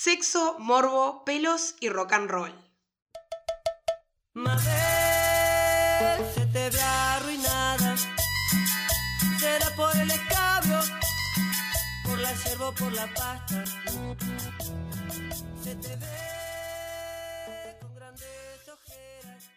Sexo, 0.00 0.60
morbo, 0.60 1.24
pelos 1.24 1.74
y 1.80 1.88
rock 1.88 2.12
and 2.12 2.30
roll. 2.30 2.54
Mabel, 4.32 4.64
se 6.32 6.46
te 6.46 6.70
ve 6.70 6.80
arruinada. 6.80 7.96
Será 9.40 9.74
por 9.74 9.96
el 9.96 10.08
escabio, 10.08 10.78
por 12.04 12.16
la 12.20 12.32
yerba 12.32 12.68
o 12.68 12.74
por 12.76 12.92
la 12.92 13.12
pasta. 13.12 13.64
Se 15.64 15.74
te 15.74 15.96
ve 15.96 17.76
con 17.80 17.92
grandes 17.96 18.68
ojeras. 18.68 19.50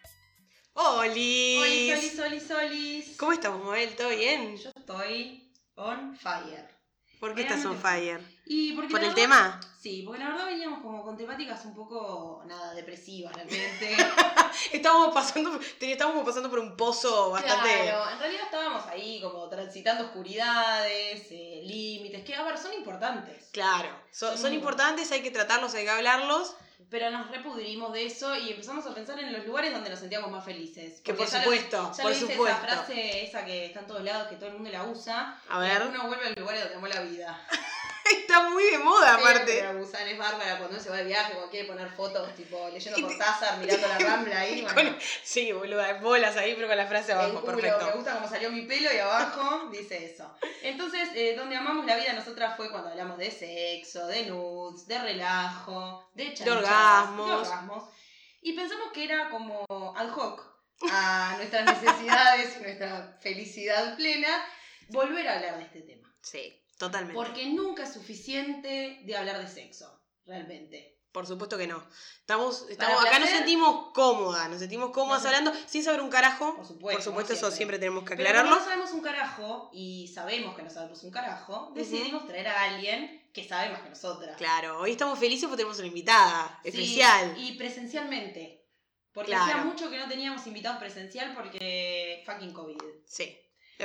¡Oli! 0.72 1.60
Solis, 1.60 2.16
solis, 2.16 2.16
solis, 2.16 2.48
solis. 2.48 3.16
¿Cómo 3.16 3.32
estamos, 3.32 3.64
Mabel? 3.64 3.94
¿Todo 3.94 4.08
bien? 4.08 4.56
Yo 4.56 4.70
estoy 4.74 5.54
on 5.76 6.16
fire. 6.16 6.81
¿Por 7.22 7.36
qué 7.36 7.42
estás 7.42 7.64
on 7.66 7.78
fire? 7.78 8.20
Y 8.46 8.72
porque 8.72 8.90
¿Por 8.90 8.98
el 9.00 9.10
verdad- 9.10 9.14
tema? 9.22 9.60
Sí, 9.80 10.02
porque 10.04 10.18
la 10.18 10.30
verdad 10.30 10.46
veníamos 10.46 10.80
como 10.82 11.04
con 11.04 11.16
temáticas 11.16 11.64
un 11.64 11.72
poco, 11.72 12.42
nada, 12.48 12.74
depresivas 12.74 13.32
realmente. 13.32 13.96
Estábamos 14.72 15.14
pasando, 15.14 15.60
estábamos 15.80 16.24
pasando 16.24 16.50
por 16.50 16.58
un 16.58 16.76
pozo 16.76 17.30
bastante. 17.30 17.82
Claro, 17.84 18.10
en 18.10 18.18
realidad 18.18 18.42
estábamos 18.46 18.84
ahí 18.88 19.20
como 19.22 19.48
transitando 19.48 20.06
oscuridades, 20.06 21.28
eh, 21.30 21.62
límites, 21.64 22.24
que 22.24 22.34
a 22.34 22.42
ver, 22.42 22.58
son 22.58 22.72
importantes. 22.72 23.50
Claro, 23.52 23.88
son, 24.10 24.34
Sí. 24.36 24.42
son 24.42 24.52
importantes, 24.54 25.12
hay 25.12 25.22
que 25.22 25.30
tratarlos, 25.30 25.74
hay 25.74 25.84
que 25.84 25.90
hablarlos. 25.90 26.56
Pero 26.90 27.10
nos 27.10 27.30
repudrimos 27.30 27.92
de 27.92 28.06
eso 28.06 28.34
y 28.36 28.50
empezamos 28.50 28.86
a 28.86 28.94
pensar 28.94 29.18
en 29.18 29.32
los 29.32 29.46
lugares 29.46 29.72
donde 29.72 29.90
nos 29.90 29.98
sentíamos 29.98 30.30
más 30.30 30.44
felices. 30.44 31.00
Que 31.00 31.14
por 31.14 31.26
ya 31.26 31.38
lo- 31.38 31.42
supuesto, 31.44 31.92
ya 31.96 32.02
por 32.02 32.12
lo 32.12 32.18
supuesto. 32.18 32.46
esa 32.48 32.56
frase 32.58 33.24
esa 33.24 33.44
que 33.44 33.66
está 33.66 33.80
en 33.80 33.86
todos 33.86 34.02
lados, 34.04 34.28
que 34.28 34.36
todo 34.36 34.46
el 34.48 34.54
mundo 34.54 34.70
la 34.70 34.84
usa. 34.84 35.38
A 35.48 35.58
ver. 35.58 35.82
Uno 35.82 36.06
vuelve 36.06 36.26
al 36.28 36.34
lugar 36.34 36.58
donde 36.58 36.74
amó 36.74 36.86
la 36.88 37.00
vida. 37.02 37.46
Está 38.12 38.48
muy 38.50 38.64
de 38.64 38.78
moda, 38.78 39.14
aparte. 39.14 39.58
Pero 39.60 39.78
Busan 39.78 40.06
es 40.08 40.18
bárbara 40.18 40.58
cuando 40.58 40.74
uno 40.76 40.80
se 40.82 40.90
va 40.90 40.96
de 40.98 41.04
viaje, 41.04 41.32
cuando 41.32 41.50
quiere 41.50 41.66
poner 41.68 41.88
fotos, 41.90 42.34
tipo 42.34 42.68
leyendo 42.68 42.98
Y 42.98 43.02
te- 43.02 43.08
Cortázar, 43.08 43.58
mirando 43.58 43.88
la 43.88 43.98
rambla 43.98 44.38
ahí. 44.40 44.58
Y 44.60 44.62
bueno. 44.62 44.90
con- 44.92 44.98
sí, 45.22 45.52
boluda, 45.52 45.94
bolas 46.00 46.36
ahí, 46.36 46.54
pero 46.54 46.68
con 46.68 46.76
la 46.76 46.86
frase 46.86 47.12
abajo, 47.12 47.40
culo, 47.40 47.56
perfecto. 47.56 47.86
me 47.86 47.92
gusta 47.92 48.14
cómo 48.14 48.28
salió 48.28 48.50
mi 48.50 48.62
pelo 48.62 48.92
y 48.92 48.98
abajo 48.98 49.68
dice 49.70 50.04
eso. 50.04 50.34
Entonces, 50.62 51.08
eh, 51.14 51.34
donde 51.36 51.56
amamos 51.56 51.86
la 51.86 51.96
vida 51.96 52.12
nosotras 52.12 52.56
fue 52.56 52.70
cuando 52.70 52.90
hablamos 52.90 53.18
de 53.18 53.30
sexo, 53.30 54.06
de 54.06 54.26
nudes, 54.26 54.86
de 54.86 54.98
relajo, 54.98 56.10
de 56.14 56.34
chanchas, 56.34 56.56
orgasmos. 56.56 57.26
de 57.26 57.32
orgasmos. 57.34 57.84
Y 58.42 58.54
pensamos 58.54 58.92
que 58.92 59.04
era 59.04 59.30
como 59.30 59.64
ad 59.96 60.08
hoc 60.14 60.42
a 60.90 61.34
nuestras 61.36 61.64
necesidades 61.64 62.56
y 62.58 62.62
nuestra 62.62 63.16
felicidad 63.20 63.96
plena 63.96 64.28
volver 64.88 65.28
a 65.28 65.34
hablar 65.36 65.58
de 65.58 65.64
este 65.64 65.80
tema. 65.82 66.12
Sí, 66.22 66.61
totalmente. 66.86 67.14
Porque 67.14 67.46
nunca 67.50 67.84
es 67.84 67.92
suficiente 67.92 69.00
de 69.04 69.16
hablar 69.16 69.38
de 69.38 69.48
sexo, 69.48 70.00
realmente. 70.26 70.98
Por 71.12 71.26
supuesto 71.26 71.58
que 71.58 71.66
no. 71.66 71.86
Estamos, 72.20 72.66
estamos 72.70 73.04
acá 73.04 73.18
nos 73.18 73.28
sentimos 73.28 73.90
cómodas, 73.92 74.48
nos 74.48 74.60
sentimos 74.60 74.90
cómodas 74.92 75.22
No. 75.22 75.28
hablando 75.28 75.52
sin 75.66 75.84
saber 75.84 76.00
un 76.00 76.08
carajo. 76.08 76.56
Por 76.56 76.66
supuesto, 76.66 76.96
Por 76.98 77.02
supuesto, 77.02 77.32
eso 77.34 77.50
siempre. 77.50 77.78
tenemos 77.78 78.02
que 78.04 78.16
Pero 78.16 78.30
aclararlo. 78.30 78.56
no 78.58 78.64
sabemos 78.64 78.92
un 78.92 79.02
carajo 79.02 79.70
y 79.74 80.08
sabemos 80.08 80.56
que 80.56 80.62
no 80.62 80.70
sabemos 80.70 81.02
un 81.02 81.10
carajo, 81.10 81.70
decidimos 81.74 82.26
traer 82.26 82.48
a 82.48 82.62
alguien 82.62 83.28
que 83.34 83.46
sabe 83.46 83.70
más 83.70 83.82
que 83.82 83.90
nosotras. 83.90 84.36
Claro, 84.38 84.78
hoy 84.80 84.92
estamos 84.92 85.18
felices 85.18 85.44
porque 85.44 85.58
tenemos 85.58 85.78
una 85.78 85.88
invitada 85.88 86.58
Sí, 86.62 86.68
especial. 86.70 87.34
Y 87.38 87.52
presencialmente. 87.58 88.66
Porque 89.12 89.32
Claro. 89.32 89.44
hacía 89.44 89.64
mucho 89.64 89.90
que 89.90 89.98
no 89.98 90.08
teníamos 90.08 90.46
invitados 90.46 90.78
presencial 90.78 91.34
porque 91.34 92.22
fucking 92.24 92.54
COVID. 92.54 92.78
Sí. 93.06 93.38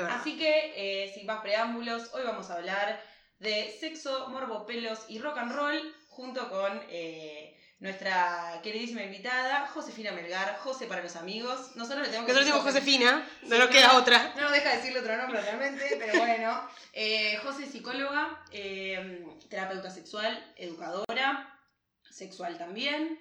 Así 0.09 0.37
que, 0.37 0.73
eh, 0.75 1.11
sin 1.13 1.25
más 1.25 1.41
preámbulos, 1.41 2.11
hoy 2.13 2.23
vamos 2.23 2.49
a 2.49 2.55
hablar 2.55 3.01
de 3.39 3.75
sexo, 3.79 4.29
morbo, 4.29 4.65
pelos 4.65 5.05
y 5.07 5.19
rock 5.19 5.37
and 5.37 5.53
roll 5.53 5.95
junto 6.07 6.49
con 6.49 6.81
eh, 6.89 7.55
nuestra 7.79 8.59
queridísima 8.63 9.03
invitada, 9.03 9.67
Josefina 9.67 10.11
Melgar, 10.11 10.57
José 10.59 10.87
para 10.87 11.03
los 11.03 11.15
amigos. 11.15 11.75
Nosotros 11.75 12.05
le 12.05 12.07
tenemos 12.09 12.27
que 12.27 12.33
Nosotros 12.33 12.63
decir 12.63 12.73
Josefina, 12.73 13.27
no 13.43 13.55
Sí, 13.55 13.59
nos 13.59 13.69
queda 13.69 13.87
no. 13.93 13.97
otra. 13.99 14.33
No 14.35 14.41
nos 14.41 14.51
deja 14.51 14.75
decirle 14.75 14.99
otro 14.99 15.17
nombre 15.17 15.41
realmente, 15.41 15.95
pero 15.99 16.19
bueno. 16.19 16.67
Eh, 16.99 17.37
José 17.43 17.65
es 17.65 17.71
psicóloga, 17.71 18.43
eh, 18.51 19.23
terapeuta 19.51 19.91
sexual, 19.91 20.51
educadora, 20.55 21.55
sexual 22.09 22.57
también. 22.57 23.19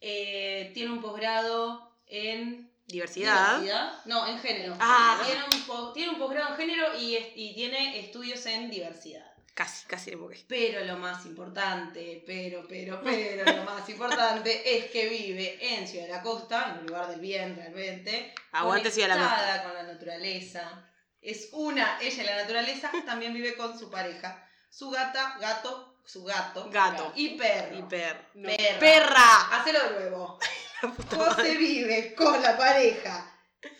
Tiene 0.00 0.90
un 0.90 1.02
posgrado 1.02 1.94
en 2.06 2.72
Diversidad. 2.88 3.60
diversidad. 3.60 3.92
No, 4.06 4.26
en 4.26 4.38
género. 4.40 4.76
Ah. 4.80 5.20
Tiene, 5.24 5.44
un 5.44 5.62
po- 5.66 5.92
tiene 5.92 6.10
un 6.12 6.18
posgrado 6.18 6.50
en 6.50 6.56
género 6.56 6.98
y, 6.98 7.16
es- 7.16 7.26
y 7.36 7.54
tiene 7.54 8.00
estudios 8.00 8.44
en 8.46 8.70
diversidad. 8.70 9.24
Casi, 9.54 9.86
casi 9.86 10.10
le 10.10 10.16
moqué. 10.16 10.44
Pero 10.48 10.84
lo 10.84 10.96
más 10.98 11.26
importante, 11.26 12.22
pero, 12.26 12.64
pero, 12.68 13.00
pero, 13.02 13.44
lo 13.56 13.64
más 13.64 13.88
importante 13.88 14.62
es 14.78 14.90
que 14.90 15.08
vive 15.08 15.58
en 15.74 15.86
Ciudad 15.88 16.06
de 16.06 16.12
la 16.12 16.22
Costa, 16.22 16.70
en 16.72 16.78
un 16.80 16.86
lugar 16.86 17.08
del 17.08 17.20
bien 17.20 17.56
realmente. 17.56 18.34
Aguante 18.52 18.90
Ciudad 18.90 19.08
de 19.08 19.14
la 19.16 19.20
Costa. 19.28 19.62
con 19.64 19.74
la 19.74 19.82
naturaleza. 19.82 20.84
Es 21.20 21.48
una, 21.52 21.98
ella 22.00 22.22
y 22.22 22.26
la 22.26 22.36
naturaleza, 22.36 22.90
también 23.04 23.34
vive 23.34 23.56
con 23.56 23.76
su 23.76 23.90
pareja. 23.90 24.48
Su 24.70 24.90
gata, 24.90 25.36
gato, 25.40 25.98
su 26.06 26.22
gato. 26.24 26.70
Gato. 26.70 27.12
Y 27.16 27.30
perro. 27.30 27.78
Y 27.78 27.82
per. 27.82 28.28
Perra. 28.32 28.78
¡Perra! 28.78 29.56
Hacelo 29.58 29.82
de 29.82 29.90
nuevo. 30.00 30.38
José 30.80 31.56
vive 31.56 32.14
con 32.14 32.40
la 32.42 32.56
pareja. 32.56 33.34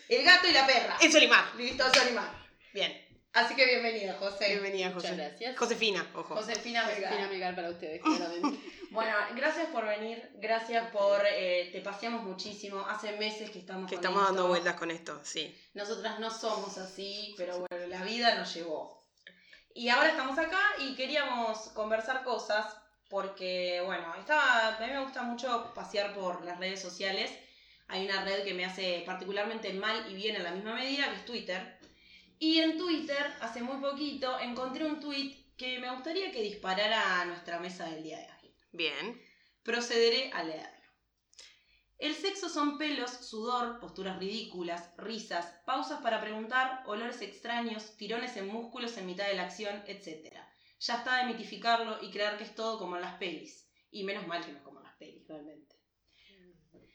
El 0.09 0.23
gato 0.25 0.47
y 0.47 0.51
la 0.51 0.65
perra. 0.65 0.97
Es 1.01 1.11
Solimar. 1.13 1.55
Listo, 1.55 1.83
Solimar. 1.93 2.29
Bien. 2.73 3.05
Así 3.33 3.55
que 3.55 3.65
bienvenida, 3.65 4.15
José. 4.15 4.49
Bienvenida, 4.49 4.91
José. 4.91 5.11
Muchas 5.11 5.17
gracias. 5.17 5.57
Josefina, 5.57 6.11
ojo. 6.15 6.35
Josefina 6.35 6.85
Vergara. 6.87 7.09
Josefina 7.09 7.29
Melgar 7.29 7.55
para 7.55 7.69
ustedes, 7.69 8.01
claramente. 8.03 8.59
Bueno, 8.89 9.11
gracias 9.35 9.67
por 9.67 9.85
venir, 9.85 10.31
gracias 10.35 10.89
por, 10.89 11.21
eh, 11.25 11.69
te 11.71 11.81
paseamos 11.81 12.23
muchísimo, 12.23 12.83
hace 12.87 13.11
meses 13.17 13.51
que 13.51 13.59
estamos 13.59 13.87
Que 13.87 13.97
con 13.97 14.03
estamos 14.03 14.25
dando 14.25 14.47
vueltas 14.47 14.73
con 14.75 14.89
esto, 14.89 15.21
sí. 15.23 15.55
Nosotras 15.75 16.19
no 16.19 16.31
somos 16.31 16.77
así, 16.79 17.35
pero 17.37 17.65
bueno, 17.69 17.87
la 17.87 18.03
vida 18.03 18.33
nos 18.35 18.51
llevó. 18.53 19.07
Y 19.75 19.89
ahora 19.89 20.09
estamos 20.09 20.37
acá 20.39 20.59
y 20.79 20.95
queríamos 20.95 21.69
conversar 21.69 22.23
cosas 22.23 22.65
porque, 23.09 23.81
bueno, 23.85 24.13
estaba, 24.19 24.77
a 24.77 24.79
mí 24.79 24.87
me 24.87 25.03
gusta 25.03 25.23
mucho 25.23 25.73
pasear 25.73 26.13
por 26.13 26.45
las 26.45 26.59
redes 26.59 26.81
sociales. 26.81 27.31
Hay 27.87 28.05
una 28.05 28.23
red 28.23 28.43
que 28.43 28.53
me 28.53 28.65
hace 28.65 29.03
particularmente 29.05 29.73
mal 29.73 30.05
y 30.11 30.13
bien 30.13 30.35
en 30.35 30.43
la 30.43 30.51
misma 30.51 30.75
medida, 30.75 31.09
que 31.09 31.15
es 31.15 31.25
Twitter. 31.25 31.79
Y 32.37 32.59
en 32.59 32.77
Twitter, 32.77 33.33
hace 33.41 33.63
muy 33.63 33.81
poquito, 33.81 34.39
encontré 34.39 34.85
un 34.85 34.99
tweet 34.99 35.35
que 35.57 35.79
me 35.79 35.91
gustaría 35.93 36.31
que 36.31 36.41
disparara 36.41 37.21
a 37.21 37.25
nuestra 37.25 37.59
mesa 37.59 37.89
del 37.89 38.03
día 38.03 38.19
de 38.19 38.25
hoy. 38.25 38.53
Bien. 38.71 39.21
Procederé 39.63 40.31
a 40.31 40.43
leerlo. 40.43 40.79
El 41.97 42.15
sexo 42.15 42.47
son 42.47 42.77
pelos, 42.77 43.11
sudor, 43.11 43.79
posturas 43.81 44.19
ridículas, 44.19 44.91
risas, 44.95 45.45
pausas 45.65 45.99
para 46.01 46.21
preguntar, 46.21 46.83
olores 46.85 47.21
extraños, 47.21 47.97
tirones 47.97 48.37
en 48.37 48.47
músculos 48.47 48.97
en 48.97 49.05
mitad 49.05 49.27
de 49.27 49.33
la 49.33 49.43
acción, 49.43 49.83
etc. 49.85 50.33
Ya 50.79 50.95
está 50.95 51.17
de 51.17 51.25
mitificarlo 51.25 51.97
y 52.01 52.11
creer 52.11 52.37
que 52.37 52.43
es 52.43 52.55
todo 52.55 52.77
como 52.77 52.95
en 52.95 53.01
las 53.01 53.17
pelis. 53.17 53.67
Y 53.91 54.03
menos 54.03 54.27
mal 54.27 54.45
que 54.45 54.51
no 54.51 54.57
es 54.57 54.63
como 54.63 54.79
en 54.79 54.85
las 54.85 54.95
pelis, 54.95 55.27
realmente. 55.27 55.75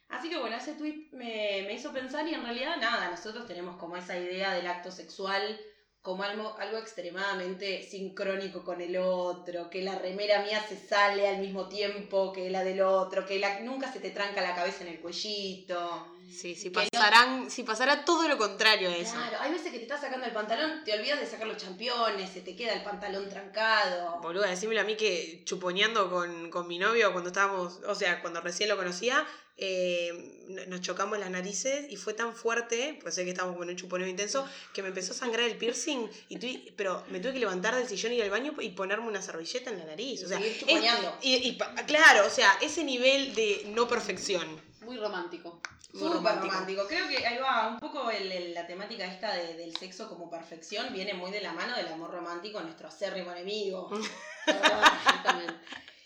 Así 0.08 0.28
que 0.28 0.38
bueno, 0.38 0.56
ese 0.56 0.74
tweet 0.74 1.08
me, 1.12 1.64
me 1.66 1.74
hizo 1.74 1.92
pensar 1.92 2.26
y 2.28 2.34
en 2.34 2.44
realidad 2.44 2.76
nada, 2.76 3.10
nosotros 3.10 3.46
tenemos 3.46 3.76
como 3.76 3.96
esa 3.96 4.16
idea 4.16 4.54
del 4.54 4.66
acto 4.66 4.92
sexual 4.92 5.58
como 6.04 6.22
algo, 6.22 6.54
algo 6.58 6.76
extremadamente 6.76 7.82
sincrónico 7.82 8.62
con 8.62 8.82
el 8.82 8.98
otro, 8.98 9.70
que 9.70 9.80
la 9.80 9.98
remera 9.98 10.42
mía 10.42 10.62
se 10.68 10.76
sale 10.76 11.26
al 11.26 11.40
mismo 11.40 11.66
tiempo 11.66 12.30
que 12.30 12.50
la 12.50 12.62
del 12.62 12.82
otro, 12.82 13.24
que 13.24 13.40
nunca 13.62 13.90
se 13.90 14.00
te 14.00 14.10
tranca 14.10 14.42
la 14.42 14.54
cabeza 14.54 14.84
en 14.84 14.90
el 14.90 15.00
cuellito. 15.00 16.14
Sí, 16.30 16.54
si 16.54 16.70
Que 16.70 16.82
no- 16.82 16.88
pasarán, 16.90 17.50
si 17.50 17.62
pasará 17.62 18.04
todo 18.04 18.26
lo 18.28 18.36
contrario 18.36 18.88
a 18.90 18.96
eso. 18.96 19.12
Claro, 19.14 19.36
hay 19.40 19.52
veces 19.52 19.70
que 19.72 19.78
te 19.78 19.84
estás 19.84 20.00
sacando 20.00 20.26
el 20.26 20.32
pantalón, 20.32 20.82
te 20.84 20.92
olvidas 20.92 21.20
de 21.20 21.26
sacar 21.26 21.46
los 21.46 21.56
championes, 21.56 22.30
se 22.30 22.40
te 22.40 22.54
queda 22.56 22.72
el 22.72 22.82
pantalón 22.82 23.28
trancado. 23.28 24.20
Boluda, 24.20 24.48
decímelo 24.48 24.80
a 24.80 24.84
mí 24.84 24.96
que 24.96 25.42
chuponeando 25.44 26.10
con, 26.10 26.50
con 26.50 26.66
mi 26.68 26.78
novio 26.78 27.12
cuando 27.12 27.28
estábamos, 27.30 27.80
o 27.86 27.94
sea, 27.94 28.20
cuando 28.20 28.40
recién 28.40 28.68
lo 28.68 28.76
conocía, 28.76 29.26
eh, 29.56 30.42
no- 30.48 30.66
nos 30.66 30.80
chocamos 30.80 31.18
las 31.18 31.30
narices 31.30 31.86
y 31.90 31.96
fue 31.96 32.12
tan 32.12 32.34
fuerte, 32.34 32.98
pues 33.00 33.14
sé 33.14 33.24
que 33.24 33.30
estábamos 33.30 33.56
con 33.56 33.68
un 33.68 33.76
chuponeo 33.76 34.06
intenso, 34.08 34.48
que 34.72 34.82
me 34.82 34.88
empezó 34.88 35.12
a 35.12 35.16
sangrar 35.16 35.48
el 35.48 35.56
piercing, 35.56 36.08
y 36.28 36.38
tuve- 36.38 36.72
pero 36.76 37.04
me 37.10 37.20
tuve 37.20 37.34
que 37.34 37.38
levantar 37.38 37.74
del 37.76 37.86
sillón, 37.88 38.12
ir 38.12 38.22
al 38.24 38.30
baño 38.30 38.52
y 38.60 38.70
ponerme 38.70 39.06
una 39.06 39.22
servilleta 39.22 39.70
en 39.70 39.78
la 39.78 39.84
nariz. 39.84 40.24
O 40.24 40.28
sea, 40.28 40.38
Seguir 40.38 40.52
es- 40.52 40.58
chuponeando. 40.60 41.18
y, 41.22 41.34
y 41.36 41.58
claro, 41.86 42.26
o 42.26 42.30
sea, 42.30 42.58
ese 42.60 42.82
nivel 42.82 43.34
de 43.34 43.66
no 43.68 43.86
perfección. 43.86 44.60
Muy 44.84 44.96
romántico. 44.96 45.60
Muy 45.92 46.08
romántico. 46.12 46.46
romántico. 46.52 46.86
Creo 46.88 47.08
que 47.08 47.26
ahí 47.26 47.38
va 47.38 47.68
un 47.68 47.78
poco 47.78 48.10
el- 48.10 48.30
el- 48.32 48.54
la 48.54 48.66
temática 48.66 49.04
esta 49.06 49.32
de- 49.34 49.54
del 49.54 49.76
sexo 49.76 50.08
como 50.08 50.28
perfección, 50.30 50.92
viene 50.92 51.14
muy 51.14 51.30
de 51.30 51.40
la 51.40 51.52
mano 51.52 51.76
del 51.76 51.88
amor 51.88 52.10
romántico, 52.10 52.60
nuestro 52.60 52.88
acérrimo 52.88 53.30
enemigo. 53.32 53.90
Exactamente. 54.46 55.54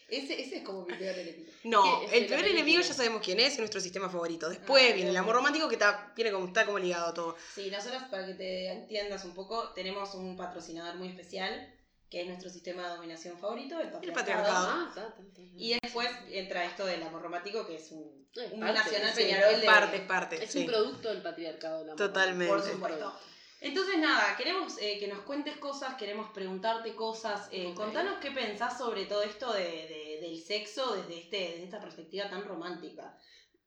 ese, 0.08 0.40
ese 0.40 0.56
es 0.58 0.62
como 0.64 0.84
mi 0.86 0.94
peor 0.94 1.18
enemigo. 1.18 1.50
No, 1.64 2.00
¿Qué 2.00 2.06
es 2.06 2.12
el 2.12 2.26
peor 2.26 2.46
enemigo 2.46 2.80
ya 2.80 2.94
sabemos 2.94 3.20
quién 3.22 3.40
es, 3.40 3.52
es 3.54 3.58
nuestro 3.58 3.80
sistema 3.80 4.08
favorito. 4.08 4.48
Después 4.48 4.90
Ah, 4.90 4.94
viene 4.94 5.10
el 5.10 5.16
amor 5.16 5.34
romántico 5.34 5.68
que 5.68 5.74
está, 5.74 6.12
viene 6.16 6.30
como, 6.32 6.46
está 6.46 6.64
como 6.64 6.78
ligado 6.78 7.08
a 7.08 7.14
todo. 7.14 7.36
Sí, 7.54 7.70
nosotros, 7.70 8.02
para 8.10 8.26
que 8.26 8.34
te 8.34 8.68
entiendas 8.72 9.24
un 9.24 9.34
poco, 9.34 9.70
tenemos 9.74 10.14
un 10.14 10.36
patrocinador 10.36 10.94
muy 10.96 11.08
especial 11.08 11.74
que 12.10 12.22
es 12.22 12.26
nuestro 12.26 12.48
sistema 12.50 12.84
de 12.88 12.94
dominación 12.96 13.38
favorito, 13.38 13.78
el 13.78 13.90
patriarcado. 13.90 14.14
patriarcado. 14.26 14.68
Ah, 14.70 14.86
está, 14.88 15.08
está, 15.08 15.22
está. 15.22 15.42
Y 15.56 15.76
después 15.82 16.08
entra 16.30 16.64
esto 16.64 16.86
del 16.86 17.02
amor 17.02 17.22
romántico, 17.22 17.66
que 17.66 17.76
es 17.76 17.90
un, 17.92 18.26
Es 18.34 18.52
un 18.52 18.60
parte, 18.60 18.74
nacional 18.78 19.12
sí, 19.14 19.22
Peñarol 19.22 19.54
Es 19.54 19.60
de... 19.60 19.66
parte, 19.66 19.96
es 19.96 20.02
parte. 20.02 20.44
Es 20.44 20.50
sí. 20.50 20.60
un 20.60 20.66
producto 20.66 21.08
del 21.10 21.22
patriarcado. 21.22 21.82
el 21.82 21.90
amor. 21.90 21.96
Totalmente. 21.96 22.54
Por 22.54 22.62
supuesto. 22.62 23.12
Entonces, 23.60 23.98
nada, 23.98 24.36
queremos 24.36 24.78
eh, 24.80 24.98
que 25.00 25.08
nos 25.08 25.20
cuentes 25.22 25.56
cosas, 25.56 25.96
queremos 25.96 26.30
preguntarte 26.30 26.94
cosas. 26.94 27.48
eh. 27.50 27.72
Contanos 27.74 28.18
qué 28.20 28.30
pensás 28.30 28.78
sobre 28.78 29.04
todo 29.06 29.22
esto 29.22 29.52
de, 29.52 29.62
de- 29.64 30.18
del 30.22 30.40
sexo 30.42 30.94
desde, 30.94 31.18
este, 31.18 31.36
desde 31.36 31.64
esta 31.64 31.80
perspectiva 31.80 32.30
tan 32.30 32.44
romántica. 32.44 33.18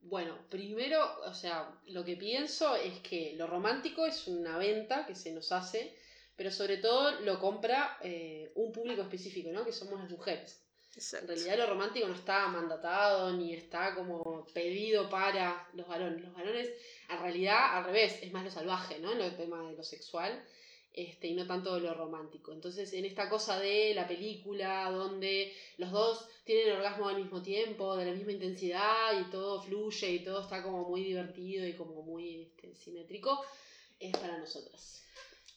Bueno, 0.03 0.37
primero, 0.49 0.99
o 1.25 1.33
sea, 1.33 1.69
lo 1.87 2.03
que 2.03 2.15
pienso 2.15 2.75
es 2.75 2.99
que 3.01 3.33
lo 3.37 3.45
romántico 3.47 4.05
es 4.05 4.27
una 4.27 4.57
venta 4.57 5.05
que 5.05 5.13
se 5.15 5.31
nos 5.31 5.51
hace, 5.51 5.95
pero 6.41 6.49
sobre 6.49 6.77
todo 6.77 7.21
lo 7.21 7.39
compra 7.39 7.99
eh, 8.01 8.51
un 8.55 8.71
público 8.71 9.03
específico, 9.03 9.51
¿no? 9.51 9.63
Que 9.63 9.71
somos 9.71 9.99
las 9.99 10.09
mujeres. 10.09 10.59
En 10.87 10.97
Exacto. 10.97 11.27
realidad 11.27 11.57
lo 11.59 11.67
romántico 11.67 12.07
no 12.07 12.15
está 12.15 12.47
mandatado 12.47 13.31
ni 13.33 13.53
está 13.53 13.93
como 13.93 14.47
pedido 14.51 15.07
para 15.07 15.69
los 15.75 15.87
varones. 15.87 16.19
Los 16.23 16.33
varones, 16.33 16.69
en 17.07 17.21
realidad, 17.21 17.77
al 17.77 17.85
revés, 17.85 18.17
es 18.23 18.31
más 18.31 18.43
lo 18.43 18.49
salvaje, 18.49 18.97
¿no? 18.97 19.11
En 19.11 19.21
el 19.21 19.37
tema 19.37 19.69
de 19.69 19.77
lo 19.77 19.83
sexual. 19.83 20.43
Este, 20.91 21.27
y 21.27 21.35
no 21.35 21.45
tanto 21.45 21.79
lo 21.79 21.93
romántico. 21.93 22.53
Entonces, 22.53 22.91
en 22.93 23.05
esta 23.05 23.29
cosa 23.29 23.59
de 23.59 23.93
la 23.93 24.07
película, 24.07 24.89
donde 24.89 25.53
los 25.77 25.91
dos 25.91 26.27
tienen 26.43 26.75
orgasmo 26.75 27.07
al 27.07 27.17
mismo 27.17 27.43
tiempo, 27.43 27.95
de 27.97 28.05
la 28.05 28.13
misma 28.13 28.31
intensidad, 28.31 29.21
y 29.21 29.29
todo 29.29 29.61
fluye 29.61 30.09
y 30.09 30.23
todo 30.23 30.41
está 30.41 30.63
como 30.63 30.89
muy 30.89 31.03
divertido 31.03 31.67
y 31.67 31.75
como 31.75 32.01
muy 32.01 32.41
este, 32.41 32.73
simétrico, 32.75 33.45
es 33.99 34.17
para 34.17 34.39
nosotras. 34.39 35.01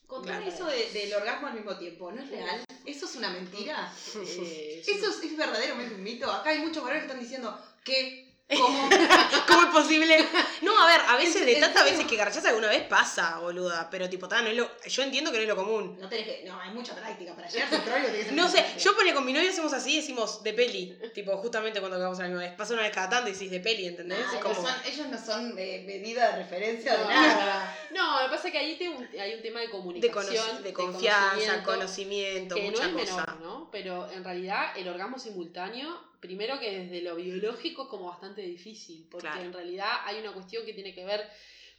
Contame 0.07 0.45
Claro. 0.45 0.55
eso 0.55 0.65
de- 0.67 0.91
del 0.93 1.15
orgasmo 1.15 1.47
al 1.49 1.55
mismo 1.55 1.77
tiempo, 1.77 2.13
¿no 2.13 2.23
es 2.23 2.29
real? 2.31 2.65
¿Eso 2.85 3.07
es 3.07 3.17
una 3.17 3.31
mentira? 3.31 3.93
Eh, 4.17 4.81
es 4.81 4.89
¿Eso 4.89 5.11
es, 5.11 5.23
es 5.25 5.37
verdaderamente 5.37 5.95
un 5.95 6.03
mito? 6.03 6.31
Acá 6.31 6.51
hay 6.51 6.59
muchos 6.61 6.83
varones 6.83 7.03
que 7.05 7.07
están 7.09 7.23
diciendo 7.23 7.59
que... 7.85 8.24
Como, 8.47 8.89
¿Cómo 9.49 9.63
es 9.63 9.69
posible? 9.71 10.29
No, 10.61 10.79
a 10.79 10.87
ver, 10.87 11.01
a 11.09 11.17
veces 11.17 11.47
de 11.47 11.57
tantas 11.57 11.83
veces 11.85 12.07
que 12.07 12.15
garchás 12.17 12.45
alguna 12.45 12.69
vez 12.69 12.83
pasa, 12.83 13.39
boluda. 13.39 13.89
Pero 13.91 14.09
tipo, 14.11 14.29
ta, 14.29 14.43
no 14.43 14.49
es 14.49 14.57
lo, 14.57 14.71
yo 14.87 15.03
entiendo 15.03 15.31
que 15.33 15.39
no 15.39 15.43
es 15.45 15.49
lo 15.49 15.57
común. 15.57 15.97
no 15.99 16.09
tenés 16.11 16.27
que... 16.27 16.45
No, 16.47 16.61
hay 16.61 16.71
mucha 16.71 16.95
práctica 16.95 17.35
para 17.35 17.49
llegar 17.49 17.73
a 17.73 17.77
ese 17.77 17.85
trollo. 17.85 18.07
tenés 18.07 18.27
que 18.27 18.33
No 18.33 18.49
sé, 18.49 18.65
yo 18.79 18.95
pone 18.95 19.15
con 19.15 19.25
mi 19.25 19.33
novia 19.33 19.49
hacemos 19.51 19.73
así, 19.73 19.97
decimos 19.97 20.43
de 20.43 20.53
peli. 20.53 20.97
Tipo, 21.15 21.37
justamente 21.39 21.81
cuando 21.81 21.97
acabamos 21.97 22.19
la 22.19 22.27
misma 22.27 22.43
vez. 22.43 22.53
Pasa 22.53 22.75
una 22.75 22.83
vez 22.83 22.93
cada 22.93 23.09
tanto 23.09 23.31
y 23.31 23.33
decís 23.33 23.51
de 23.51 23.61
peli, 23.61 23.87
¿entendés? 23.87 24.19
Ah, 24.21 24.27
Es 24.29 24.35
no 24.35 24.41
como- 24.41 24.55
son- 24.69 24.81
ellos 24.85 25.07
no 25.09 25.19
son 25.19 25.55
eh, 25.59 25.83
medida 25.87 26.33
de 26.33 26.43
referencia 26.43 26.93
de 26.99 27.03
No. 27.05 27.09
nada. 27.09 27.79
No, 27.93 28.21
lo 28.23 28.29
que 28.29 28.37
pasa 28.37 28.49
es 28.49 28.53
que 28.53 28.59
ahí 28.59 28.77
te- 28.77 28.89
un- 28.91 29.09
hay 29.19 29.35
un 29.35 29.43
tema 29.43 29.61
de 29.61 29.67
de, 29.67 29.73
comunicación, 29.73 30.47
cono- 30.47 30.61
de 30.61 30.73
confianza, 30.75 31.63
conocimiento, 31.65 31.65
conocimiento, 31.65 32.55
que 32.57 32.63
no 32.65 32.71
mucha 32.71 32.85
es 32.87 32.93
menor, 32.93 33.25
cosa. 33.27 33.37
¿no? 33.41 33.69
Pero 33.73 34.11
en 34.13 34.23
realidad 34.23 34.77
el 34.77 34.87
orgasmo 34.89 35.19
simultáneo, 35.19 36.13
primero 36.27 36.59
que 36.61 36.71
desde 36.81 37.01
lo 37.03 37.17
biológico 37.17 37.85
es 37.85 37.89
como 37.89 38.07
bastante 38.15 38.43
difícil, 38.43 39.07
porque 39.11 39.29
Claro. 39.29 39.43
en 39.49 39.53
realidad 39.53 39.93
hay 40.07 40.17
una 40.25 40.33
cuestión 40.33 40.65
que 40.67 40.73
tiene 40.79 40.95
que 40.95 41.05
ver 41.05 41.23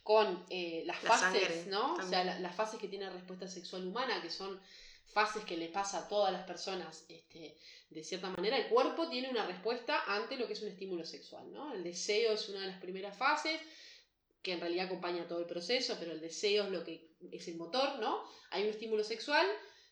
con 0.02 0.26
eh, 0.50 0.82
las 0.86 1.02
La 1.02 1.10
fases, 1.10 1.42
sangre, 1.42 1.64
¿no? 1.74 1.94
O 1.94 2.02
sea, 2.10 2.22
la- 2.24 2.38
las 2.46 2.54
fases 2.54 2.78
que 2.80 2.88
tiene 2.88 3.10
respuesta 3.10 3.46
sexual 3.48 3.82
humana, 3.86 4.22
que 4.22 4.30
son 4.30 4.52
fases 5.18 5.44
que 5.44 5.56
le 5.56 5.68
pasa 5.68 5.94
a 6.00 6.08
todas 6.08 6.32
las 6.32 6.44
personas, 6.52 7.04
este, 7.08 7.56
de 7.90 8.02
cierta 8.04 8.28
manera, 8.30 8.56
el 8.56 8.68
cuerpo 8.68 9.08
tiene 9.08 9.28
una 9.30 9.46
respuesta 9.46 9.94
ante 10.06 10.36
lo 10.36 10.46
que 10.46 10.52
es 10.52 10.62
un 10.62 10.68
estímulo 10.68 11.04
sexual, 11.04 11.52
¿no? 11.52 11.72
El 11.74 11.82
deseo 11.82 12.32
es 12.34 12.48
una 12.48 12.60
de 12.60 12.68
las 12.68 12.80
primeras 12.80 13.16
fases, 13.16 13.58
que 14.42 14.52
en 14.52 14.60
realidad 14.60 14.86
acompaña 14.86 15.26
todo 15.26 15.40
el 15.40 15.46
proceso, 15.46 15.96
pero 15.98 16.12
el 16.12 16.20
deseo 16.20 16.64
es 16.64 16.70
lo 16.70 16.84
que 16.84 16.94
es 17.32 17.48
el 17.48 17.56
motor, 17.56 17.98
¿no? 17.98 18.22
Hay 18.50 18.62
un 18.64 18.70
estímulo 18.70 19.02
sexual, 19.02 19.46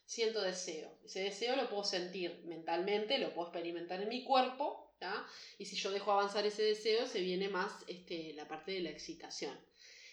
siento 0.05 0.41
deseo. 0.41 0.91
Ese 1.03 1.21
deseo 1.21 1.55
lo 1.55 1.69
puedo 1.69 1.83
sentir 1.83 2.43
mentalmente, 2.45 3.17
lo 3.17 3.33
puedo 3.33 3.47
experimentar 3.47 4.01
en 4.01 4.09
mi 4.09 4.23
cuerpo, 4.23 4.95
¿ya? 5.01 5.25
Y 5.57 5.65
si 5.65 5.75
yo 5.75 5.91
dejo 5.91 6.11
avanzar 6.11 6.45
ese 6.45 6.63
deseo, 6.63 7.07
se 7.07 7.19
viene 7.21 7.49
más 7.49 7.71
este, 7.87 8.33
la 8.33 8.47
parte 8.47 8.71
de 8.71 8.81
la 8.81 8.89
excitación. 8.89 9.57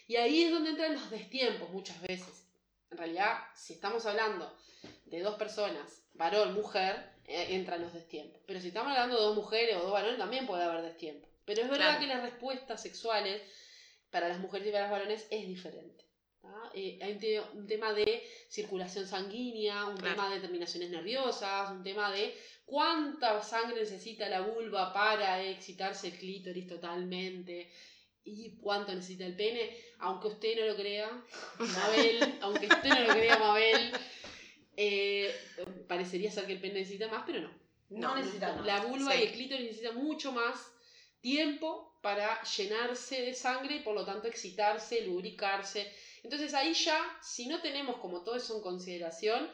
Y 0.08 0.16
ahí 0.16 0.44
es 0.44 0.50
donde 0.50 0.70
entran 0.70 0.94
los 0.94 1.10
destiempos 1.10 1.70
muchas 1.70 2.00
veces. 2.02 2.46
En 2.90 2.98
realidad, 2.98 3.38
si 3.54 3.74
estamos 3.74 4.04
hablando 4.06 4.54
de 5.06 5.20
dos 5.20 5.36
personas, 5.36 6.02
varón, 6.14 6.54
mujer, 6.54 7.10
eh, 7.26 7.46
entran 7.50 7.80
los 7.80 7.92
destiempos. 7.92 8.42
Pero 8.46 8.60
si 8.60 8.68
estamos 8.68 8.90
hablando 8.92 9.16
de 9.16 9.22
dos 9.22 9.36
mujeres 9.36 9.76
o 9.76 9.82
dos 9.82 9.92
varones, 9.92 10.18
también 10.18 10.46
puede 10.46 10.64
haber 10.64 10.82
destiempos. 10.82 11.30
Pero 11.44 11.62
es 11.62 11.68
verdad 11.70 11.96
Claro. 11.96 12.00
que 12.00 12.06
las 12.06 12.22
respuestas 12.22 12.82
sexuales 12.82 13.40
para 14.10 14.28
las 14.28 14.38
mujeres 14.40 14.68
y 14.68 14.72
para 14.72 14.84
los 14.88 14.92
varones 14.92 15.26
es 15.30 15.46
diferente. 15.46 16.04
Eh, 16.74 16.98
hay 17.02 17.12
un, 17.12 17.18
te- 17.18 17.40
un 17.40 17.66
tema 17.66 17.92
de 17.92 18.22
circulación 18.48 19.06
sanguínea, 19.06 19.86
un 19.86 19.96
Claro. 19.96 20.14
tema 20.14 20.30
de 20.34 20.40
terminaciones 20.40 20.90
nerviosas, 20.90 21.70
un 21.70 21.82
tema 21.82 22.10
de 22.10 22.34
cuánta 22.64 23.42
sangre 23.42 23.80
necesita 23.80 24.28
la 24.28 24.40
vulva 24.40 24.92
para 24.92 25.42
excitarse 25.42 26.08
el 26.08 26.14
clítoris 26.18 26.66
totalmente 26.66 27.70
y 28.24 28.56
cuánto 28.60 28.94
necesita 28.94 29.26
el 29.26 29.36
pene, 29.36 29.76
aunque 29.98 30.28
usted 30.28 30.58
no 30.60 30.66
lo 30.66 30.76
crea, 30.76 31.10
Mabel, 31.58 32.38
aunque 32.40 32.66
usted 32.66 32.88
no 32.88 33.00
lo 33.00 33.12
crea, 33.14 33.38
Mabel, 33.38 33.92
eh, 34.76 35.34
parecería 35.88 36.30
ser 36.30 36.46
que 36.46 36.52
el 36.54 36.60
pene 36.60 36.74
necesita 36.80 37.08
más, 37.08 37.24
pero 37.26 37.40
no. 37.42 37.50
No, 37.90 38.08
No, 38.08 38.16
necesitamos. 38.16 38.64
La 38.64 38.80
vulva 38.84 39.12
Sí. 39.12 39.18
y 39.18 39.22
el 39.26 39.32
clítoris 39.32 39.64
necesitan 39.66 39.96
mucho 39.96 40.32
más 40.32 40.72
tiempo 41.20 41.91
para 42.02 42.42
llenarse 42.42 43.22
de 43.22 43.32
sangre 43.34 43.76
y 43.76 43.80
por 43.80 43.94
lo 43.94 44.04
tanto 44.04 44.28
excitarse, 44.28 45.00
lubricarse. 45.02 45.90
Entonces 46.22 46.52
ahí 46.52 46.74
ya, 46.74 47.00
si 47.22 47.46
no 47.46 47.60
tenemos 47.62 47.96
como 47.96 48.22
todo 48.22 48.36
eso 48.36 48.56
en 48.56 48.62
consideración, 48.62 49.48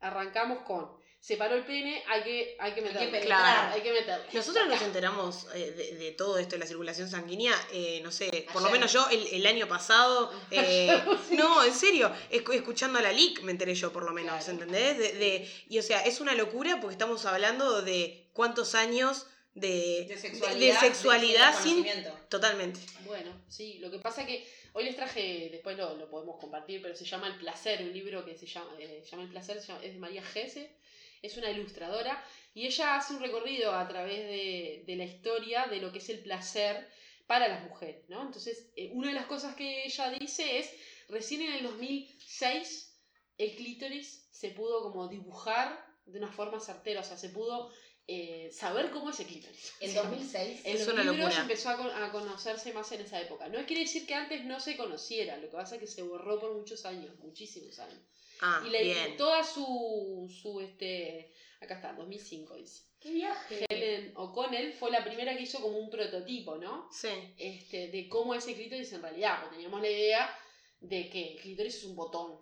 arrancamos 0.00 0.60
con, 0.60 0.88
se 1.20 1.36
paró 1.36 1.54
el 1.56 1.64
pene, 1.66 2.02
hay 2.08 2.22
que, 2.22 2.56
hay 2.58 2.72
que 2.72 2.80
meterlo. 2.80 3.10
penetrar. 3.10 3.26
Claro. 3.42 3.74
hay 3.74 3.80
que 3.82 3.92
meterlo. 3.92 4.24
Nosotros 4.32 4.68
nos 4.68 4.80
enteramos 4.82 5.46
eh, 5.54 5.72
de, 5.72 5.94
de 5.96 6.12
todo 6.12 6.38
esto 6.38 6.52
de 6.52 6.60
la 6.60 6.66
circulación 6.66 7.10
sanguínea, 7.10 7.54
eh, 7.72 8.00
no 8.02 8.10
sé, 8.10 8.46
por 8.52 8.62
lo 8.62 8.70
menos 8.70 8.90
yo 8.92 9.06
el, 9.10 9.26
el 9.26 9.46
año 9.46 9.68
pasado, 9.68 10.32
eh, 10.50 11.02
no, 11.32 11.62
en 11.62 11.74
serio, 11.74 12.10
escu- 12.30 12.54
escuchando 12.54 12.98
a 12.98 13.02
la 13.02 13.12
LIC 13.12 13.42
me 13.42 13.50
enteré 13.52 13.74
yo 13.74 13.92
por 13.92 14.04
lo 14.04 14.12
menos, 14.12 14.36
Claro. 14.44 14.52
¿entendés? 14.52 14.96
De, 14.96 15.12
de- 15.12 15.50
y 15.68 15.78
o 15.78 15.82
sea, 15.82 16.00
es 16.06 16.20
una 16.20 16.34
locura 16.34 16.78
porque 16.80 16.94
estamos 16.94 17.26
hablando 17.26 17.82
de 17.82 18.30
cuántos 18.32 18.74
años 18.74 19.26
de, 19.60 20.06
De 20.08 20.16
sexualidad. 20.16 20.80
de 20.80 20.88
sexualidad 20.88 21.56
de 21.56 21.62
sin... 21.62 21.86
Totalmente. 22.28 22.80
Bueno, 23.04 23.30
sí, 23.48 23.78
lo 23.78 23.90
que 23.90 23.98
pasa 23.98 24.26
que 24.26 24.46
hoy 24.72 24.84
les 24.84 24.96
traje, 24.96 25.48
después 25.50 25.76
lo, 25.76 25.96
lo 25.96 26.08
podemos 26.10 26.38
compartir, 26.40 26.80
pero 26.82 26.94
se 26.94 27.04
llama 27.04 27.28
El 27.28 27.36
Placer, 27.36 27.82
un 27.82 27.92
libro 27.92 28.24
que 28.24 28.36
se 28.36 28.46
llama, 28.46 28.74
eh, 28.78 29.04
llama 29.10 29.24
El 29.24 29.30
Placer, 29.30 29.58
es 29.58 29.66
de 29.66 29.98
María 29.98 30.22
Gese, 30.22 30.76
es 31.22 31.36
una 31.36 31.50
ilustradora, 31.50 32.24
y 32.54 32.66
ella 32.66 32.96
hace 32.96 33.14
un 33.14 33.20
recorrido 33.20 33.72
a 33.72 33.86
través 33.86 34.18
de, 34.18 34.84
de 34.86 34.96
la 34.96 35.04
historia 35.04 35.66
de 35.66 35.80
lo 35.80 35.92
que 35.92 35.98
es 35.98 36.08
el 36.08 36.20
placer 36.20 36.88
para 37.26 37.46
las 37.46 37.62
mujeres, 37.62 38.08
¿no? 38.08 38.22
Entonces, 38.22 38.70
eh, 38.74 38.90
una 38.92 39.08
de 39.08 39.14
las 39.14 39.26
cosas 39.26 39.54
que 39.54 39.84
ella 39.84 40.10
dice 40.10 40.58
es, 40.58 40.72
recién 41.08 41.42
en 41.42 41.52
el 41.52 41.62
2006, 41.62 42.98
el 43.38 43.54
clítoris 43.54 44.26
se 44.32 44.48
pudo 44.50 44.82
como 44.82 45.06
dibujar 45.06 45.86
de 46.06 46.18
una 46.18 46.32
forma 46.32 46.58
certera, 46.58 47.02
o 47.02 47.04
sea, 47.04 47.16
se 47.16 47.28
pudo 47.28 47.70
eh, 48.12 48.50
saber 48.52 48.90
cómo 48.90 49.10
es 49.10 49.20
el 49.20 49.26
clítoris. 49.26 49.72
En 49.80 49.94
2006. 49.94 50.60
En 50.64 50.74
Es 50.76 50.80
los 50.86 50.94
una 50.94 51.02
libros 51.04 51.18
locura. 51.20 51.42
empezó 51.42 51.68
a, 51.70 51.76
con- 51.76 51.90
a 52.02 52.10
conocerse 52.10 52.72
más 52.72 52.90
en 52.92 53.02
esa 53.02 53.20
época. 53.20 53.48
No 53.48 53.64
quiere 53.66 53.82
decir 53.82 54.04
que 54.06 54.14
antes 54.14 54.44
no 54.44 54.58
se 54.58 54.76
conociera, 54.76 55.36
lo 55.36 55.48
que 55.48 55.56
pasa 55.56 55.76
es 55.76 55.80
que 55.80 55.86
se 55.86 56.02
borró 56.02 56.40
por 56.40 56.54
muchos 56.54 56.84
años, 56.86 57.16
muchísimos 57.20 57.78
años. 57.78 58.00
Ah, 58.40 58.64
y 58.66 58.70
la, 58.70 58.80
bien. 58.80 59.16
toda 59.16 59.44
su, 59.44 60.28
su, 60.42 60.60
este, 60.60 61.32
acá 61.60 61.74
está, 61.76 61.92
2005 61.92 62.56
dice. 62.56 62.82
¡Qué 62.98 63.12
viaje! 63.12 63.64
Helen 63.70 64.12
O'Connell 64.16 64.72
fue 64.74 64.90
la 64.90 65.04
primera 65.04 65.34
que 65.36 65.42
hizo 65.44 65.60
como 65.60 65.78
un 65.78 65.88
prototipo, 65.88 66.56
¿no? 66.56 66.88
Sí. 66.92 67.08
Este, 67.38 67.88
de 67.88 68.08
cómo 68.08 68.34
es 68.34 68.46
el 68.48 68.54
clítoris 68.56 68.92
en 68.92 69.02
realidad, 69.02 69.40
porque 69.40 69.56
teníamos 69.56 69.80
la 69.82 69.88
idea 69.88 70.38
de 70.80 71.08
que 71.08 71.32
el 71.32 71.40
clítoris 71.40 71.76
es 71.76 71.84
un 71.84 71.96
botón. 71.96 72.40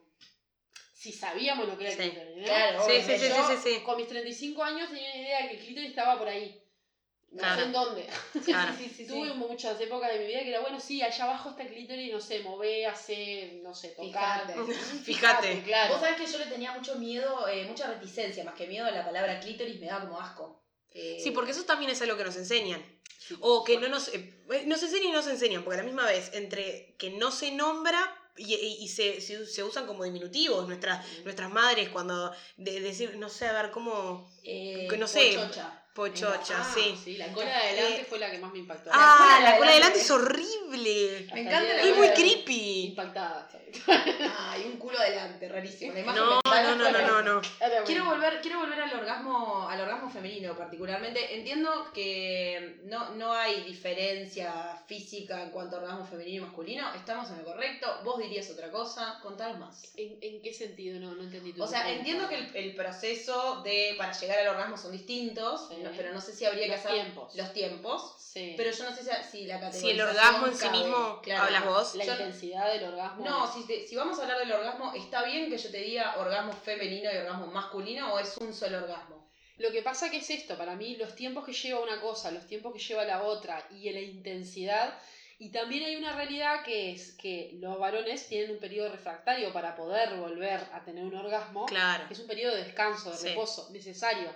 Si 0.98 1.12
sabíamos 1.12 1.68
lo 1.68 1.78
que 1.78 1.84
era 1.84 1.92
el 1.92 1.98
Sí. 1.98 2.10
clítoris, 2.10 2.36
¿no? 2.38 2.44
Claro, 2.44 2.82
Sí, 2.84 2.92
sí, 2.96 3.12
sí, 3.12 3.18
sí, 3.18 3.28
Yo, 3.28 3.48
sí, 3.48 3.54
sí. 3.62 3.80
Con 3.84 3.96
mis 3.98 4.08
35 4.08 4.64
años 4.64 4.88
tenía 4.90 5.08
la 5.10 5.16
idea 5.16 5.42
de 5.42 5.48
que 5.50 5.54
el 5.54 5.60
clítoris 5.64 5.90
estaba 5.90 6.18
por 6.18 6.26
ahí. 6.28 6.60
No 7.30 7.38
Claro. 7.38 7.56
sé 7.60 7.66
en 7.66 7.72
dónde. 7.72 8.06
Claro. 8.44 8.74
Sí, 8.76 8.84
sí, 8.84 8.88
sí, 8.90 9.04
sí. 9.04 9.06
Tuve 9.06 9.32
muchas 9.34 9.80
épocas 9.80 10.12
de 10.12 10.18
mi 10.18 10.26
vida 10.26 10.40
que 10.40 10.48
era, 10.48 10.60
bueno, 10.60 10.80
sí, 10.80 11.00
allá 11.02 11.24
abajo 11.24 11.50
está 11.50 11.62
el 11.62 11.68
clítoris, 11.68 12.10
no 12.12 12.20
sé, 12.20 12.40
mover, 12.40 12.86
hacer, 12.86 13.54
no 13.62 13.72
sé, 13.74 13.90
tocar. 13.90 14.46
Fíjate. 14.46 14.74
Fíjate. 15.04 15.62
claro. 15.62 15.92
Vos 15.92 16.00
sabés 16.00 16.16
que 16.20 16.26
yo 16.26 16.38
le 16.38 16.46
tenía 16.46 16.72
mucho 16.72 16.96
miedo, 16.96 17.46
eh, 17.46 17.64
mucha 17.66 17.86
reticencia, 17.86 18.42
más 18.44 18.54
que 18.54 18.66
miedo 18.66 18.86
a 18.86 18.90
la 18.90 19.04
palabra 19.04 19.38
clítoris, 19.40 19.78
me 19.78 19.86
daba 19.86 20.06
como 20.06 20.20
asco. 20.20 20.64
Eh, 20.90 21.20
Sí, 21.22 21.30
porque 21.30 21.52
eso 21.52 21.64
también 21.64 21.90
es 21.92 22.00
algo 22.02 22.16
que 22.16 22.24
nos 22.24 22.36
enseñan. 22.36 22.82
Sí. 23.18 23.36
O 23.40 23.62
que 23.62 23.78
no 23.78 23.88
nos, 23.88 24.08
eh, 24.14 24.34
nos 24.66 24.82
enseñan 24.82 25.10
y 25.10 25.12
nos 25.12 25.26
enseñan, 25.28 25.62
porque 25.62 25.78
a 25.78 25.82
la 25.82 25.86
misma 25.86 26.06
vez, 26.06 26.30
entre 26.32 26.96
que 26.98 27.10
no 27.10 27.30
se 27.30 27.52
nombra 27.52 28.00
y, 28.38 28.54
y- 28.54 28.88
se, 28.88 29.20
se, 29.20 29.46
se 29.46 29.64
usan 29.64 29.86
como 29.86 30.04
diminutivos 30.04 30.66
nuestras, 30.66 31.04
nuestras 31.24 31.50
madres 31.50 31.88
cuando 31.90 32.32
de, 32.56 32.80
decir, 32.80 33.16
no 33.16 33.28
sé, 33.28 33.46
a 33.46 33.52
ver, 33.62 33.70
cómo 33.70 34.28
eh, 34.42 34.96
no 34.98 35.06
sé, 35.08 35.20
pochocha. 35.36 35.77
Pochocha, 35.94 36.58
Ah, 36.60 36.74
sí. 36.74 37.16
la 37.16 37.28
cola 37.32 37.46
de 37.48 37.54
adelante 37.54 38.04
fue 38.08 38.18
la 38.18 38.30
que 38.30 38.38
más 38.38 38.52
me 38.52 38.58
impactó. 38.60 38.90
Ah, 38.92 39.38
La 39.42 39.50
la 39.50 39.56
cola 39.58 39.70
de 39.70 39.76
adelante. 39.78 40.00
es 40.00 40.10
horrible. 40.10 41.26
Me 41.34 41.40
encanta 41.40 41.62
la 41.74 41.82
Es 41.82 41.96
muy 41.96 42.06
cola 42.06 42.14
creepy. 42.14 42.84
Impactada. 42.86 43.48
Ay, 44.38 44.64
un 44.64 44.78
culo 44.78 44.98
adelante, 44.98 45.48
rarísimo. 45.48 45.92
La 45.94 46.02
No, 46.12 46.40
no, 46.44 46.74
no, 46.76 46.90
no, 46.90 47.00
no, 47.02 47.22
no. 47.22 47.40
Quiero 47.84 48.04
volver, 48.06 48.40
quiero 48.40 48.60
volver 48.60 48.80
al 48.80 48.94
orgasmo, 48.98 49.68
al 49.68 49.80
orgasmo 49.80 50.10
femenino 50.10 50.56
particularmente. 50.56 51.36
Entiendo 51.36 51.90
que 51.92 52.80
no, 52.84 53.10
no 53.16 53.32
hay 53.32 53.62
diferencia 53.64 54.80
física 54.86 55.42
en 55.42 55.50
cuanto 55.50 55.76
a 55.76 55.80
orgasmo 55.80 56.06
femenino 56.06 56.42
y 56.44 56.46
masculino. 56.46 56.94
Estamos 56.94 57.28
en 57.30 57.38
lo 57.38 57.44
correcto. 57.44 58.00
Vos 58.04 58.18
dirías 58.18 58.48
otra 58.50 58.70
cosa. 58.70 59.18
Contanos 59.22 59.58
más. 59.58 59.82
¿En, 59.96 60.16
en 60.22 60.40
qué 60.42 60.52
sentido? 60.54 60.98
No, 61.00 61.14
no 61.14 61.22
entendí 61.24 61.52
tu 61.52 61.62
O 61.62 61.66
sea, 61.66 61.82
pregunta. 61.82 61.98
entiendo 61.98 62.28
que 62.28 62.34
el, 62.36 62.56
el 62.68 62.74
proceso 62.74 63.62
de 63.62 63.94
para 63.98 64.12
llegar 64.12 64.38
al 64.38 64.48
orgasmo 64.48 64.76
son 64.76 64.92
distintos, 64.92 65.68
Sí. 65.68 65.74
Pero 65.96 66.12
no 66.12 66.20
sé 66.20 66.32
si 66.34 66.44
habría 66.44 66.64
que 66.64 66.70
Los 66.72 66.80
hacer 66.80 66.92
tiempos. 66.92 67.34
los 67.34 67.52
tiempos. 67.52 68.14
Sí. 68.18 68.54
Pero 68.56 68.70
yo 68.70 68.84
no 68.84 68.94
sé 68.94 69.02
si, 69.02 69.10
si 69.30 69.44
la 69.46 69.54
categoría. 69.60 69.80
Si 69.80 69.90
el 69.90 70.00
orgasmo 70.00 70.46
en 70.46 70.56
sí 70.56 70.68
mismo 70.70 71.22
hablas 71.38 71.64
vos. 71.64 71.94
la 71.94 72.04
yo- 72.04 72.12
intensidad 72.12 72.72
del 72.72 72.84
orgasmo. 72.84 73.24
No, 73.24 73.52
si, 73.52 73.66
te- 73.66 73.86
si 73.86 73.96
vamos 73.96 74.18
a 74.18 74.22
hablar 74.22 74.38
del 74.38 74.52
orgasmo, 74.52 74.92
¿está 74.94 75.24
bien 75.24 75.50
que 75.50 75.58
yo 75.58 75.70
te 75.70 75.78
diga 75.78 76.16
orgasmo 76.18 76.52
femenino 76.52 77.10
y 77.12 77.16
orgasmo 77.16 77.46
masculino 77.48 78.14
o 78.14 78.18
es 78.18 78.36
un 78.38 78.52
solo 78.54 78.78
orgasmo? 78.78 79.26
Lo 79.56 79.72
que 79.72 79.82
pasa 79.82 80.08
que 80.10 80.18
es 80.18 80.30
esto, 80.30 80.56
para 80.56 80.76
mí, 80.76 80.96
los 80.96 81.16
tiempos 81.16 81.44
que 81.44 81.52
lleva 81.52 81.80
una 81.80 82.00
cosa, 82.00 82.30
los 82.30 82.46
tiempos 82.46 82.72
que 82.72 82.78
lleva 82.78 83.04
la 83.04 83.22
otra 83.24 83.66
y 83.70 83.90
la 83.90 84.00
intensidad. 84.00 84.96
Y 85.40 85.50
también 85.52 85.84
hay 85.84 85.94
una 85.96 86.14
realidad 86.16 86.64
que 86.64 86.90
es 86.92 87.12
que 87.12 87.50
los 87.60 87.78
varones 87.78 88.26
tienen 88.28 88.50
un 88.50 88.58
periodo 88.58 88.90
refractario 88.90 89.52
para 89.52 89.74
poder 89.76 90.14
volver 90.16 90.60
a 90.72 90.82
tener 90.84 91.04
un 91.04 91.14
orgasmo. 91.16 91.66
Claro. 91.66 92.06
que 92.08 92.14
es 92.14 92.20
un 92.20 92.26
periodo 92.26 92.54
de 92.56 92.64
descanso, 92.64 93.10
de 93.12 93.16
Sí. 93.16 93.28
reposo, 93.28 93.68
necesario. 93.70 94.34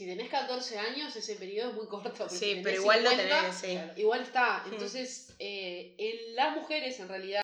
Si 0.00 0.06
tenés 0.06 0.30
14 0.30 0.78
años, 0.78 1.14
ese 1.14 1.36
periodo 1.36 1.68
es 1.72 1.76
muy 1.76 1.86
corto. 1.86 2.10
pero 2.16 2.30
si 2.30 2.36
Sí, 2.38 2.44
tenés 2.46 2.64
pero 2.64 2.76
igual 2.80 3.04
lo 3.04 3.10
50, 3.10 3.38
tenés, 3.40 3.54
sí. 3.54 4.00
Igual 4.00 4.22
está. 4.22 4.64
Entonces, 4.72 5.34
eh, 5.38 5.94
en 5.98 6.34
las 6.36 6.56
mujeres, 6.56 6.98
en 7.00 7.08
realidad, 7.08 7.42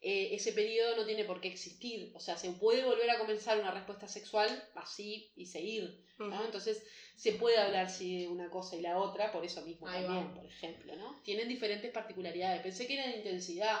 eh, 0.00 0.30
ese 0.32 0.54
periodo 0.54 0.96
no 0.96 1.04
tiene 1.04 1.24
por 1.24 1.42
qué 1.42 1.48
existir. 1.48 2.10
O 2.14 2.20
sea, 2.20 2.38
se 2.38 2.50
puede 2.52 2.82
volver 2.82 3.10
a 3.10 3.18
comenzar 3.18 3.60
una 3.60 3.72
respuesta 3.72 4.08
sexual 4.08 4.48
así 4.74 5.32
y 5.36 5.44
seguir. 5.44 6.02
Entonces, 6.18 6.82
se 7.14 7.32
puede 7.32 7.58
hablar 7.58 7.90
sí, 7.90 8.22
de 8.22 8.28
una 8.28 8.48
cosa 8.48 8.74
y 8.76 8.80
la 8.80 8.96
otra, 8.96 9.30
por 9.30 9.44
eso 9.44 9.60
mismo 9.60 9.86
Ahí 9.86 10.02
también, 10.02 10.28
va. 10.28 10.34
por 10.36 10.46
ejemplo. 10.46 10.96
¿no? 10.96 11.20
Tienen 11.22 11.46
diferentes 11.46 11.90
particularidades. 11.92 12.62
Pensé 12.62 12.86
que 12.86 12.94
era 12.94 13.06
de 13.06 13.18
intensidad. 13.18 13.80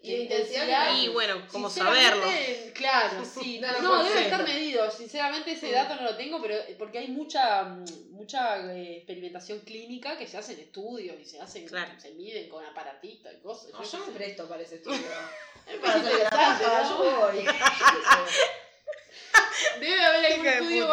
Y 0.00 0.10
Que 0.10 0.22
intensidad 0.22 0.96
Y 0.96 1.08
bueno, 1.08 1.42
¿cómo 1.50 1.68
Sinceramente, 1.68 2.30
saberlo? 2.30 2.72
Claro, 2.74 3.24
sí. 3.42 3.60
No 3.60 4.04
debe 4.04 4.22
estar 4.22 4.44
medido. 4.44 4.88
Sinceramente, 4.90 5.52
ese 5.52 5.68
Mm. 5.68 5.72
dato 5.72 5.96
no 5.96 6.02
lo 6.02 6.16
tengo, 6.16 6.40
pero 6.40 6.54
porque 6.78 6.98
hay 6.98 7.08
mucha, 7.08 7.64
mm, 7.64 7.84
mucha 8.12 8.58
eh, 8.72 8.98
experimentación 8.98 9.58
clínica 9.60 10.16
que 10.16 10.26
se 10.28 10.38
hace 10.38 10.52
en 10.52 10.60
estudios 10.60 11.16
y 11.20 11.24
se 11.24 11.40
hacen, 11.40 11.66
Claro. 11.66 11.90
se 12.00 12.12
miden 12.12 12.48
con 12.48 12.64
aparatitos 12.64 13.32
y 13.32 13.36
cosas. 13.42 13.72
No, 13.72 13.82
Yo 13.82 14.06
me 14.06 14.12
presto 14.12 14.48
para 14.48 14.62
ese 14.62 14.74
estudio. 14.76 15.00
Me 15.66 15.78
para 15.78 15.94
parece 15.94 16.18
la 16.18 16.24
interesante, 16.24 16.64
yo 16.88 17.20
voy. 17.20 17.44
Debe 19.80 20.04
haber 20.04 20.32
algún 20.32 20.46
estudio, 20.46 20.88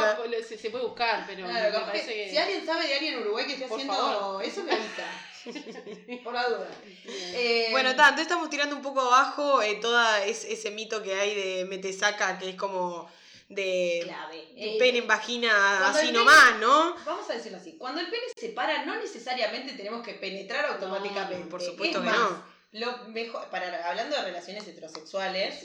se, 0.47 0.57
se 0.57 0.69
puede 0.69 0.85
buscar, 0.85 1.23
pero 1.27 1.47
Claro, 1.47 1.79
me 1.79 1.85
parece 1.85 2.13
que. 2.13 2.29
Si 2.31 2.37
alguien 2.37 2.65
sabe 2.65 2.87
de 2.87 2.93
alguien 2.95 3.13
en 3.15 3.19
Uruguay 3.21 3.45
que 3.45 3.53
esté 3.53 3.65
haciendo 3.65 3.93
favor. 3.93 4.43
eso, 4.43 4.63
me 4.63 4.71
avisa. 4.73 5.05
Por 6.23 6.33
la 6.33 6.47
duda. 6.49 6.69
Eh, 7.05 7.67
Bueno, 7.71 7.95
ta, 7.95 8.09
entonces 8.09 8.23
estamos 8.27 8.49
tirando 8.49 8.75
un 8.75 8.81
poco 8.81 9.01
abajo 9.01 9.61
eh, 9.61 9.75
todo 9.81 9.99
ese 10.25 10.71
mito 10.71 11.01
que 11.03 11.13
hay 11.13 11.35
de 11.35 11.65
metesaca, 11.65 12.37
que 12.37 12.49
es 12.49 12.55
como 12.55 13.09
de 13.49 14.01
clave. 14.03 14.47
Eh, 14.55 14.77
pene 14.79 14.99
en 14.99 15.07
vagina 15.07 15.89
así 15.89 16.11
nomás, 16.11 16.57
¿no? 16.59 16.95
Vamos 17.05 17.29
a 17.29 17.33
decirlo 17.33 17.57
así. 17.57 17.77
Cuando 17.77 18.01
el 18.01 18.07
pene 18.07 18.23
se 18.35 18.49
para, 18.49 18.85
no 18.85 18.95
necesariamente 18.95 19.73
tenemos 19.73 20.03
que 20.03 20.13
penetrar 20.15 20.65
automáticamente. 20.65 21.43
No, 21.43 21.49
por 21.49 21.61
supuesto 21.61 21.99
Es 21.99 22.03
que 22.03 22.09
más, 22.09 22.17
no. 22.17 22.55
Lo 22.71 22.97
mejor, 23.07 23.45
para, 23.49 23.87
hablando 23.87 24.17
de 24.17 24.21
relaciones 24.23 24.67
heterosexuales, 24.67 25.63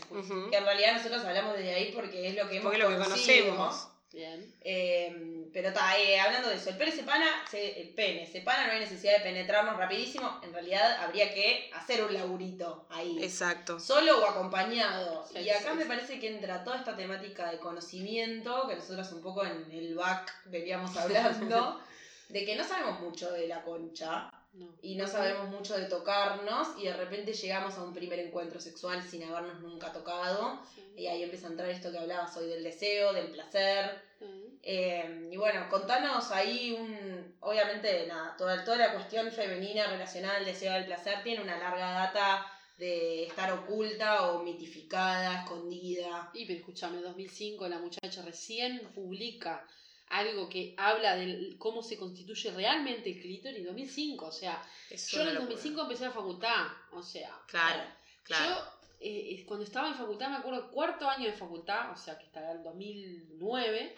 que 0.50 0.56
en 0.56 0.64
realidad 0.64 0.94
nosotros 0.94 1.24
hablamos 1.24 1.56
desde 1.56 1.74
ahí 1.74 1.92
porque 1.92 2.28
es 2.28 2.36
lo 2.36 2.48
que 2.48 2.58
hemos 2.58 2.70
Porque 2.70 2.78
es 2.78 2.84
lo 2.84 2.90
que 2.90 3.02
conocido, 3.02 3.56
conocemos. 3.56 3.88
Bien. 4.12 4.52
Eh, 4.62 5.46
pero 5.52 5.68
está, 5.68 5.92
hablando 6.24 6.48
de 6.48 6.56
eso, 6.56 6.70
el 6.70 6.76
pene 6.76 6.90
se 6.90 7.04
pana, 7.04 7.26
se- 7.48 7.80
el 7.80 7.90
pene 7.90 8.26
se 8.26 8.40
pana, 8.40 8.66
no 8.66 8.72
hay 8.72 8.80
necesidad 8.80 9.18
de 9.18 9.20
penetrarnos 9.20 9.76
rapidísimo, 9.76 10.40
en 10.42 10.52
realidad 10.52 10.96
habría 11.04 11.32
que 11.32 11.70
hacer 11.72 12.02
un 12.02 12.12
laburito 12.12 12.86
ahí. 12.90 13.22
Exacto. 13.22 13.78
Solo 13.78 14.20
o 14.20 14.26
acompañado. 14.26 15.24
Sí, 15.32 15.38
y 15.38 15.50
acá 15.50 15.70
sí, 15.70 15.76
me 15.76 15.82
sí. 15.84 15.88
parece 15.88 16.18
que 16.18 16.26
entra 16.28 16.64
toda 16.64 16.78
esta 16.78 16.96
temática 16.96 17.50
de 17.52 17.58
conocimiento, 17.58 18.66
que 18.68 18.74
nosotros 18.76 19.12
un 19.12 19.22
poco 19.22 19.44
en 19.44 19.70
el 19.70 19.94
back 19.94 20.32
veníamos 20.46 20.96
hablando, 20.96 21.80
de 22.28 22.44
que 22.44 22.56
no 22.56 22.64
sabemos 22.64 23.00
mucho 23.00 23.30
de 23.30 23.46
la 23.46 23.62
concha 23.62 24.30
No. 24.52 24.66
y 24.82 24.96
no 24.96 25.06
sabemos 25.06 25.48
mucho 25.48 25.78
de 25.78 25.86
tocarnos 25.86 26.68
y 26.76 26.84
de 26.84 26.92
repente 26.94 27.32
llegamos 27.32 27.74
a 27.74 27.84
un 27.84 27.94
primer 27.94 28.18
encuentro 28.18 28.60
sexual 28.60 29.00
sin 29.02 29.22
habernos 29.22 29.60
nunca 29.60 29.92
tocado. 29.92 30.60
Sí. 30.74 30.82
Y 30.96 31.06
ahí 31.06 31.22
empieza 31.22 31.46
a 31.46 31.50
entrar 31.50 31.70
esto 31.70 31.92
que 31.92 31.98
hablabas 31.98 32.36
hoy 32.36 32.48
del 32.48 32.64
deseo, 32.64 33.12
del 33.12 33.30
placer. 33.30 34.02
Sí. 34.18 34.58
Eh, 34.62 35.28
y 35.30 35.36
bueno, 35.36 35.68
contanos 35.70 36.30
ahí 36.32 36.72
un. 36.72 37.36
Obviamente, 37.40 38.06
nada, 38.06 38.36
toda, 38.36 38.64
toda 38.64 38.76
la 38.76 38.92
cuestión 38.92 39.30
femenina 39.30 39.86
relacionada 39.86 40.38
al 40.38 40.44
deseo 40.44 40.72
del 40.74 40.86
placer 40.86 41.22
tiene 41.22 41.42
una 41.42 41.58
larga 41.58 41.92
data 41.92 42.46
de 42.76 43.24
estar 43.24 43.52
oculta 43.52 44.30
o 44.30 44.42
mitificada, 44.42 45.42
escondida. 45.42 46.30
Y 46.34 46.46
pero 46.46 46.58
escúchame, 46.58 47.00
2005 47.00 47.68
la 47.68 47.78
muchacha 47.78 48.22
recién 48.22 48.80
publica 48.94 49.66
algo 50.10 50.48
que 50.48 50.74
habla 50.76 51.16
de 51.16 51.56
cómo 51.58 51.82
se 51.82 51.96
constituye 51.96 52.50
realmente 52.50 53.10
el 53.10 53.20
clítoris, 53.20 53.64
2005, 53.64 54.26
o 54.26 54.32
sea, 54.32 54.62
yo 54.90 55.20
en 55.22 55.28
el 55.28 55.34
locura. 55.34 55.50
2005 55.52 55.82
empecé 55.82 56.04
la 56.04 56.10
facultad, 56.10 56.66
o 56.92 57.02
sea, 57.02 57.36
Claro, 57.46 57.82
claro. 58.24 58.44
yo 58.56 58.80
eh, 59.00 59.44
cuando 59.46 59.64
estaba 59.64 59.88
en 59.88 59.94
facultad, 59.94 60.28
me 60.28 60.36
acuerdo, 60.36 60.70
cuarto 60.70 61.08
año 61.08 61.26
de 61.26 61.32
facultad, 61.32 61.92
o 61.92 61.96
sea, 61.96 62.18
que 62.18 62.24
está 62.26 62.40
en 62.50 62.58
el 62.58 62.62
2009, 62.64 63.96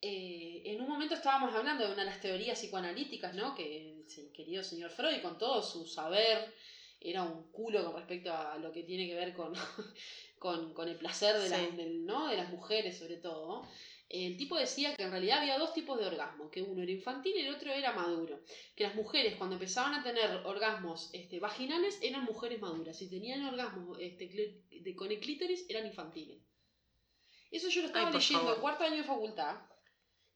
eh, 0.00 0.62
en 0.66 0.80
un 0.80 0.88
momento 0.88 1.14
estábamos 1.14 1.54
hablando 1.54 1.84
de 1.86 1.92
una 1.92 2.04
de 2.04 2.10
las 2.10 2.20
teorías 2.20 2.58
psicoanalíticas, 2.58 3.34
¿no? 3.34 3.54
Que 3.54 4.04
el 4.16 4.32
querido 4.32 4.62
señor 4.62 4.90
Freud, 4.90 5.20
con 5.22 5.38
todo 5.38 5.62
su 5.62 5.86
saber, 5.86 6.54
era 7.00 7.22
un 7.22 7.50
culo 7.52 7.84
con 7.84 7.94
respecto 7.96 8.32
a 8.32 8.56
lo 8.58 8.72
que 8.72 8.82
tiene 8.82 9.06
que 9.06 9.14
ver 9.14 9.34
con, 9.34 9.52
con, 10.38 10.74
con 10.74 10.88
el 10.88 10.96
placer 10.96 11.36
de, 11.38 11.48
Sí. 11.48 11.76
del- 11.76 12.04
¿no? 12.06 12.28
de 12.28 12.36
las 12.36 12.50
mujeres, 12.50 12.98
sobre 12.98 13.16
todo. 13.16 13.66
El 14.10 14.38
tipo 14.38 14.56
decía 14.56 14.94
que 14.96 15.02
en 15.02 15.10
realidad 15.10 15.40
había 15.40 15.58
dos 15.58 15.74
tipos 15.74 15.98
de 15.98 16.06
orgasmo, 16.06 16.50
que 16.50 16.62
uno 16.62 16.82
era 16.82 16.90
infantil 16.92 17.34
y 17.36 17.40
el 17.40 17.54
otro 17.54 17.70
era 17.70 17.92
maduro. 17.92 18.40
Que 18.74 18.84
las 18.84 18.94
mujeres 18.94 19.36
cuando 19.36 19.56
empezaban 19.56 19.92
a 19.94 20.02
tener 20.02 20.30
orgasmos 20.46 21.10
este, 21.12 21.38
vaginales 21.40 21.98
eran 22.00 22.24
mujeres 22.24 22.58
maduras. 22.60 22.96
Si 22.96 23.10
tenían 23.10 23.44
orgasmos 23.44 23.98
este, 24.00 24.26
de- 24.70 24.96
con 24.96 25.10
el 25.10 25.20
clítoris 25.20 25.66
eran 25.68 25.86
infantiles. 25.86 26.38
Eso 27.50 27.68
yo 27.68 27.82
lo 27.82 27.88
estaba 27.88 28.08
Ay, 28.08 28.14
leyendo 28.14 28.54
en 28.54 28.60
cuarto 28.60 28.84
año 28.84 28.96
de 28.96 29.04
facultad. 29.04 29.56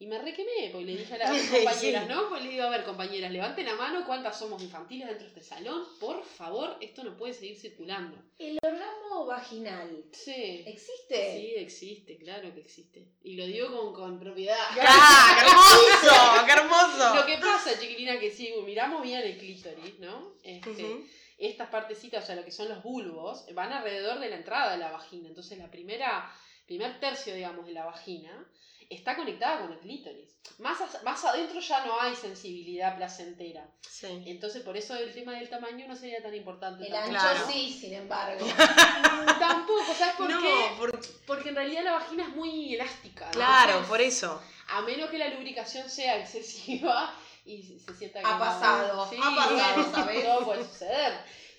Y 0.02 0.06
me 0.08 0.18
requemé, 0.18 0.68
porque 0.72 0.84
le 0.86 0.96
dije 0.96 1.14
a 1.14 1.18
las 1.18 1.30
Sí. 1.40 1.48
compañeras, 1.58 2.08
¿no? 2.08 2.28
Pues 2.28 2.42
le 2.42 2.48
digo, 2.50 2.64
a 2.64 2.70
ver, 2.70 2.82
compañeras, 2.82 3.30
levanten 3.30 3.64
la 3.66 3.76
mano 3.76 4.04
cuántas 4.04 4.36
somos 4.36 4.60
infantiles 4.60 5.06
dentro 5.06 5.28
de 5.28 5.28
este 5.32 5.44
salón. 5.44 5.84
Por 6.00 6.24
favor, 6.24 6.76
esto 6.80 7.04
no 7.04 7.16
puede 7.16 7.32
seguir 7.32 7.56
circulando. 7.56 8.16
El 8.36 8.58
orgasmo 8.64 9.26
vaginal. 9.26 10.02
Sí. 10.10 10.64
¿Existe? 10.66 11.36
Sí, 11.38 11.54
existe, 11.56 12.18
claro 12.18 12.52
que 12.52 12.58
existe. 12.62 13.06
Y 13.22 13.36
lo 13.36 13.46
digo 13.46 13.68
con, 13.70 13.94
con 13.94 14.18
propiedad. 14.18 14.56
¡Ah, 14.80 15.36
qué 15.38 15.46
hermoso! 15.46 16.46
¡Qué 16.46 16.52
hermoso! 16.52 17.14
Lo 17.14 17.24
que 17.24 17.38
pasa, 17.38 17.78
chiquilina, 17.78 18.18
que 18.18 18.32
si 18.32 18.52
miramos 18.66 19.02
bien 19.02 19.20
el 19.22 19.38
clítoris, 19.38 20.00
¿no? 20.00 20.34
Este. 20.42 21.06
Estas 21.38 21.68
partecitas, 21.70 22.24
o 22.24 22.26
sea, 22.26 22.34
lo 22.34 22.44
que 22.44 22.50
son 22.50 22.68
los 22.68 22.82
bulbos, 22.82 23.46
van 23.54 23.72
alrededor 23.72 24.18
de 24.18 24.30
la 24.30 24.36
entrada 24.36 24.72
de 24.72 24.78
la 24.78 24.90
vagina. 24.90 25.28
Entonces, 25.28 25.58
la 25.58 25.70
primera, 25.70 26.28
primer 26.66 26.98
tercio, 26.98 27.32
digamos, 27.36 27.66
de 27.66 27.72
la 27.72 27.84
vagina 27.84 28.48
está 28.90 29.16
conectada 29.16 29.60
con 29.60 29.72
el 29.72 29.78
clítoris. 29.78 30.28
Más, 30.58 30.78
más 31.04 31.24
adentro 31.24 31.60
ya 31.60 31.84
no 31.86 32.00
hay 32.00 32.14
sensibilidad 32.16 32.96
placentera. 32.96 33.64
Sí. 33.80 34.22
Entonces, 34.26 34.62
por 34.62 34.76
eso 34.76 34.94
el 34.96 35.12
tema 35.14 35.32
del 35.32 35.48
tamaño 35.48 35.86
no 35.88 35.96
sería 35.96 36.22
tan 36.22 36.34
importante. 36.34 36.84
El 36.86 36.92
tampoco. 36.92 37.16
ancho 37.16 37.28
Claro. 37.32 37.46
sí, 37.52 37.72
sin 37.80 37.94
embargo. 37.94 38.44
Tampoco, 39.38 39.94
¿sabes 39.96 40.14
por 40.16 40.30
no, 40.30 40.40
qué? 40.40 40.54
por- 40.78 41.00
Porque 41.26 41.48
en 41.50 41.56
realidad 41.56 41.84
la 41.84 41.92
vagina 41.92 42.24
es 42.24 42.28
muy 42.30 42.74
elástica. 42.74 43.30
claro, 43.30 43.70
entonces, 43.70 43.88
por 43.88 44.00
eso. 44.00 44.42
A 44.68 44.82
menos 44.82 45.10
que 45.10 45.18
la 45.18 45.28
lubricación 45.28 45.88
sea 45.88 46.18
excesiva 46.18 47.14
y 47.44 47.62
se 47.62 47.94
sienta 47.94 48.20
Ha 48.20 48.38
pasado, 48.38 49.02
ha 49.02 49.10
pasado, 49.10 49.92
¿sabes? 49.92 50.24
Todo 50.24 50.44
puede 50.44 50.64
suceder. 50.64 51.12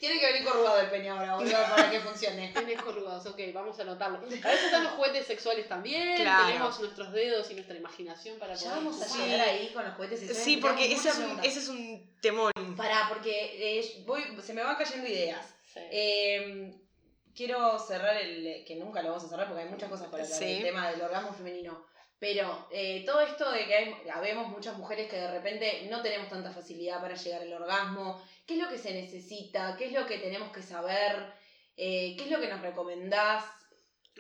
Tiene 0.04 0.20
que 0.20 0.26
venir 0.34 0.44
corrugado 0.44 0.82
el 0.82 0.90
peña 0.90 1.14
ahora, 1.18 1.36
boludo, 1.36 1.64
para 1.70 1.90
que 1.90 2.02
funcione. 2.02 2.50
Tenés 2.54 2.82
corrugados, 2.82 3.26
ok, 3.26 3.40
vamos 3.54 3.80
a 3.80 3.84
anotarlo. 3.84 4.18
A 4.18 4.22
veces 4.22 4.64
están 4.66 4.84
los 4.84 4.92
juguetes 4.96 5.26
sexuales 5.26 5.70
también, 5.70 6.18
Claro. 6.18 6.48
tenemos 6.48 6.78
nuestros 6.82 7.14
dedos 7.14 7.50
y 7.50 7.54
nuestra 7.54 7.78
imaginación 7.78 8.38
para 8.38 8.54
Ya 8.54 8.72
poder 8.72 8.76
vamos 8.84 9.02
a 9.02 9.18
llegar 9.18 9.48
ahí 9.48 9.72
con 9.74 9.86
los 9.86 9.94
juguetes 9.96 10.20
sexuales. 10.20 10.44
Sí, 10.44 10.58
porque 10.58 10.92
ese 10.92 11.08
es, 11.08 11.16
un, 11.16 11.22
preguntas. 11.22 11.46
ese 11.46 11.60
es 11.60 11.68
un 11.70 12.18
temón. 12.20 12.52
Pará, 12.76 13.06
porque 13.08 13.80
eh, 13.80 14.04
voy, 14.06 14.24
se 14.44 14.54
me 14.54 14.62
van 14.62 14.76
cayendo 14.76 15.08
ideas. 15.08 15.46
Sí. 15.74 15.80
Eh, 15.90 16.74
quiero 17.34 17.80
cerrar 17.80 18.18
el. 18.18 18.66
que 18.66 18.76
nunca 18.76 19.02
lo 19.02 19.08
vamos 19.12 19.24
a 19.24 19.30
cerrar 19.30 19.48
porque 19.48 19.64
hay 19.64 19.70
muchas 19.70 19.90
cosas 19.90 20.08
para 20.08 20.24
hablar 20.24 20.38
Sí. 20.38 20.46
del 20.56 20.64
tema 20.64 20.92
del 20.92 21.02
orgasmo 21.02 21.32
femenino. 21.34 21.86
Pero 22.24 22.70
eh, 22.72 23.04
todo 23.06 23.20
esto 23.20 23.52
de 23.52 23.66
que 23.66 23.76
hay, 23.76 23.96
habemos 24.10 24.48
muchas 24.48 24.78
mujeres 24.78 25.10
que 25.10 25.18
de 25.18 25.30
repente 25.30 25.88
no 25.90 26.02
tenemos 26.02 26.30
tanta 26.30 26.54
facilidad 26.54 27.02
para 27.02 27.16
llegar 27.16 27.42
al 27.42 27.52
orgasmo, 27.52 28.24
¿qué 28.46 28.54
es 28.54 28.62
lo 28.62 28.70
que 28.70 28.78
se 28.78 28.94
necesita? 28.94 29.76
¿Qué 29.76 29.88
es 29.88 29.92
lo 29.92 30.06
que 30.06 30.20
tenemos 30.20 30.54
que 30.54 30.62
saber? 30.62 31.34
Eh, 31.76 32.16
¿Qué 32.18 32.24
es 32.24 32.32
lo 32.32 32.40
que 32.40 32.48
nos 32.48 32.62
recomendás? 32.62 33.44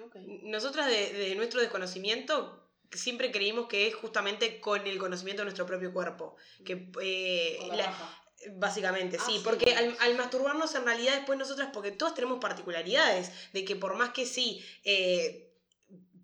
Ok. 0.04 0.18
Nosotras 0.18 0.88
de, 0.88 1.14
de 1.14 1.36
nuestro 1.36 1.62
desconocimiento 1.62 2.70
siempre 2.92 3.32
creímos 3.32 3.68
que 3.68 3.88
es 3.88 3.96
justamente 3.96 4.60
con 4.60 4.86
el 4.86 4.98
conocimiento 4.98 5.44
de 5.44 5.46
nuestro 5.46 5.66
propio 5.66 5.94
cuerpo. 5.94 6.36
Que 6.66 6.90
eh, 7.02 7.58
la 7.70 7.76
la-. 7.78 8.20
Básicamente, 8.56 9.16
Ah, 9.18 9.24
sí, 9.26 9.40
porque 9.46 9.74
al, 9.74 9.96
al 10.02 10.18
masturbarnos 10.18 10.76
en 10.76 10.84
realidad 10.84 11.16
después 11.16 11.40
nosotras, 11.40 11.70
porque 11.72 11.92
todas 11.92 12.16
tenemos 12.16 12.40
particularidades, 12.40 13.32
de 13.54 13.64
que 13.64 13.78
por 13.78 13.96
más 13.96 14.10
que 14.10 14.26
sí 14.26 14.62
eh, 14.84 15.53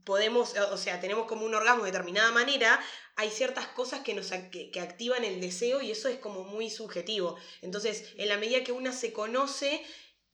podemos, 0.10 0.56
o 0.72 0.78
sea, 0.78 1.00
tenemos 1.00 1.28
como 1.28 1.46
un 1.46 1.54
orgasmo 1.54 1.84
de 1.84 1.92
determinada 1.92 2.32
manera, 2.32 2.80
hay 3.16 3.30
ciertas 3.30 3.68
cosas 3.68 4.00
que 4.00 4.16
nos 4.16 4.32
que, 4.50 4.72
que 4.72 4.80
activan 4.80 5.24
el 5.24 5.40
deseo 5.40 5.82
y 5.82 5.92
eso 5.92 6.10
es 6.10 6.18
como 6.18 6.46
muy 6.46 6.72
subjetivo. 6.72 7.38
Entonces, 7.62 8.16
en 8.18 8.28
la 8.28 8.38
medida 8.38 8.64
que 8.64 8.72
una 8.72 8.92
se 8.92 9.14
conoce, 9.14 9.86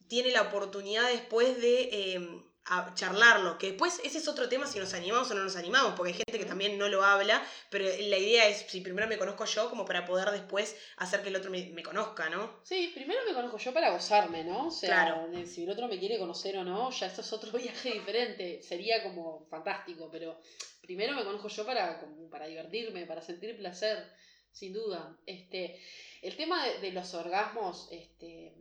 tiene 0.08 0.32
la 0.32 0.44
oportunidad 0.44 1.10
después 1.10 1.60
de 1.60 1.90
eh, 1.92 2.42
a- 2.68 2.94
charlarlo, 2.96 3.58
que 3.58 3.68
después 3.72 4.00
ese 4.04 4.18
es 4.18 4.28
otro 4.28 4.50
tema 4.50 4.66
si 4.68 4.80
nos 4.80 4.94
animamos 4.94 5.30
o 5.30 5.34
no 5.36 5.44
nos 5.44 5.56
animamos, 5.56 5.94
porque 5.96 6.12
hay 6.14 6.18
gente 6.18 6.40
que 6.40 6.46
también 6.46 6.78
no 6.78 6.88
lo 6.90 7.04
habla, 7.04 7.46
pero 7.70 7.86
la 7.86 8.18
idea 8.18 8.48
es, 8.48 8.66
si 8.70 8.82
primero 8.82 9.08
me 9.08 9.18
conozco 9.18 9.46
yo, 9.46 9.70
como 9.70 9.86
para 9.86 10.06
poder 10.06 10.32
después 10.32 10.76
hacer 10.98 11.22
que 11.22 11.30
el 11.30 11.36
otro 11.36 11.52
me, 11.52 11.68
me 11.68 11.84
conozca, 11.84 12.30
¿no? 12.30 12.60
Sí, 12.64 12.92
primero 12.96 13.20
me 13.28 13.34
conozco 13.34 13.58
yo 13.58 13.74
para 13.74 13.92
gozarme, 13.92 14.44
¿no? 14.44 14.68
O 14.68 14.72
sea, 14.72 14.90
Claro. 14.90 15.28
si 15.46 15.64
el 15.64 15.70
otro 15.70 15.88
me 15.88 16.00
quiere 16.00 16.18
conocer 16.18 16.58
o 16.58 16.64
no, 16.64 16.90
ya 16.92 17.08
esto 17.08 17.22
es 17.22 17.32
otro 17.34 17.52
viaje 17.58 17.92
diferente. 17.94 18.62
Sería 18.64 19.04
como 19.04 19.46
fantástico, 19.50 20.10
pero 20.12 20.40
primero 20.82 21.14
me 21.14 21.24
conozco 21.24 21.48
yo 21.50 21.66
para, 21.66 22.00
como 22.00 22.30
para 22.30 22.48
divertirme, 22.48 23.06
para 23.06 23.22
sentir 23.22 23.58
placer, 23.58 24.12
sin 24.52 24.74
duda. 24.74 25.16
Este, 25.26 25.80
el 26.22 26.36
tema 26.36 26.66
de, 26.66 26.80
de 26.80 26.92
los 26.94 27.14
orgasmos, 27.14 27.88
este, 27.92 28.54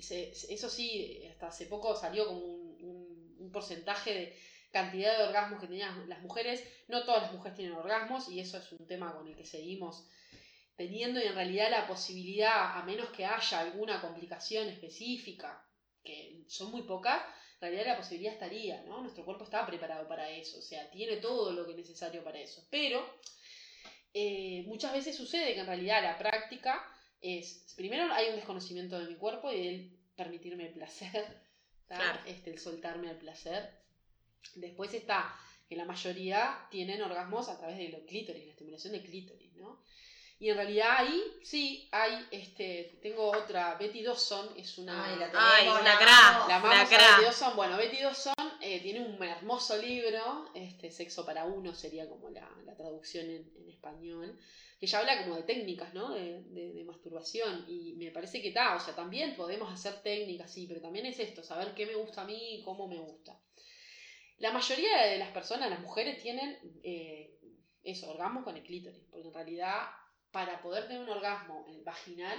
se- 0.00 0.32
eso 0.54 0.68
sí, 0.70 1.24
hasta 1.30 1.48
hace 1.48 1.66
poco 1.66 1.96
salió 1.96 2.26
como 2.26 2.38
un, 2.40 2.65
un- 3.46 3.52
porcentaje 3.52 4.12
de 4.14 4.36
cantidad 4.72 5.16
de 5.16 5.24
orgasmos 5.24 5.60
que 5.60 5.68
tenían 5.68 6.08
las 6.08 6.20
mujeres. 6.22 6.62
No 6.88 7.04
todas 7.04 7.22
las 7.22 7.32
mujeres 7.32 7.56
tienen 7.56 7.74
orgasmos 7.76 8.28
y 8.28 8.40
eso 8.40 8.58
es 8.58 8.72
un 8.72 8.86
tema 8.86 9.14
con 9.14 9.26
el 9.28 9.36
que 9.36 9.44
seguimos 9.46 10.06
teniendo 10.76 11.20
en 11.20 11.34
realidad 11.34 11.70
la 11.70 11.86
posibilidad, 11.86 12.78
a 12.78 12.84
menos 12.84 13.08
que 13.10 13.24
haya 13.24 13.60
alguna 13.60 14.00
complicación 14.00 14.68
específica, 14.68 15.64
que 16.04 16.44
son 16.48 16.70
muy 16.70 16.82
pocas, 16.82 17.22
en 17.54 17.60
realidad 17.62 17.86
la 17.86 17.96
posibilidad 17.96 18.34
estaría, 18.34 18.82
¿no? 18.82 19.00
Nuestro 19.00 19.24
cuerpo 19.24 19.44
está 19.44 19.64
preparado 19.66 20.06
para 20.06 20.28
eso, 20.30 20.58
o 20.58 20.62
sea, 20.62 20.90
tiene 20.90 21.16
todo 21.16 21.52
lo 21.52 21.64
que 21.64 21.70
es 21.72 21.78
necesario 21.78 22.22
para 22.22 22.38
eso. 22.38 22.62
Pero 22.70 22.98
eh, 24.14 24.64
muchas 24.66 24.92
veces 24.92 25.16
sucede 25.16 25.54
que 25.54 25.60
en 25.60 25.66
realidad 25.66 26.02
la 26.02 26.18
práctica 26.18 26.84
es, 27.20 27.72
primero 27.76 28.12
hay 28.12 28.28
un 28.28 28.36
desconocimiento 28.36 28.98
de 28.98 29.06
mi 29.08 29.16
cuerpo 29.16 29.52
y 29.52 29.66
el 29.68 29.98
permitirme 30.14 30.66
el 30.66 30.74
placer, 30.74 31.45
¿tá? 31.86 31.96
Claro. 31.96 32.20
este, 32.26 32.50
el 32.50 32.58
soltarme 32.58 33.08
al 33.08 33.18
placer. 33.18 33.70
Después 34.54 34.94
está 34.94 35.34
que 35.68 35.76
la 35.76 35.84
mayoría 35.84 36.66
tienen 36.70 37.02
orgasmos 37.02 37.48
a 37.48 37.58
través 37.58 37.78
de 37.78 37.88
los 37.88 38.02
clítoris, 38.02 38.44
la 38.44 38.50
estimulación 38.50 38.92
de 38.92 39.02
clítoris, 39.02 39.54
¿no? 39.56 39.80
Y 40.38 40.50
en 40.50 40.56
realidad 40.56 40.96
ahí 40.98 41.22
sí 41.42 41.88
hay, 41.92 42.26
este, 42.30 42.98
tengo 43.00 43.30
otra, 43.30 43.74
Betty 43.76 44.02
Dawson, 44.02 44.50
es 44.58 44.76
una... 44.76 45.04
Ay, 45.06 45.18
la 45.18 45.30
Ay, 45.34 45.60
tenemos, 45.64 45.82
la 45.84 45.98
cra. 45.98 46.46
La 46.46 46.58
La 46.82 46.86
cra. 46.86 46.98
Betty 47.12 47.24
Dawson. 47.24 47.56
Bueno, 47.56 47.76
Betty 47.78 48.00
Dawson 48.02 48.34
eh, 48.60 48.80
tiene 48.82 49.00
un 49.00 49.22
hermoso 49.22 49.78
libro, 49.78 50.50
este, 50.54 50.90
Sexo 50.90 51.24
para 51.24 51.46
uno 51.46 51.74
sería 51.74 52.06
como 52.06 52.28
la, 52.28 52.46
la 52.66 52.76
traducción 52.76 53.24
en, 53.30 53.50
en 53.56 53.70
español, 53.70 54.38
que 54.78 54.86
ya 54.86 54.98
habla 54.98 55.22
como 55.22 55.36
de 55.36 55.44
técnicas, 55.44 55.94
¿no? 55.94 56.12
De, 56.12 56.42
de- 56.42 56.72
de 56.74 56.84
masturbación. 56.84 57.64
Y 57.66 57.94
me 57.96 58.10
parece 58.10 58.42
que 58.42 58.48
está, 58.48 58.76
o 58.76 58.80
sea, 58.80 58.94
también 58.94 59.36
podemos 59.36 59.72
hacer 59.72 60.02
técnicas, 60.02 60.52
sí, 60.52 60.66
pero 60.68 60.82
también 60.82 61.06
es 61.06 61.18
esto, 61.18 61.42
saber 61.42 61.72
qué 61.74 61.86
me 61.86 61.94
gusta 61.94 62.20
a 62.22 62.24
mí 62.26 62.56
y 62.56 62.62
cómo 62.62 62.86
me 62.88 62.98
gusta. 62.98 63.40
La 64.36 64.52
mayoría 64.52 65.02
de 65.06 65.16
las 65.16 65.30
personas, 65.30 65.70
las 65.70 65.80
mujeres, 65.80 66.20
tienen 66.22 66.58
eh, 66.82 67.38
eso, 67.82 68.10
orgasmos 68.10 68.44
con 68.44 68.54
el 68.54 68.62
clítoris, 68.62 69.00
porque 69.10 69.28
en 69.28 69.32
realidad 69.32 69.86
para 70.36 70.60
poder 70.60 70.86
tener 70.86 71.00
un 71.02 71.08
orgasmo 71.08 71.64
eh, 71.66 71.80
vaginal, 71.82 72.38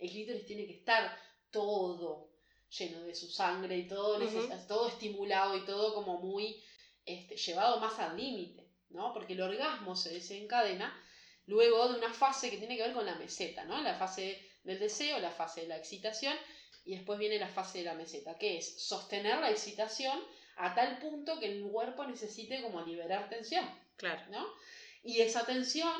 el 0.00 0.10
clítoris 0.10 0.44
tiene 0.46 0.66
que 0.66 0.78
estar 0.80 1.16
todo 1.52 2.32
lleno 2.76 3.02
de 3.04 3.14
su 3.14 3.28
sangre 3.30 3.76
y 3.78 3.86
todo, 3.86 4.18
neces- 4.20 4.66
todo 4.66 4.88
estimulado 4.88 5.56
y 5.56 5.64
todo 5.64 5.94
como 5.94 6.18
muy 6.18 6.60
este, 7.04 7.36
llevado 7.36 7.78
más 7.78 7.96
al 8.00 8.16
límite, 8.16 8.68
¿no? 8.90 9.12
Porque 9.12 9.34
el 9.34 9.42
orgasmo 9.42 9.94
se 9.94 10.12
desencadena 10.12 10.92
luego 11.46 11.88
de 11.88 11.98
una 12.00 12.12
fase 12.12 12.50
que 12.50 12.56
tiene 12.58 12.76
que 12.76 12.82
ver 12.82 12.92
con 12.94 13.06
la 13.06 13.14
meseta, 13.14 13.64
¿no? 13.64 13.80
La 13.80 13.94
fase 13.94 14.24
del 14.64 14.80
deseo, 14.80 15.20
la 15.20 15.30
fase 15.30 15.60
de 15.60 15.68
la 15.68 15.76
excitación 15.76 16.36
y 16.84 16.96
después 16.96 17.16
viene 17.16 17.38
la 17.38 17.46
fase 17.48 17.78
de 17.78 17.84
la 17.84 17.94
meseta, 17.94 18.36
que 18.38 18.58
es 18.58 18.82
sostener 18.82 19.38
la 19.38 19.52
excitación 19.52 20.18
a 20.56 20.74
tal 20.74 20.98
punto 20.98 21.38
que 21.38 21.46
el 21.46 21.62
cuerpo 21.62 22.04
necesite 22.06 22.60
como 22.60 22.82
liberar 22.82 23.28
tensión. 23.28 23.64
Claro. 23.96 24.20
¿no? 24.32 24.44
Y 25.04 25.20
esa 25.20 25.46
tensión 25.46 25.94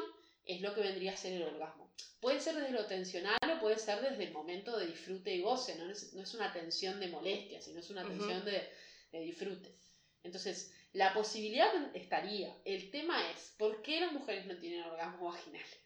es 0.47 0.61
lo 0.61 0.75
que 0.75 0.81
vendría 0.81 1.13
a 1.13 1.17
ser 1.17 1.35
el 1.35 1.43
orgasmo. 1.43 1.93
Puede 2.21 2.41
ser 2.41 2.55
desde 2.55 2.71
lo 2.71 2.87
tensional 2.87 3.39
o 3.43 3.61
puede 3.61 3.79
ser 3.79 4.01
desde 4.01 4.25
el 4.25 4.33
momento 4.33 4.79
de 4.79 4.87
disfrute 4.87 5.35
y 5.35 5.43
goce, 5.43 5.77
no 5.77 5.91
es, 5.91 6.15
no 6.15 6.23
es 6.23 6.35
una 6.35 6.53
tensión 6.53 6.99
de 7.01 7.09
molestia, 7.09 7.61
sino 7.61 7.81
es 7.81 7.91
una 7.91 8.05
tensión 8.07 8.45
de, 8.45 8.69
de 9.13 9.21
disfrute. 9.21 9.75
Entonces, 10.23 10.73
la 10.93 11.13
posibilidad 11.13 11.71
estaría. 11.95 12.57
El 12.65 12.91
tema 12.91 13.31
es, 13.31 13.55
¿por 13.59 13.83
qué 13.83 14.01
las 14.01 14.13
mujeres 14.13 14.47
no 14.47 14.57
tienen 14.57 14.83
orgasmos 14.83 15.35
vaginales? 15.35 15.81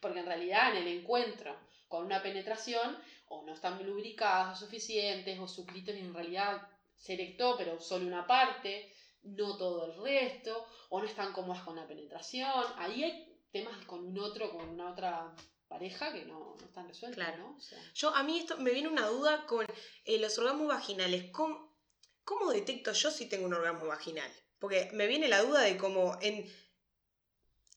Porque 0.00 0.20
en 0.20 0.26
realidad 0.26 0.76
en 0.76 0.86
el 0.86 0.98
encuentro 0.98 1.58
con 1.88 2.06
una 2.06 2.22
penetración 2.22 2.96
o 3.28 3.42
no 3.42 3.52
están 3.52 3.84
lubricadas 3.84 4.60
suficientes 4.60 5.38
o 5.38 5.48
su 5.48 5.66
clítoris 5.66 6.02
en 6.02 6.14
realidad 6.14 6.66
se 6.96 7.14
erectó 7.14 7.56
pero 7.58 7.80
solo 7.80 8.06
una 8.06 8.26
parte, 8.26 8.92
no 9.22 9.56
todo 9.56 9.86
el 9.86 10.02
resto, 10.02 10.66
o 10.88 11.00
no 11.00 11.06
están 11.06 11.32
cómodas 11.32 11.62
con 11.62 11.76
la 11.76 11.86
penetración. 11.86 12.64
Ahí 12.76 13.04
hay 13.04 13.31
temas 13.52 13.84
con 13.84 14.04
un 14.04 14.18
otro, 14.18 14.50
con 14.50 14.68
una 14.68 14.90
otra 14.90 15.34
pareja 15.68 16.12
que 16.12 16.24
no, 16.24 16.56
no 16.58 16.66
están 16.66 16.88
resueltos, 16.88 17.22
Claro. 17.22 17.38
¿no? 17.38 17.56
O 17.56 17.60
sea, 17.60 17.78
Yo, 17.94 18.14
a 18.14 18.22
mí 18.22 18.38
esto 18.38 18.56
me 18.58 18.72
viene 18.72 18.88
una 18.88 19.06
duda 19.06 19.46
con 19.46 19.66
eh, 20.04 20.18
los 20.18 20.38
orgasmos 20.38 20.68
vaginales. 20.68 21.30
¿Cómo, 21.30 21.76
¿Cómo 22.24 22.50
detecto 22.50 22.92
yo 22.92 23.10
si 23.10 23.26
tengo 23.28 23.46
un 23.46 23.54
orgasmo 23.54 23.86
vaginal? 23.86 24.30
Porque 24.58 24.90
me 24.92 25.06
viene 25.06 25.28
la 25.28 25.42
duda 25.42 25.60
de 25.62 25.76
cómo 25.76 26.18
en... 26.20 26.50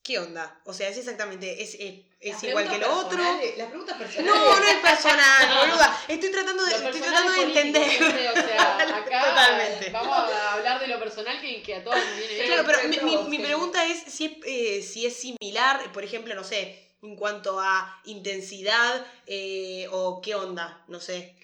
¿Qué 0.04 0.20
onda? 0.20 0.62
O 0.66 0.74
sea, 0.74 0.88
es 0.90 0.98
exactamente, 0.98 1.64
es, 1.64 1.76
es, 1.80 2.06
es 2.30 2.44
igual 2.44 2.70
que 2.70 2.80
lo 2.80 3.00
otro. 3.00 3.24
Las 3.58 3.70
preguntas 3.70 3.98
personales. 3.98 4.36
No, 4.36 4.60
no 4.60 4.68
es 4.68 4.78
personal, 4.78 5.60
boluda. 5.62 6.04
Estoy 6.08 6.32
tratando 6.32 6.66
de, 6.66 6.76
estoy 6.76 7.02
tratando 7.02 7.32
de 7.32 7.42
entender. 7.42 7.90
siempre, 7.90 8.30
o 8.30 8.34
sea, 8.34 8.78
acá 8.98 9.26
Totalmente. 9.30 9.90
vamos 9.92 10.18
a 10.18 10.54
hablar 10.54 10.80
de 10.80 10.88
lo 10.88 11.00
personal 11.00 11.40
que, 11.40 11.62
que 11.62 11.76
a 11.76 11.84
todos 11.84 11.98
nos 11.98 12.18
viene 12.18 12.34
bien. 12.34 12.48
Claro, 12.48 12.64
pero 12.66 13.28
mi, 13.28 13.40
pregunta 13.40 13.86
es 13.86 14.12
si 14.12 14.26
es, 14.26 14.32
eh, 14.46 14.82
si 14.82 15.06
es 15.06 15.16
similar, 15.16 15.92
por 15.92 16.04
ejemplo, 16.04 16.34
no 16.34 16.44
sé, 16.44 16.96
en 17.04 17.16
cuanto 17.16 17.60
a 17.60 18.02
intensidad 18.06 19.06
eh, 19.28 19.88
o 19.92 20.20
qué 20.22 20.34
onda, 20.34 20.84
no 20.88 21.00
sé. 21.00 21.36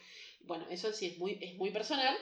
Bueno, 0.41 0.65
eso 0.71 0.91
sí 0.91 1.05
es 1.07 1.17
muy, 1.17 1.37
es 1.41 1.55
muy 1.55 1.69
personal. 1.69 2.17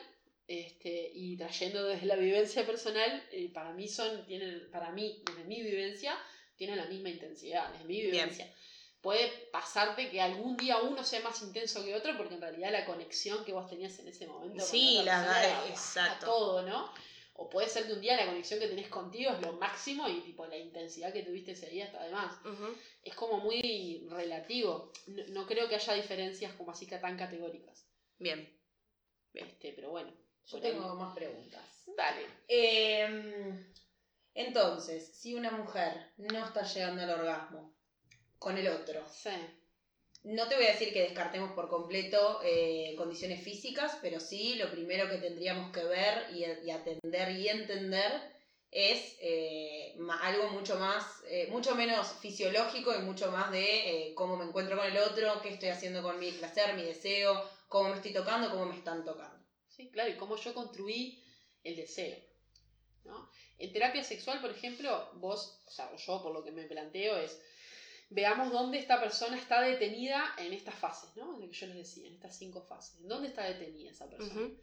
Este, 0.50 1.12
y 1.14 1.38
trayendo 1.38 1.86
desde 1.86 2.08
la 2.08 2.16
vivencia 2.16 2.66
personal, 2.66 3.24
eh, 3.32 3.52
para 3.54 3.72
mí 3.72 3.88
son, 3.88 4.26
tienen, 4.26 4.68
para 4.72 4.92
mí, 4.92 5.22
desde 5.24 5.44
mi 5.44 5.62
vivencia, 5.62 6.18
tienen 6.60 6.78
la 6.78 6.86
misma 6.86 7.10
intensidad, 7.10 7.72
desde 7.72 7.86
mi 7.86 7.96
Bien. 8.02 8.12
vivencia. 8.12 8.54
Puede 9.02 9.30
pasarte 9.52 10.10
que 10.12 10.20
algún 10.22 10.58
día 10.58 10.78
uno 10.82 11.04
sea 11.06 11.22
más 11.22 11.42
intenso 11.42 11.84
que 11.86 11.96
otro, 11.96 12.16
porque 12.18 12.36
en 12.36 12.42
realidad 12.42 12.70
la 12.72 12.86
conexión 12.86 13.46
que 13.46 13.54
vos 13.54 13.68
tenías 13.70 13.98
en 14.00 14.10
ese 14.10 14.28
momento 14.28 14.64
Sí, 14.64 15.00
la- 15.06 15.24
era, 15.42 15.68
exacto. 15.70 16.26
a 16.26 16.30
todo, 16.30 16.62
¿no? 16.64 16.92
O 17.36 17.50
puede 17.50 17.70
ser 17.70 17.88
que 17.88 17.94
un 17.94 18.02
día 18.02 18.18
la 18.18 18.26
conexión 18.26 18.60
que 18.60 18.68
tenés 18.68 18.90
contigo 18.90 19.32
es 19.32 19.40
lo 19.42 19.54
máximo 19.54 20.10
y 20.10 20.20
tipo 20.20 20.46
la 20.46 20.58
intensidad 20.58 21.14
que 21.14 21.24
tuviste 21.24 21.54
ese 21.54 21.70
día 21.70 21.86
está 21.86 22.04
de 22.04 22.12
más. 22.12 22.36
Ujú. 22.46 22.76
Es 23.02 23.16
como 23.16 23.38
muy 23.40 24.06
relativo. 24.10 24.92
No, 25.08 25.24
no 25.30 25.48
creo 25.48 25.70
que 25.70 25.76
haya 25.76 25.94
diferencias 25.94 26.52
como 26.56 26.72
así 26.72 26.86
que 26.86 26.98
tan 26.98 27.18
categóricas. 27.18 27.86
Bien. 28.18 28.54
Este, 29.34 29.72
pero 29.72 29.92
bueno. 29.92 30.12
Yo 30.48 30.58
ahí. 30.58 30.64
tengo 30.64 30.94
más 30.96 31.16
preguntas. 31.16 31.64
Dale. 31.96 32.26
Eh, 32.50 33.66
entonces, 34.34 35.16
si 35.16 35.34
una 35.36 35.52
mujer 35.52 36.12
no 36.18 36.46
está 36.46 36.64
llegando 36.64 37.04
al 37.04 37.10
orgasmo 37.12 37.74
con 38.40 38.58
el 38.58 38.68
otro, 38.68 39.06
Sí. 39.10 39.32
no 40.24 40.48
te 40.48 40.56
voy 40.56 40.66
a 40.66 40.72
decir 40.72 40.94
que 40.94 41.02
descartemos 41.04 41.52
por 41.54 41.70
completo 41.70 42.42
eh, 42.44 42.94
condiciones 42.98 43.42
físicas, 43.44 43.98
pero 44.02 44.20
sí 44.20 44.56
lo 44.56 44.70
primero 44.72 45.10
que 45.10 45.18
tendríamos 45.18 45.72
que 45.72 45.84
ver 45.84 46.28
y, 46.34 46.46
y 46.66 46.72
atender 46.72 47.32
y 47.32 47.48
entender 47.50 48.12
es 48.72 49.16
eh, 49.22 49.96
algo 50.22 50.50
mucho 50.50 50.78
más, 50.78 51.04
eh, 51.28 51.48
mucho 51.50 51.76
menos 51.76 52.08
fisiológico 52.22 52.94
y 52.96 53.00
mucho 53.02 53.32
más 53.32 53.52
de 53.52 54.10
eh, 54.10 54.16
cómo 54.16 54.38
me 54.38 54.46
encuentro 54.46 54.78
con 54.78 54.86
el 54.86 54.98
otro, 54.98 55.42
qué 55.42 55.50
estoy 55.50 55.70
haciendo 55.70 56.04
con 56.04 56.20
mi 56.20 56.32
placer, 56.32 56.76
mi 56.76 56.84
deseo, 56.84 57.44
cómo 57.68 57.90
me 57.90 57.96
estoy 57.96 58.14
tocando, 58.14 58.50
cómo 58.52 58.66
me 58.66 58.76
están 58.78 59.04
tocando. 59.04 59.44
Sí, 59.68 59.90
claro, 59.92 60.12
y 60.12 60.18
cómo 60.18 60.36
yo 60.36 60.54
construí 60.54 61.24
el 61.64 61.76
deseo. 61.78 62.18
¿no? 63.06 63.30
En 63.60 63.72
terapia 63.74 64.04
sexual, 64.04 64.40
por 64.42 64.52
ejemplo, 64.52 65.10
vos, 65.16 65.62
o 65.68 65.72
sea, 65.72 65.94
yo 65.96 66.24
por 66.24 66.34
lo 66.34 66.44
que 66.44 66.52
me 66.52 66.64
planteo 66.64 67.18
es, 67.18 67.40
veamos 68.10 68.52
dónde 68.52 68.80
esta 68.80 69.00
persona 69.00 69.38
está 69.38 69.62
detenida 69.62 70.34
en 70.38 70.54
estas 70.54 70.76
fases, 70.76 71.16
¿no? 71.16 71.38
Lo 71.38 71.48
que 71.50 71.56
yo 71.56 71.68
les 71.68 71.76
decía, 71.76 72.08
en 72.08 72.16
estas 72.16 72.38
cinco 72.38 72.62
fases. 72.62 72.96
¿Dónde 73.08 73.28
está 73.28 73.44
detenida 73.44 73.92
esa 73.92 74.10
persona? 74.10 74.42
Ujú. 74.42 74.58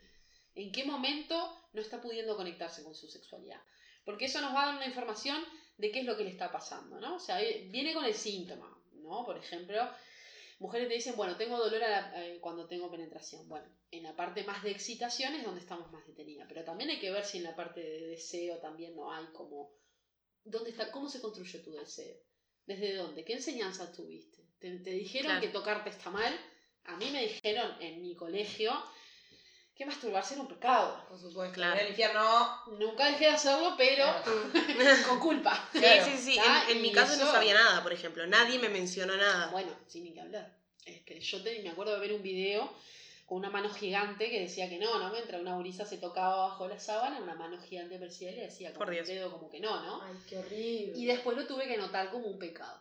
¿En 0.55 0.73
qué 0.73 0.85
momento 0.85 1.55
no 1.75 1.81
está 1.81 2.01
pudiendo 2.01 2.37
conectarse 2.37 2.83
con 2.83 2.95
su 2.95 3.09
sexualidad? 3.09 3.61
Porque 4.05 4.25
eso 4.25 4.41
nos 4.41 4.55
va 4.55 4.63
a 4.63 4.67
dar 4.67 4.77
una 4.77 4.87
información 4.87 5.45
de 5.77 5.91
qué 5.91 6.01
es 6.01 6.07
lo 6.07 6.17
que 6.17 6.25
le 6.25 6.31
está 6.31 6.51
pasando, 6.51 6.99
¿no? 6.99 7.17
O 7.17 7.21
sea, 7.21 7.39
viene 7.39 7.93
con 7.93 8.05
el 8.05 8.15
síntoma, 8.15 8.75
¿no? 8.95 9.25
Por 9.27 9.37
ejemplo, 9.37 9.87
mujeres 10.59 10.89
te 10.89 10.95
dicen, 10.95 11.17
bueno, 11.17 11.37
tengo 11.37 11.59
dolor 11.59 11.81
eh, 12.15 12.39
cuando 12.41 12.67
tengo 12.67 12.91
penetración. 12.91 13.49
Bueno, 13.49 13.67
en 13.91 14.03
la 14.03 14.15
parte 14.15 14.45
más 14.45 14.63
de 14.63 14.71
excitación 14.71 15.35
es 15.35 15.45
donde 15.45 15.61
estamos 15.61 15.91
más 15.93 16.07
detenidas, 16.07 16.47
pero 16.49 16.65
también 16.65 16.91
hay 16.91 16.99
que 16.99 17.11
ver 17.11 17.25
si 17.25 17.39
en 17.39 17.45
la 17.45 17.57
parte 17.57 17.81
de 17.81 18.07
deseo 18.09 18.59
también 18.59 18.95
no 18.95 19.13
hay 19.13 19.27
como... 19.33 19.73
¿Dónde 20.45 20.71
está? 20.71 20.91
¿Cómo 20.93 21.09
se 21.09 21.21
construye 21.21 21.59
tu 21.59 21.73
deseo? 21.73 22.17
¿Desde 22.67 22.95
dónde? 22.95 23.25
¿Qué 23.25 23.35
enseñanza 23.35 23.93
tuviste? 23.93 24.45
¿Te, 24.59 24.71
dijeron 24.79 25.41
que 25.41 25.49
tocarte 25.49 25.91
está 25.91 26.11
mal? 26.11 26.33
A 26.85 26.97
mí 26.97 27.11
me 27.11 27.23
dijeron 27.23 27.77
en 27.81 28.01
mi 28.01 28.15
colegio 28.15 28.73
que 29.77 29.85
masturbarse 29.85 30.35
era 30.35 30.43
un 30.43 30.49
pecado. 30.49 31.05
Por 31.09 31.19
supuesto. 31.19 31.55
Claro. 31.55 31.75
En 31.75 31.85
el 31.85 31.91
infierno. 31.91 32.23
Nunca 32.79 33.07
dejé 33.07 33.27
de 33.27 33.33
hacerlo, 33.33 33.75
pero 33.77 34.07
con 35.09 35.21
culpa. 35.21 35.69
Sí, 35.73 35.81
sí, 36.05 36.17
sí. 36.17 36.41
En, 36.71 36.81
mi 36.81 36.93
caso 36.93 37.23
no 37.23 37.31
sabía 37.31 37.55
nada, 37.55 37.83
por 37.83 37.93
ejemplo. 37.93 38.27
Nadie 38.27 38.59
me 38.59 38.71
mencionó 38.71 39.17
nada. 39.17 39.49
Bueno, 39.49 39.71
sin 39.87 40.05
ni 40.05 40.13
que 40.13 40.23
hablar. 40.23 40.57
Es 40.87 41.03
que 41.03 41.21
yo 41.21 41.39
me 41.63 41.69
acuerdo 41.69 41.95
de 41.95 42.01
ver 42.01 42.13
un 42.15 42.23
video 42.23 42.73
con 43.27 43.39
una 43.39 43.51
mano 43.51 43.69
gigante 43.69 44.31
que 44.31 44.41
decía 44.41 44.69
que 44.69 44.79
no, 44.79 44.99
¿no? 44.99 45.11
Mientras 45.11 45.41
una 45.41 45.57
gurisa 45.57 45.85
se 45.85 45.99
tocaba 45.99 46.49
bajo 46.49 46.69
la 46.69 46.79
sábana, 46.79 47.19
una 47.19 47.35
mano 47.35 47.61
gigante 47.61 47.99
percibía 47.99 48.37
y 48.37 48.41
decía 48.41 48.73
como 48.73 48.91
el 48.91 49.05
dedo 49.05 49.33
como 49.33 49.51
que 49.51 49.59
no, 49.59 49.83
¿no? 49.85 50.01
Ay, 50.01 50.15
qué 50.29 50.39
horrible. 50.39 50.93
Y 50.97 51.07
después 51.07 51.37
lo 51.37 51.47
tuve 51.47 51.67
que 51.67 51.77
notar 51.77 52.11
como 52.11 52.29
un 52.29 52.39
pecado. 52.39 52.81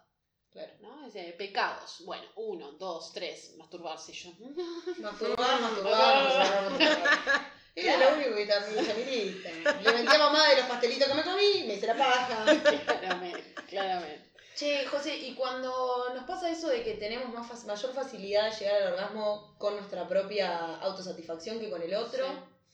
Claro. 0.56 0.72
¿no? 0.80 1.12
pecados. 1.38 2.02
Bueno, 2.06 2.24
uno, 2.38 2.72
dos, 2.72 3.12
tres, 3.12 3.56
masturbarse. 3.58 4.14
Yo. 4.14 4.30
Masturbar, 5.00 5.60
masturbar, 5.60 6.24
masturbar. 6.24 7.52
Era 7.76 7.98
lo 7.98 8.16
único 8.16 8.36
que 8.38 8.46
también 8.46 8.86
mi 8.96 9.04
lista. 9.04 9.50
Le 9.52 9.92
metí 9.92 10.16
a 10.16 10.18
mamá 10.18 10.48
de 10.48 10.56
los 10.56 10.66
pastelitos 10.68 11.10
que 11.10 11.14
me 11.14 11.24
comí 11.24 11.64
me 11.68 11.74
hice 11.74 11.88
la 11.88 11.98
paja. 11.98 12.46
claramente, 12.86 13.54
claramente. 13.68 14.32
Che, 14.56 14.86
José, 14.86 15.18
y 15.18 15.36
cuando 15.36 16.14
nos 16.16 16.24
pasa 16.24 16.50
eso 16.50 16.70
de 16.70 16.84
que 16.84 16.94
tenemos 16.94 17.34
más 17.34 17.66
mayor 17.66 17.94
facilidad 17.94 18.50
de 18.50 18.58
llegar 18.58 18.82
al 18.82 18.94
orgasmo 18.94 19.58
con 19.58 19.76
nuestra 19.76 20.08
propia 20.08 20.78
autosatisfacción 20.78 21.60
que 21.60 21.70
con 21.70 21.82
el 21.82 21.94
otro, 21.96 22.26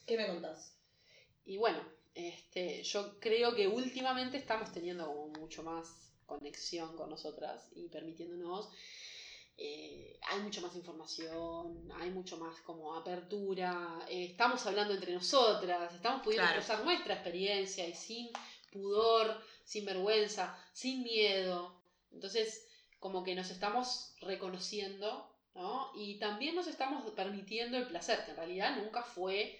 ¿qué 0.06 0.18
me 0.18 0.28
contás? 0.28 0.78
Y 1.46 1.58
bueno, 1.58 1.80
este, 2.14 2.84
yo 2.84 3.20
creo 3.20 3.56
que 3.56 3.68
últimamente 3.68 4.38
estamos 4.38 4.72
teniendo 4.72 5.08
como 5.08 5.30
mucho 5.30 5.64
más 5.64 6.11
conexión 6.32 6.96
con 6.96 7.10
nosotras 7.10 7.70
y 7.76 7.90
permitiéndonos. 7.90 8.70
Eh, 9.58 10.20
hay 10.30 10.40
mucho 10.40 10.62
más 10.62 10.76
información, 10.76 11.92
hay 12.00 12.10
mucho 12.10 12.38
más 12.38 12.60
como 12.62 12.96
apertura, 12.96 14.00
eh, 14.10 14.26
estamos 14.32 14.66
hablando 14.66 14.94
entre 14.94 15.14
nosotras, 15.14 15.94
estamos 15.94 16.24
pudiendo 16.24 16.48
expresar 16.48 16.84
nuestra 16.84 17.16
experiencia 17.16 17.88
y 17.88 17.94
sin 17.94 18.30
pudor, 18.72 19.40
sin 19.66 19.86
vergüenza, 19.86 20.58
sin 20.74 21.04
miedo. 21.04 21.76
Entonces, 22.12 22.66
como 23.00 23.24
que 23.24 23.36
nos 23.36 23.50
estamos 23.52 24.16
reconociendo, 24.22 25.30
¿no? 25.54 25.92
Y 25.96 26.18
también 26.18 26.56
nos 26.56 26.68
estamos 26.68 27.12
permitiendo 27.12 27.78
el 27.78 27.88
placer, 27.88 28.24
que 28.26 28.32
en 28.32 28.38
realidad 28.38 28.78
nunca 28.78 29.04
fue 29.04 29.60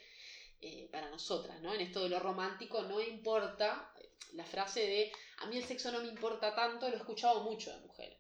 eh, 0.62 0.90
para 0.92 1.10
nosotras, 1.10 1.62
¿no? 1.62 1.74
En 1.74 1.82
esto 1.82 2.04
de 2.04 2.10
lo 2.10 2.20
romántico 2.20 2.82
no 2.84 3.02
importa, 3.02 3.91
la 4.34 4.46
frase 4.46 4.82
de 4.82 5.12
a 5.40 5.48
mí 5.48 5.58
el 5.58 5.66
sexo 5.66 5.92
no 5.92 6.02
me 6.02 6.08
importa 6.08 6.56
tanto, 6.56 6.88
lo 6.88 6.96
he 6.96 6.98
escuchado 6.98 7.42
mucho 7.42 7.72
de 7.72 7.80
mujeres. 7.82 8.18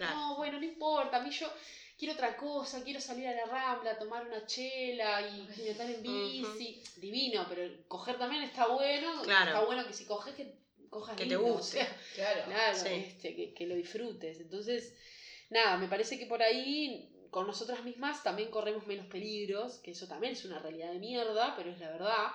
No, 0.00 0.36
bueno, 0.36 0.58
no 0.58 0.64
importa, 0.64 1.18
a 1.18 1.20
mí 1.20 1.30
yo 1.30 1.48
quiero 1.96 2.14
otra 2.14 2.36
cosa, 2.36 2.82
quiero 2.82 3.00
salir 3.00 3.28
a 3.28 3.32
la 3.32 3.46
rambla, 3.46 3.98
tomar 3.98 4.26
una 4.26 4.44
chela 4.46 5.22
y, 5.28 5.68
estar 5.68 5.88
en 5.88 6.02
bici. 6.02 6.82
Divino, 6.96 7.46
pero 7.48 7.70
coger 7.86 8.18
también 8.18 8.42
está 8.42 8.66
bueno. 8.66 9.22
Está 9.22 9.64
bueno 9.64 9.86
que 9.86 9.92
si 9.92 10.04
coges, 10.04 10.34
que 10.34 10.58
cojas 10.90 11.16
Que 11.16 11.26
te 11.26 11.36
guste. 11.36 11.86
claro, 12.14 12.44
claro 12.46 12.78
este, 12.86 13.36
que, 13.36 13.54
que 13.54 13.66
lo 13.66 13.76
disfrutes. 13.76 14.40
Entonces, 14.40 14.94
nada, 15.50 15.76
me 15.76 15.88
parece 15.88 16.18
que 16.18 16.26
por 16.26 16.42
ahí 16.42 17.10
con 17.30 17.46
nosotras 17.48 17.82
mismas 17.82 18.22
también 18.22 18.50
corremos 18.50 18.86
menos 18.86 19.06
peligros, 19.06 19.78
que 19.78 19.90
eso 19.90 20.06
también 20.06 20.34
es 20.34 20.44
una 20.44 20.60
realidad 20.60 20.92
de 20.92 21.00
mierda, 21.00 21.54
pero 21.56 21.70
es 21.70 21.80
la 21.80 21.90
verdad. 21.90 22.28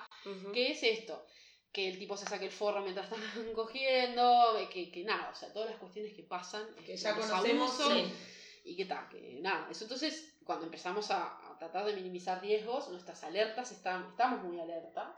¿Qué 0.52 0.72
es 0.72 0.82
esto? 0.82 1.24
Que 1.72 1.88
el 1.88 1.98
tipo 1.98 2.16
se 2.16 2.26
saque 2.26 2.46
el 2.46 2.50
forro 2.50 2.82
mientras 2.82 3.10
están 3.12 3.52
cogiendo, 3.54 4.56
que, 4.72 4.90
que 4.90 5.04
nada, 5.04 5.30
o 5.30 5.34
sea, 5.34 5.52
todas 5.52 5.70
las 5.70 5.78
cuestiones 5.78 6.14
que 6.14 6.22
pasan, 6.22 6.66
que 6.84 6.96
ya 6.96 7.14
conocemos 7.14 7.78
y 8.64 8.76
que 8.76 8.84
tal, 8.84 9.08
que 9.08 9.38
nada, 9.40 9.68
eso 9.70 9.84
entonces 9.84 10.34
cuando 10.44 10.66
empezamos 10.66 11.10
a, 11.10 11.38
tratar 11.60 11.84
de 11.84 11.94
minimizar 11.94 12.40
riesgos, 12.40 12.88
nuestras 12.88 13.22
alertas 13.22 13.70
están, 13.70 14.06
estamos 14.08 14.42
muy 14.42 14.58
alerta. 14.58 15.14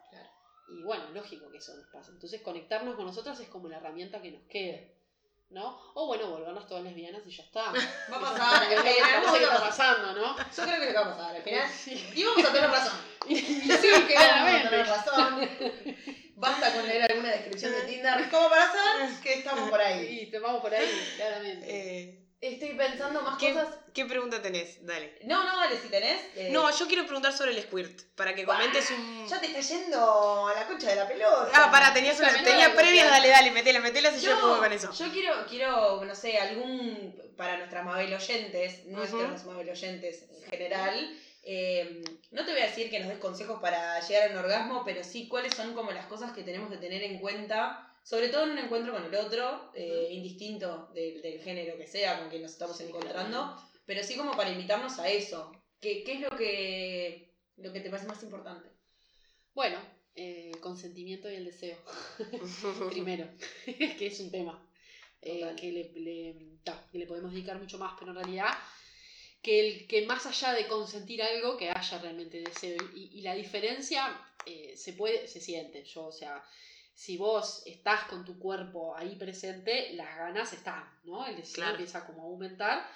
Y 0.68 0.82
bueno, 0.82 1.08
lógico 1.14 1.50
que 1.50 1.58
eso 1.58 1.74
nos 1.76 1.86
pasa. 1.86 2.10
Entonces 2.10 2.42
conectarnos 2.42 2.96
con 2.96 3.06
nosotras 3.06 3.38
es 3.38 3.48
como 3.48 3.68
la 3.68 3.76
herramienta 3.76 4.20
que 4.20 4.32
nos 4.32 4.42
quede. 4.42 4.92
¿no? 5.50 5.78
O 5.94 6.06
bueno, 6.06 6.28
volvernos 6.30 6.66
todas 6.66 6.82
lesbianas 6.82 7.22
y 7.26 7.30
ya 7.30 7.44
está. 7.44 7.72
Va 8.10 8.16
a 8.16 8.20
pasar, 8.20 8.62
al 8.62 8.82
final. 8.82 9.22
No 9.22 9.32
sé 9.32 9.38
qué 9.38 9.44
está 9.44 9.60
pasando, 9.60 10.12
¿no? 10.14 10.36
Yo 10.36 10.62
creo 10.64 10.80
que 10.80 10.92
lo 10.92 11.00
va 11.00 11.06
a 11.06 11.16
pasar, 11.16 11.36
al 11.36 11.42
final. 11.42 11.70
Y 12.14 12.24
vamos 12.24 12.44
a 12.44 12.52
tener 12.52 12.70
razón. 12.70 12.98
Y 13.28 13.36
sí, 13.36 13.88
que 14.08 14.14
vamos 14.14 14.66
a 14.66 14.70
tener 14.70 14.86
razón. 14.86 15.48
Basta 16.34 16.72
con 16.74 16.86
leer 16.86 17.10
alguna 17.10 17.30
descripción 17.30 17.72
de 17.72 17.82
Tinder 17.82 18.28
como 18.30 18.48
para 18.48 18.66
saber 18.66 19.20
que 19.22 19.34
estamos 19.34 19.70
por 19.70 19.80
ahí. 19.80 20.28
Sí, 20.30 20.38
vamos 20.38 20.60
por 20.60 20.74
ahí, 20.74 20.88
claramente. 21.16 21.66
Eh, 21.68 22.22
Estoy 22.42 22.70
pensando 22.70 23.22
más 23.22 23.38
¿Qué, 23.38 23.54
cosas. 23.54 23.68
¿Qué 23.94 24.04
pregunta 24.04 24.42
tenés? 24.42 24.84
Dale. 24.84 25.16
No, 25.22 25.44
no, 25.44 25.56
dale, 25.56 25.80
si 25.80 25.86
tenés. 25.86 26.20
Eh. 26.34 26.48
No, 26.50 26.76
yo 26.76 26.88
quiero 26.88 27.04
preguntar 27.04 27.32
sobre 27.32 27.52
el 27.52 27.62
squirt, 27.62 28.02
para 28.16 28.34
que 28.34 28.44
comentes 28.44 28.90
un... 28.90 29.28
Ya 29.28 29.38
te 29.40 29.46
está 29.46 29.60
yendo 29.60 30.48
a 30.48 30.52
la 30.52 30.66
concha 30.66 30.88
de 30.88 30.96
la 30.96 31.06
pelota. 31.06 31.52
Ah, 31.54 31.70
para, 31.70 31.94
tenías 31.94 32.18
una... 32.18 32.32
Tenía 32.42 32.74
previas, 32.74 33.08
dale, 33.08 33.28
dale, 33.28 33.52
metela, 33.52 33.78
metela, 33.78 34.10
si 34.10 34.26
yo, 34.26 34.32
yo 34.32 34.58
con 34.58 34.72
eso. 34.72 34.92
Yo 34.92 35.12
quiero, 35.12 35.46
quiero, 35.48 36.04
no 36.04 36.14
sé, 36.16 36.36
algún, 36.38 37.14
para 37.36 37.58
nuestras 37.58 37.84
Mabel 37.84 38.12
oyentes, 38.12 38.86
nuestros 38.86 39.44
Mabel 39.44 39.70
oyentes 39.70 40.24
en 40.28 40.50
general, 40.50 41.16
eh, 41.42 42.04
no 42.30 42.44
te 42.44 42.52
voy 42.52 42.60
a 42.60 42.66
decir 42.66 42.88
que 42.88 43.00
nos 43.00 43.08
des 43.08 43.18
consejos 43.18 43.60
para 43.60 44.00
llegar 44.06 44.28
a 44.28 44.32
un 44.32 44.38
orgasmo, 44.38 44.82
pero 44.84 45.02
sí 45.02 45.28
cuáles 45.28 45.54
son 45.54 45.74
como 45.74 45.90
las 45.90 46.06
cosas 46.06 46.32
que 46.32 46.44
tenemos 46.44 46.70
que 46.70 46.76
tener 46.76 47.02
en 47.02 47.18
cuenta, 47.18 47.92
sobre 48.04 48.28
todo 48.28 48.44
en 48.44 48.50
un 48.50 48.58
encuentro 48.58 48.92
con 48.92 49.04
el 49.04 49.14
otro, 49.14 49.72
eh, 49.74 50.08
indistinto 50.12 50.90
del, 50.94 51.40
género 51.42 51.76
que 51.76 51.86
sea 51.86 52.20
con 52.20 52.30
quien 52.30 52.42
nos 52.42 52.52
estamos 52.52 52.80
encontrando, 52.80 53.56
pero 53.84 54.04
sí 54.04 54.16
como 54.16 54.36
para 54.36 54.50
invitarnos 54.50 54.98
a 54.98 55.08
eso. 55.08 55.52
¿Qué, 55.80 56.04
qué 56.04 56.12
es 56.14 56.20
lo 56.20 56.30
que, 56.30 57.34
lo 57.56 57.72
que 57.72 57.80
te 57.80 57.90
parece 57.90 58.06
más 58.06 58.22
importante? 58.22 58.68
Bueno, 59.52 59.78
el 60.14 60.60
consentimiento 60.60 61.28
y 61.28 61.34
el 61.34 61.44
deseo. 61.44 61.76
Primero, 62.90 63.28
que 63.64 64.06
es 64.06 64.20
un 64.20 64.30
tema. 64.30 64.68
Eh, 65.20 65.54
que, 65.56 65.70
le, 65.70 65.92
que 65.92 66.98
le 66.98 67.06
podemos 67.06 67.32
dedicar 67.32 67.56
mucho 67.58 67.78
más, 67.78 67.94
pero 67.98 68.10
en 68.10 68.16
realidad 68.16 68.54
que, 69.42 69.60
el, 69.60 69.86
que 69.88 70.06
más 70.06 70.24
allá 70.26 70.52
de 70.52 70.68
consentir 70.68 71.22
algo, 71.22 71.56
que 71.56 71.68
haya 71.68 71.98
realmente 71.98 72.40
deseo. 72.40 72.78
Y, 72.94 73.20
la 73.22 73.34
diferencia 73.34 74.16
eh, 74.46 74.74
se 74.76 74.92
puede, 74.92 75.26
se 75.26 75.40
siente. 75.40 75.84
Yo, 75.84 76.06
o 76.06 76.12
sea, 76.12 76.42
si 76.94 77.16
vos 77.16 77.62
estás 77.66 78.04
con 78.04 78.24
tu 78.24 78.38
cuerpo 78.38 78.96
ahí 78.96 79.16
presente, 79.16 79.92
las 79.94 80.16
ganas 80.16 80.52
están, 80.52 80.84
¿no? 81.04 81.26
El 81.26 81.36
deseo 81.36 81.68
empieza 81.68 82.06
como 82.06 82.22
a 82.22 82.26
aumentar. 82.26 82.88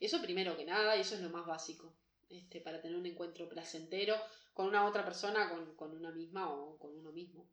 Eso 0.00 0.20
primero 0.20 0.56
que 0.56 0.64
nada, 0.64 0.96
y 0.96 1.00
eso 1.00 1.14
es 1.14 1.20
lo 1.20 1.30
más 1.30 1.46
básico. 1.46 1.94
Este, 2.28 2.60
para 2.60 2.80
tener 2.80 2.96
un 2.96 3.06
encuentro 3.06 3.48
placentero 3.48 4.16
con 4.52 4.66
una 4.66 4.86
otra 4.86 5.04
persona, 5.04 5.48
con, 5.48 5.76
con 5.76 5.96
una 5.96 6.10
misma 6.10 6.52
o 6.52 6.76
con 6.78 6.92
uno 6.96 7.12
mismo. 7.12 7.48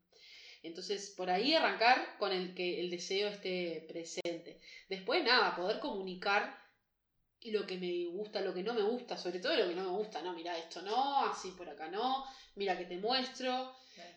Entonces, 0.64 1.10
por 1.16 1.30
ahí 1.30 1.54
arrancar 1.54 2.16
con 2.18 2.32
el 2.32 2.54
que 2.54 2.80
el 2.80 2.90
deseo 2.90 3.28
esté 3.28 3.84
presente. 3.88 4.60
Después, 4.88 5.22
nada, 5.24 5.54
poder 5.56 5.80
comunicar 5.80 6.61
lo 7.50 7.66
que 7.66 7.76
me 7.76 8.06
gusta, 8.06 8.40
lo 8.40 8.54
que 8.54 8.62
no 8.62 8.74
me 8.74 8.82
gusta, 8.82 9.16
sobre 9.16 9.40
todo 9.40 9.56
lo 9.56 9.68
que 9.68 9.74
no 9.74 9.82
me 9.82 9.96
gusta, 9.96 10.22
no, 10.22 10.32
mira 10.32 10.56
esto 10.56 10.82
no, 10.82 11.26
así 11.26 11.50
por 11.50 11.68
acá 11.68 11.88
no, 11.88 12.24
mira 12.54 12.78
que 12.78 12.84
te 12.84 12.98
muestro. 12.98 13.74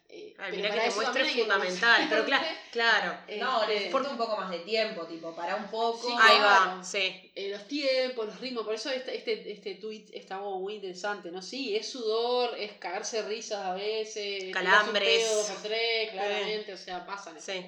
Eh, 0.07 0.35
mira 0.51 0.71
que 0.71 0.79
te 0.79 0.95
muestro 0.95 1.23
es 1.23 1.31
fundamental, 1.31 2.07
pero 2.07 2.25
claro, 2.25 2.45
claro. 2.71 3.17
no, 3.39 3.61
este, 3.63 3.73
necesito 3.73 4.11
un 4.11 4.17
poco 4.17 4.37
más 4.37 4.51
de 4.51 4.59
tiempo, 4.59 5.05
tipo, 5.07 5.35
para 5.35 5.55
un 5.55 5.67
poco. 5.67 6.07
ahí 6.19 6.39
va, 6.39 6.81
sí. 6.83 7.31
Eh, 7.33 7.49
los 7.49 7.67
tiempos, 7.67 8.27
los 8.27 8.39
ritmos, 8.39 8.63
por 8.63 8.75
eso 8.75 8.89
este, 8.91 9.17
este, 9.17 9.51
este 9.51 9.75
tweet 9.75 10.05
está 10.13 10.37
muy 10.39 10.75
interesante, 10.75 11.31
¿no? 11.31 11.41
Sí, 11.41 11.75
es 11.75 11.89
sudor, 11.89 12.55
es 12.57 12.73
cagarse 12.73 13.23
risas 13.23 13.65
a 13.65 13.73
veces, 13.73 14.53
calambres. 14.53 15.47
por 15.49 15.63
tres, 15.63 16.11
claramente, 16.11 16.73
o 16.73 16.77
sea, 16.77 17.05
pasan. 17.05 17.41
Sí. 17.41 17.65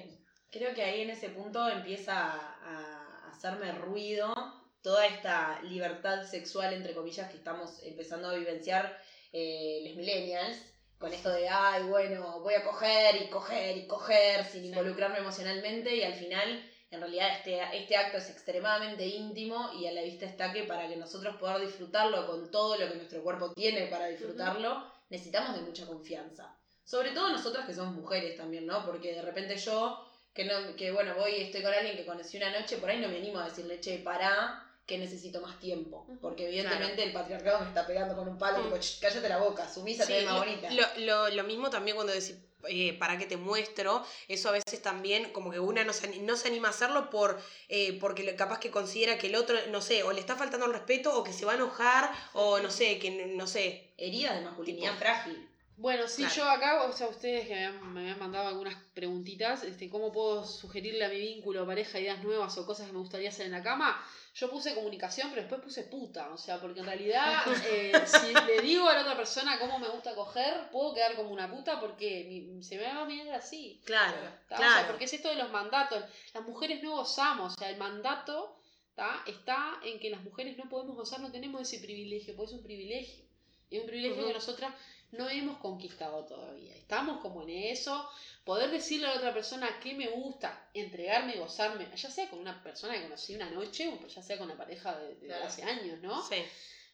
Creo 0.50 0.72
que 0.72 0.82
ahí 0.82 1.02
en 1.02 1.10
ese 1.10 1.28
punto 1.28 1.68
empieza 1.68 2.32
a 2.32 3.30
hacerme 3.30 3.72
ruido 3.72 4.57
toda 4.82 5.06
esta 5.06 5.60
libertad 5.62 6.24
sexual, 6.24 6.72
entre 6.72 6.94
comillas, 6.94 7.30
que 7.30 7.36
estamos 7.36 7.82
empezando 7.82 8.28
a 8.28 8.34
vivenciar 8.34 8.96
eh, 9.32 9.82
los 9.86 9.96
millennials, 9.96 10.56
con 10.98 11.12
esto 11.12 11.30
de, 11.30 11.48
ay, 11.48 11.84
bueno, 11.84 12.40
voy 12.40 12.54
a 12.54 12.64
coger 12.64 13.22
y 13.22 13.28
coger 13.28 13.76
y 13.76 13.86
coger 13.86 14.44
sin 14.44 14.64
involucrarme 14.64 15.18
emocionalmente 15.18 15.94
y 15.94 16.02
al 16.02 16.14
final, 16.14 16.70
en 16.90 17.00
realidad, 17.00 17.36
este, 17.36 17.60
este 17.76 17.96
acto 17.96 18.18
es 18.18 18.30
extremadamente 18.30 19.06
íntimo 19.06 19.70
y 19.74 19.86
a 19.86 19.92
la 19.92 20.02
vista 20.02 20.26
está 20.26 20.52
que 20.52 20.64
para 20.64 20.88
que 20.88 20.96
nosotros 20.96 21.36
podamos 21.36 21.62
disfrutarlo 21.62 22.26
con 22.26 22.50
todo 22.50 22.76
lo 22.76 22.88
que 22.88 22.96
nuestro 22.96 23.22
cuerpo 23.22 23.52
tiene 23.52 23.86
para 23.86 24.06
disfrutarlo, 24.06 24.84
necesitamos 25.08 25.54
de 25.56 25.62
mucha 25.62 25.86
confianza. 25.86 26.56
Sobre 26.82 27.12
todo 27.12 27.28
nosotras 27.28 27.66
que 27.66 27.74
somos 27.74 27.94
mujeres 27.94 28.36
también, 28.36 28.66
¿no? 28.66 28.84
Porque 28.84 29.14
de 29.14 29.22
repente 29.22 29.56
yo, 29.56 30.04
que, 30.34 30.46
no, 30.46 30.74
que 30.74 30.90
bueno, 30.90 31.14
voy 31.14 31.32
y 31.32 31.42
estoy 31.42 31.62
con 31.62 31.74
alguien 31.74 31.96
que 31.96 32.06
conocí 32.06 32.38
una 32.38 32.58
noche, 32.58 32.78
por 32.78 32.90
ahí 32.90 32.98
no 32.98 33.08
me 33.08 33.18
animo 33.18 33.38
a 33.38 33.44
decirle, 33.44 33.78
che, 33.78 33.98
pará, 33.98 34.67
que 34.88 34.96
necesito 34.98 35.40
más 35.42 35.60
tiempo. 35.60 36.06
Porque 36.22 36.48
evidentemente 36.48 37.02
el 37.04 37.12
patriarcado 37.12 37.60
me 37.60 37.66
está 37.68 37.86
pegando 37.86 38.16
con 38.16 38.26
un 38.26 38.38
palo, 38.38 38.58
Mm. 38.60 38.62
tipo, 38.64 38.76
"Ch, 38.78 38.98
cállate 39.00 39.28
la 39.28 39.36
boca, 39.38 39.68
sumisa, 39.68 40.06
te 40.06 40.14
ves 40.14 40.24
más 40.24 40.38
bonita. 40.38 40.70
Lo, 40.70 40.82
lo- 41.04 41.28
lo 41.28 41.44
mismo 41.44 41.68
también 41.68 41.94
cuando 41.94 42.14
decís, 42.14 42.36
eh, 42.68 42.94
para 42.98 43.18
que 43.18 43.26
te 43.26 43.36
muestro, 43.36 44.02
eso 44.28 44.48
a 44.48 44.52
veces 44.52 44.80
también 44.82 45.30
como 45.32 45.50
que 45.50 45.60
una 45.60 45.84
no 45.84 45.92
se, 45.92 46.18
no 46.20 46.36
se 46.36 46.48
anima 46.48 46.68
a 46.68 46.70
hacerlo 46.70 47.10
por 47.10 47.38
eh, 47.68 47.98
porque 48.00 48.34
capaz 48.34 48.58
que 48.60 48.70
considera 48.70 49.18
que 49.18 49.26
el 49.28 49.36
otro, 49.36 49.56
no 49.70 49.80
sé, 49.82 50.02
o 50.04 50.12
le 50.12 50.20
está 50.20 50.36
faltando 50.36 50.64
el 50.66 50.72
respeto, 50.72 51.14
o 51.16 51.22
que 51.22 51.34
se 51.34 51.44
va 51.44 51.52
a 51.52 51.56
enojar, 51.56 52.10
o 52.32 52.58
no 52.58 52.70
sé, 52.70 52.98
que 52.98 53.10
no 53.36 53.46
sé. 53.46 53.92
Heridas 53.98 54.36
de 54.36 54.44
masculinidad 54.46 54.92
Tipo- 54.92 54.98
frágil. 55.00 55.48
Bueno, 55.76 56.08
sí, 56.08 56.22
Claro. 56.24 56.34
yo 56.34 56.50
acá, 56.50 56.82
o 56.86 56.92
sea, 56.92 57.06
ustedes 57.06 57.46
que 57.46 57.54
me 57.54 57.66
habían, 57.66 57.92
me 57.94 58.00
habían 58.00 58.18
mandado 58.18 58.48
algunas 58.48 58.74
preguntitas, 58.94 59.62
este, 59.62 59.88
¿cómo 59.88 60.10
puedo 60.10 60.44
sugerirle 60.44 61.04
a 61.04 61.08
mi 61.08 61.20
vínculo, 61.20 61.64
pareja, 61.64 62.00
ideas 62.00 62.24
nuevas 62.24 62.58
o 62.58 62.66
cosas 62.66 62.88
que 62.88 62.92
me 62.92 62.98
gustaría 62.98 63.28
hacer 63.28 63.46
en 63.46 63.52
la 63.52 63.62
cama? 63.62 64.04
Yo 64.38 64.48
puse 64.50 64.74
comunicación, 64.74 65.30
pero 65.30 65.42
después 65.42 65.60
puse 65.62 65.82
puta, 65.84 66.30
o 66.32 66.38
sea, 66.38 66.60
porque 66.60 66.80
en 66.80 66.86
realidad, 66.86 67.42
eh, 67.66 67.92
si 68.06 68.32
le 68.46 68.60
digo 68.62 68.88
a 68.88 68.94
la 68.94 69.00
otra 69.02 69.16
persona 69.16 69.58
cómo 69.58 69.78
me 69.80 69.88
gusta 69.88 70.14
coger, 70.14 70.70
puedo 70.70 70.94
quedar 70.94 71.16
como 71.16 71.30
una 71.30 71.50
puta 71.50 71.80
porque 71.80 72.24
mi- 72.28 72.62
se 72.62 72.76
me 72.76 72.84
va 72.84 73.02
a 73.02 73.04
mirar 73.04 73.34
así. 73.34 73.80
Claro, 73.84 74.16
¿tá? 74.48 74.54
O 74.54 74.58
sea, 74.58 74.68
claro. 74.68 74.88
porque 74.88 75.06
es 75.06 75.12
esto 75.12 75.28
de 75.28 75.34
los 75.36 75.50
mandatos. 75.50 76.04
Las 76.34 76.44
mujeres 76.44 76.82
no 76.82 76.92
gozamos, 76.96 77.54
o 77.54 77.58
sea, 77.58 77.70
el 77.70 77.78
mandato 77.78 78.60
¿tá? 78.94 79.22
está 79.26 79.80
en 79.82 79.98
que 79.98 80.10
las 80.10 80.22
mujeres 80.22 80.56
no 80.56 80.68
podemos 80.68 80.94
gozar, 80.96 81.18
no 81.20 81.32
tenemos 81.32 81.60
ese 81.62 81.78
privilegio, 81.84 82.36
pues 82.36 82.50
es 82.50 82.56
un 82.58 82.62
privilegio. 82.62 83.24
Y 83.70 83.76
es 83.76 83.82
un 83.82 83.88
privilegio 83.88 84.18
Ujú. 84.18 84.28
que 84.28 84.34
nosotras 84.34 84.72
no 85.12 85.28
hemos 85.28 85.58
conquistado 85.58 86.24
todavía. 86.26 86.74
Estamos 86.76 87.20
como 87.20 87.42
en 87.42 87.50
eso. 87.50 88.08
Poder 88.44 88.70
decirle 88.70 89.06
a 89.06 89.10
la 89.10 89.16
otra 89.16 89.34
persona 89.34 89.68
qué 89.82 89.94
me 89.94 90.08
gusta, 90.08 90.68
entregarme 90.74 91.34
y 91.34 91.38
gozarme, 91.38 91.86
ya 91.94 92.10
sea 92.10 92.28
con 92.30 92.38
una 92.38 92.62
persona 92.62 92.94
que 92.94 93.02
conocí 93.02 93.34
una 93.34 93.50
noche 93.50 93.88
o 93.88 94.06
ya 94.06 94.22
sea 94.22 94.38
con 94.38 94.48
la 94.48 94.56
pareja 94.56 94.98
de, 94.98 95.14
de 95.16 95.26
Claro. 95.26 95.44
hace 95.46 95.62
años, 95.64 96.00
¿no? 96.00 96.26
Sí. 96.26 96.36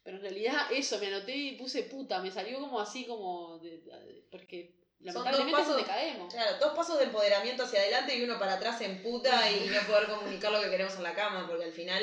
Pero 0.03 0.16
en 0.18 0.22
realidad 0.22 0.66
eso, 0.72 0.98
me 0.98 1.07
anoté 1.07 1.35
y 1.35 1.53
puse 1.57 1.85
puta, 1.85 2.20
me 2.20 2.31
salió 2.31 2.59
como 2.61 2.81
así 2.81 3.07
como... 3.07 3.59
de- 3.61 3.79
de- 3.79 4.24
porque 4.31 4.74
dos 4.98 5.14
lamentablemente 5.14 5.53
pasos- 5.61 5.68
donde 5.68 5.85
caemos. 5.85 6.33
Claro, 6.35 6.59
dos 6.59 6.74
pasos 6.74 6.98
de 6.98 7.05
empoderamiento 7.05 7.62
hacia 7.64 7.81
adelante 7.81 8.16
y 8.16 8.22
uno 8.24 8.38
para 8.38 8.55
atrás 8.55 8.81
en 8.81 9.03
puta 9.03 9.50
y 9.50 9.68
no 9.70 9.81
poder 9.87 10.09
comunicar 10.09 10.50
lo 10.53 10.61
que 10.61 10.70
queremos 10.70 10.94
en 10.96 11.03
la 11.05 11.14
cama, 11.14 11.46
porque 11.48 11.64
al 11.64 11.72
final. 11.72 12.03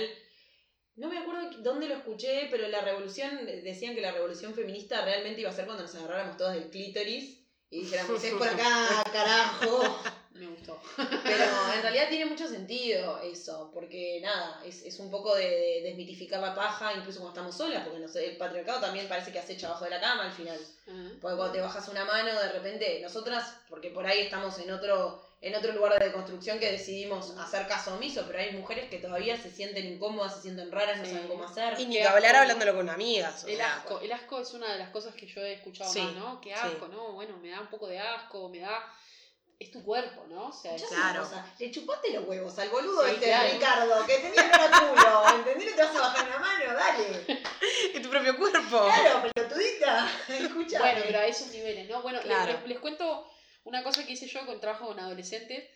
No 1.01 1.09
me 1.09 1.17
acuerdo 1.17 1.49
dónde 1.63 1.87
lo 1.87 1.95
escuché, 1.95 2.47
pero 2.51 2.67
la 2.67 2.81
revolución, 2.81 3.43
decían 3.43 3.95
que 3.95 4.01
la 4.01 4.11
revolución 4.11 4.53
feminista 4.53 5.03
realmente 5.03 5.41
iba 5.41 5.49
a 5.49 5.53
ser 5.53 5.65
cuando 5.65 5.81
nos 5.81 5.95
agarráramos 5.95 6.37
todas 6.37 6.53
del 6.53 6.69
clítoris 6.69 7.39
y 7.71 7.79
dijéramos, 7.79 8.23
es 8.23 8.33
por 8.35 8.47
acá, 8.47 9.03
carajo. 9.11 9.99
Me 10.33 10.45
gustó. 10.45 10.79
Pero 11.23 11.43
en 11.75 11.81
realidad 11.81 12.07
tiene 12.07 12.27
mucho 12.27 12.47
sentido 12.47 13.19
eso, 13.23 13.71
porque 13.73 14.19
nada, 14.21 14.61
es, 14.63 14.83
es 14.83 14.99
un 14.99 15.09
poco 15.09 15.33
de, 15.33 15.49
de 15.49 15.81
desmitificar 15.85 16.39
la 16.39 16.53
paja, 16.53 16.93
incluso 16.93 17.19
cuando 17.19 17.39
estamos 17.39 17.57
solas, 17.57 17.83
porque 17.83 17.99
no 17.99 18.07
sé, 18.07 18.29
el 18.29 18.37
patriarcado 18.37 18.81
también 18.81 19.07
parece 19.07 19.31
que 19.31 19.39
acecha 19.39 19.69
abajo 19.69 19.85
de 19.85 19.91
la 19.91 20.01
cama 20.01 20.25
al 20.25 20.33
final. 20.33 20.59
Ajá. 20.85 21.09
Porque 21.19 21.35
cuando 21.35 21.51
te 21.51 21.61
bajas 21.61 21.87
una 21.87 22.05
mano, 22.05 22.39
de 22.39 22.51
repente, 22.51 22.99
nosotras, 23.01 23.55
porque 23.67 23.89
por 23.89 24.05
ahí 24.05 24.19
estamos 24.19 24.59
en 24.59 24.69
otro, 24.69 25.25
en 25.43 25.55
otro 25.55 25.71
lugar 25.73 25.97
de 26.03 26.11
construcción 26.11 26.59
que 26.59 26.71
decidimos 26.71 27.35
hacer 27.39 27.65
caso 27.67 27.95
omiso, 27.95 28.23
pero 28.27 28.37
hay 28.39 28.51
mujeres 28.51 28.89
que 28.91 28.99
todavía 28.99 29.35
se 29.41 29.49
sienten 29.49 29.85
incómodas, 29.87 30.35
se 30.35 30.41
sienten 30.43 30.71
raras, 30.71 30.99
no 30.99 31.05
saben 31.05 31.27
cómo 31.27 31.43
hacer. 31.45 31.79
Y 31.79 31.87
ni 31.87 31.95
que 31.97 32.03
hablar 32.07 32.35
hablándolo 32.35 32.75
con 32.75 32.87
amigas. 32.89 33.43
o 33.43 33.47
El 33.47 33.57
sea, 33.57 33.77
asco, 33.77 33.99
el 34.01 34.11
asco 34.11 34.39
es 34.39 34.53
una 34.53 34.71
de 34.71 34.77
las 34.77 34.89
cosas 34.91 35.15
que 35.15 35.25
yo 35.25 35.41
he 35.41 35.53
escuchado 35.53 35.91
Sí, 35.91 35.99
más, 36.01 36.13
¿no? 36.13 36.39
Qué 36.41 36.49
sí. 36.49 36.59
asco, 36.61 36.87
¿no? 36.89 37.13
Bueno, 37.13 37.37
me 37.37 37.49
da 37.49 37.59
un 37.59 37.67
poco 37.67 37.87
de 37.87 37.99
asco, 37.99 38.49
me 38.49 38.59
da... 38.59 38.71
Es 39.59 39.69
tu 39.71 39.83
cuerpo, 39.83 40.25
¿no? 40.27 40.47
O 40.47 40.51
sea, 40.51 40.75
Claro. 40.75 41.21
una 41.21 41.29
cosa, 41.29 41.45
le 41.59 41.69
chupaste 41.71 42.13
los 42.13 42.27
huevos 42.27 42.57
al 42.57 42.69
boludo 42.69 43.03
Sí, 43.05 43.11
este 43.13 43.25
claro. 43.27 43.51
Ricardo, 43.53 44.05
que 44.07 44.17
tenía 44.17 44.41
el 44.41 44.71
culo, 44.71 45.29
¿entendés? 45.35 45.69
No 45.69 45.75
te 45.75 45.83
vas 45.83 45.95
a 45.95 45.99
bajar 45.99 46.27
una 46.27 46.39
mano, 46.39 46.73
dale. 46.73 47.43
Es 47.93 48.01
tu 48.01 48.09
propio 48.09 48.35
cuerpo. 48.37 48.85
Claro, 48.85 49.21
pelotudita, 49.31 50.07
escucha. 50.29 50.79
Bueno, 50.79 51.01
pero 51.05 51.19
a 51.19 51.25
esos 51.27 51.47
niveles, 51.49 51.87
¿no? 51.87 52.01
Bueno, 52.01 52.19
Claro. 52.21 52.53
les, 52.53 52.67
les 52.69 52.79
cuento 52.79 53.30
una 53.63 53.83
cosa 53.83 54.05
que 54.05 54.13
hice 54.13 54.27
yo 54.27 54.45
con 54.45 54.59
trabajo 54.59 54.87
con 54.87 54.99
adolescentes. 54.99 55.69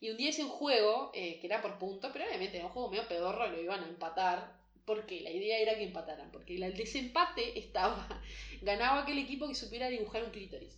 Y 0.00 0.10
un 0.10 0.16
día 0.16 0.30
hice 0.30 0.44
un 0.44 0.50
juego 0.50 1.10
eh, 1.14 1.38
que 1.40 1.46
era 1.46 1.62
por 1.62 1.78
puntos, 1.78 2.10
pero 2.12 2.26
obviamente 2.26 2.56
era 2.58 2.66
un 2.66 2.72
juego 2.72 2.90
medio 2.90 3.08
pedorro, 3.08 3.48
lo 3.48 3.60
iban 3.60 3.82
a 3.82 3.88
empatar. 3.88 4.56
Porque 4.84 5.20
la 5.20 5.30
idea 5.30 5.58
era 5.58 5.76
que 5.76 5.84
empataran. 5.84 6.30
Porque 6.30 6.54
el 6.54 6.76
desempate 6.76 7.58
estaba. 7.58 8.06
Ganaba 8.62 9.02
aquel 9.02 9.18
equipo 9.18 9.48
que 9.48 9.54
supiera 9.54 9.88
dibujar 9.88 10.24
un 10.24 10.30
clítoris. 10.30 10.76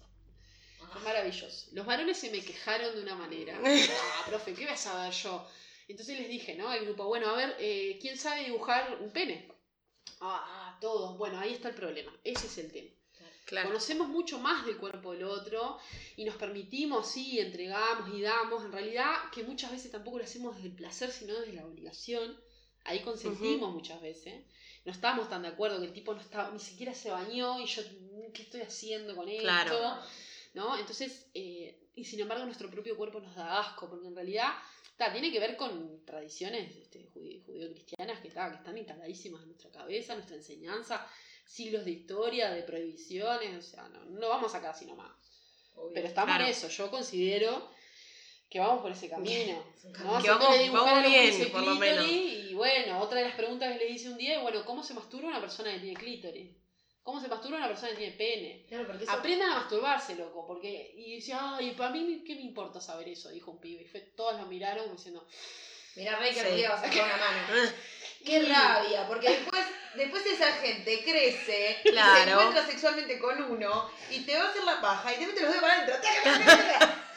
Fue 0.93 1.03
maravilloso. 1.03 1.69
Los 1.73 1.85
varones 1.85 2.17
se 2.17 2.31
me 2.31 2.41
quejaron 2.41 2.95
de 2.95 3.03
una 3.03 3.15
manera. 3.15 3.59
Ah, 3.63 4.25
profe, 4.27 4.55
¿qué 4.55 4.65
vas 4.65 4.87
a 4.87 5.05
ver 5.05 5.13
yo? 5.13 5.47
Entonces 5.89 6.19
les 6.19 6.29
dije, 6.29 6.55
¿no? 6.55 6.69
Al 6.69 6.85
grupo, 6.85 7.07
bueno, 7.07 7.29
a 7.31 7.37
ver, 7.37 7.57
eh, 7.59 7.99
¿quién 8.01 8.17
sabe 8.17 8.45
dibujar 8.45 8.99
un 9.01 9.11
pene? 9.11 9.49
Ah, 10.21 10.77
todos. 10.81 11.17
Bueno, 11.19 11.39
ahí 11.39 11.53
está 11.53 11.69
el 11.69 11.75
problema. 11.75 12.13
Ese 12.25 12.47
es 12.47 12.59
el 12.59 12.73
tema. 12.73 12.91
Claro. 13.49 13.69
Conocemos 13.69 14.09
mucho 14.09 14.39
más 14.39 14.67
del 14.67 14.77
cuerpo 14.77 15.13
del 15.13 15.25
otro 15.25 15.79
y 16.17 16.25
nos 16.27 16.37
permitimos, 16.37 17.11
sí, 17.11 17.41
entregamos 17.41 18.15
y 18.15 18.21
damos. 18.21 18.63
En 18.63 18.73
realidad, 18.73 19.11
que 19.33 19.43
muchas 19.43 19.71
veces 19.73 19.91
tampoco 19.91 20.19
lo 20.19 20.25
hacemos 20.25 20.55
desde 20.57 20.69
el 20.69 20.75
placer, 20.75 21.11
sino 21.11 21.35
desde 21.41 21.55
la 21.55 21.65
obligación. 21.67 22.39
Ahí 22.85 23.01
consentimos 23.01 23.73
muchas 23.73 24.03
veces. 24.03 24.45
No 24.85 24.93
estamos 24.93 25.29
tan 25.31 25.43
de 25.43 25.49
acuerdo 25.49 25.81
que 25.81 25.87
el 25.87 25.93
tipo 25.95 26.13
no 26.15 26.21
está, 26.21 26.51
ni 26.51 26.61
siquiera 26.61 26.93
se 26.95 27.11
bañó 27.11 27.59
y 27.61 27.65
yo, 27.67 27.83
¿qué 28.35 28.43
estoy 28.43 28.61
haciendo 28.61 29.17
con 29.17 29.29
esto? 29.29 29.43
Claro. 29.43 29.99
¿no? 30.55 30.77
Entonces, 30.77 31.27
eh, 31.35 31.89
y 31.95 32.05
sin 32.05 32.21
embargo 32.21 32.45
nuestro 32.45 32.71
propio 32.71 32.97
cuerpo 32.97 33.21
nos 33.21 33.35
da 33.35 33.61
asco, 33.61 33.89
porque 33.89 34.09
en 34.09 34.15
realidad 34.15 34.53
ta, 34.97 35.11
tiene 35.13 35.31
que 35.33 35.41
ver 35.41 35.57
con 35.57 36.05
tradiciones 36.05 36.75
este, 36.77 37.07
judío- 37.15 37.43
judío-cristianas 37.45 38.21
que, 38.21 38.31
ta, 38.31 38.51
que 38.51 38.57
están 38.57 38.77
instaladísimas 38.79 39.43
en 39.43 39.49
nuestra 39.49 39.71
cabeza, 39.71 40.13
en 40.13 40.19
nuestra 40.19 40.37
enseñanza, 40.37 41.07
siglos 41.49 41.85
de 41.85 41.91
historia, 41.93 42.51
de 42.51 42.63
prohibiciones, 42.63 43.57
o 43.67 43.69
sea, 43.69 43.89
no, 43.89 44.05
no 44.05 44.29
vamos 44.29 44.55
acá 44.55 44.71
así 44.71 44.85
nomás. 44.87 45.11
Obvio. 45.75 45.93
Pero 45.95 46.07
estamos 46.07 46.29
Claro. 46.29 46.45
en 46.45 46.51
eso, 46.51 46.69
yo 46.69 46.91
considero 46.91 47.71
que 48.51 48.61
vamos 48.61 48.83
por 48.83 48.93
ese 48.93 49.09
camino. 49.09 49.65
¿no? 49.85 49.93
Que 49.93 50.03
vamos- 50.05 50.59
dibujar 50.59 50.85
vamos 50.95 51.11
bien, 51.11 51.23
que 51.23 51.37
dice 51.37 51.47
por 51.47 51.63
lo 51.63 51.75
menos. 51.77 52.05
clítoris, 52.05 52.51
Y 52.51 52.55
bueno, 52.55 53.01
otra 53.01 53.19
de 53.21 53.27
las 53.27 53.35
preguntas 53.37 53.73
que 53.73 53.79
le 53.85 53.91
hice 53.91 54.09
un 54.11 54.19
día 54.19 54.37
es, 54.37 54.43
bueno, 54.43 54.65
¿cómo 54.65 54.83
se 54.83 54.95
masturba 54.95 55.29
una 55.29 55.41
persona 55.41 55.73
que 55.73 55.81
tiene 55.81 55.97
clítoris? 55.99 56.51
¿Cómo 57.03 57.21
se 57.21 57.29
masturba 57.29 57.57
una 57.59 57.69
persona 57.69 57.91
que 57.93 57.97
tiene 57.97 58.13
pene? 58.17 58.67
Claro, 58.69 58.93
eso- 58.93 59.11
Aprendan 59.11 59.51
a 59.53 59.55
masturbarse, 59.61 60.15
loco, 60.17 60.47
porque... 60.47 60.93
Y 60.97 61.17
decía, 61.17 61.57
ay, 61.57 61.71
para 61.73 61.91
mí, 61.91 62.23
¿qué 62.27 62.35
me 62.35 62.43
importa 62.43 62.81
saber 62.81 63.09
eso? 63.09 63.31
Dijo 63.31 63.51
un 63.51 63.61
pibe. 63.61 63.83
Y 63.83 63.87
fue, 63.87 64.01
todos 64.01 64.39
lo 64.39 64.47
miraron 64.47 64.85
como 64.85 64.97
diciendo, 64.97 65.27
Mirá, 65.97 66.17
Rey, 66.19 66.33
que 66.33 66.41
Sí. 66.45 66.63
vas 66.63 66.81
a 66.83 66.87
sacar 66.89 67.07
una 67.07 67.17
mano. 67.17 67.41
Qué 68.25 68.41
rabia, 68.43 69.07
porque 69.07 69.31
después, 69.31 69.65
después 69.95 70.27
esa 70.27 70.53
gente 70.55 71.03
crece, 71.05 71.77
y 71.85 71.89
se 71.89 71.91
Claro. 71.93 72.33
encuentra 72.33 72.67
sexualmente 72.67 73.19
con 73.19 73.43
uno 73.45 73.91
y 74.11 74.21
te 74.21 74.37
va 74.37 74.45
a 74.45 74.49
hacer 74.51 74.65
la 74.65 74.81
paja 74.81 75.15
y 75.15 75.19
te 75.19 75.27
mete 75.27 75.41
los 75.41 75.51
dedos 75.51 75.63
para 75.63 75.75
adentro. 75.83 75.97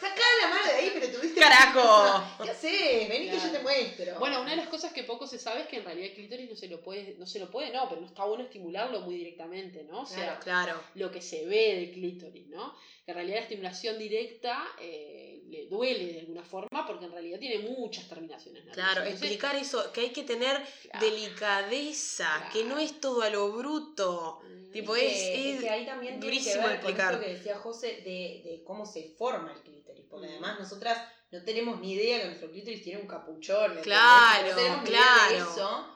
Sacá 0.00 0.22
la 0.42 0.48
mano 0.48 0.66
de 0.66 0.72
ahí, 0.72 0.90
pero 0.94 1.06
tuviste. 1.12 1.40
¡Carajo! 1.40 2.24
¿Qué 2.42 2.50
haces? 2.50 3.08
Vení 3.08 3.26
que 3.26 3.34
yo 3.36 3.38
Claro. 3.40 3.52
te 3.52 3.58
muestro. 3.60 4.18
Bueno, 4.18 4.40
una 4.40 4.50
de 4.50 4.56
las 4.56 4.68
cosas 4.68 4.92
que 4.92 5.04
poco 5.04 5.26
se 5.28 5.38
sabe 5.38 5.60
es 5.62 5.66
que 5.68 5.76
en 5.76 5.84
realidad 5.84 6.08
el 6.08 6.14
clítoris 6.14 6.50
no 6.50 6.56
se 6.56 6.66
lo 6.68 6.80
puede, 6.80 7.14
no 7.18 7.26
se 7.26 7.38
lo 7.38 7.50
puede, 7.50 7.70
no, 7.72 7.88
pero 7.88 8.00
no 8.00 8.06
está 8.08 8.24
bueno 8.24 8.42
estimularlo 8.44 9.00
muy 9.02 9.14
directamente, 9.16 9.84
¿no? 9.84 10.00
O 10.02 10.06
sea, 10.06 10.38
Claro. 10.40 10.80
lo 10.94 11.10
que 11.12 11.20
se 11.20 11.46
ve 11.46 11.74
del 11.76 11.92
clítoris, 11.92 12.46
¿no? 12.48 12.74
Que 13.04 13.12
en 13.12 13.16
realidad 13.16 13.36
la 13.38 13.42
estimulación 13.42 13.98
directa 13.98 14.64
eh, 14.80 15.11
le 15.52 15.66
duele 15.66 16.12
de 16.14 16.20
alguna 16.20 16.42
forma 16.42 16.86
porque 16.86 17.04
en 17.04 17.12
realidad 17.12 17.38
tiene 17.38 17.68
muchas 17.68 18.08
terminaciones 18.08 18.64
nerviosas. 18.64 18.74
Claro, 18.92 19.00
Entonces, 19.06 19.22
explicar 19.30 19.56
eso, 19.56 19.92
que 19.92 20.00
hay 20.00 20.10
que 20.10 20.22
tener 20.24 20.56
claro, 20.90 21.06
delicadeza, 21.06 22.48
que 22.52 22.64
no 22.64 22.78
es 22.78 23.00
todo 23.00 23.22
a 23.22 23.30
lo 23.30 23.52
bruto. 23.52 24.40
mm, 24.44 24.72
Tipo, 24.72 24.94
que, 24.94 25.06
es, 25.06 25.56
es- 25.56 25.60
que 25.62 25.68
ahí 25.68 25.84
también 25.84 26.18
tiene 26.18 26.36
que 26.38 26.42
durísimo 26.42 26.66
ver 26.66 26.80
con 26.80 26.98
esto 26.98 27.20
que 27.20 27.28
decía 27.34 27.56
José 27.58 27.88
de, 28.02 28.40
de 28.42 28.62
cómo 28.64 28.86
se 28.86 29.10
forma 29.18 29.52
el 29.52 29.60
clítoris. 29.62 30.06
Porque 30.08 30.26
Mm. 30.26 30.30
además 30.30 30.60
nosotras 30.60 30.98
no 31.30 31.44
tenemos 31.44 31.78
ni 31.80 31.92
idea 31.92 32.20
que 32.20 32.26
nuestro 32.28 32.50
clítoris 32.50 32.82
tiene 32.82 33.00
un 33.02 33.06
capuchón. 33.06 33.78
Claro, 33.82 34.48
No 34.48 34.54
tenemos 34.56 34.82
ni 34.84 34.88
idea 34.90 35.28
de 35.28 35.34
claro. 35.36 35.50
eso. 35.52 35.88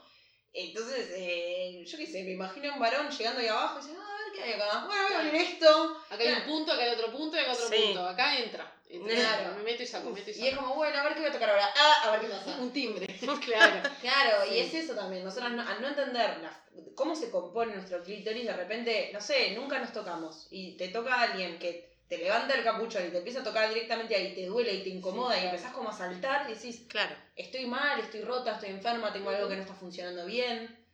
Entonces, 0.53 1.11
eh, 1.14 1.85
yo 1.87 1.99
qué 1.99 2.07
sé, 2.07 2.23
me 2.25 2.33
imagino 2.33 2.73
un 2.75 2.81
varón 2.81 3.11
llegando 3.11 3.40
ahí 3.40 3.47
abajo 3.49 3.79
y 3.79 3.83
dice, 3.87 3.97
ah, 3.99 4.07
a 4.09 4.25
ver 4.25 4.33
qué 4.35 4.42
hay 4.42 4.53
acá. 4.61 4.85
Bueno, 4.87 5.03
voy 5.05 5.12
a 5.14 5.19
abrir 5.21 5.35
esto. 5.35 5.97
Acá 6.11 6.23
hay 6.23 6.33
un 6.35 6.45
punto, 6.45 6.73
acá 6.73 6.83
hay 6.83 6.90
otro 6.95 7.12
punto 7.12 7.37
y 7.37 7.40
acá 7.40 7.53
otro 7.53 7.69
Sí. 7.69 7.83
punto. 7.85 8.07
Acá 8.07 8.38
entra. 8.38 8.76
Claro. 8.88 9.57
Me 9.57 9.62
meto 9.62 9.83
y 9.83 9.87
saco, 9.87 10.11
meto 10.11 10.31
y 10.31 10.35
Y 10.35 10.46
es 10.49 10.57
como, 10.57 10.75
bueno, 10.75 10.99
a 10.99 11.03
ver 11.05 11.14
qué 11.14 11.20
voy 11.20 11.29
a 11.29 11.33
tocar 11.33 11.51
ahora. 11.51 11.68
Ah, 11.77 11.94
a 12.05 12.11
ver 12.12 12.20
qué 12.20 12.27
pasa. 12.29 12.57
Un 12.61 12.72
timbre, 12.72 13.07
claro. 13.44 13.88
Claro, 14.01 14.53
y 14.55 14.59
es 14.59 14.72
eso 14.75 14.94
también. 14.94 15.25
Nosotros 15.25 15.53
no- 15.53 15.68
al 15.68 15.81
no 15.83 15.88
entender 15.88 16.38
la- 16.38 16.64
cómo 16.94 17.14
se 17.16 17.31
compone 17.31 17.75
nuestro 17.75 18.03
clítoris, 18.03 18.44
de 18.46 18.53
repente, 18.53 19.11
no 19.12 19.20
sé, 19.20 19.53
nunca 19.53 19.79
nos 19.79 19.92
tocamos. 19.92 20.46
Y 20.51 20.77
te 20.77 20.88
toca 20.88 21.20
alguien 21.20 21.59
que 21.59 21.96
te 22.09 22.18
levanta 22.18 22.55
el 22.55 22.62
capuchón 22.62 23.07
y 23.07 23.11
te 23.11 23.18
empieza 23.18 23.40
a 23.40 23.44
tocar 23.44 23.68
directamente 23.68 24.14
ahí, 24.14 24.33
te 24.35 24.46
duele 24.46 24.75
y 24.75 24.83
te 24.85 24.90
incomoda 24.90 25.35
Sí, 25.35 25.42
y 25.42 25.46
empezás 25.46 25.72
como 25.72 25.88
a 25.88 25.92
saltar 25.92 26.49
y 26.49 26.55
decís, 26.55 26.85
Claro. 26.88 27.16
estoy 27.35 27.66
mal, 27.66 27.99
estoy 27.99 28.20
rota, 28.22 28.53
estoy 28.55 28.70
enferma, 28.70 29.12
tengo 29.12 29.31
algo 29.31 29.49
que 29.49 29.57
no 29.57 29.62
está 29.62 29.75
funcionando 29.75 30.25
bien. 30.27 30.85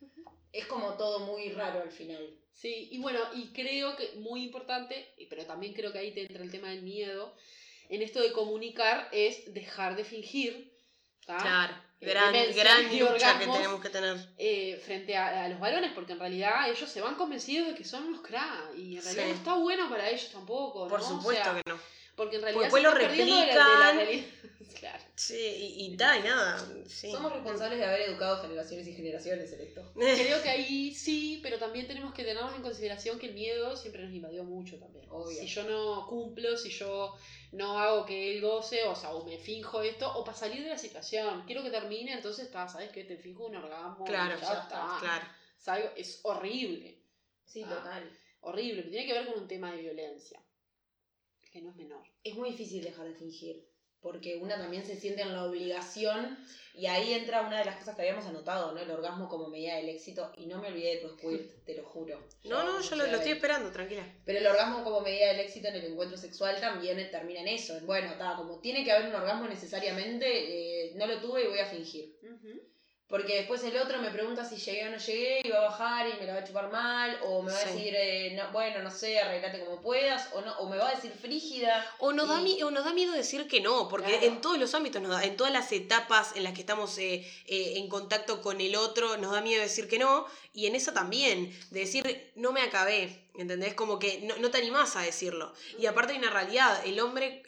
es 0.53 0.67
como 0.67 0.95
todo 0.99 1.21
muy 1.21 1.51
raro 1.53 1.81
al 1.83 1.91
final. 1.91 2.27
Sí, 2.55 2.89
y 2.93 2.99
bueno, 3.01 3.21
y 3.35 3.49
creo 3.53 3.97
que 3.97 4.13
muy 4.17 4.45
importante, 4.45 5.15
pero 5.31 5.45
también 5.47 5.73
creo 5.75 5.93
que 5.93 5.99
ahí 5.99 6.13
te 6.13 6.23
entra 6.23 6.43
el 6.43 6.51
tema 6.51 6.69
del 6.69 6.83
miedo, 6.83 7.35
en 7.95 8.03
esto 8.03 8.21
de 8.21 8.33
comunicar 8.33 9.09
es 9.13 9.53
dejar 9.55 9.95
de 9.97 10.05
fingir, 10.05 10.73
¿tá? 11.27 11.37
Claro. 11.37 11.75
Eh, 12.01 12.07
Gran, 12.07 12.33
gran 12.55 12.99
lucha 12.99 13.39
que 13.39 13.47
tenemos 13.47 13.81
que 13.81 13.89
tener. 13.89 14.17
eh, 14.37 14.81
frente 14.85 15.17
a, 15.17 15.45
a 15.45 15.49
los 15.49 15.61
varones, 15.61 15.93
porque 15.95 16.15
en 16.15 16.19
realidad 16.19 16.69
ellos 16.69 16.91
se 16.91 17.01
van 17.01 17.15
convencidos 17.15 17.69
de 17.69 17.75
que 17.77 17.85
son 17.85 18.07
unos 18.09 18.23
cra 18.23 18.49
y 18.77 18.97
en 18.97 19.05
realidad 19.05 19.25
Sí. 19.27 19.31
no 19.31 19.37
está 19.37 19.55
bueno 19.55 19.89
para 19.89 20.11
ellos 20.11 20.29
tampoco, 20.33 20.89
Por 20.89 21.01
supuesto 21.01 21.45
sea, 21.45 21.63
que 21.63 21.71
no. 21.71 21.79
Porque 22.17 22.37
en 22.37 22.43
realidad 22.43 22.63
después 22.65 22.83
se 22.83 22.89
lo 22.89 22.95
de 22.95 23.03
la- 23.03 23.09
de 23.11 23.17
la 23.17 23.93
replican. 23.93 23.97
realidad. 23.97 24.27
claro. 24.81 25.05
Sí, 25.15 25.37
y, 25.37 25.85
y 25.87 25.97
da, 25.97 26.19
y 26.19 26.23
nada. 26.23 26.59
Sí. 26.87 27.11
Somos 27.11 27.33
responsables 27.33 27.79
de 27.79 27.85
haber 27.85 28.03
educado 28.03 28.43
generaciones 28.43 28.87
y 28.87 28.93
generaciones 28.95 29.53
en 29.53 29.61
esto. 29.61 29.93
Creo 29.95 30.43
que 30.43 30.49
ahí 30.51 30.95
sí, 30.95 31.41
pero 31.43 31.59
también 31.59 31.87
tenemos 31.87 32.13
que 32.13 32.25
tenernos 32.25 32.55
en 32.55 32.63
consideración 32.63 33.19
que 33.19 33.29
el 33.29 33.35
miedo 33.35 33.77
siempre 33.77 34.03
nos 34.05 34.13
invadió 34.13 34.45
mucho 34.45 34.79
también. 34.79 35.07
Obvio. 35.11 35.39
Si 35.41 35.47
yo 35.47 35.65
no 35.65 36.07
cumplo, 36.07 36.57
si 36.57 36.71
yo 36.71 37.15
no 37.53 37.79
hago 37.79 38.05
que 38.07 38.33
él 38.35 38.41
goce, 38.43 38.85
o 38.85 38.95
sea, 38.97 39.13
o 39.15 39.25
me 39.25 39.39
finjo 39.39 39.81
esto, 39.83 40.11
o 40.15 40.25
para 40.25 40.37
salir 40.37 40.63
de 40.63 40.71
la 40.71 40.79
situación, 40.79 41.45
quiero 41.47 41.63
que 41.63 41.71
termine, 41.71 42.13
entonces 42.13 42.47
está, 42.47 42.67
¿sabes 42.69 42.91
qué? 42.91 43.05
Te 43.05 43.17
finjo 43.17 43.47
un 43.47 43.57
orgasmo. 43.57 44.05
Claro, 44.05 44.39
ya, 44.41 44.47
ya 44.55 44.61
está. 44.63 44.97
Claro. 45.01 45.25
¿Sabes? 45.59 45.91
Es 45.97 46.21
horrible, 46.25 46.99
Sí, 47.47 47.63
Ah. 47.65 47.69
total. 47.69 48.19
horrible, 48.41 48.83
pero 48.83 48.91
tiene 48.91 49.07
que 49.07 49.13
ver 49.13 49.27
con 49.27 49.43
un 49.43 49.47
tema 49.49 49.71
de 49.73 49.83
violencia, 49.83 50.41
que 51.53 51.61
no 51.61 51.71
es 51.71 51.77
menor. 51.77 52.03
Es 52.25 52.35
muy 52.35 52.51
difícil 52.51 52.83
dejar 52.83 53.07
de 53.07 53.15
fingir, 53.15 53.69
porque 54.01 54.39
una 54.39 54.57
también 54.57 54.85
se 54.85 54.97
siente 54.97 55.23
en 55.23 55.35
la 55.35 55.45
obligación 55.45 56.39
y 56.75 56.87
ahí 56.87 57.13
entra 57.13 57.43
una 57.43 57.59
de 57.59 57.67
las 57.67 57.77
cosas 57.77 57.95
que 57.95 58.03
habíamos 58.03 58.25
anotado, 58.25 58.73
¿no? 58.73 58.81
El 58.81 58.91
orgasmo 58.91 59.29
como 59.29 59.49
medida 59.49 59.77
del 59.77 59.91
éxito 59.91 60.33
y 60.39 60.47
no 60.47 60.61
me 60.61 60.69
olvidé 60.69 60.97
de 60.97 61.03
tu 61.03 61.11
squirt, 61.11 61.43
te 61.67 61.77
lo 61.77 61.85
juro. 61.85 62.27
No, 62.45 62.65
no, 62.65 62.81
yo 62.81 62.97
lo, 62.97 63.07
lo 63.07 63.17
estoy 63.17 63.33
esperando. 63.33 63.71
tranquila. 63.71 64.05
Pero 64.25 64.39
el 64.39 64.47
orgasmo 64.47 64.83
como 64.83 65.03
medida 65.03 65.29
del 65.29 65.41
éxito 65.41 65.69
en 65.69 65.75
el 65.75 65.85
encuentro 65.85 66.17
sexual 66.17 66.59
también 66.61 66.97
termina 67.11 67.41
en 67.41 67.49
eso. 67.49 67.77
en, 67.77 67.87
Bueno, 67.87 68.11
está, 68.11 68.35
como 68.37 68.59
tiene 68.61 68.83
que 68.85 68.93
haber 68.93 69.11
un 69.11 69.15
orgasmo 69.17 69.47
necesariamente, 69.47 70.87
eh, 70.87 70.95
no 70.95 71.07
lo 71.07 71.21
tuve 71.21 71.45
y 71.45 71.49
voy 71.49 71.59
a 71.59 71.67
fingir. 71.67 72.17
Porque 73.13 73.37
después 73.41 73.63
el 73.63 73.77
otro 73.77 74.01
me 74.01 74.11
pregunta 74.11 74.43
si 74.43 74.57
llegué 74.57 74.89
o 74.89 74.91
no 74.91 74.97
llegué 74.97 75.43
y 75.45 75.51
va 75.51 75.59
a 75.59 75.69
bajar 75.69 76.09
y 76.09 76.19
me 76.19 76.25
la 76.27 76.33
va 76.33 76.39
a 76.39 76.45
chupar 76.45 76.73
mal, 76.73 77.19
o 77.25 77.43
me 77.43 77.53
va 77.53 77.59
a 77.59 77.65
decir, 77.67 77.93
eh, 77.95 78.33
no, 78.35 78.51
bueno, 78.53 78.81
no 78.83 78.91
sé, 78.91 79.21
arreglate 79.21 79.61
como 79.63 79.83
puedas, 79.83 80.31
o, 80.33 80.41
no, 80.41 80.57
o 80.61 80.67
me 80.71 80.79
va 80.79 80.89
a 80.89 80.95
decir 80.95 81.13
frígida. 81.21 81.87
O 81.99 82.15
nos, 82.15 82.27
da, 82.27 82.41
mi- 82.41 82.63
o 82.63 82.71
nos 82.71 82.87
da 82.87 82.95
miedo 82.95 83.13
decir 83.13 83.47
que 83.49 83.61
no, 83.61 83.87
porque 83.91 84.13
Claro. 84.13 84.27
en 84.29 84.41
todos 84.41 84.57
los 84.59 84.75
ámbitos, 84.75 85.03
nos 85.03 85.11
da, 85.11 85.23
en 85.25 85.37
todas 85.37 85.53
las 85.53 85.71
etapas 85.73 86.35
en 86.37 86.43
las 86.45 86.55
que 86.55 86.61
estamos 86.63 86.97
eh, 86.97 87.17
eh, 87.49 87.75
en 87.77 87.91
contacto 87.91 88.41
con 88.41 88.63
el 88.63 88.77
otro, 88.77 89.19
nos 89.19 89.33
da 89.33 89.43
miedo 89.43 89.61
decir 89.61 89.89
que 89.89 89.99
no, 89.99 90.25
y 90.55 90.65
en 90.65 90.75
esa 90.75 90.95
también, 90.95 91.51
de 91.71 91.81
decir 91.81 92.33
no 92.35 92.53
me 92.53 92.63
acabé, 92.63 93.29
¿entendés? 93.35 93.75
Como 93.75 93.99
que 93.99 94.23
no, 94.23 94.39
no 94.39 94.51
te 94.51 94.57
animás 94.57 94.97
a 94.97 95.03
decirlo. 95.03 95.53
Y 95.79 95.85
aparte 95.85 96.15
hay 96.15 96.19
una 96.19 96.31
realidad, 96.31 96.81
el 96.87 96.99
hombre, 96.99 97.43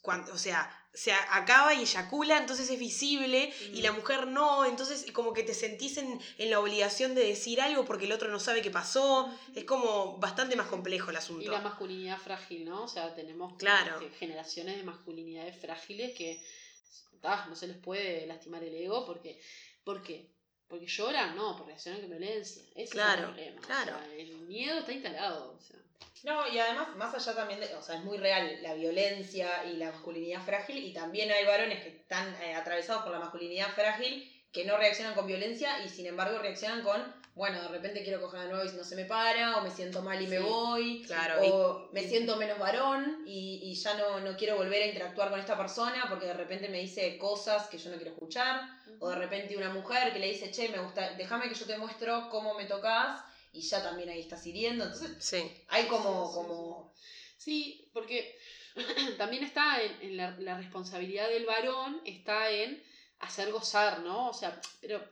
cuando, 0.00 0.32
o 0.32 0.38
sea, 0.38 0.70
se 0.96 1.12
acaba 1.12 1.74
y 1.74 1.82
eyacula, 1.82 2.38
entonces 2.38 2.68
es 2.70 2.78
visible, 2.78 3.52
y 3.72 3.82
la 3.82 3.92
mujer 3.92 4.26
no, 4.26 4.64
entonces 4.64 5.12
como 5.12 5.32
que 5.32 5.42
te 5.44 5.54
sentís 5.54 5.98
en, 5.98 6.18
en 6.38 6.50
la 6.50 6.58
obligación 6.58 7.14
de 7.14 7.22
decir 7.24 7.60
algo 7.60 7.84
porque 7.84 8.06
el 8.06 8.12
otro 8.12 8.28
no 8.30 8.40
sabe 8.40 8.62
qué 8.62 8.70
pasó, 8.70 9.30
es 9.54 9.64
como 9.64 10.16
bastante 10.18 10.56
más 10.56 10.66
complejo 10.68 11.10
el 11.10 11.16
asunto. 11.16 11.44
Y 11.44 11.48
la 11.48 11.60
masculinidad 11.60 12.18
frágil, 12.18 12.64
¿no? 12.64 12.84
O 12.84 12.88
sea, 12.88 13.14
tenemos 13.14 13.56
Claro. 13.58 14.00
generaciones 14.18 14.76
de 14.78 14.82
masculinidades 14.84 15.54
frágiles 15.60 16.16
que 16.16 16.42
ah, 17.22 17.46
no 17.48 17.54
se 17.56 17.66
les 17.68 17.76
puede 17.76 18.26
lastimar 18.26 18.62
el 18.64 18.74
ego 18.74 19.04
porque, 19.04 19.40
¿por 19.84 20.02
qué? 20.02 20.30
Porque 20.68 20.86
lloran, 20.86 21.36
no, 21.36 21.56
porque 21.56 21.72
reaccionan 21.72 22.00
con 22.00 22.10
violencia. 22.10 22.62
Ese 22.74 22.92
Claro, 22.92 23.34
es 23.36 23.46
el 23.46 23.54
problema. 23.54 23.60
o 23.60 23.64
claro. 23.66 23.98
sea, 23.98 24.14
el 24.14 24.36
miedo 24.46 24.78
está 24.78 24.92
instalado. 24.92 25.52
O 25.56 25.60
sea. 25.60 25.76
No, 26.24 26.48
y 26.48 26.58
además, 26.58 26.88
más 26.96 27.14
allá 27.14 27.36
también 27.36 27.60
de, 27.60 27.74
o 27.74 27.82
sea, 27.82 27.96
es 27.96 28.04
muy 28.04 28.18
real 28.18 28.58
la 28.62 28.74
violencia 28.74 29.64
y 29.64 29.76
la 29.76 29.92
masculinidad 29.92 30.42
frágil, 30.42 30.84
y 30.84 30.92
también 30.92 31.30
hay 31.30 31.44
varones 31.44 31.82
que 31.82 31.90
están 31.90 32.34
eh, 32.42 32.54
atravesados 32.54 33.02
por 33.02 33.12
la 33.12 33.20
masculinidad 33.20 33.68
frágil 33.74 34.32
que 34.52 34.64
no 34.64 34.78
reaccionan 34.78 35.14
con 35.14 35.26
violencia 35.26 35.84
y 35.84 35.88
sin 35.90 36.06
embargo 36.06 36.38
reaccionan 36.38 36.82
con, 36.82 37.14
bueno, 37.34 37.60
de 37.60 37.68
repente 37.68 38.02
quiero 38.02 38.22
coger 38.22 38.40
de 38.40 38.48
nuevo 38.48 38.64
y 38.64 38.74
no 38.74 38.84
se 38.84 38.96
me 38.96 39.04
para, 39.04 39.58
o 39.58 39.60
me 39.62 39.70
siento 39.70 40.00
mal 40.00 40.20
y 40.22 40.26
me 40.26 40.38
voy, 40.38 41.04
Claro, 41.06 41.42
o 41.42 41.88
me 41.92 42.02
siento 42.02 42.36
menos 42.36 42.58
varón 42.58 43.22
y, 43.26 43.60
y 43.62 43.74
ya 43.74 43.94
no, 43.98 44.20
no 44.20 44.34
quiero 44.34 44.56
volver 44.56 44.82
a 44.82 44.86
interactuar 44.86 45.28
con 45.28 45.38
esta 45.38 45.58
persona 45.58 46.06
porque 46.08 46.24
de 46.24 46.32
repente 46.32 46.70
me 46.70 46.78
dice 46.78 47.18
cosas 47.18 47.68
que 47.68 47.76
yo 47.76 47.90
no 47.90 47.96
quiero 47.96 48.12
escuchar, 48.12 48.62
o 48.98 49.10
de 49.10 49.16
repente 49.16 49.58
una 49.58 49.68
mujer 49.68 50.12
que 50.14 50.18
le 50.18 50.28
dice, 50.28 50.50
che, 50.50 50.70
me 50.70 50.78
gusta, 50.78 51.12
déjame 51.18 51.50
que 51.50 51.54
yo 51.54 51.66
te 51.66 51.76
muestro 51.76 52.30
cómo 52.30 52.54
me 52.54 52.64
tocas, 52.64 53.20
y 53.56 53.60
ya 53.62 53.82
también 53.82 54.08
ahí 54.08 54.20
estás 54.20 54.46
hiriendo, 54.46 54.84
entonces 54.84 55.12
Sí. 55.18 55.50
hay 55.68 55.86
como, 55.86 56.26
Sí, 56.28 56.34
como 56.34 56.94
Sí, 57.38 57.90
porque 57.92 58.38
también 59.18 59.44
está 59.44 59.82
en, 59.82 59.92
en 60.02 60.16
la, 60.16 60.30
la 60.38 60.56
responsabilidad 60.58 61.28
del 61.28 61.46
varón, 61.46 62.00
está 62.04 62.50
en 62.50 62.82
hacer 63.20 63.50
gozar, 63.52 64.00
¿no? 64.00 64.28
O 64.30 64.34
sea, 64.34 64.60
pero 64.80 65.02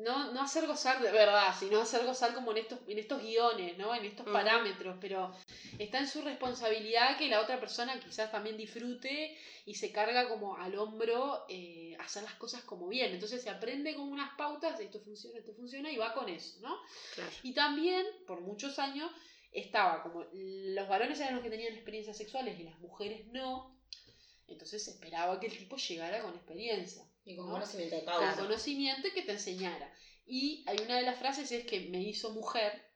no, 0.00 0.32
no 0.32 0.42
hacer 0.42 0.66
gozar 0.66 1.00
de 1.02 1.10
verdad, 1.10 1.54
sino 1.58 1.80
hacer 1.80 2.04
gozar 2.04 2.34
como 2.34 2.52
en 2.52 2.58
estos, 2.58 2.78
en 2.86 2.98
estos 2.98 3.22
guiones, 3.22 3.76
¿no? 3.78 3.94
En 3.94 4.04
estos 4.04 4.26
Ujú. 4.26 4.32
parámetros, 4.32 4.96
pero 5.00 5.32
está 5.78 5.98
en 5.98 6.08
su 6.08 6.22
responsabilidad 6.22 7.16
que 7.18 7.28
la 7.28 7.40
otra 7.40 7.60
persona 7.60 7.98
quizás 8.00 8.30
también 8.30 8.56
disfrute 8.56 9.36
y 9.66 9.74
se 9.74 9.92
carga 9.92 10.28
como 10.28 10.56
al 10.56 10.76
hombro 10.76 11.44
eh, 11.48 11.96
hacer 11.98 12.22
las 12.22 12.34
cosas 12.34 12.62
como 12.62 12.88
bien. 12.88 13.12
Entonces 13.12 13.42
se 13.42 13.50
aprende 13.50 13.94
con 13.94 14.08
unas 14.08 14.34
pautas 14.36 14.80
esto 14.80 15.00
funciona, 15.00 15.38
esto 15.38 15.54
funciona 15.54 15.90
y 15.90 15.96
va 15.96 16.14
con 16.14 16.28
eso, 16.28 16.58
¿no? 16.60 16.76
Claro. 17.14 17.30
Y 17.42 17.52
también, 17.52 18.04
por 18.26 18.40
muchos 18.40 18.78
años, 18.78 19.10
estaba 19.52 20.02
como 20.02 20.24
los 20.32 20.88
varones 20.88 21.18
eran 21.20 21.34
los 21.34 21.42
que 21.42 21.50
tenían 21.50 21.72
experiencias 21.72 22.16
sexuales 22.16 22.58
y 22.58 22.64
las 22.64 22.78
mujeres 22.80 23.26
no. 23.26 23.76
Entonces 24.46 24.84
se 24.84 24.92
esperaba 24.92 25.38
que 25.38 25.46
el 25.46 25.56
tipo 25.56 25.76
llegara 25.76 26.22
con 26.22 26.34
experiencia, 26.34 27.04
Y 27.24 27.36
con 27.36 27.46
¿no? 27.46 27.52
conocimiento 27.54 27.96
de 27.96 28.04
con 28.04 28.14
causa. 28.18 28.40
conocimiento 28.42 29.08
y 29.08 29.12
que 29.12 29.22
te 29.22 29.32
enseñara. 29.32 29.92
Y 30.26 30.64
hay 30.68 30.78
una 30.84 30.96
de 30.96 31.02
las 31.02 31.18
frases 31.18 31.50
es 31.52 31.64
que 31.66 31.80
me 31.90 32.00
hizo 32.00 32.30
mujer, 32.32 32.88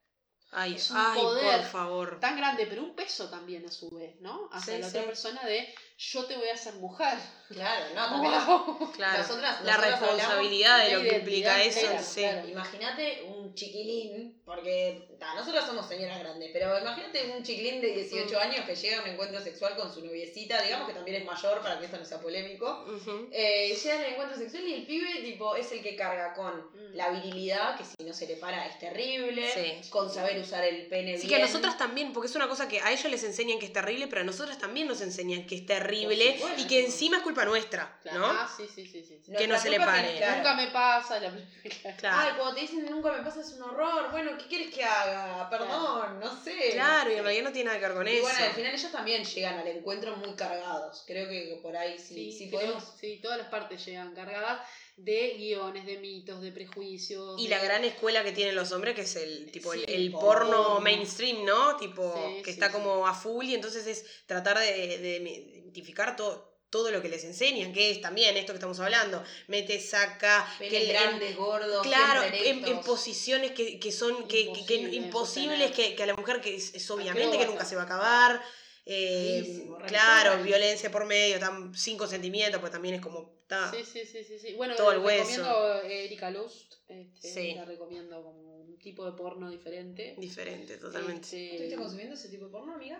Ay, 0.56 0.74
Es 0.76 0.88
un 0.92 0.96
ay, 0.98 1.20
poder 1.20 1.62
por 1.62 1.66
favor. 1.70 2.20
tan 2.20 2.36
grande, 2.36 2.66
pero 2.68 2.84
un 2.84 2.94
peso 2.94 3.28
también 3.28 3.66
a 3.66 3.72
su 3.72 3.90
vez, 3.90 4.20
¿no? 4.20 4.48
Hacia 4.52 4.74
Sí, 4.76 4.80
la 4.82 4.88
sí. 4.88 4.96
otra 4.98 5.06
persona 5.08 5.42
de 5.44 5.74
yo 5.98 6.26
te 6.26 6.36
voy 6.36 6.46
a 6.48 6.54
hacer 6.54 6.74
mujer. 6.74 7.18
Claro, 7.48 7.86
no, 7.92 8.08
también 8.10 8.32
Wow. 8.78 8.92
Claro. 8.92 9.18
nosotras- 9.18 9.62
la 9.64 9.72
nosotras 9.78 10.00
responsabilidad 10.00 10.84
de 10.86 10.92
lo 10.92 11.00
que 11.02 11.16
implica 11.18 11.60
eso, 11.60 11.80
claro, 11.80 12.04
sí. 12.04 12.20
claro. 12.20 12.48
Imagínate 12.48 13.22
un 13.24 13.52
chiquilín, 13.54 14.42
porque 14.44 15.08
ta, 15.18 15.34
nosotros 15.34 15.64
somos 15.64 15.88
señoras 15.88 16.18
grandes, 16.20 16.50
pero 16.52 16.78
imagínate 16.78 17.32
un 17.36 17.42
chiquilín 17.42 17.80
de 17.80 17.92
18 17.94 18.38
años 18.38 18.66
que 18.66 18.76
llega 18.76 18.98
a 18.98 19.02
un 19.02 19.08
encuentro 19.08 19.40
sexual 19.40 19.74
con 19.76 19.92
su 19.92 20.04
noviecita, 20.04 20.60
digamos 20.60 20.86
que 20.88 20.94
también 20.94 21.16
es 21.22 21.24
mayor 21.24 21.60
para 21.62 21.78
que 21.78 21.86
esto 21.86 21.96
no 21.98 22.04
sea 22.04 22.20
polémico. 22.20 22.84
Ujú. 22.86 23.28
Eh, 23.32 23.74
llega 23.82 23.98
al 23.98 24.04
encuentro 24.12 24.36
sexual 24.36 24.64
y 24.68 24.74
el 24.74 24.86
pibe 24.86 25.22
tipo 25.22 25.56
es 25.56 25.72
el 25.72 25.82
que 25.82 25.96
carga 25.96 26.34
con 26.34 26.54
Mm. 26.74 26.94
la 26.96 27.08
virilidad, 27.10 27.76
que 27.78 27.84
si 27.84 28.04
no 28.04 28.12
se 28.12 28.26
le 28.26 28.36
para 28.36 28.66
es 28.66 28.78
terrible, 28.78 29.50
Sí. 29.52 29.88
con 29.90 30.12
saber 30.12 30.38
usar 30.38 30.62
el 30.64 30.86
pene 30.88 31.16
Sí, 31.18 31.26
bien. 31.26 31.38
que 31.38 31.42
a 31.44 31.46
nosotras 31.46 31.78
también, 31.78 32.12
porque 32.12 32.28
es 32.28 32.36
una 32.36 32.48
cosa 32.48 32.68
que 32.68 32.80
a 32.80 32.92
ellos 32.92 33.10
les 33.10 33.24
enseñan 33.24 33.58
que 33.58 33.66
es 33.66 33.72
terrible, 33.72 34.06
pero 34.08 34.20
a 34.20 34.24
nosotras 34.24 34.58
también 34.58 34.86
nos 34.88 35.00
enseñan 35.00 35.46
que 35.46 35.54
es 35.56 35.66
terrible 35.66 36.34
supuesto. 36.38 36.60
y 36.62 36.66
que 36.66 36.84
encima 36.84 37.16
es 37.18 37.22
culpa 37.22 37.44
nuestra, 37.44 37.98
Claro. 38.02 38.18
¿no? 38.18 38.26
Ah, 38.26 38.48
sí, 38.56 38.68
sí, 38.72 38.86
sí, 38.86 39.02
sí. 39.04 39.20
que 39.36 39.46
no 39.46 39.58
se 39.58 39.70
le 39.70 39.78
pare. 39.80 40.16
claro. 40.18 40.36
Nunca 40.36 40.54
me 40.54 40.66
pasa 40.68 41.18
la 41.20 41.32
Claro. 41.98 42.16
Ay, 42.18 42.32
cuando 42.36 42.54
te 42.54 42.60
dicen 42.60 42.84
nunca 42.90 43.12
me 43.12 43.22
pasa 43.22 43.40
es 43.40 43.52
un 43.52 43.62
horror. 43.62 44.10
Bueno, 44.10 44.33
¿qué 44.38 44.44
quieres 44.46 44.74
que 44.74 44.82
haga? 44.84 45.48
Perdón, 45.50 46.20
no 46.20 46.42
sé. 46.42 46.70
Claro, 46.72 47.10
y 47.10 47.14
No 47.14 47.18
en 47.18 47.24
realidad 47.24 47.44
no 47.44 47.52
tiene 47.52 47.66
nada 47.68 47.78
que 47.80 47.86
ver 47.86 47.94
con 47.96 48.08
Y 48.08 48.12
eso. 48.12 48.22
bueno, 48.22 48.38
al 48.44 48.52
final 48.52 48.74
ellos 48.74 48.92
también 48.92 49.24
llegan 49.24 49.58
al 49.58 49.66
encuentro 49.68 50.16
muy 50.16 50.34
cargados. 50.34 51.04
Creo 51.06 51.28
que 51.28 51.58
por 51.62 51.76
ahí 51.76 51.98
sí, 51.98 52.32
sí, 52.32 52.46
podemos. 52.46 52.82
sí, 53.00 53.18
todas 53.22 53.38
las 53.38 53.48
partes 53.48 53.84
llegan 53.84 54.14
cargadas 54.14 54.60
de 54.96 55.34
guiones, 55.36 55.86
de 55.86 55.98
mitos, 55.98 56.40
de 56.40 56.52
prejuicios. 56.52 57.40
Y 57.40 57.44
de- 57.44 57.50
la 57.50 57.62
gran 57.62 57.84
escuela 57.84 58.22
que 58.22 58.32
tienen 58.32 58.54
los 58.54 58.70
hombres, 58.72 58.94
que 58.94 59.00
es 59.02 59.16
el 59.16 59.50
tipo 59.50 59.72
Sí, 59.72 59.84
el, 59.88 59.94
el 59.94 60.10
porno. 60.12 60.50
porno 60.56 60.80
mainstream, 60.80 61.44
¿no? 61.44 61.76
Tipo, 61.76 62.14
Sí, 62.14 62.38
que 62.42 62.44
sí, 62.44 62.50
está 62.52 62.66
sí. 62.68 62.72
como 62.74 63.06
a 63.06 63.14
full 63.14 63.44
y 63.46 63.54
entonces 63.54 63.86
es 63.86 64.04
tratar 64.26 64.58
de, 64.58 64.98
de 64.98 65.16
identificar 65.56 66.14
todo, 66.16 66.53
todo 66.74 66.90
lo 66.90 67.00
que 67.00 67.08
les 67.08 67.22
enseñan, 67.22 67.72
que 67.72 67.92
es 67.92 68.00
también 68.00 68.36
esto 68.36 68.52
que 68.52 68.56
estamos 68.56 68.80
hablando, 68.80 69.22
mete, 69.46 69.78
saca, 69.78 70.44
que 70.58 70.76
el- 70.82 70.88
grandes, 70.88 71.36
gordos, 71.36 71.86
Claro, 71.86 72.24
en, 72.24 72.64
en 72.66 72.80
posiciones 72.80 73.52
que, 73.52 73.78
que 73.78 73.92
son 73.92 74.26
que, 74.26 74.52
que- 74.52 74.66
que 74.66 74.74
Imposible 74.74 74.96
imposibles, 74.96 75.70
que, 75.70 75.94
que 75.94 76.02
a 76.02 76.06
la 76.06 76.14
mujer 76.16 76.40
que 76.40 76.56
es, 76.56 76.74
es 76.74 76.90
obviamente 76.90 77.38
que 77.38 77.46
nunca 77.46 77.64
se 77.64 77.76
va 77.76 77.82
a 77.82 77.84
acabar. 77.84 78.42
eh, 78.86 79.68
claro, 79.86 80.42
violencia 80.42 80.90
por 80.90 81.04
medio, 81.06 81.38
tan, 81.38 81.72
sin 81.76 81.96
consentimiento, 81.96 82.58
pues 82.60 82.72
también 82.72 82.96
es 82.96 83.00
como... 83.00 83.18
ta, 83.46 83.70
Sí, 83.72 83.84
sí, 83.84 84.04
sí, 84.04 84.24
sí, 84.24 84.36
sí. 84.36 84.54
Bueno, 84.56 84.74
Todo 84.74 84.90
el 84.90 84.98
les 84.98 85.06
hueso. 85.06 85.42
recomiendo 85.44 85.82
Erika 85.82 86.30
Lust. 86.32 86.74
Este, 86.88 87.28
Sí. 87.34 87.54
La 87.54 87.64
recomiendo 87.64 88.20
como 88.20 88.56
un 88.62 88.78
tipo 88.80 89.06
de 89.08 89.12
porno 89.12 89.48
diferente. 89.48 90.16
Diferente, 90.18 90.76
totalmente. 90.78 91.24
Este, 91.28 91.50
¿Estuviste 91.52 91.76
consumiendo 91.76 92.14
ese 92.16 92.28
tipo 92.30 92.46
de 92.46 92.50
porno, 92.50 92.74
amiga? 92.74 92.98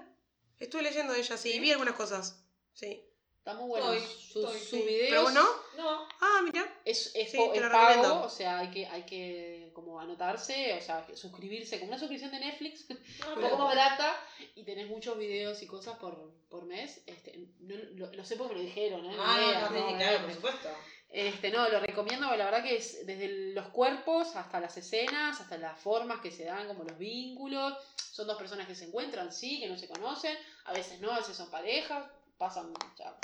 Estuve 0.60 0.82
leyendo 0.82 1.12
de 1.12 1.18
ella, 1.18 1.36
sí, 1.36 1.50
¿Sí? 1.52 1.58
vi 1.60 1.72
algunas 1.72 1.94
cosas. 1.94 2.40
Sí. 2.72 3.02
Está 3.44 3.60
muy 3.60 3.68
bueno. 3.68 3.92
Estoy, 3.92 4.58
sus 4.58 4.70
sí. 4.70 4.82
videos. 4.86 5.10
¿Pero 5.10 5.30
no? 5.30 5.46
No. 5.76 6.08
Ah, 6.18 6.40
mira. 6.42 6.66
Es, 6.82 7.14
es, 7.14 7.30
Sí, 7.30 7.38
es 7.38 7.60
pago, 7.60 7.88
recomiendo. 7.90 8.22
o 8.22 8.30
sea, 8.30 8.60
hay 8.60 8.70
que, 8.70 8.86
hay 8.86 9.02
que 9.02 9.70
como 9.74 10.00
anotarse, 10.00 10.72
o 10.72 10.80
sea, 10.80 11.06
suscribirse, 11.14 11.78
como 11.78 11.90
una 11.90 11.98
suscripción 11.98 12.30
de 12.30 12.40
Netflix, 12.40 12.86
No, 12.88 12.96
un 13.36 13.42
poco 13.42 13.58
más 13.58 13.76
barata, 13.76 14.16
y 14.54 14.64
tenés 14.64 14.88
muchos 14.88 15.18
videos 15.18 15.60
y 15.60 15.66
cosas 15.66 15.98
por, 15.98 16.32
por 16.48 16.64
mes. 16.64 17.02
Este, 17.06 17.36
no, 17.60 17.74
lo, 17.96 18.14
lo 18.14 18.24
sé 18.24 18.36
porque 18.36 18.54
me 18.54 18.60
lo 18.60 18.64
dijeron, 18.64 19.04
¿eh? 19.04 19.14
Ah, 19.20 19.38
idea, 19.38 19.60
no, 19.60 19.70
no, 19.70 19.76
sí, 19.76 19.92
¿no? 19.92 19.98
claro, 19.98 20.22
por 20.22 20.32
supuesto. 20.32 20.68
Este, 21.10 21.50
no, 21.50 21.68
lo 21.68 21.80
recomiendo, 21.80 22.34
la 22.34 22.46
verdad 22.46 22.62
que 22.62 22.76
es 22.76 23.04
desde 23.04 23.52
los 23.52 23.68
cuerpos 23.68 24.36
hasta 24.36 24.58
las 24.58 24.74
escenas, 24.78 25.38
hasta 25.38 25.58
las 25.58 25.78
formas 25.78 26.22
que 26.22 26.30
se 26.30 26.46
dan, 26.46 26.66
como 26.66 26.82
los 26.84 26.96
vínculos. 26.96 27.76
Son 28.10 28.26
dos 28.26 28.38
personas 28.38 28.66
que 28.66 28.74
se 28.74 28.86
encuentran, 28.86 29.30
sí, 29.30 29.60
que 29.60 29.68
no 29.68 29.76
se 29.76 29.86
conocen, 29.86 30.34
a 30.64 30.72
veces 30.72 30.98
no, 31.02 31.12
a 31.12 31.18
veces 31.18 31.36
son 31.36 31.50
parejas, 31.50 32.06
pasan, 32.38 32.72
sea, 32.96 33.14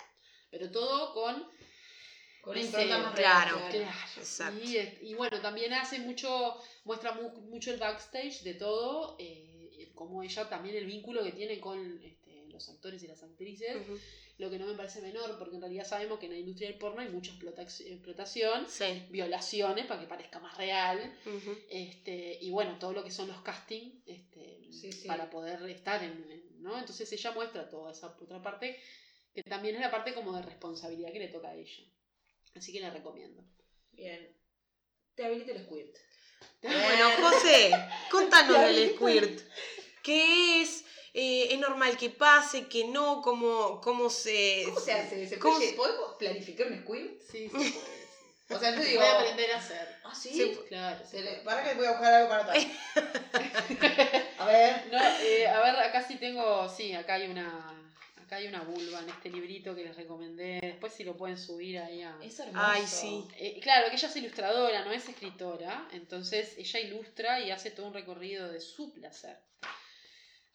pero 0.50 0.70
todo 0.70 1.12
con 1.14 1.46
Con 2.40 2.56
más 2.56 2.70
claro, 2.70 3.12
real. 3.12 3.14
Claro, 3.14 3.60
Exacto. 4.16 4.60
Y, 5.02 5.14
bueno, 5.14 5.40
también 5.40 5.72
hace 5.74 5.98
mucho, 5.98 6.56
muestra 6.84 7.12
mu- 7.12 7.38
mucho 7.42 7.70
el 7.72 7.78
backstage 7.78 8.42
de 8.42 8.54
todo, 8.54 9.16
eh, 9.18 9.90
como 9.94 10.22
ella 10.22 10.48
también 10.48 10.76
el 10.76 10.86
vínculo 10.86 11.22
que 11.22 11.32
tiene 11.32 11.60
con 11.60 12.02
este, 12.02 12.46
los 12.48 12.68
actores 12.70 13.02
y 13.02 13.06
las 13.08 13.22
actrices, 13.22 13.76
lo 14.38 14.48
que 14.48 14.58
no 14.58 14.66
me 14.66 14.72
parece 14.74 15.02
menor, 15.02 15.38
porque 15.38 15.56
en 15.56 15.60
realidad 15.60 15.86
sabemos 15.86 16.18
que 16.18 16.24
en 16.26 16.32
la 16.32 16.38
industria 16.38 16.70
del 16.70 16.78
porno 16.78 17.02
hay 17.02 17.10
mucha 17.10 17.30
explota- 17.32 17.60
explotación, 17.62 18.66
Sí. 18.70 19.02
violaciones 19.10 19.84
para 19.84 20.00
que 20.00 20.06
parezca 20.06 20.38
más 20.38 20.56
real, 20.56 20.98
este, 21.68 22.38
y 22.40 22.50
bueno, 22.50 22.78
todo 22.78 22.92
lo 22.94 23.04
que 23.04 23.10
son 23.10 23.28
los 23.28 23.42
castings 23.42 24.02
este, 24.06 24.66
Sí, 24.72 24.90
sí. 24.92 25.06
para 25.06 25.28
poder 25.28 25.62
estar 25.68 26.02
en, 26.02 26.12
en- 26.30 26.62
¿no? 26.62 26.78
Entonces 26.78 27.12
ella 27.12 27.32
muestra 27.32 27.68
toda 27.68 27.92
esa 27.92 28.06
otra 28.18 28.40
parte, 28.42 28.80
que 29.34 29.42
también 29.44 29.76
es 29.76 29.80
la 29.80 29.90
parte 29.90 30.14
como 30.14 30.32
de 30.32 30.42
responsabilidad 30.42 31.12
que 31.12 31.18
le 31.20 31.28
toca 31.28 31.48
a 31.48 31.54
ella. 31.54 31.84
Así 32.56 32.72
que 32.72 32.80
la 32.80 32.90
recomiendo. 32.90 33.42
Bien. 33.92 34.36
Te 35.14 35.24
habilita 35.24 35.52
el 35.52 35.64
squirt. 35.64 35.96
Bueno, 36.62 37.10
José, 37.20 37.70
contanos 38.10 38.60
del 38.60 38.94
squirt. 38.94 39.40
¿Qué 40.02 40.62
es? 40.62 40.84
Eh, 41.12 41.48
¿Es 41.52 41.58
normal 41.58 41.96
que 41.96 42.10
pase, 42.10 42.66
que 42.68 42.86
no? 42.86 43.20
¿Cómo, 43.20 43.80
cómo 43.80 44.08
se...? 44.10 44.62
¿Cómo 44.66 44.80
se 44.80 44.92
hace? 44.92 45.28
¿Se 45.28 45.38
¿Cómo 45.38 45.56
puede- 45.56 45.70
se- 45.70 45.76
¿Podemos 45.76 46.14
planificar 46.18 46.66
un 46.68 46.82
squirt? 46.82 47.20
Sí, 47.20 47.38
sí, 47.42 47.48
puede, 47.48 47.64
sí. 47.70 48.54
O 48.54 48.58
sea, 48.58 48.70
yo 48.74 48.82
Se 48.82 48.88
digo. 48.88 49.00
puede 49.00 49.12
aprender 49.12 49.50
a 49.52 49.58
hacer. 49.58 49.96
Ah, 50.04 50.14
sí. 50.14 50.30
Se- 50.36 50.64
Claro. 50.68 51.04
se 51.04 51.18
Se 51.18 51.22
le-. 51.22 51.36
Para 51.42 51.64
que 51.64 51.74
voy 51.74 51.86
a 51.86 51.90
buscar 51.92 52.12
algo 52.14 52.28
para 52.28 52.44
notar. 52.44 52.56
A 54.38 54.46
ver. 54.46 54.86
No, 54.90 54.98
eh, 55.20 55.46
a 55.48 55.60
ver, 55.60 55.76
acá 55.76 56.02
sí 56.06 56.16
tengo, 56.16 56.68
sí, 56.68 56.94
acá 56.94 57.14
hay 57.14 57.28
una, 57.28 57.89
acá 58.30 58.36
hay 58.36 58.46
una 58.46 58.62
vulva 58.62 59.00
en 59.00 59.08
este 59.08 59.28
librito 59.28 59.74
que 59.74 59.82
les 59.82 59.96
recomendé. 59.96 60.60
Después 60.62 60.92
si 60.94 61.02
lo 61.02 61.16
pueden 61.16 61.36
subir 61.36 61.80
ahí 61.80 62.02
a. 62.02 62.16
Es 62.22 62.38
hermoso. 62.38 62.64
Ay, 62.64 62.86
sí. 62.86 63.24
Eh, 63.36 63.58
claro, 63.60 63.88
que 63.90 63.96
ella 63.96 64.08
es 64.08 64.16
ilustradora, 64.16 64.84
no 64.84 64.92
es 64.92 65.08
escritora, 65.08 65.88
entonces 65.92 66.56
ella 66.56 66.78
ilustra 66.80 67.40
y 67.40 67.50
hace 67.50 67.72
todo 67.72 67.86
un 67.88 67.94
recorrido 67.94 68.48
de 68.48 68.60
su 68.60 68.92
placer. 68.92 69.36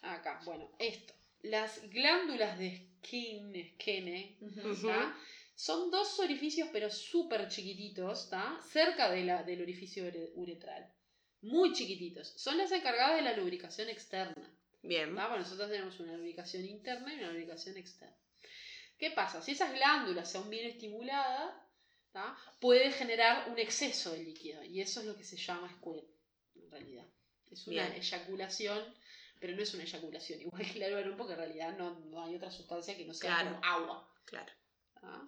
Acá, 0.02 0.40
bueno, 0.46 0.70
esto. 0.80 1.14
Las 1.42 1.82
glándulas 1.90 2.58
de 2.58 2.90
skin, 3.04 3.54
skene. 3.74 4.38
Ujú. 4.40 4.88
¿tá? 4.88 5.18
Son 5.56 5.92
dos 5.92 6.18
orificios, 6.20 6.70
pero 6.72 6.90
súper 6.90 7.48
chiquititos, 7.50 8.30
¿tá? 8.30 8.58
cerca 8.72 9.12
de 9.12 9.24
la, 9.26 9.44
del 9.44 9.62
orificio 9.62 10.06
ure- 10.06 10.32
uretral. 10.36 10.92
Muy 11.42 11.74
chiquititos. 11.74 12.30
Son 12.38 12.58
las 12.58 12.72
encargadas 12.72 13.18
de 13.18 13.22
la 13.22 13.36
lubricación 13.36 13.90
externa. 13.90 14.50
Bien. 14.88 15.16
¿tá? 15.16 15.28
Bueno, 15.28 15.44
nosotros 15.44 15.70
tenemos 15.70 16.00
una 16.00 16.14
lubricación 16.16 16.66
interna 16.66 17.14
y 17.14 17.18
una 17.20 17.30
lubricación 17.32 17.78
externa. 17.78 18.16
¿Qué 18.98 19.12
pasa? 19.12 19.42
Si 19.42 19.52
esas 19.52 19.74
glándulas 19.74 20.32
son 20.32 20.50
bien 20.50 20.68
estimuladas, 20.68 21.54
¿tá? 22.12 22.38
puede 22.60 22.92
generar 22.92 23.50
un 23.50 23.60
exceso 23.60 24.12
de 24.14 24.24
líquido. 24.24 24.64
Y 24.64 24.82
eso 24.82 25.02
es 25.02 25.06
lo 25.06 25.16
que 25.18 25.24
se 25.24 25.36
llama 25.38 25.70
squirt, 25.78 26.06
en 26.56 26.72
realidad. 26.72 27.06
Es 27.52 27.68
una 27.68 27.88
Bien. 27.88 28.02
eyaculación, 28.02 28.96
pero 29.40 29.56
no 29.56 29.62
es 29.62 29.74
una 29.74 29.84
eyaculación 29.84 30.42
igual 30.42 30.64
que 30.72 30.80
la 30.80 30.90
varón, 30.96 31.18
porque 31.18 31.34
en 31.34 31.40
realidad 31.40 31.78
no, 31.78 32.00
no 32.12 32.24
hay 32.24 32.36
otra 32.36 32.52
sustancia 32.52 32.96
que 32.96 33.06
no 33.06 33.14
sea 33.14 33.36
Claro. 33.36 33.52
como 33.60 33.66
agua. 33.66 34.10
Claro. 34.26 34.52
¿tá? 35.02 35.28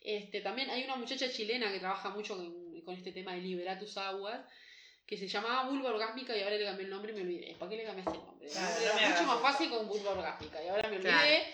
Este, 0.00 0.40
también 0.40 0.70
hay 0.70 0.84
una 0.84 0.96
muchacha 0.96 1.28
chilena 1.30 1.70
que 1.70 1.78
trabaja 1.80 2.10
mucho 2.10 2.36
con, 2.36 2.80
con 2.82 2.94
este 2.94 3.12
tema 3.12 3.34
de 3.34 3.40
liberar 3.42 3.78
tus 3.78 3.96
aguas, 3.98 4.40
que 5.10 5.16
se 5.18 5.26
llamaba 5.26 5.68
vulva 5.68 5.90
orgásmica 5.90 6.36
y 6.36 6.40
ahora 6.42 6.56
le 6.56 6.64
cambié 6.64 6.84
el 6.84 6.90
nombre 6.90 7.10
y 7.10 7.14
me 7.16 7.22
olvidé. 7.22 7.56
¿Para 7.58 7.68
qué 7.68 7.76
le 7.78 7.84
cambiaste 7.84 8.12
el 8.16 8.24
nombre? 8.24 8.46
El 8.46 8.52
Claro, 8.52 8.68
nombre 8.70 8.86
no 8.86 8.94
me 8.94 9.00
era 9.00 9.10
mucho 9.10 9.22
más 9.26 9.36
eso. 9.36 9.42
fácil 9.42 9.70
con 9.70 9.88
vulva 9.88 10.10
orgásmica 10.12 10.64
y 10.64 10.68
ahora 10.68 10.88
me 10.88 10.96
olvidé. 10.96 11.10
Claro. 11.10 11.44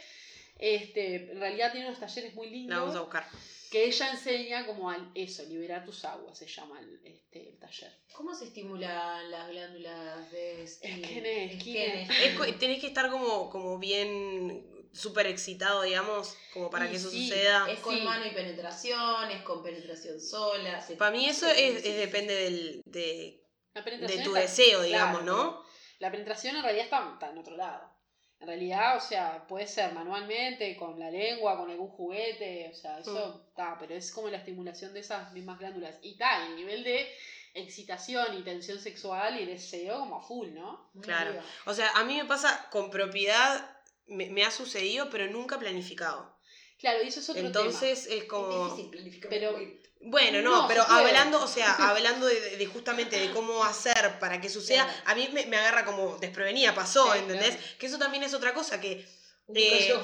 Este, 0.58 1.14
en 1.32 1.40
realidad 1.40 1.72
tiene 1.72 1.86
unos 1.88 1.98
talleres 2.00 2.34
muy 2.34 2.66
La 2.66 2.76
vamos 2.78 2.90
a 2.94 2.98
lindos 2.98 3.04
buscar. 3.06 3.26
que 3.70 3.84
ella 3.86 4.10
enseña 4.10 4.66
como 4.66 4.90
al 4.90 5.10
eso, 5.14 5.42
liberar 5.44 5.84
tus 5.86 6.04
aguas, 6.04 6.36
se 6.38 6.46
llama 6.46 6.80
el, 6.80 7.00
este, 7.04 7.48
el 7.48 7.58
taller. 7.58 7.92
¿Cómo 8.12 8.34
se 8.34 8.44
estimulan 8.46 9.30
las 9.30 9.48
glándulas 9.48 10.30
de 10.32 10.66
skin? 10.66 11.04
Esquene, 11.04 11.54
esquine. 11.54 12.02
Es 12.24 12.58
tenés 12.58 12.80
que 12.80 12.86
estar 12.88 13.10
como, 13.10 13.48
como 13.50 13.78
bien 13.78 14.66
súper 14.92 15.26
excitado, 15.26 15.82
digamos, 15.82 16.36
como 16.54 16.70
para 16.70 16.86
Y 16.86 16.90
que 16.90 16.96
eso 16.96 17.10
sí, 17.10 17.28
suceda. 17.28 17.70
Es 17.70 17.80
con 17.80 17.94
Sí. 17.96 18.02
mano 18.02 18.24
y 18.26 18.30
penetración, 18.30 19.30
es 19.30 19.42
con 19.42 19.62
penetración 19.62 20.18
sola. 20.20 20.86
Para 20.98 21.10
mí 21.10 21.26
eso 21.26 21.46
es, 21.48 21.82
depende 21.82 22.34
del, 22.34 22.80
de, 22.86 23.42
La 23.84 24.06
de 24.08 24.18
tu 24.22 24.30
está- 24.36 24.40
deseo, 24.40 24.82
digamos, 24.82 25.22
claro, 25.22 25.36
¿no? 25.36 25.62
La 25.98 26.10
penetración 26.10 26.56
en 26.56 26.62
realidad 26.62 26.84
está, 26.84 27.10
está 27.14 27.30
en 27.30 27.38
otro 27.38 27.56
lado. 27.56 27.94
En 28.38 28.48
realidad, 28.48 28.96
o 28.96 29.00
sea, 29.00 29.46
puede 29.46 29.66
ser 29.66 29.92
manualmente, 29.94 30.76
con 30.76 30.98
la 30.98 31.10
lengua, 31.10 31.56
con 31.56 31.70
algún 31.70 31.88
juguete, 31.88 32.68
o 32.70 32.74
sea, 32.74 32.98
eso 32.98 33.12
Mm. 33.44 33.48
está, 33.48 33.76
pero 33.78 33.94
es 33.94 34.12
como 34.12 34.28
la 34.28 34.36
estimulación 34.38 34.92
de 34.92 35.00
esas 35.00 35.32
mismas 35.32 35.58
glándulas. 35.58 35.96
Y 36.02 36.12
está, 36.12 36.46
el 36.46 36.56
nivel 36.56 36.84
de 36.84 37.08
excitación 37.54 38.36
y 38.38 38.42
tensión 38.42 38.78
sexual 38.78 39.40
y 39.40 39.46
deseo 39.46 40.00
como 40.00 40.16
a 40.16 40.22
full, 40.22 40.52
¿no? 40.52 40.90
Muy 40.92 41.02
Claro. 41.04 41.30
arriba. 41.30 41.44
O 41.64 41.72
sea, 41.72 41.90
a 41.92 42.04
mí 42.04 42.16
me 42.16 42.26
pasa 42.26 42.68
con 42.70 42.90
propiedad, 42.90 43.70
me, 44.06 44.26
me 44.28 44.44
ha 44.44 44.50
sucedido, 44.50 45.08
pero 45.08 45.26
nunca 45.28 45.58
planificado. 45.58 46.36
Claro, 46.78 47.02
y 47.02 47.08
eso 47.08 47.20
es 47.20 47.30
otro 47.30 47.40
Entonces 47.46 48.06
es 48.06 48.12
Es 48.12 48.24
como... 48.24 48.64
difícil 48.68 48.90
planificar 48.90 49.30
Pero-. 49.30 49.58
Bueno, 50.08 50.40
no, 50.40 50.62
No, 50.62 50.68
pero 50.68 50.82
hablando, 50.82 51.42
o 51.42 51.48
sea, 51.48 51.72
hablando 51.90 52.26
de, 52.26 52.56
de 52.56 52.66
justamente 52.66 53.18
de 53.18 53.30
cómo 53.32 53.64
hacer 53.64 54.18
para 54.20 54.40
que 54.40 54.48
suceda, 54.48 54.84
Claro. 54.84 55.02
a 55.06 55.14
mí 55.16 55.28
me, 55.32 55.46
me 55.46 55.56
agarra 55.56 55.84
como 55.84 56.16
desprevenida, 56.18 56.74
pasó, 56.74 57.12
Sí, 57.12 57.18
¿entendés? 57.18 57.56
claro. 57.56 57.62
Que 57.78 57.86
eso 57.86 57.98
también 57.98 58.22
es 58.22 58.32
otra 58.34 58.54
cosa 58.54 58.80
que 58.80 59.04
Eh, 59.54 59.94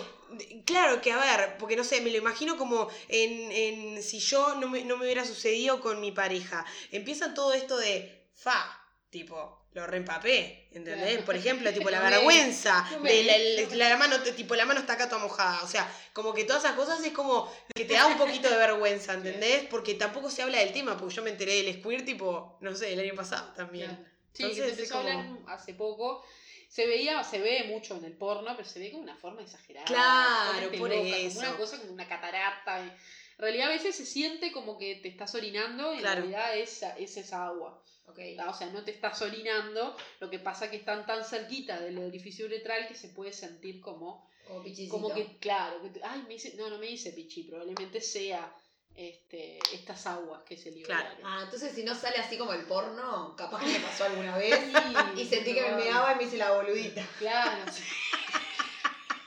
Claro 0.65 1.01
que, 1.03 1.13
a 1.13 1.19
ver, 1.19 1.57
porque 1.59 1.77
no 1.77 1.85
sé, 1.85 2.01
me 2.01 2.11
lo 2.11 2.17
imagino 2.17 2.57
como 2.57 2.89
en, 3.09 3.53
en 3.53 4.03
si 4.03 4.19
yo 4.19 4.55
no 4.55 4.69
me, 4.69 4.83
no 4.85 4.97
me 4.97 5.05
hubiera 5.05 5.25
sucedido 5.25 5.81
con 5.81 6.01
mi 6.01 6.11
pareja. 6.13 6.65
Empieza 6.91 7.35
todo 7.35 7.53
esto 7.53 7.77
de 7.77 8.29
fa, 8.35 8.81
tipo, 9.11 9.62
lo 9.75 9.87
reempapé, 9.87 10.69
¿entendés? 10.73 11.11
Claro. 11.13 11.25
Por 11.25 11.35
ejemplo, 11.37 11.73
tipo 11.73 11.89
la 11.91 11.99
No 12.01 12.05
me- 12.05 12.11
vergüenza, 12.11 12.87
no 12.93 13.01
me- 13.01 13.13
de 13.13 13.25
la, 13.25 13.69
me- 13.71 13.77
la 13.77 13.97
mano, 13.97 14.21
tipo 14.21 14.55
la 14.55 14.67
mano 14.67 14.81
está 14.81 14.93
acá 14.95 15.09
toda 15.09 15.23
mojada. 15.23 15.63
O 15.63 15.67
sea, 15.67 15.91
como 16.13 16.35
que 16.35 16.45
todas 16.45 16.65
esas 16.65 16.77
cosas 16.77 17.03
es 17.05 17.13
como 17.13 17.51
que 17.75 17.85
te 17.85 17.95
da 17.95 18.07
un 18.07 18.19
poquito 18.19 18.51
de 18.51 18.57
vergüenza, 18.57 19.15
¿entendés? 19.15 19.65
Porque 19.71 19.95
tampoco 19.95 20.31
se 20.31 20.43
habla 20.43 20.59
del 20.59 20.73
tema, 20.73 20.97
porque 20.99 21.15
yo 21.15 21.23
me 21.23 21.31
enteré 21.31 21.63
del 21.63 21.75
squirt, 21.81 22.05
tipo, 22.05 22.59
no 22.61 22.75
sé, 22.75 22.93
el 22.93 23.01
año 23.01 23.15
pasado 23.15 23.53
también. 23.55 23.89
Claro. 23.89 24.05
Sí, 24.35 24.43
Entonces, 24.45 24.65
que 24.65 24.75
se 24.75 24.83
empezó 24.83 24.95
a 24.97 25.01
hablar 25.01 25.17
como- 25.27 25.49
hace 25.49 25.75
poco. 25.75 26.25
Se 26.69 26.87
veía, 26.87 27.23
se 27.23 27.39
ve 27.39 27.65
mucho 27.65 27.97
en 27.97 28.05
el 28.07 28.13
porno, 28.15 28.57
pero 28.57 28.67
se 28.67 28.79
ve 28.79 28.91
como 28.91 29.03
una 29.03 29.15
forma 29.17 29.43
exagerada. 29.43 29.85
Claro, 29.87 30.71
por 30.79 30.89
loca, 30.89 31.17
eso. 31.19 31.37
Como 31.37 31.49
una 31.51 31.59
cosa 31.59 31.79
como 31.79 31.93
una 31.93 32.09
catarata. 32.09 32.81
En 32.81 32.93
realidad 33.39 33.69
a 33.69 33.73
veces 33.73 33.95
se 33.95 34.07
siente 34.07 34.53
como 34.53 34.79
que 34.79 34.95
te 34.97 35.09
estás 35.09 35.35
orinando 35.35 35.93
y 35.93 35.99
en 35.99 36.03
realidad 36.05 36.57
es, 36.57 36.83
es 36.99 37.17
esa 37.19 37.47
agua. 37.47 37.83
Ok. 38.07 38.19
¿tá? 38.37 38.51
O 38.51 38.55
sea, 38.55 38.69
no 38.71 38.85
te 38.85 38.91
estás 38.91 39.21
orinando, 39.23 39.97
lo 40.21 40.29
que 40.31 40.39
pasa 40.39 40.71
que 40.71 40.77
están 40.77 41.07
tan 41.07 41.25
cerquita 41.25 41.81
del 41.81 41.99
orificio 41.99 42.47
uretral 42.47 42.87
que 42.89 42.95
se 42.95 43.09
puede 43.09 43.33
sentir 43.33 43.81
como, 43.81 44.29
Como 44.47 44.63
pichicito. 44.63 44.93
como 44.93 45.15
que, 45.15 45.39
claro, 45.39 45.81
que 45.83 46.01
ay, 46.03 46.25
me 46.27 46.35
hice, 46.35 46.55
no, 46.57 46.69
no 46.69 46.79
me 46.79 46.91
hice 46.91 47.13
pichi, 47.13 47.45
probablemente 47.45 48.01
sea 48.01 48.55
este, 48.95 49.59
estas 49.73 50.07
aguas 50.07 50.43
que 50.43 50.57
se 50.57 50.71
liberaron. 50.71 51.17
Ah, 51.25 51.41
entonces 51.45 51.73
si 51.75 51.83
no 51.83 51.95
sale 51.95 52.17
así 52.19 52.37
como 52.37 52.53
el 52.53 52.65
porno, 52.67 53.35
capaz 53.37 53.61
que 53.65 53.71
me 53.73 53.81
pasó 53.87 54.05
alguna 54.05 54.37
vez. 54.37 54.59
Sí, 54.59 55.21
Y 55.23 55.25
sentí 55.25 55.55
que 55.55 55.63
me 55.63 55.77
meaba 55.77 56.13
y 56.13 56.17
me 56.17 56.25
hice 56.25 56.37
la 56.37 56.53
boludita. 56.53 57.07
Claro. 57.19 57.73
sí. 57.73 57.83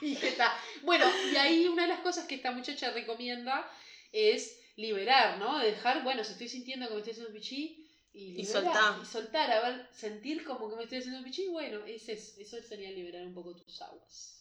y 0.02 0.12
está. 0.16 0.56
Bueno, 0.82 1.06
y 1.32 1.36
ahí 1.36 1.66
una 1.66 1.82
de 1.82 1.88
las 1.88 2.00
cosas 2.00 2.26
que 2.26 2.36
esta 2.36 2.52
muchacha 2.52 2.92
recomienda 2.92 3.68
es 4.12 4.60
liberar, 4.76 5.38
¿no? 5.38 5.58
Dejar, 5.58 6.04
bueno, 6.04 6.22
si 6.22 6.32
estoy 6.32 6.48
sintiendo 6.48 6.86
que 6.86 6.94
me 6.94 7.00
estoy 7.00 7.12
haciendo 7.12 7.32
pichí, 7.32 7.85
y, 8.16 8.44
soltar. 8.44 8.94
Y 9.02 9.06
soltar, 9.06 9.50
a 9.50 9.60
ver, 9.60 9.88
sentir 9.92 10.44
como 10.44 10.68
que 10.70 10.76
me 10.76 10.82
estoy 10.84 10.98
haciendo 10.98 11.22
pichí, 11.22 11.48
bueno, 11.48 11.84
ese 11.86 12.12
es- 12.14 12.36
eso 12.38 12.56
sería 12.62 12.90
liberar 12.90 13.22
un 13.26 13.34
poco 13.34 13.54
tus 13.54 13.80
aguas. 13.82 14.32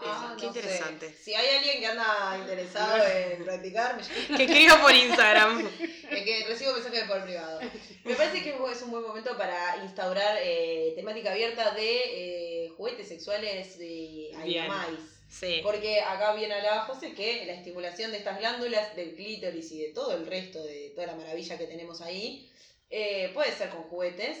Ah, 0.00 0.36
Qué 0.38 0.46
no 0.46 0.52
sé. 0.52 1.14
Si 1.14 1.32
hay 1.32 1.56
alguien 1.56 1.80
que 1.80 1.86
anda 1.86 2.36
interesado 2.38 3.06
en 3.06 3.42
practicar, 3.42 3.96
me. 3.96 4.36
Que 4.36 4.44
escriba 4.44 4.82
por 4.82 4.92
Instagram. 4.94 5.66
Es 6.10 6.24
que 6.24 6.44
recibo 6.46 6.72
mensajes 6.72 7.04
por 7.04 7.22
privado. 7.22 7.60
Me 8.04 8.14
parece 8.14 8.42
que 8.42 8.50
es 8.50 8.82
un 8.82 8.90
buen 8.90 9.02
momento 9.02 9.36
para 9.36 9.82
instaurar 9.84 10.38
eh, 10.42 10.92
temática 10.96 11.32
abierta 11.32 11.70
de 11.72 12.64
eh, 12.66 12.68
juguetes 12.76 13.08
sexuales 13.08 13.78
de 13.78 14.30
animais. 14.36 14.98
Sí. 15.30 15.60
Porque 15.62 16.00
acá 16.00 16.34
bien 16.34 16.50
hablaba 16.50 16.86
José 16.86 17.12
que 17.12 17.44
la 17.46 17.52
estimulación 17.52 18.10
de 18.10 18.18
estas 18.18 18.38
glándulas, 18.38 18.96
del 18.96 19.14
clítoris 19.14 19.70
y 19.72 19.82
de 19.82 19.88
todo 19.90 20.14
el 20.16 20.26
resto, 20.26 20.62
de 20.64 20.92
toda 20.94 21.06
la 21.08 21.16
maravilla 21.16 21.58
que 21.58 21.66
tenemos 21.66 22.00
ahí, 22.00 22.50
eh, 22.90 23.30
puede 23.34 23.52
ser 23.52 23.70
con 23.70 23.82
juguetes. 23.84 24.38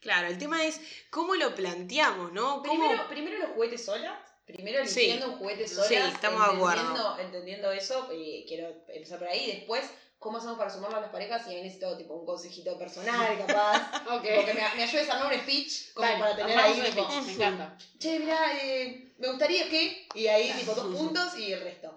Claro, 0.00 0.26
el 0.28 0.36
tema 0.38 0.64
es 0.64 0.80
cómo 1.10 1.34
lo 1.34 1.54
planteamos, 1.54 2.32
¿no? 2.32 2.62
¿Cómo... 2.62 2.62
Primero, 2.62 3.08
primero 3.08 3.38
los 3.38 3.50
juguetes 3.50 3.84
solas. 3.84 4.18
Primero 4.46 4.86
Sí. 4.86 5.00
eligiendo 5.00 5.28
un 5.30 5.38
juguete 5.38 5.66
Sí, 5.66 5.74
solas. 5.74 6.12
estamos 6.14 6.46
de 6.46 6.54
acuerdo. 6.56 6.80
entendiendo, 6.82 7.18
entendiendo 7.18 7.72
eso, 7.72 8.10
y 8.12 8.44
quiero 8.46 8.68
empezar 8.88 9.18
por 9.18 9.28
ahí. 9.28 9.50
Después, 9.52 9.86
¿cómo 10.18 10.36
hacemos 10.36 10.58
para 10.58 10.68
sumarlo 10.68 10.98
a 10.98 11.00
las 11.00 11.10
parejas? 11.10 11.46
Y 11.46 11.54
ahí 11.54 11.62
necesito 11.62 11.96
tipo 11.96 12.12
un 12.12 12.26
consejito 12.26 12.78
personal, 12.78 13.38
capaz. 13.46 14.02
Ok. 14.14 14.22
Tipo, 14.22 14.44
que 14.44 14.52
me, 14.52 14.60
me 14.76 14.82
ayudes 14.82 15.08
a 15.08 15.14
armar 15.18 15.32
un 15.32 15.40
speech 15.40 15.94
como 15.94 16.06
Dale, 16.06 16.18
para 16.20 16.36
tener 16.36 16.58
ahí 16.58 16.78
un 16.80 16.84
tipo, 16.84 17.10
speech, 17.10 17.24
Me 17.24 17.32
encanta. 17.32 17.78
che, 17.98 18.18
mirá, 18.18 18.58
eh, 18.62 19.14
me 19.16 19.28
gustaría 19.28 19.70
que, 19.70 20.06
y 20.14 20.26
ahí 20.26 20.52
tipo 20.58 20.74
dos 20.74 20.94
puntos 20.94 21.38
y 21.38 21.50
el 21.54 21.60
resto. 21.62 21.93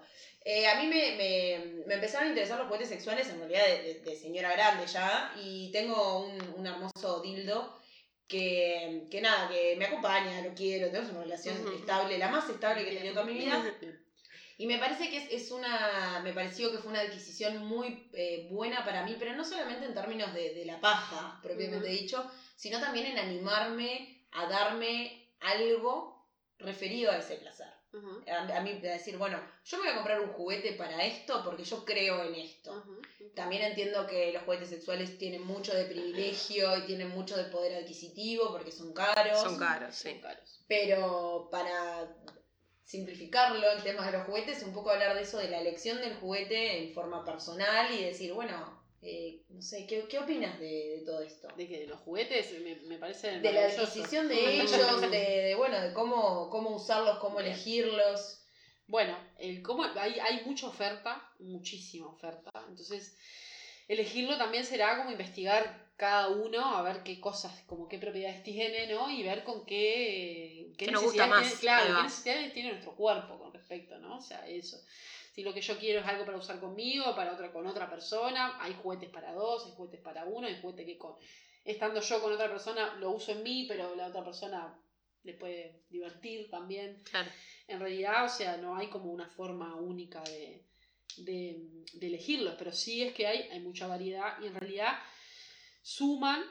Eh, 0.50 0.66
a 0.66 0.80
mí 0.80 0.86
me, 0.86 1.02
me, 1.20 1.84
me 1.86 1.94
empezaron 1.94 2.26
a 2.28 2.30
interesar 2.30 2.58
los 2.58 2.68
juguetes 2.68 2.88
sexuales 2.88 3.28
en 3.28 3.38
realidad 3.38 3.66
de, 3.66 3.82
de- 3.82 4.00
de 4.00 4.16
señora 4.16 4.52
grande 4.52 4.86
ya, 4.86 5.32
y 5.44 5.70
tengo 5.72 6.24
un, 6.26 6.32
un 6.56 6.66
hermoso 6.66 7.20
dildo 7.20 7.78
que, 8.26 9.06
que 9.10 9.20
nada, 9.20 9.48
que 9.50 9.76
me 9.76 9.84
acompaña, 9.86 10.40
lo 10.42 10.54
quiero, 10.54 10.86
tenemos 10.88 11.10
una 11.10 11.22
relación 11.22 11.56
estable, 11.74 12.16
la 12.18 12.28
más 12.30 12.48
estable 12.48 12.84
que 12.84 12.92
he 12.92 12.96
tenido 12.96 13.14
toda 13.14 13.26
mi 13.26 13.34
vida. 13.34 13.56
Y 14.60 14.66
me 14.66 14.78
parece 14.78 15.08
que 15.08 15.18
es, 15.18 15.30
es 15.30 15.50
una. 15.52 16.20
Me 16.24 16.32
pareció 16.32 16.72
que 16.72 16.78
fue 16.78 16.90
una 16.90 17.00
adquisición 17.02 17.64
muy 17.64 18.10
eh, 18.12 18.48
buena 18.50 18.84
para 18.84 19.04
mí, 19.04 19.14
pero 19.16 19.32
no 19.36 19.44
solamente 19.44 19.86
en 19.86 19.94
términos 19.94 20.34
de, 20.34 20.52
de 20.52 20.64
la 20.64 20.80
paja, 20.80 21.38
propiamente 21.42 21.88
dicho, 21.88 22.28
sino 22.56 22.80
también 22.80 23.06
en 23.06 23.18
animarme 23.18 24.26
a 24.32 24.46
darme 24.48 25.28
algo 25.40 26.26
referido 26.58 27.12
a 27.12 27.18
ese 27.18 27.36
placer. 27.36 27.68
A, 28.26 28.58
a 28.58 28.60
mí, 28.60 28.74
de 28.74 28.90
decir, 28.90 29.16
bueno, 29.16 29.40
yo 29.64 29.78
me 29.78 29.84
voy 29.84 29.92
a 29.92 29.96
comprar 29.96 30.20
un 30.20 30.32
juguete 30.32 30.72
para 30.72 31.02
esto 31.04 31.42
porque 31.44 31.64
yo 31.64 31.84
creo 31.84 32.22
en 32.24 32.34
esto. 32.34 32.84
También 33.34 33.62
entiendo 33.62 34.06
que 34.06 34.32
los 34.32 34.42
juguetes 34.42 34.68
sexuales 34.68 35.16
tienen 35.18 35.42
mucho 35.42 35.74
de 35.74 35.86
privilegio 35.86 36.76
y 36.76 36.82
tienen 36.82 37.08
mucho 37.08 37.36
de 37.36 37.44
poder 37.44 37.82
adquisitivo 37.82 38.52
porque 38.52 38.72
son 38.72 38.92
caros. 38.92 39.40
Son 39.40 39.58
caros, 39.58 39.94
sí. 39.94 40.10
Son 40.10 40.20
caros. 40.20 40.64
Pero 40.68 41.48
para 41.50 42.14
simplificarlo, 42.84 43.70
el 43.70 43.82
tema 43.82 44.06
de 44.06 44.12
los 44.18 44.26
juguetes, 44.26 44.62
un 44.62 44.72
poco 44.72 44.90
hablar 44.90 45.14
de 45.14 45.22
eso, 45.22 45.38
de 45.38 45.48
la 45.48 45.60
elección 45.60 45.98
del 45.98 46.16
juguete 46.16 46.84
en 46.84 46.94
forma 46.94 47.24
personal 47.24 47.92
y 47.92 48.04
decir, 48.04 48.32
bueno, 48.32 48.77
eh, 49.02 49.42
no 49.50 49.62
sé, 49.62 49.86
¿qué, 49.86 50.04
qué 50.08 50.18
opinas 50.18 50.58
de, 50.58 50.98
de 50.98 51.02
todo 51.04 51.22
esto? 51.22 51.48
De 51.56 51.68
que 51.68 51.80
de 51.80 51.86
los 51.86 52.00
juguetes 52.00 52.52
me, 52.60 52.76
me 52.86 52.98
parece. 52.98 53.38
De 53.40 53.52
la 53.52 53.66
adquisición 53.66 54.28
de 54.28 54.60
ellos, 54.62 55.00
de, 55.00 55.08
de, 55.08 55.54
bueno, 55.54 55.80
de 55.80 55.92
cómo, 55.92 56.50
cómo 56.50 56.70
usarlos, 56.70 57.18
cómo 57.18 57.38
Bien. 57.38 57.52
elegirlos. 57.52 58.42
Bueno, 58.86 59.16
el 59.38 59.62
cómo, 59.62 59.84
hay, 59.84 60.18
hay 60.18 60.42
mucha 60.46 60.66
oferta, 60.66 61.22
muchísima 61.38 62.08
oferta. 62.08 62.50
Entonces, 62.68 63.16
elegirlo 63.86 64.36
también 64.38 64.64
será 64.64 64.98
como 64.98 65.10
investigar 65.10 65.88
cada 65.96 66.28
uno, 66.28 66.64
a 66.76 66.82
ver 66.82 67.02
qué 67.02 67.20
cosas, 67.20 67.52
como 67.66 67.88
qué 67.88 67.98
propiedades 67.98 68.42
tiene, 68.44 68.86
¿no? 68.86 69.10
Y 69.10 69.22
ver 69.24 69.42
con 69.44 69.66
qué, 69.66 70.72
¿Qué 70.78 70.90
nos 70.92 71.02
gusta 71.02 71.26
más? 71.26 71.42
tiene- 71.42 71.60
claro, 71.60 71.96
qué 71.96 72.02
necesidades 72.04 72.52
tiene 72.52 72.70
nuestro 72.70 72.94
cuerpo 72.94 73.36
con 73.38 73.52
respecto, 73.52 73.98
¿no? 73.98 74.16
O 74.18 74.20
sea, 74.22 74.46
eso. 74.48 74.80
Si 75.38 75.44
lo 75.44 75.54
que 75.54 75.60
yo 75.60 75.78
quiero 75.78 76.00
es 76.00 76.06
algo 76.08 76.24
para 76.24 76.36
usar 76.36 76.58
conmigo, 76.58 77.14
para 77.14 77.32
otra, 77.32 77.52
con 77.52 77.64
otra 77.64 77.88
persona, 77.88 78.60
hay 78.60 78.74
juguetes 78.74 79.08
para 79.08 79.32
dos, 79.32 79.66
hay 79.66 79.72
juguetes 79.76 80.00
para 80.00 80.24
uno, 80.24 80.48
hay 80.48 80.60
juguetes 80.60 80.84
que 80.84 80.98
con, 80.98 81.14
estando 81.64 82.00
yo 82.00 82.20
con 82.20 82.32
otra 82.32 82.48
persona 82.48 82.96
lo 82.96 83.12
uso 83.12 83.30
en 83.30 83.44
mí, 83.44 83.64
pero 83.68 83.94
la 83.94 84.08
otra 84.08 84.24
persona 84.24 84.76
le 85.22 85.34
puede 85.34 85.84
divertir 85.90 86.50
también. 86.50 87.04
Claro. 87.08 87.30
En 87.68 87.78
realidad, 87.78 88.24
o 88.24 88.28
sea, 88.28 88.56
no 88.56 88.74
hay 88.74 88.88
como 88.88 89.12
una 89.12 89.28
forma 89.28 89.76
única 89.76 90.24
de, 90.24 90.66
de, 91.18 91.84
de 91.92 92.06
elegirlos, 92.08 92.56
pero 92.58 92.72
sí 92.72 93.04
es 93.04 93.14
que 93.14 93.28
hay, 93.28 93.42
hay 93.42 93.60
mucha 93.60 93.86
variedad 93.86 94.42
y 94.42 94.48
en 94.48 94.56
realidad 94.56 94.98
suman 95.82 96.42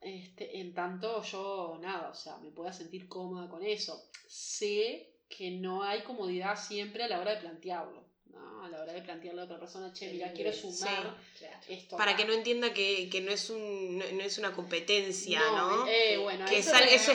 este, 0.00 0.60
en 0.60 0.74
tanto 0.74 1.24
yo, 1.24 1.76
nada, 1.82 2.10
o 2.10 2.14
sea, 2.14 2.36
me 2.36 2.52
pueda 2.52 2.72
sentir 2.72 3.08
cómoda 3.08 3.48
con 3.48 3.64
eso. 3.64 4.00
Sé 4.28 5.22
que 5.28 5.50
no 5.50 5.82
hay 5.82 6.02
comodidad 6.02 6.54
siempre 6.56 7.02
a 7.02 7.08
la 7.08 7.20
hora 7.20 7.34
de 7.34 7.40
plantearlo, 7.40 8.07
¿no? 8.30 8.64
A 8.64 8.68
la 8.68 8.82
hora 8.82 8.92
de 8.92 9.02
plantearle 9.02 9.40
a 9.42 9.44
otra 9.44 9.58
persona, 9.58 9.92
che, 9.92 10.12
mira, 10.12 10.32
quiero 10.32 10.52
Sí, 10.52 10.60
sumar 10.60 11.16
Claro. 11.38 11.56
esto. 11.68 11.96
Para 11.96 12.12
acá". 12.12 12.18
que 12.20 12.24
no 12.26 12.32
entienda 12.34 12.72
que, 12.74 13.08
que 13.10 13.20
no, 13.20 13.30
es 13.32 13.50
un, 13.50 13.98
no, 13.98 14.04
no 14.12 14.22
es 14.22 14.38
una 14.38 14.52
competencia, 14.52 15.40
¿no? 15.52 15.86
eh, 15.86 16.18
bueno, 16.18 16.44
que 16.46 16.58
eso 16.58 16.70
sal- 16.70 16.88
es 16.88 17.08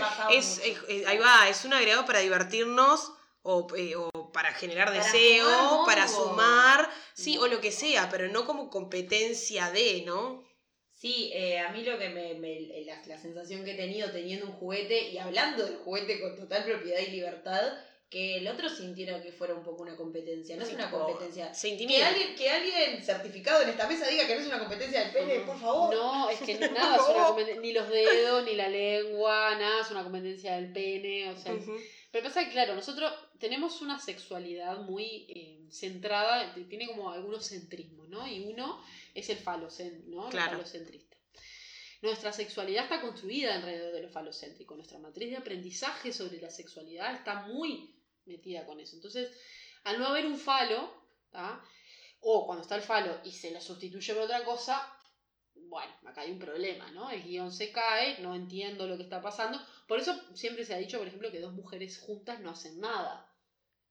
ahí 1.08 1.18
va, 1.18 1.48
es 1.50 1.66
un 1.66 1.74
agregado 1.74 2.06
para 2.06 2.20
divertirnos 2.20 3.12
o, 3.44 3.68
eh, 3.76 3.96
o 3.96 4.32
para 4.32 4.54
generar 4.54 4.88
Para 4.90 5.04
deseo, 5.04 5.46
sumar 5.46 5.86
para 5.86 6.08
sumar, 6.08 6.90
sí, 7.14 7.38
o 7.38 7.48
lo 7.48 7.60
que 7.62 7.72
sea, 7.72 8.10
pero 8.10 8.28
no 8.30 8.46
como 8.46 8.70
competencia 8.70 9.70
de, 9.72 10.04
¿no? 10.06 10.44
Sí, 10.92 11.32
eh, 11.34 11.60
a 11.60 11.70
mí 11.74 11.84
lo 11.84 12.00
que 12.00 12.08
me, 12.10 12.34
me- 12.36 12.84
la, 12.86 13.02
la 13.06 13.18
sensación 13.18 13.66
que 13.66 13.72
he 13.74 13.76
tenido 13.76 14.10
teniendo 14.12 14.46
un 14.46 14.54
juguete 14.54 15.10
y 15.10 15.18
hablando 15.18 15.66
del 15.66 15.76
juguete 15.76 16.22
con 16.22 16.38
total 16.38 16.64
propiedad 16.64 17.00
y 17.02 17.12
libertad, 17.12 17.74
que 18.14 18.38
el 18.38 18.48
otro 18.48 18.70
sintiera 18.70 19.20
que 19.24 19.32
fuera 19.32 19.56
un 19.56 19.64
poco 19.64 19.82
una 19.82 19.96
competencia. 19.96 20.56
No 20.56 20.62
es 20.64 20.72
una 20.72 20.92
competencia. 20.92 21.52
Se 21.52 21.68
Que 21.70 21.74
intimida. 21.74 22.10
alguien, 22.10 22.36
que 22.36 22.48
alguien 22.48 23.04
certificado 23.04 23.64
en 23.64 23.70
esta 23.70 23.88
mesa 23.88 24.08
diga 24.08 24.28
que 24.28 24.36
no 24.36 24.42
es 24.42 24.46
una 24.48 24.60
competencia 24.60 25.00
del 25.00 25.12
pene, 25.12 25.40
por 25.40 25.60
favor. 25.60 25.96
No, 25.96 26.30
es 26.30 26.40
que 26.40 26.54
nada 26.70 26.98
es 26.98 27.10
una 27.10 27.26
competencia, 27.26 27.62
ni 27.62 27.74
los 27.74 27.90
dedos, 27.90 28.46
ni 28.46 28.54
la 28.54 28.70
lengua, 28.70 29.56
nada 29.56 29.82
es 29.82 29.90
una 29.90 30.04
competencia 30.04 30.56
del 30.58 30.72
pene, 30.72 31.32
o 31.32 31.38
sea. 31.38 31.56
Pero 32.12 32.24
pasa 32.26 32.46
que, 32.46 32.52
claro, 32.52 32.76
nosotros 32.76 33.12
tenemos 33.40 33.82
una 33.82 34.00
sexualidad 34.00 34.78
muy 34.82 35.26
eh, 35.30 35.66
centrada, 35.72 36.54
tiene 36.70 36.86
como 36.86 37.10
algunos 37.10 37.50
centrismos, 37.50 38.08
¿no? 38.10 38.28
Y 38.28 38.42
uno 38.42 38.80
es 39.16 39.28
el 39.30 39.38
falocen, 39.40 40.04
¿no? 40.12 40.26
El 40.26 40.32
Claro. 40.34 40.52
falocentrista. 40.52 41.18
Nuestra 42.04 42.32
sexualidad 42.32 42.84
está 42.84 43.02
construida 43.02 43.56
alrededor 43.56 43.94
de 43.94 44.02
lo 44.04 44.10
falocéntrico. 44.10 44.76
Nuestra 44.76 45.00
matriz 45.00 45.32
de 45.32 45.38
aprendizaje 45.38 46.14
sobre 46.14 46.40
la 46.42 46.50
sexualidad 46.52 47.16
está 47.16 47.48
muy 47.48 47.93
metida 48.26 48.66
con 48.66 48.80
eso. 48.80 48.96
Entonces, 48.96 49.32
al 49.84 50.00
no 50.00 50.08
haber 50.08 50.26
un 50.26 50.38
falo, 50.38 50.92
¿tá? 51.32 51.64
o 52.24 52.46
cuando 52.46 52.62
está 52.64 52.76
el 52.76 52.82
falo 52.82 53.20
y 53.24 53.32
se 53.32 53.52
lo 53.52 53.60
sustituye 53.60 54.14
por 54.14 54.24
otra 54.24 54.44
cosa, 54.44 54.88
bueno, 55.56 55.94
acá 56.06 56.22
hay 56.22 56.32
un 56.32 56.40
problema, 56.40 56.90
¿no? 56.92 57.10
El 57.12 57.24
guion 57.24 57.52
se 57.52 57.72
cae, 57.72 58.20
no 58.20 58.34
entiendo 58.34 58.88
lo 58.88 58.98
que 58.98 59.04
está 59.04 59.22
pasando. 59.22 59.60
Por 59.88 60.00
eso 60.00 60.16
siempre 60.34 60.66
se 60.66 60.74
ha 60.74 60.78
dicho, 60.78 60.98
por 60.98 61.08
ejemplo, 61.08 61.32
que 61.32 61.40
dos 61.40 61.54
mujeres 61.54 62.00
juntas 62.00 62.40
no 62.40 62.52
hacen 62.52 62.80
nada. 62.80 63.30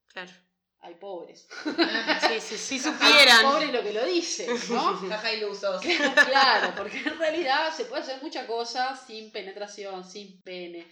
Claro. 0.09 0.33
Hay 0.80 0.95
pobres. 0.97 1.47
Sí, 2.28 2.41
sí, 2.41 2.59
sí 2.59 2.74
Hay 2.74 2.80
supieran. 2.80 3.43
pobres 3.43 3.72
lo 3.72 3.83
que 3.83 3.93
lo 3.93 4.05
dicen, 4.05 4.49
¿no? 4.70 4.97
Jaja 5.09 5.33
ilusos. 5.35 5.83
claro, 6.26 6.74
porque 6.76 6.99
en 6.99 7.18
realidad 7.18 7.72
se 7.74 7.85
puede 7.85 8.03
hacer 8.03 8.22
muchas 8.22 8.47
cosas 8.47 9.07
sin 9.07 9.30
penetración, 9.30 10.09
sin 10.09 10.41
pene. 10.43 10.87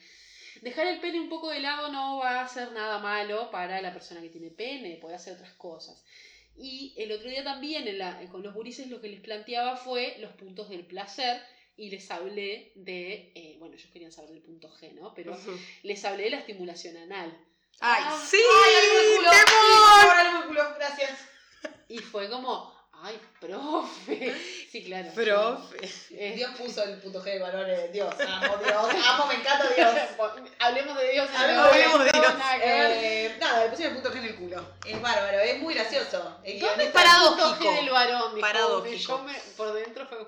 Dejar 0.62 0.86
el 0.86 1.00
pene 1.00 1.20
un 1.20 1.28
poco 1.28 1.50
de 1.50 1.60
lado 1.60 1.90
no 1.90 2.18
va 2.18 2.40
a 2.40 2.44
hacer 2.44 2.72
nada 2.72 2.98
malo 2.98 3.50
para 3.50 3.80
la 3.80 3.92
persona 3.92 4.20
que 4.20 4.28
tiene 4.28 4.50
pene, 4.50 4.96
puede 5.00 5.14
hacer 5.14 5.34
otras 5.34 5.52
cosas. 5.54 6.04
Y 6.56 6.92
el 6.96 7.12
otro 7.12 7.30
día 7.30 7.42
también 7.44 7.88
en 7.88 7.98
la- 7.98 8.20
con 8.30 8.42
los 8.42 8.52
gurises 8.54 8.88
lo 8.88 9.00
que 9.00 9.08
les 9.08 9.20
planteaba 9.20 9.76
fue 9.76 10.16
los 10.18 10.32
puntos 10.32 10.68
del 10.68 10.84
placer 10.84 11.40
y 11.76 11.88
les 11.90 12.10
hablé 12.10 12.72
de, 12.74 13.32
eh, 13.34 13.56
bueno, 13.58 13.74
ellos 13.76 13.90
querían 13.90 14.12
saber 14.12 14.30
del 14.30 14.42
punto 14.42 14.68
G, 14.68 14.92
¿no? 14.92 15.14
Pero 15.14 15.34
les 15.82 16.04
hablé 16.04 16.24
de 16.24 16.30
la 16.30 16.38
estimulación 16.38 16.96
anal. 16.98 17.30
¡Ay, 17.80 18.02
Ah, 18.04 18.22
sí! 18.30 18.36
¡Ay, 18.36 18.74
de 18.86 19.16
culo! 19.16 20.48
Culo, 20.48 20.74
gracias. 20.74 21.18
Y 21.88 21.98
fue 21.98 22.28
como, 22.28 22.74
ay, 23.02 23.20
profe. 23.40 24.34
Sí, 24.70 24.84
claro. 24.84 25.10
Profe. 25.14 25.78
Eh, 26.10 26.32
Dios 26.36 26.50
puso 26.56 26.82
el 26.84 26.98
puto 27.00 27.20
G 27.22 27.24
de 27.24 27.38
valores. 27.38 27.92
Dios, 27.92 28.14
amo 28.28 28.56
Dios, 28.58 29.06
amo, 29.06 29.26
me 29.26 29.34
encanta 29.34 29.68
Dios. 29.74 29.94
Hablemos 30.58 30.96
de 30.98 31.12
Dios. 31.12 31.28
Hablemos 31.36 31.74
de 31.74 31.84
no, 31.86 32.04
Dios. 32.04 32.38
nada. 32.38 32.58
Eh, 32.62 33.36
nada, 33.40 33.64
le 33.64 33.70
pusieron 33.70 33.96
el 33.96 34.02
punto 34.02 34.16
G 34.16 34.20
en 34.20 34.24
el 34.26 34.36
culo. 34.36 34.74
Es 34.86 35.00
bárbaro, 35.00 35.38
es 35.40 35.60
muy 35.60 35.74
gracioso. 35.74 36.40
El 36.44 36.60
¿Dónde 36.60 36.84
está 36.84 37.02
el 37.02 37.28
punto. 37.28 37.56
G 37.56 37.76
del 37.76 37.90
varón? 37.90 38.34
Dijo, 38.34 38.46
Paradójico. 38.46 39.18
me, 39.20 39.34
por 39.56 39.72
dentro 39.72 40.06
fue, 40.06 40.18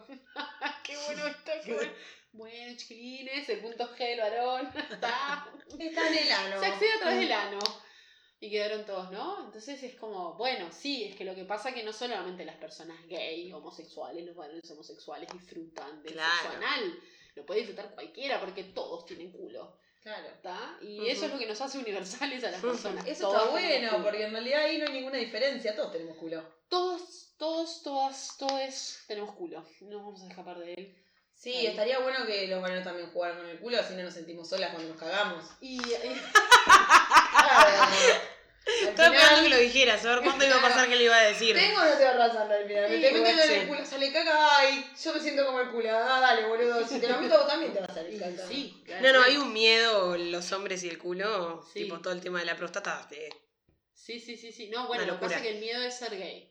qué 0.83 0.97
bueno 1.07 1.27
esto, 1.27 1.53
qué 1.65 1.75
bueno. 1.75 1.93
Bueno, 2.35 2.77
chiquilines, 2.79 3.47
el 3.51 3.59
punto 3.59 3.91
G 3.95 3.99
del 3.99 4.21
varón. 4.21 4.73
Está. 4.91 5.47
Está 5.79 6.09
en 6.09 6.19
el 6.19 6.33
ano. 6.33 6.61
Se 6.61 6.67
accede 6.67 6.93
a 6.93 6.99
través 7.01 7.19
del 7.21 7.33
ano. 7.33 7.59
Y 8.43 8.51
quedaron 8.51 8.85
todos, 8.85 9.09
¿no? 9.13 9.45
Entonces 9.45 9.81
es 9.85 9.95
como, 9.95 10.35
bueno, 10.35 10.67
sí, 10.73 11.05
es 11.05 11.15
que 11.15 11.25
lo 11.25 11.33
que 11.33 11.45
pasa 11.45 11.69
es 11.69 11.77
que 11.77 11.85
no 11.85 11.93
solamente 11.93 12.45
las 12.45 12.57
personas 12.57 12.97
gay, 13.07 13.53
homosexuales, 13.53 14.27
los 14.27 14.35
varones 14.35 14.69
homosexuales 14.69 15.29
disfrutan 15.33 16.03
del 16.03 16.15
Claro. 16.15 16.33
sexo 16.43 16.57
anal. 16.57 16.99
Lo 17.37 17.47
puede 17.47 17.61
disfrutar 17.61 17.95
cualquiera 17.95 18.41
porque 18.41 18.65
todos 18.65 19.07
tienen 19.07 19.31
culo. 19.31 19.79
Claro. 20.03 20.27
¿tá? 20.43 20.77
Y 20.83 21.07
eso 21.07 21.27
es 21.27 21.33
lo 21.33 21.39
que 21.39 21.47
nos 21.47 21.61
hace 21.61 21.79
universales 21.79 22.43
a 22.43 22.51
las 22.51 22.61
personas. 22.61 23.07
Eso 23.07 23.29
Todas 23.29 23.43
está 23.43 23.51
bueno, 23.53 24.03
porque 24.03 24.25
en 24.25 24.33
realidad 24.33 24.65
ahí 24.65 24.79
no 24.79 24.87
hay 24.89 24.93
ninguna 24.93 25.19
diferencia, 25.19 25.77
todos 25.77 25.93
tenemos 25.93 26.17
culo. 26.17 26.43
Todos, 26.69 27.35
todos, 27.39 27.81
todas, 27.85 28.37
todos 28.39 28.99
tenemos 29.07 29.37
culo. 29.37 29.65
No 29.83 29.99
vamos 29.99 30.21
a 30.25 30.29
escapar 30.29 30.59
de 30.59 30.75
él. 30.75 30.99
Sí, 31.33 31.55
Ahí. 31.55 31.67
estaría 31.69 32.01
bueno 32.01 32.27
que 32.27 32.49
los 32.49 32.61
varones 32.61 32.83
también 32.85 33.09
jugaran 33.13 33.37
con 33.39 33.49
el 33.49 33.61
culo, 33.61 33.79
así 33.79 33.95
no 33.95 34.03
nos 34.03 34.15
sentimos 34.15 34.49
solas 34.49 34.71
cuando 34.73 34.89
nos 34.89 34.99
cagamos. 34.99 35.45
Y, 35.61 35.81
Estaba 38.65 39.15
esperando 39.15 39.43
que 39.43 39.49
lo 39.51 39.57
dijeras, 39.59 40.05
a 40.05 40.15
ver 40.15 40.25
cuándo 40.25 40.47
iba 40.47 40.57
a 40.57 40.63
pasar 40.63 40.89
que 40.89 40.97
le 40.97 41.05
iba 41.05 41.17
a 41.17 41.23
decir. 41.23 41.55
¿Tengo 41.57 41.81
o 41.81 41.85
no 41.85 41.91
tengo 41.97 42.13
razón 42.13 42.53
al 42.53 42.67
final? 42.67 42.89
Sí, 42.89 43.01
te 43.01 43.13
meten 43.13 43.39
en 43.39 43.61
el 43.61 43.69
culo, 43.69 43.85
sale 43.87 44.13
caca, 44.13 44.59
ay, 44.59 44.91
yo 45.03 45.13
me 45.15 45.21
siento 45.21 45.47
como 45.47 45.61
el 45.61 45.69
culo. 45.71 45.89
Ah, 45.91 46.21
dale, 46.21 46.47
boludo, 46.47 46.87
si 46.87 47.01
te 47.01 47.09
lo 47.09 47.21
meto 47.21 47.39
vos 47.39 47.49
también 47.49 47.73
te 47.73 47.81
va 47.81 47.87
a 47.87 47.95
salir 47.95 48.21
caca. 48.21 48.47
sí, 48.47 48.85
No, 49.01 49.13
no, 49.13 49.23
hay 49.23 49.37
un 49.37 49.53
miedo, 49.53 50.17
los 50.17 50.53
hombres 50.53 50.83
y 50.85 50.89
el 50.89 50.99
culo, 50.99 51.67
Sí. 51.73 51.83
tipo 51.85 52.01
todo 52.01 52.13
el 52.13 52.21
tema 52.21 52.39
de 52.41 52.47
la 52.47 52.57
próstata. 52.57 53.09
Sí, 53.95 54.19
sí, 54.21 54.37
sí, 54.37 54.53
sí. 54.53 54.69
No, 54.69 54.87
bueno, 54.87 55.07
lo 55.07 55.15
que 55.15 55.27
pasa 55.27 55.37
es 55.37 55.43
que 55.43 55.51
el 55.51 55.61
miedo 55.61 55.83
es 55.83 55.97
ser 55.97 56.17
gay. 56.17 56.49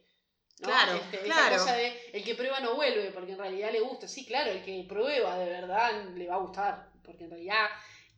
¿no? 0.59 0.68
Claro, 0.68 0.93
Este, 0.93 1.20
claro. 1.20 1.55
Esa 1.55 1.64
cosa 1.66 1.76
de 1.76 2.09
el 2.14 2.24
que 2.24 2.36
prueba 2.36 2.59
no 2.59 2.76
vuelve, 2.76 3.09
porque 3.12 3.32
en 3.32 3.39
realidad 3.39 3.72
le 3.72 3.80
gusta. 3.80 4.07
Sí, 4.07 4.26
claro, 4.26 4.51
el 4.51 4.64
que 4.64 4.86
prueba 4.88 5.38
de 5.38 5.49
verdad 5.49 6.03
le 6.16 6.28
va 6.28 6.36
a 6.36 6.39
gustar, 6.39 6.89
porque 7.03 7.24
en 7.24 7.32
realidad 7.32 7.68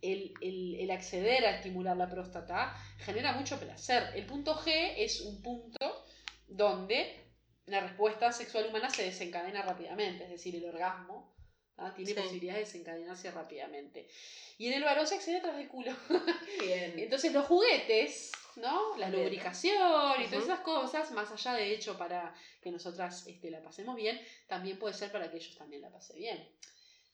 el, 0.04 0.34
el- 0.42 0.76
el 0.80 0.92
acceder 0.92 1.46
a 1.46 1.56
estimular 1.56 1.96
la 1.98 2.10
próstata 2.10 2.76
genera 3.00 3.32
mucho 3.34 3.60
placer. 3.60 4.12
El 4.16 4.26
punto 4.26 4.56
G 4.56 4.94
es 4.98 5.22
un 5.22 5.42
punto 5.42 6.06
donde 6.48 7.20
la 7.66 7.80
respuesta 7.80 8.32
sexual 8.32 8.68
humana 8.68 8.90
se 8.90 9.04
desencadena 9.04 9.62
rápidamente, 9.62 10.26
es 10.26 10.30
decir, 10.30 10.56
el 10.56 10.66
orgasmo 10.66 11.34
¿tá? 11.76 11.94
tiene 11.96 12.12
Sí. 12.14 12.20
posibilidad 12.20 12.54
de 12.56 12.60
desencadenarse 12.60 13.32
rápidamente. 13.32 14.08
Y 14.58 14.68
en 14.68 14.74
el 14.74 14.84
varón 14.84 15.08
se 15.08 15.16
accede 15.16 15.38
a 15.38 15.42
través 15.42 15.60
del 15.60 15.70
culo. 15.70 15.92
Bien. 16.60 16.94
Entonces 17.00 17.34
los 17.34 17.46
juguetes, 17.48 18.32
¿no? 18.58 18.96
La 18.98 19.10
Bien. 19.10 19.24
lubricación 19.24 20.22
y 20.22 20.26
todas 20.28 20.44
esas 20.44 20.60
cosas, 20.60 21.12
más 21.12 21.32
allá 21.32 21.54
de 21.54 21.74
hecho 21.74 21.98
para 21.98 22.36
que 22.62 22.70
nosotras 22.72 23.26
este, 23.28 23.50
la 23.50 23.64
pasemos 23.64 23.96
bien, 23.96 24.22
también 24.48 24.78
puede 24.78 24.94
ser 24.94 25.12
para 25.12 25.32
que 25.32 25.38
ellos 25.38 25.58
también 25.58 25.82
la 25.82 25.90
pasen 25.90 26.18
bien. 26.18 26.48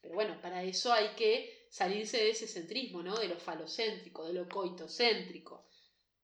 Pero 0.01 0.15
bueno, 0.15 0.39
para 0.41 0.63
eso 0.63 0.91
hay 0.93 1.09
que 1.15 1.67
salirse 1.69 2.17
de 2.17 2.29
ese 2.31 2.47
centrismo, 2.47 3.03
¿no? 3.03 3.15
De 3.17 3.27
lo 3.27 3.37
falocéntrico, 3.39 4.25
de 4.25 4.33
lo 4.33 4.47
coitocéntrico, 4.47 5.67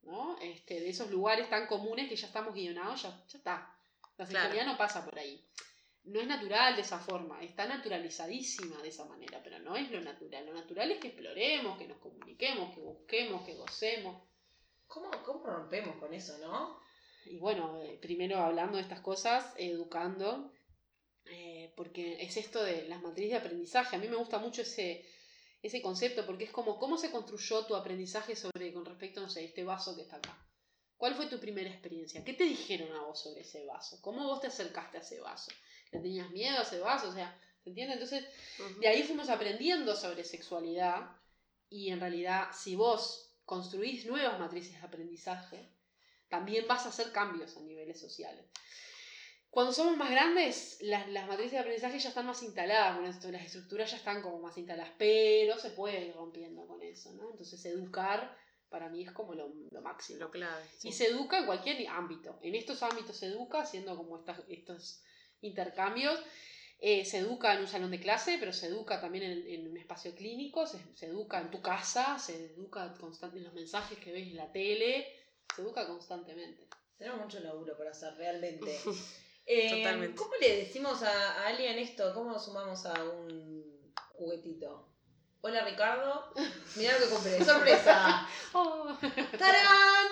¿no? 0.03 0.37
Este, 0.39 0.79
de 0.79 0.89
esos 0.89 1.09
lugares 1.11 1.49
tan 1.49 1.67
comunes 1.67 2.07
que 2.09 2.15
ya 2.15 2.27
estamos 2.27 2.53
guionados, 2.53 3.01
ya, 3.03 3.25
ya 3.27 3.37
está. 3.37 3.71
La 4.17 4.25
Claro. 4.25 4.31
sexualidad 4.47 4.65
no 4.65 4.77
pasa 4.77 5.03
por 5.03 5.19
ahí. 5.19 5.45
No 6.05 6.21
es 6.21 6.27
natural 6.27 6.75
de 6.75 6.83
esa 6.83 6.99
forma, 6.99 7.43
está 7.43 7.65
naturalizadísima 7.67 8.81
de 8.81 8.89
esa 8.89 9.05
manera, 9.05 9.41
pero 9.43 9.57
no 9.59 9.75
es 9.75 9.89
lo 9.91 9.99
natural. 10.01 10.45
Lo 10.45 10.53
natural 10.53 10.91
es 10.91 10.99
que 10.99 11.07
exploremos, 11.07 11.77
que 11.79 11.87
nos 11.87 11.97
comuniquemos, 11.97 12.73
que 12.75 12.81
busquemos, 12.81 13.43
que 13.45 13.55
gocemos. 13.55 14.21
¿Cómo, 14.87 15.09
¿Cómo 15.25 15.43
rompemos 15.45 15.95
con 15.97 16.13
eso, 16.13 16.37
no? 16.37 16.79
Y 17.25 17.37
bueno, 17.39 17.81
eh, 17.81 17.97
primero 17.99 18.37
hablando 18.37 18.77
de 18.77 18.83
estas 18.83 19.01
cosas, 19.01 19.51
educando, 19.57 20.51
eh, 21.27 21.73
porque 21.75 22.21
es 22.21 22.37
esto 22.37 22.63
de 22.63 22.87
las 22.87 23.01
matrices 23.01 23.31
de 23.31 23.37
aprendizaje. 23.37 23.95
A 23.95 23.99
mí 23.99 24.07
me 24.07 24.15
gusta 24.15 24.37
mucho 24.37 24.61
ese, 24.61 25.05
ese 25.61 25.81
concepto, 25.81 26.25
porque 26.25 26.45
es 26.45 26.51
como 26.51 26.77
cómo 26.77 26.97
se 26.97 27.11
construyó 27.11 27.65
tu 27.65 27.75
aprendizaje 27.75 28.35
sobre 28.35 28.73
con 28.73 28.85
respecto, 28.85 29.21
no 29.21 29.29
sé, 29.29 29.45
este 29.45 29.63
vaso 29.63 29.95
que 29.95 30.03
está 30.03 30.17
acá. 30.17 30.37
¿Cuál 30.97 31.15
fue 31.15 31.27
tu 31.27 31.39
primera 31.39 31.69
experiencia? 31.69 32.23
¿Qué 32.23 32.33
te 32.33 32.45
dijeron 32.45 32.91
a 32.93 33.01
vos 33.01 33.21
sobre 33.21 33.41
ese 33.41 33.65
vaso? 33.65 34.01
¿Cómo 34.01 34.23
vos 34.25 34.39
te 34.39 34.47
acercaste 34.47 34.97
a 34.97 35.01
ese 35.01 35.19
vaso? 35.19 35.51
¿Le 35.91 35.99
tenías 35.99 36.29
miedo 36.31 36.57
a 36.57 36.61
ese 36.61 36.79
vaso? 36.79 37.09
O 37.09 37.13
sea, 37.13 37.37
¿se 37.63 37.69
entiende? 37.69 37.93
Entonces, 37.93 38.25
Ujú. 38.59 38.79
de 38.79 38.87
ahí 38.87 39.03
fuimos 39.03 39.29
aprendiendo 39.29 39.95
sobre 39.95 40.23
sexualidad 40.23 41.09
y 41.69 41.89
en 41.89 41.99
realidad 41.99 42.47
si 42.53 42.75
vos 42.75 43.35
construís 43.43 44.05
nuevas 44.05 44.39
matrices 44.39 44.79
de 44.79 44.87
aprendizaje, 44.87 45.69
también 46.29 46.65
vas 46.67 46.85
a 46.85 46.89
hacer 46.89 47.11
cambios 47.11 47.57
a 47.57 47.61
niveles 47.61 47.99
sociales. 47.99 48.45
Cuando 49.55 49.71
somos 49.71 49.95
más 49.95 50.11
grandes, 50.11 50.79
las, 50.81 51.07
las 51.07 51.29
matrices 51.29 51.53
de 51.53 51.59
aprendizaje 51.59 51.97
ya 51.97 52.09
están 52.09 52.25
más 52.25 52.43
instaladas, 52.43 52.97
con 52.97 53.05
esto, 53.05 53.31
las 53.31 53.45
estructuras 53.45 53.89
ya 53.89 53.95
están 53.95 54.21
como 54.21 54.37
más 54.37 54.57
instaladas, 54.57 54.91
pero 54.97 55.57
se 55.57 55.69
puede 55.69 56.07
ir 56.07 56.13
rompiendo 56.13 56.67
con 56.67 56.83
eso, 56.83 57.13
¿no? 57.13 57.31
Entonces 57.31 57.63
educar 57.65 58.37
para 58.67 58.89
mí 58.89 59.03
es 59.03 59.13
como 59.13 59.33
lo, 59.33 59.53
lo 59.71 59.81
máximo. 59.81 60.19
Lo 60.19 60.29
clave. 60.29 60.61
sí. 60.77 60.89
Y 60.89 60.91
se 60.91 61.07
educa 61.07 61.39
en 61.39 61.45
cualquier 61.45 61.87
ámbito. 61.87 62.37
En 62.41 62.53
estos 62.53 62.83
ámbitos 62.83 63.15
se 63.15 63.27
educa 63.27 63.61
haciendo 63.61 63.95
como 63.95 64.17
estas, 64.17 64.41
estos 64.49 65.01
intercambios. 65.39 66.21
Eh, 66.79 67.05
se 67.05 67.19
educa 67.19 67.53
en 67.53 67.61
un 67.61 67.67
salón 67.69 67.91
de 67.91 68.01
clase, 68.01 68.35
pero 68.37 68.51
se 68.51 68.67
educa 68.67 68.99
también 68.99 69.23
en, 69.23 69.47
en 69.47 69.71
un 69.71 69.77
espacio 69.77 70.13
clínico, 70.15 70.67
se, 70.67 70.79
se 70.97 71.05
educa 71.05 71.39
en 71.39 71.49
tu 71.49 71.61
casa, 71.61 72.19
se 72.19 72.47
educa 72.47 72.93
constantemente 72.99 73.37
en 73.37 73.45
los 73.45 73.53
mensajes 73.53 73.97
que 73.99 74.11
ves 74.11 74.27
en 74.27 74.35
la 74.35 74.51
tele, 74.51 75.07
se 75.55 75.61
educa 75.61 75.87
constantemente. 75.87 76.67
Tenemos 76.97 77.21
mucho 77.21 77.39
laburo 77.39 77.77
para 77.77 77.91
hacer, 77.91 78.15
realmente. 78.17 78.77
Eh, 79.45 79.69
Totalmente. 79.69 80.17
¿Cómo 80.17 80.31
le 80.39 80.57
decimos 80.57 81.03
a, 81.03 81.41
a 81.41 81.47
alguien 81.47 81.77
esto? 81.77 82.13
¿Cómo 82.13 82.37
sumamos 82.39 82.85
a 82.85 83.03
un 83.03 83.63
juguetito? 84.13 84.89
Hola 85.41 85.63
Ricardo, 85.63 86.33
mirá 86.75 86.97
lo 86.97 87.05
que 87.05 87.11
compré, 87.11 87.37
sorpresa. 87.45 88.27
Oh. 88.53 88.97
¡Tarán! 89.37 90.07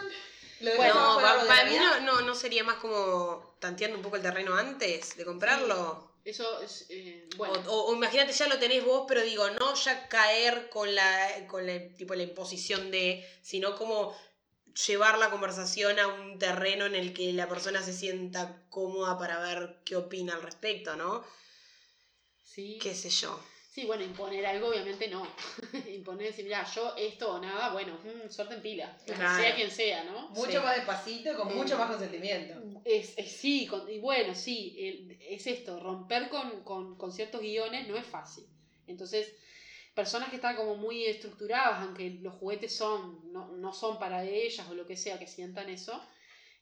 ¿Lo 0.60 0.76
Bueno, 0.76 1.18
para 1.48 1.66
mí 1.66 1.76
no, 1.76 2.00
no, 2.02 2.22
no 2.22 2.36
sería 2.36 2.64
más 2.64 2.76
como 2.76 3.56
tanteando 3.60 3.98
un 3.98 4.04
poco 4.04 4.18
el 4.18 4.22
terreno 4.22 4.56
antes 4.56 5.18
de 5.18 5.26
comprarlo. 5.26 6.14
Eso 6.24 6.62
es, 6.62 6.86
eh, 6.90 7.28
bueno, 7.36 7.56
o 7.68 7.94
imagínate, 7.96 8.32
ya 8.32 8.48
lo 8.48 8.60
tenés 8.60 8.86
vos, 8.86 9.06
pero 9.08 9.22
digo, 9.22 9.50
no 9.50 9.74
ya 9.74 10.08
caer 10.08 10.70
con 10.70 10.94
la, 10.94 11.48
con 11.48 11.66
la, 11.66 11.80
tipo, 11.96 12.14
la 12.14 12.24
imposición 12.24 12.92
de, 12.92 13.28
sino 13.42 13.76
como 13.76 14.16
llevar 14.88 15.18
la 15.20 15.30
conversación 15.30 16.00
a 16.00 16.08
un 16.08 16.40
terreno 16.40 16.86
en 16.86 16.96
el 16.96 17.14
que 17.14 17.32
la 17.34 17.48
persona 17.48 17.82
se 17.82 17.94
sienta 17.94 18.64
cómoda 18.70 19.18
para 19.18 19.40
ver 19.40 19.78
qué 19.86 19.96
opina 19.96 20.34
al 20.36 20.42
respecto, 20.42 20.96
¿no? 20.96 21.24
sí. 22.44 22.78
Qué 22.82 22.94
sé 22.94 23.10
yo. 23.10 23.40
Sí, 23.72 23.86
bueno, 23.86 24.04
imponer 24.04 24.46
algo 24.46 24.68
obviamente 24.68 25.08
no. 25.08 25.26
imponer, 25.92 26.28
decir, 26.28 26.44
mira, 26.46 26.64
yo 26.76 26.94
esto 26.96 27.32
o 27.34 27.40
nada, 27.42 27.74
bueno, 27.74 27.98
mm, 28.04 28.30
suerte 28.30 28.54
en 28.54 28.62
pila. 28.62 28.96
Claro. 29.08 29.42
Sea 29.44 29.56
quien 29.56 29.72
sea, 29.72 30.04
¿no? 30.04 30.30
Mucho 30.30 30.52
Sí. 30.52 30.58
más 30.58 30.76
despacito 30.76 31.32
y 31.32 31.36
con 31.36 31.48
Mm. 31.52 31.56
mucho 31.58 31.78
más 31.80 31.90
consentimiento. 31.90 32.82
Es, 32.86 33.18
es- 33.18 33.36
sí, 33.36 33.66
con- 33.66 33.90
y 33.90 33.98
bueno, 33.98 34.36
sí, 34.36 34.76
el- 34.78 35.18
es 35.20 35.48
esto, 35.48 35.80
romper 35.80 36.30
con, 36.30 36.64
con- 36.64 36.96
con 37.00 37.12
ciertos 37.12 37.42
guiones 37.42 37.88
no 37.88 37.98
es 37.98 38.06
fácil. 38.06 38.46
Entonces, 38.86 39.34
personas 39.94 40.30
que 40.30 40.38
están 40.38 40.56
como 40.56 40.76
muy 40.76 41.06
estructuradas, 41.06 41.84
aunque 41.84 42.18
los 42.22 42.34
juguetes 42.36 42.76
son, 42.76 43.32
no, 43.32 43.48
no 43.50 43.74
son 43.74 44.00
para 44.00 44.24
ellas 44.24 44.68
o 44.70 44.74
lo 44.74 44.86
que 44.86 44.98
sea, 44.98 45.20
que 45.20 45.28
sientan 45.28 45.70
eso, 45.70 46.02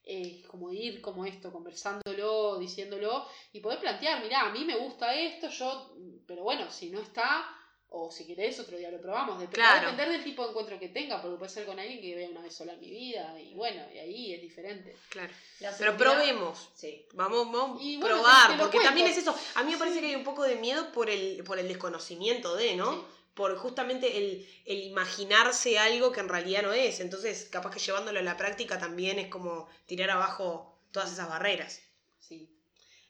eh, 0.03 0.43
como 0.47 0.71
ir 0.73 0.99
como 1.01 1.25
esto, 1.25 1.51
conversándolo, 1.51 2.57
diciéndolo, 2.57 3.25
y 3.53 3.59
poder 3.59 3.79
plantear, 3.79 4.21
mirá, 4.23 4.41
a 4.41 4.51
mí 4.51 4.65
me 4.65 4.75
gusta 4.75 5.13
esto, 5.15 5.47
yo, 5.49 5.95
pero 6.27 6.43
bueno, 6.43 6.69
si 6.71 6.89
no 6.89 6.99
está, 7.01 7.55
o 7.93 8.09
si 8.09 8.25
querés 8.25 8.57
otro 8.59 8.77
día 8.77 8.89
lo 8.89 9.01
probamos, 9.01 9.41
Dep- 9.41 9.49
Claro. 9.51 9.81
depender 9.91 10.09
del 10.09 10.23
tipo 10.23 10.43
de 10.43 10.49
encuentro 10.49 10.79
que 10.79 10.89
tenga, 10.89 11.21
porque 11.21 11.37
puede 11.37 11.51
ser 11.51 11.65
con 11.65 11.77
alguien 11.77 12.01
que 12.01 12.15
vea 12.15 12.29
una 12.29 12.41
vez 12.41 12.55
sola 12.55 12.73
en 12.73 12.79
mi 12.79 12.89
vida, 12.89 13.37
y 13.39 13.53
bueno, 13.53 13.83
y 13.93 13.97
ahí 13.99 14.33
es 14.33 14.41
diferente. 14.41 14.95
Claro. 15.09 15.31
La 15.59 15.71
Pero 15.77 15.97
probemos. 15.97 16.69
Sí. 16.73 17.05
Vamos, 17.13 17.51
vamos 17.51 17.79
a 17.81 17.83
bueno, 17.99 17.99
probar, 18.07 18.47
porque 18.57 18.77
cuento. 18.77 18.83
también 18.87 19.07
es 19.07 19.17
eso. 19.17 19.35
A 19.55 19.63
mí 19.63 19.73
me 19.73 19.77
parece 19.77 19.99
que 19.99 20.07
hay 20.07 20.15
un 20.15 20.23
poco 20.23 20.43
de 20.43 20.55
miedo 20.55 20.91
por 20.93 21.09
el, 21.09 21.43
por 21.43 21.59
el 21.59 21.67
desconocimiento 21.67 22.55
de, 22.55 22.75
¿no? 22.77 22.93
Sí. 22.93 23.01
Por 23.33 23.57
justamente 23.57 24.17
el, 24.17 24.47
el 24.65 24.83
imaginarse 24.83 25.79
algo 25.79 26.11
que 26.11 26.19
en 26.19 26.29
realidad 26.29 26.63
no 26.63 26.73
es. 26.73 26.99
Entonces, 26.99 27.47
capaz 27.49 27.71
que 27.71 27.79
llevándolo 27.79 28.19
a 28.19 28.23
la 28.23 28.37
práctica 28.37 28.77
también 28.77 29.19
es 29.19 29.29
como 29.29 29.69
tirar 29.85 30.09
abajo 30.09 30.79
todas 30.91 31.11
esas 31.11 31.29
barreras. 31.29 31.81
Sí. 32.19 32.49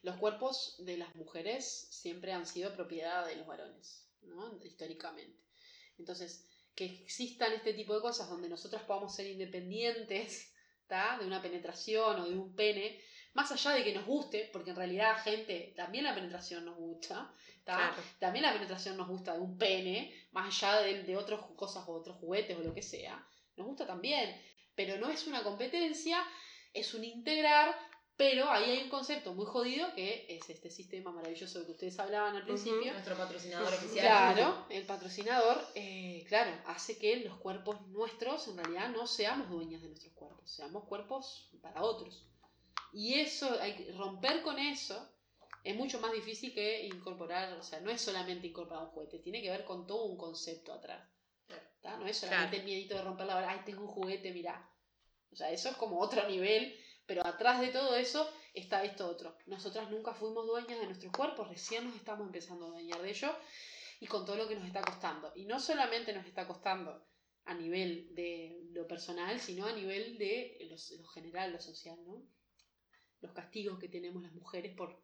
Los 0.03 0.17
cuerpos 0.17 0.75
de 0.79 0.97
las 0.97 1.15
mujeres 1.15 1.87
siempre 1.89 2.33
han 2.33 2.45
sido 2.45 2.73
propiedad 2.73 3.25
de 3.25 3.35
los 3.35 3.47
varones, 3.47 4.07
¿no? 4.21 4.59
Históricamente. 4.63 5.39
Entonces, 5.97 6.45
que 6.75 6.85
existan 6.85 7.53
este 7.53 7.73
tipo 7.73 7.95
de 7.95 8.01
cosas 8.01 8.29
donde 8.29 8.49
nosotras 8.49 8.83
podamos 8.83 9.15
ser 9.15 9.27
independientes. 9.27 10.51
De 10.91 11.25
una 11.25 11.41
penetración 11.41 12.19
o 12.19 12.27
de 12.27 12.35
un 12.35 12.53
pene, 12.53 13.01
más 13.31 13.49
allá 13.49 13.71
de 13.71 13.83
que 13.85 13.93
nos 13.93 14.05
guste, 14.05 14.49
porque 14.51 14.71
en 14.71 14.75
realidad, 14.75 15.23
gente, 15.23 15.73
también 15.73 16.03
la 16.03 16.13
penetración 16.13 16.65
nos 16.65 16.75
gusta. 16.75 17.33
Claro. 17.75 18.03
También 18.19 18.43
la 18.43 18.53
penetración 18.53 18.97
nos 18.97 19.07
gusta 19.07 19.33
de 19.33 19.39
un 19.39 19.57
pene, 19.57 20.13
más 20.31 20.47
allá 20.47 20.81
de, 20.81 21.03
de 21.03 21.17
otras 21.17 21.41
cosas 21.55 21.87
o 21.87 21.93
otros 21.93 22.17
juguetes 22.17 22.57
o 22.57 22.61
lo 22.61 22.73
que 22.73 22.81
sea. 22.81 23.25
Nos 23.55 23.67
gusta 23.67 23.85
también, 23.85 24.41
pero 24.75 24.97
no 24.97 25.09
es 25.09 25.27
una 25.27 25.43
competencia, 25.43 26.23
es 26.73 26.93
un 26.93 27.03
integrar, 27.03 27.75
pero 28.15 28.49
ahí 28.51 28.69
hay 28.69 28.83
un 28.83 28.89
concepto 28.89 29.33
muy 29.33 29.45
jodido 29.45 29.93
que 29.95 30.27
es 30.29 30.49
este 30.49 30.69
sistema 30.69 31.11
maravilloso 31.11 31.57
del 31.57 31.65
que 31.65 31.71
ustedes 31.71 31.99
hablaban 31.99 32.35
al 32.35 32.43
principio. 32.43 32.93
Nuestro 32.93 33.17
patrocinador 33.17 33.73
oficial. 33.73 34.05
Claro, 34.05 34.65
el 34.69 34.85
patrocinador, 34.85 35.67
eh, 35.73 36.23
claro, 36.27 36.51
hace 36.67 36.97
que 36.99 37.15
los 37.17 37.37
cuerpos 37.37 37.81
nuestros 37.87 38.47
en 38.47 38.57
realidad 38.57 38.89
no 38.89 39.07
seamos 39.07 39.49
dueñas 39.49 39.81
de 39.81 39.87
nuestros 39.87 40.13
cuerpos, 40.13 40.51
seamos 40.51 40.83
cuerpos 40.83 41.49
para 41.61 41.81
otros. 41.81 42.27
Y 42.93 43.15
eso, 43.15 43.59
hay 43.59 43.75
que 43.75 43.91
romper 43.93 44.43
con 44.43 44.59
eso 44.59 45.09
es 45.63 45.75
mucho 45.75 45.99
más 45.99 46.11
difícil 46.11 46.53
que 46.53 46.85
incorporar, 46.85 47.53
o 47.53 47.63
sea, 47.63 47.79
no 47.81 47.91
es 47.91 48.01
solamente 48.01 48.47
incorporar 48.47 48.83
un 48.83 48.89
juguete, 48.89 49.19
tiene 49.19 49.41
que 49.41 49.49
ver 49.49 49.63
con 49.63 49.85
todo 49.85 50.05
un 50.05 50.17
concepto 50.17 50.73
atrás. 50.73 51.07
¿tá? 51.81 51.97
No 51.97 52.07
es 52.07 52.17
solamente 52.17 52.57
el 52.57 52.63
miedito 52.63 52.95
de 52.95 53.03
romper 53.03 53.27
la 53.27 53.35
vara, 53.35 53.51
ay, 53.51 53.61
tengo 53.65 53.81
un 53.81 53.87
juguete, 53.87 54.31
mirá. 54.31 54.67
O 55.31 55.35
sea, 55.35 55.51
eso 55.51 55.69
es 55.69 55.75
como 55.77 55.99
otro 55.99 56.27
nivel, 56.27 56.77
pero 57.05 57.25
atrás 57.25 57.61
de 57.61 57.67
todo 57.67 57.95
eso 57.95 58.29
está 58.53 58.83
esto 58.83 59.07
otro. 59.07 59.37
Nosotras 59.45 59.89
nunca 59.89 60.13
fuimos 60.13 60.47
dueñas 60.47 60.79
de 60.79 60.85
nuestros 60.85 61.11
cuerpos, 61.13 61.47
recién 61.47 61.85
nos 61.85 61.95
estamos 61.95 62.25
empezando 62.25 62.65
a 62.65 62.69
dueñar 62.69 63.01
de 63.01 63.11
ello 63.11 63.35
y 63.99 64.07
con 64.07 64.25
todo 64.25 64.37
lo 64.37 64.47
que 64.47 64.55
nos 64.55 64.65
está 64.65 64.81
costando. 64.81 65.31
Y 65.35 65.45
no 65.45 65.59
solamente 65.59 66.11
nos 66.11 66.25
está 66.25 66.47
costando 66.47 67.05
a 67.45 67.53
nivel 67.53 68.13
de 68.15 68.67
lo 68.71 68.87
personal, 68.87 69.39
sino 69.39 69.67
a 69.67 69.73
nivel 69.73 70.17
de 70.17 70.57
lo, 70.69 70.75
lo 70.97 71.07
general, 71.09 71.53
lo 71.53 71.61
social, 71.61 71.97
¿no? 72.05 72.23
Los 73.21 73.31
castigos 73.33 73.79
que 73.79 73.87
tenemos 73.87 74.23
las 74.23 74.33
mujeres 74.33 74.75
por 74.75 74.99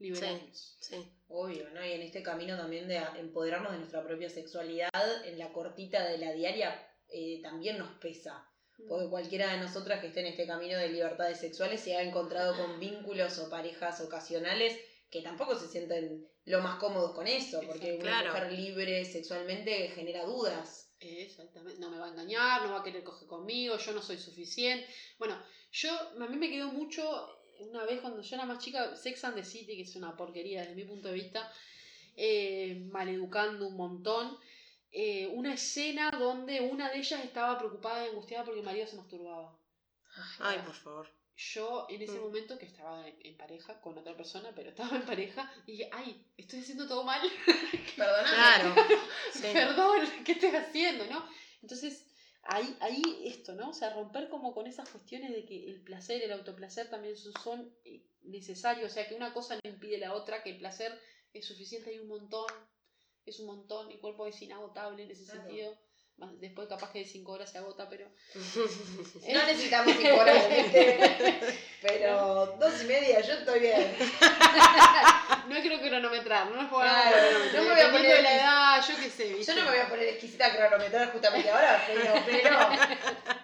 liberarnos. 0.00 0.76
Sí. 0.80 0.96
Obvio, 1.28 1.70
¿no? 1.70 1.84
Y 1.84 1.92
en 1.92 2.02
este 2.02 2.22
camino 2.22 2.56
también 2.56 2.88
de 2.88 3.00
empoderarnos 3.18 3.72
de 3.72 3.78
nuestra 3.78 4.02
propia 4.02 4.28
sexualidad, 4.28 4.90
en 5.24 5.38
la 5.38 5.52
cortita 5.52 6.08
de 6.08 6.18
la 6.18 6.32
diaria, 6.32 6.84
eh, 7.08 7.40
también 7.42 7.78
nos 7.78 7.92
pesa. 7.98 8.46
Porque 8.88 9.10
cualquiera 9.10 9.52
de 9.52 9.58
nosotras 9.58 10.00
que 10.00 10.06
esté 10.08 10.20
en 10.20 10.26
este 10.26 10.46
camino 10.46 10.78
de 10.78 10.88
libertades 10.88 11.38
sexuales 11.38 11.80
se 11.80 11.96
ha 11.96 12.02
encontrado 12.02 12.56
con 12.56 12.80
vínculos 12.80 13.38
o 13.38 13.50
parejas 13.50 14.00
ocasionales 14.00 14.78
que 15.10 15.22
tampoco 15.22 15.54
se 15.54 15.68
sienten 15.68 16.26
lo 16.44 16.62
más 16.62 16.78
cómodos 16.78 17.12
con 17.12 17.26
eso, 17.26 17.60
porque 17.66 17.98
una 18.00 18.24
mujer 18.24 18.52
libre 18.52 19.04
sexualmente 19.04 19.88
genera 19.88 20.24
dudas. 20.24 20.94
Exactamente, 21.00 21.80
no 21.80 21.90
me 21.90 21.98
va 21.98 22.06
a 22.06 22.10
engañar, 22.10 22.62
no 22.62 22.72
va 22.72 22.80
a 22.80 22.84
querer 22.84 23.02
coger 23.02 23.26
conmigo, 23.26 23.76
yo 23.76 23.92
no 23.92 24.02
soy 24.02 24.18
suficiente. 24.18 24.86
Bueno, 25.18 25.36
yo, 25.72 25.90
a 25.92 26.26
mí 26.28 26.36
me 26.36 26.50
quedó 26.50 26.68
mucho, 26.72 27.39
una 27.62 27.84
vez 27.84 28.00
cuando 28.00 28.20
yo 28.22 28.36
era 28.36 28.44
más 28.46 28.58
chica, 28.62 28.94
Sex 28.96 29.24
and 29.24 29.36
the 29.36 29.44
City, 29.44 29.76
que 29.76 29.82
es 29.82 29.96
una 29.96 30.16
porquería 30.16 30.60
desde 30.62 30.74
mi 30.74 30.84
punto 30.84 31.08
de 31.08 31.14
vista, 31.14 31.52
eh, 32.16 32.82
maleducando 32.90 33.68
un 33.68 33.76
montón, 33.76 34.36
eh, 34.92 35.28
una 35.28 35.54
escena 35.54 36.10
donde 36.10 36.60
una 36.60 36.90
de 36.90 36.98
ellas 36.98 37.24
estaba 37.24 37.58
preocupada 37.58 38.04
y 38.04 38.08
angustiada 38.10 38.44
porque 38.44 38.60
el 38.60 38.66
marido 38.66 38.86
se 38.86 38.96
masturbaba. 38.96 39.56
Ay, 40.40 40.58
por 40.64 40.74
favor. 40.74 41.08
Yo 41.36 41.86
en 41.88 42.02
ese 42.02 42.18
Mm. 42.18 42.22
momento, 42.22 42.58
que 42.58 42.66
estaba 42.66 43.08
en, 43.08 43.16
en 43.24 43.36
pareja 43.38 43.80
con 43.80 43.96
otra 43.96 44.14
persona, 44.16 44.50
pero 44.54 44.70
estaba 44.70 44.96
en 44.96 45.06
pareja, 45.06 45.50
dije, 45.66 45.88
ay, 45.92 46.22
estoy 46.36 46.60
haciendo 46.60 46.86
todo 46.86 47.04
mal. 47.04 47.20
Perdóname. 47.96 48.28
Claro. 48.34 48.74
Perdón, 49.42 50.00
¿qué 50.24 50.32
estoy 50.32 50.50
haciendo? 50.50 51.06
¿no? 51.06 51.24
Entonces, 51.62 52.04
ahí, 52.42 52.76
ahí 52.80 53.02
esto, 53.24 53.54
¿no? 53.54 53.70
O 53.70 53.72
sea, 53.74 53.94
romper 53.94 54.28
como 54.28 54.54
con 54.54 54.66
esas 54.66 54.88
cuestiones 54.88 55.32
de 55.32 55.44
que 55.44 55.70
el 55.70 55.82
placer, 55.82 56.22
el 56.22 56.32
autoplacer 56.32 56.88
también 56.90 57.16
son, 57.16 57.74
eh, 57.84 58.02
necesarios, 58.22 58.90
o 58.90 58.94
sea, 58.94 59.08
que 59.08 59.14
una 59.14 59.32
cosa 59.32 59.54
no 59.56 59.70
impide 59.70 59.98
la 59.98 60.14
otra, 60.14 60.42
que 60.42 60.50
el 60.50 60.58
placer 60.58 60.98
es 61.32 61.46
suficiente, 61.46 61.90
hay 61.90 61.98
un 61.98 62.08
montón, 62.08 62.46
es 63.24 63.40
un 63.40 63.46
montón, 63.46 63.90
el 63.90 63.98
cuerpo 64.00 64.26
es 64.26 64.40
inagotable 64.42 65.04
en 65.04 65.10
ese 65.10 65.24
Claro. 65.24 65.42
sentido. 65.42 65.78
Después 66.40 66.68
capaz 66.68 66.90
que 66.92 67.00
de 67.00 67.04
cinco 67.04 67.32
horas 67.32 67.50
se 67.50 67.58
agota, 67.58 67.88
pero... 67.88 68.06
No 69.32 69.46
necesitamos 69.46 69.94
cinco 69.96 70.14
horas, 70.16 70.48
¿viste? 70.48 70.98
Pero 71.82 72.56
dos 72.58 72.82
y 72.82 72.86
media, 72.86 73.20
yo 73.20 73.32
estoy 73.34 73.60
bien. 73.60 73.96
No 75.48 75.60
quiero 75.60 75.80
cronometrar, 75.80 76.48
no 76.48 76.62
nos 76.62 76.70
pongamos 76.70 77.02
Claro, 77.02 77.38
no 77.54 77.62
me 77.62 77.70
voy 77.70 77.80
a 77.80 77.90
poner 77.90 78.16
de 78.18 78.22
la 78.22 78.34
edad, 78.36 78.84
yo 78.88 78.94
qué 79.02 79.10
sé, 79.10 79.34
¿viste? 79.34 79.52
Yo 79.52 79.58
no 79.58 79.64
me 79.64 79.76
voy 79.76 79.80
a 79.80 79.88
poner 79.88 80.08
exquisita 80.08 80.46
a 80.46 80.56
cronometrar 80.56 81.12
justamente 81.12 81.50
ahora, 81.50 81.82
pero, 81.86 82.12
pero 82.24 82.58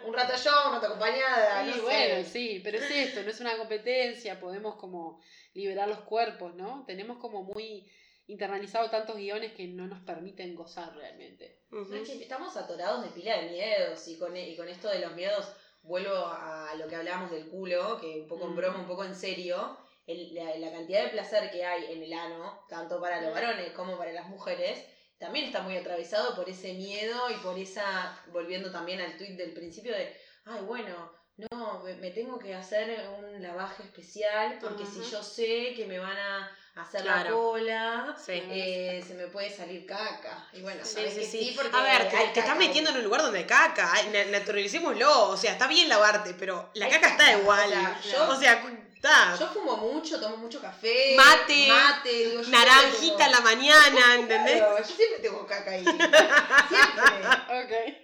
un 0.07 0.15
rato 0.15 0.35
yo, 0.37 0.51
un 0.69 0.75
rato 0.75 0.87
acompañada, 0.87 1.65
Sí, 1.65 1.71
no 1.77 1.83
bueno, 1.83 2.15
sé. 2.23 2.31
sí, 2.31 2.61
pero 2.63 2.79
es 2.79 2.89
esto, 2.91 3.23
no 3.23 3.31
es 3.31 3.41
una 3.41 3.57
competencia, 3.57 4.39
podemos 4.39 4.77
como 4.77 5.21
liberar 5.55 5.89
los 5.89 6.01
cuerpos, 6.01 6.55
¿no? 6.55 6.85
Tenemos 6.87 7.19
como 7.19 7.43
muy 7.43 7.91
internalizado 8.29 8.91
tantos 8.91 9.17
guiones 9.17 9.53
que 9.53 9.67
no 9.69 9.87
nos 9.87 10.01
permiten 10.05 10.55
gozar 10.55 10.95
realmente. 10.95 11.63
No, 11.71 11.83
es 11.95 12.09
que 12.09 12.23
estamos 12.23 12.57
atorados 12.57 13.03
de 13.05 13.11
pila 13.11 13.37
de 13.41 13.51
miedos 13.51 14.07
y 14.09 14.19
con, 14.19 14.37
y 14.37 14.57
con 14.57 14.69
esto 14.69 14.89
de 14.89 14.99
los 15.01 15.15
miedos 15.15 15.47
vuelvo 15.83 16.15
a 16.17 16.75
lo 16.77 16.89
que 16.89 16.97
hablábamos 16.97 17.31
del 17.31 17.49
culo, 17.49 17.99
que 18.01 18.21
un 18.23 18.27
poco 18.29 18.47
en 18.47 18.57
broma, 18.57 18.79
un 18.81 18.87
poco 18.89 19.05
en 19.05 19.15
serio, 19.15 19.79
el- 20.07 20.35
la, 20.35 20.57
la 20.57 20.73
cantidad 20.73 21.05
de 21.05 21.11
placer 21.11 21.51
que 21.51 21.65
hay 21.65 21.93
en 21.93 22.03
el 22.03 22.13
ano, 22.13 22.65
tanto 22.69 23.01
para 23.01 23.21
los 23.23 23.33
varones 23.33 23.71
como 23.73 23.97
para 23.97 24.13
las 24.13 24.27
mujeres, 24.29 24.85
también 25.19 25.47
está 25.47 25.63
muy 25.63 25.77
atravesado 25.77 26.35
por 26.35 26.49
ese 26.49 26.75
miedo 26.75 27.31
y 27.31 27.35
por 27.35 27.57
esa, 27.59 28.21
volviendo 28.33 28.71
también 28.73 29.01
al 29.01 29.17
tuit 29.17 29.31
del 29.37 29.53
principio 29.55 29.93
de, 29.93 30.15
ay, 30.45 30.63
bueno, 30.65 31.13
no, 31.53 31.81
me, 31.85 31.95
me 31.97 32.11
tengo 32.11 32.39
que 32.39 32.55
hacer 32.55 33.09
un 33.19 33.41
lavaje 33.43 33.85
especial 33.85 34.59
porque 34.61 34.83
Ajá. 34.83 34.93
si 34.93 35.11
yo 35.11 35.23
sé 35.23 35.73
que 35.75 35.87
me 35.87 35.99
van 35.99 36.17
a 36.17 36.51
hacer 36.77 37.05
la 37.05 37.15
Claro. 37.15 37.37
cola, 37.37 38.17
Sí. 38.25 38.33
eh, 38.51 39.05
se 39.07 39.15
me 39.15 39.27
puede 39.29 39.51
salir 39.55 39.87
caca. 39.87 40.47
Y 40.53 40.61
bueno, 40.63 40.85
Sí, 40.85 41.01
sí, 41.09 41.21
que 41.21 41.27
sí. 41.27 41.53
porque 41.57 41.77
A 41.77 41.83
ver, 41.83 42.09
te, 42.09 42.17
te 42.17 42.25
estás 42.25 42.45
caca 42.45 42.55
metiendo 42.57 42.91
en 42.91 42.97
un 42.99 43.05
lugar 43.05 43.23
donde 43.23 43.39
hay 43.41 43.47
caca. 43.47 43.91
Naturalicémoslo. 44.31 45.29
O 45.31 45.37
sea, 45.37 45.53
está 45.53 45.67
bien 45.67 45.89
lavarte, 45.89 46.35
pero 46.35 46.71
la 46.75 46.87
Hay 46.87 46.93
caca 46.93 47.09
está 47.09 47.25
caca, 47.27 47.39
igual. 47.39 47.69
o 47.69 47.73
sea, 47.73 48.01
yo- 48.13 48.29
O 48.29 48.37
sea, 48.37 48.63
está. 48.95 49.37
Yo 49.39 49.47
fumo 49.49 49.77
mucho, 49.77 50.21
tomo 50.21 50.37
mucho 50.37 50.61
café. 50.61 51.15
Mate, 51.17 51.69
mate 51.69 52.09
digo, 52.11 52.43
Naranjita 52.49 53.27
en 53.27 53.33
la 53.33 53.41
mañana, 53.41 54.15
¿entendés? 54.17 54.57
Claro, 54.59 54.79
yo 54.79 54.85
siempre 54.85 55.19
tengo 55.21 55.47
caca 55.47 55.71
ahí. 55.71 55.85
siempre. 55.85 56.07
Ok. 57.65 57.95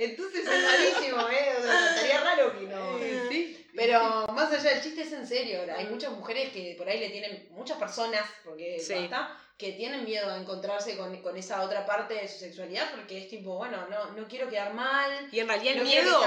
Entonces 0.00 0.46
es 0.46 0.64
rarísimo, 0.64 1.28
¿eh? 1.28 1.54
O 1.58 1.62
sea, 1.62 1.88
estaría 1.90 2.20
raro 2.20 2.56
que 2.58 2.66
no. 2.66 2.98
Sí. 3.28 3.67
Pero 3.78 4.26
más 4.34 4.52
allá 4.52 4.70
del 4.74 4.82
chiste 4.82 5.02
es 5.02 5.12
en 5.12 5.26
serio. 5.26 5.60
Hay 5.76 5.86
muchas 5.86 6.12
mujeres 6.12 6.52
que 6.52 6.74
por 6.76 6.88
ahí 6.88 6.98
le 6.98 7.10
tienen, 7.10 7.48
muchas 7.50 7.78
personas, 7.78 8.28
porque 8.44 8.80
Sí. 8.80 8.94
basta, 8.94 9.36
que 9.56 9.72
tienen 9.72 10.04
miedo 10.04 10.30
a 10.30 10.36
encontrarse 10.36 10.96
con, 10.96 11.20
con 11.20 11.36
esa 11.36 11.62
otra 11.62 11.84
parte 11.84 12.14
de 12.14 12.28
su 12.28 12.38
sexualidad 12.38 12.92
porque 12.94 13.18
es 13.18 13.28
tipo, 13.28 13.56
bueno, 13.56 13.88
no, 13.88 14.12
no 14.12 14.28
quiero 14.28 14.48
quedar 14.48 14.72
mal. 14.72 15.28
Y 15.32 15.40
en 15.40 15.48
realidad 15.48 15.72
el 15.74 15.78
no 15.80 15.84
miedo, 15.84 16.20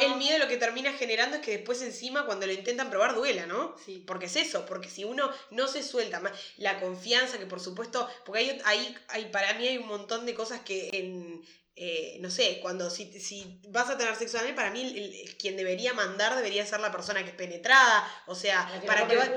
el 0.00 0.16
miedo 0.16 0.38
lo 0.38 0.46
que 0.46 0.56
termina 0.56 0.92
generando 0.92 1.36
es 1.36 1.42
que 1.42 1.50
después 1.58 1.82
encima 1.82 2.26
cuando 2.26 2.46
lo 2.46 2.52
intentan 2.52 2.88
probar 2.88 3.16
duela, 3.16 3.46
¿no? 3.46 3.74
Sí. 3.84 4.04
Porque 4.06 4.26
es 4.26 4.36
eso, 4.36 4.66
porque 4.66 4.88
si 4.88 5.02
uno 5.04 5.30
no 5.50 5.66
se 5.66 5.82
suelta 5.82 6.20
más, 6.20 6.32
la 6.58 6.78
confianza 6.78 7.38
que 7.38 7.46
por 7.46 7.58
supuesto, 7.58 8.08
porque 8.24 8.40
hay, 8.40 8.62
hay, 8.64 8.96
hay 9.08 9.24
para 9.26 9.52
mí 9.54 9.66
hay 9.66 9.78
un 9.78 9.88
montón 9.88 10.24
de 10.24 10.34
cosas 10.34 10.60
que 10.60 10.90
en, 10.92 11.44
eh, 11.82 12.18
no 12.20 12.30
sé, 12.30 12.58
cuando 12.60 12.90
si, 12.90 13.10
si 13.18 13.58
vas 13.68 13.88
a 13.88 13.96
tener 13.96 14.14
sexo 14.14 14.38
anal, 14.38 14.54
para 14.54 14.70
mí 14.70 14.82
el, 14.82 14.96
el- 14.98 15.36
quien 15.38 15.56
debería 15.56 15.94
mandar 15.94 16.36
debería 16.36 16.66
ser 16.66 16.80
la 16.80 16.92
persona 16.92 17.22
que 17.24 17.30
es 17.30 17.34
penetrada, 17.36 18.06
o 18.26 18.34
sea, 18.34 18.70
que 18.80 18.86
para 18.86 19.08
que 19.08 19.16
va... 19.16 19.24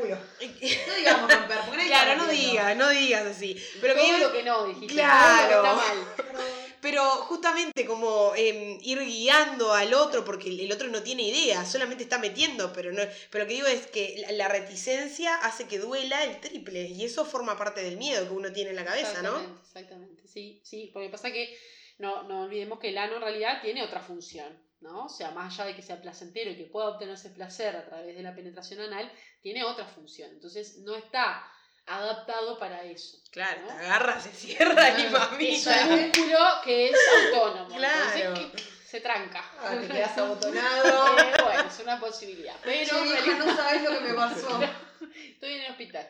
No 0.88 0.96
digamos 0.96 1.34
romper, 1.34 1.58
porque 1.66 1.86
claro, 1.88 2.18
no 2.18 2.28
digas, 2.28 2.76
no 2.76 2.89
digas 2.89 3.26
así. 3.28 3.56
Pero 3.80 3.94
que 3.96 4.02
Todo 4.02 4.14
digo- 4.18 4.28
lo 4.28 4.34
que 4.34 4.44
no 4.44 4.68
dijiste. 4.68 4.94
Claro. 4.94 5.48
que 5.48 5.54
está 5.56 5.74
mal. 5.74 5.98
Pero 6.82 7.02
justamente 7.30 7.86
como 7.86 8.34
em, 8.36 8.78
ir 8.82 9.00
guiando 9.00 9.72
al 9.72 9.94
otro, 9.94 10.26
porque 10.26 10.50
el, 10.50 10.70
otro 10.70 10.89
no 10.89 11.02
tiene 11.02 11.24
idea, 11.24 11.64
solamente 11.64 12.04
está 12.04 12.18
metiendo, 12.18 12.74
pero 12.74 12.91
no, 12.91 13.02
pero 13.30 13.46
lo 13.46 13.48
que 13.48 13.54
digo 13.54 13.68
es 13.68 13.88
que 13.88 14.16
la, 14.28 14.34
la 14.34 14.48
reticencia 14.50 15.34
hace 15.38 15.66
que 15.66 15.80
duela 15.80 16.22
el 16.26 16.41
triple, 16.41 16.82
y 16.89 17.06
eso 17.06 17.24
forma 17.24 17.58
parte 17.58 17.82
del 17.82 17.96
miedo 17.96 18.28
que 18.28 18.34
uno 18.34 18.52
tiene 18.52 18.72
en 18.72 18.76
la 18.76 18.84
cabeza, 18.84 19.22
¿no? 19.22 19.30
Exactamente, 19.30 19.62
exactamente. 19.66 20.24
Sí, 20.28 20.60
sí, 20.66 20.89
porque 20.91 21.08
pasa 21.08 21.32
que 21.32 21.58
no, 22.04 22.24
no 22.24 22.41
olvidemos 22.41 22.80
que 22.80 22.89
el 22.89 22.97
ano 22.97 23.16
en 23.16 23.22
realidad 23.22 23.62
tiene 23.62 23.82
otra 23.82 24.01
función, 24.01 24.62
¿no? 24.82 25.06
O 25.06 25.10
sea, 25.10 25.32
más 25.32 25.54
allá 25.54 25.70
de 25.70 25.76
que 25.78 25.82
sea 25.82 26.01
placentero 26.01 26.51
y 26.51 26.58
que 26.58 26.66
pueda 26.66 26.89
obtenerse 26.89 27.30
placer 27.30 27.78
a 27.78 27.86
través 27.86 28.14
de 28.14 28.22
la 28.22 28.36
penetración 28.36 28.82
anal, 28.82 29.10
tiene 29.41 29.64
otra 29.64 29.86
función. 29.86 30.30
Entonces 30.32 30.80
no 30.80 30.95
está 30.97 31.47
adaptado 31.86 32.60
para 32.60 32.84
eso. 32.84 33.18
Claro, 33.32 33.62
¿no? 33.62 33.68
te 33.68 33.74
agarra, 33.74 34.20
se 34.20 34.32
cierra 34.32 34.99
y 34.99 35.04
Es 35.04 35.12
mamilla. 35.12 35.86
un 35.88 36.01
músculo 36.01 36.39
que 36.66 36.89
es 36.89 36.95
autónomo. 37.34 37.76
Claro. 37.76 38.36
Entonces 38.36 38.70
se 38.86 38.99
tranca. 38.99 39.41
Ah, 39.62 39.76
te 39.80 39.88
quedas 39.93 40.18
abotonado. 40.18 41.18
Eh, 41.20 41.34
bueno, 41.41 41.64
es 41.70 41.80
una 41.80 41.99
posibilidad. 42.01 42.56
Pero 42.64 42.97
en 42.97 43.10
realidad 43.12 43.38
no 43.45 43.56
sabes 43.56 43.82
lo 43.82 43.89
que 43.91 43.99
me 44.01 44.14
pasó. 44.14 44.60
estoy 45.16 45.53
en 45.53 45.61
el 45.61 45.72
hospital. 45.72 46.09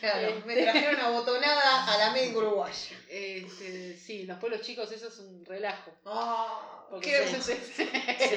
Claro, 0.00 0.42
me 0.46 0.56
trajeron 0.62 1.00
abotonada 1.00 1.86
a 1.86 1.98
la 1.98 2.10
médica 2.12 2.38
uruguaya. 2.38 2.96
Este, 3.08 3.96
sí, 3.96 4.24
los 4.24 4.38
pueblos 4.38 4.62
chicos, 4.62 4.90
eso 4.92 5.08
es 5.08 5.18
un 5.18 5.44
relajo. 5.44 5.92
Ah, 6.04 6.83
Porque 6.90 7.10
qué 7.10 7.22
eso, 7.24 7.36
es, 7.52 7.58
Sí, 7.76 7.88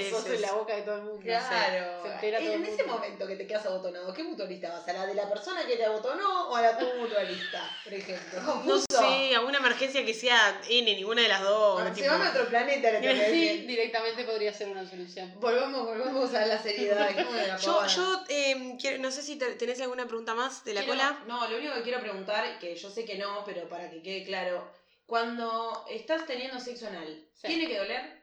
eso 0.08 0.22
sí, 0.22 0.30
es 0.34 0.42
la 0.42 0.54
boca 0.54 0.76
de 0.76 0.82
todo 0.82 0.96
el 0.96 1.02
mundo. 1.04 1.22
Claro. 1.22 2.02
Se 2.04 2.10
entera 2.14 2.40
todo 2.40 2.48
el 2.54 2.54
en 2.56 2.64
ese 2.66 2.84
mundo. 2.84 2.94
momento 2.96 3.28
que 3.28 3.36
te 3.36 3.48
quedas 3.48 3.66
abotonado, 3.66 4.14
¿qué 4.14 4.24
mutualista 4.24 4.70
vas? 4.72 4.88
¿A 4.88 4.94
la 4.94 5.06
de 5.06 5.14
la 5.16 5.30
persona 5.30 5.66
que 5.66 5.76
te 5.76 5.86
abotonó 5.86 6.50
o 6.50 6.56
a 6.56 6.62
la 6.62 6.78
tu 6.78 6.86
mutualista, 7.00 7.70
por 7.84 7.94
ejemplo? 7.94 8.40
No 8.42 8.46
Confuso. 8.54 8.86
sé, 8.90 9.36
alguna 9.36 9.58
emergencia 9.60 10.06
que 10.06 10.14
sea 10.14 10.62
N, 10.68 10.96
ninguna 10.96 11.22
de 11.22 11.28
las 11.28 11.42
dos. 11.42 11.84
Tipo- 11.94 11.96
Se 11.98 12.08
va 12.10 12.26
a 12.28 12.30
otro 12.32 12.48
planeta, 12.48 12.92
le 12.92 13.02
que 13.02 13.26
Sí, 13.32 13.66
directamente 13.68 14.24
podría 14.24 14.54
ser 14.54 14.70
una 14.70 14.90
solución. 14.90 15.32
Volvamos, 15.40 15.86
volvamos 15.86 16.34
a 16.34 16.46
la 16.46 16.62
seriedad. 16.62 17.10
¿cómo 17.16 17.34
de 17.34 17.48
la 17.48 17.58
Yo, 17.58 17.86
yo 17.88 18.24
em, 18.30 18.78
quiero- 18.78 19.02
no 19.02 19.12
sé 19.12 19.22
si 19.22 19.36
te- 19.38 19.54
tenés 19.56 19.80
alguna 19.82 20.06
pregunta 20.08 20.34
más 20.34 20.64
de 20.66 20.74
la 20.74 20.82
Quiero- 20.82 20.94
cola. 20.98 21.20
No, 21.28 21.48
lo 21.48 21.58
único 21.58 21.74
que 21.76 21.84
quiero 21.84 22.00
preguntar, 22.00 22.58
que 22.60 22.76
yo 22.76 22.90
sé 22.90 23.06
que 23.06 23.18
no, 23.18 23.44
pero 23.46 23.68
para 23.70 23.90
que 23.90 24.02
quede 24.02 24.24
claro, 24.26 24.68
cuando 25.06 25.86
estás 25.90 26.26
teniendo 26.26 26.60
sexo 26.60 26.88
anal. 26.88 27.24
¿tiene 27.42 27.68
que 27.68 27.78
doler? 27.78 28.17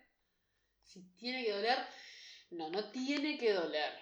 Si 0.84 1.02
tiene 1.16 1.44
que 1.44 1.52
doler, 1.52 1.78
no, 2.50 2.70
no 2.70 2.90
tiene 2.90 3.38
que 3.38 3.52
doler. 3.52 3.92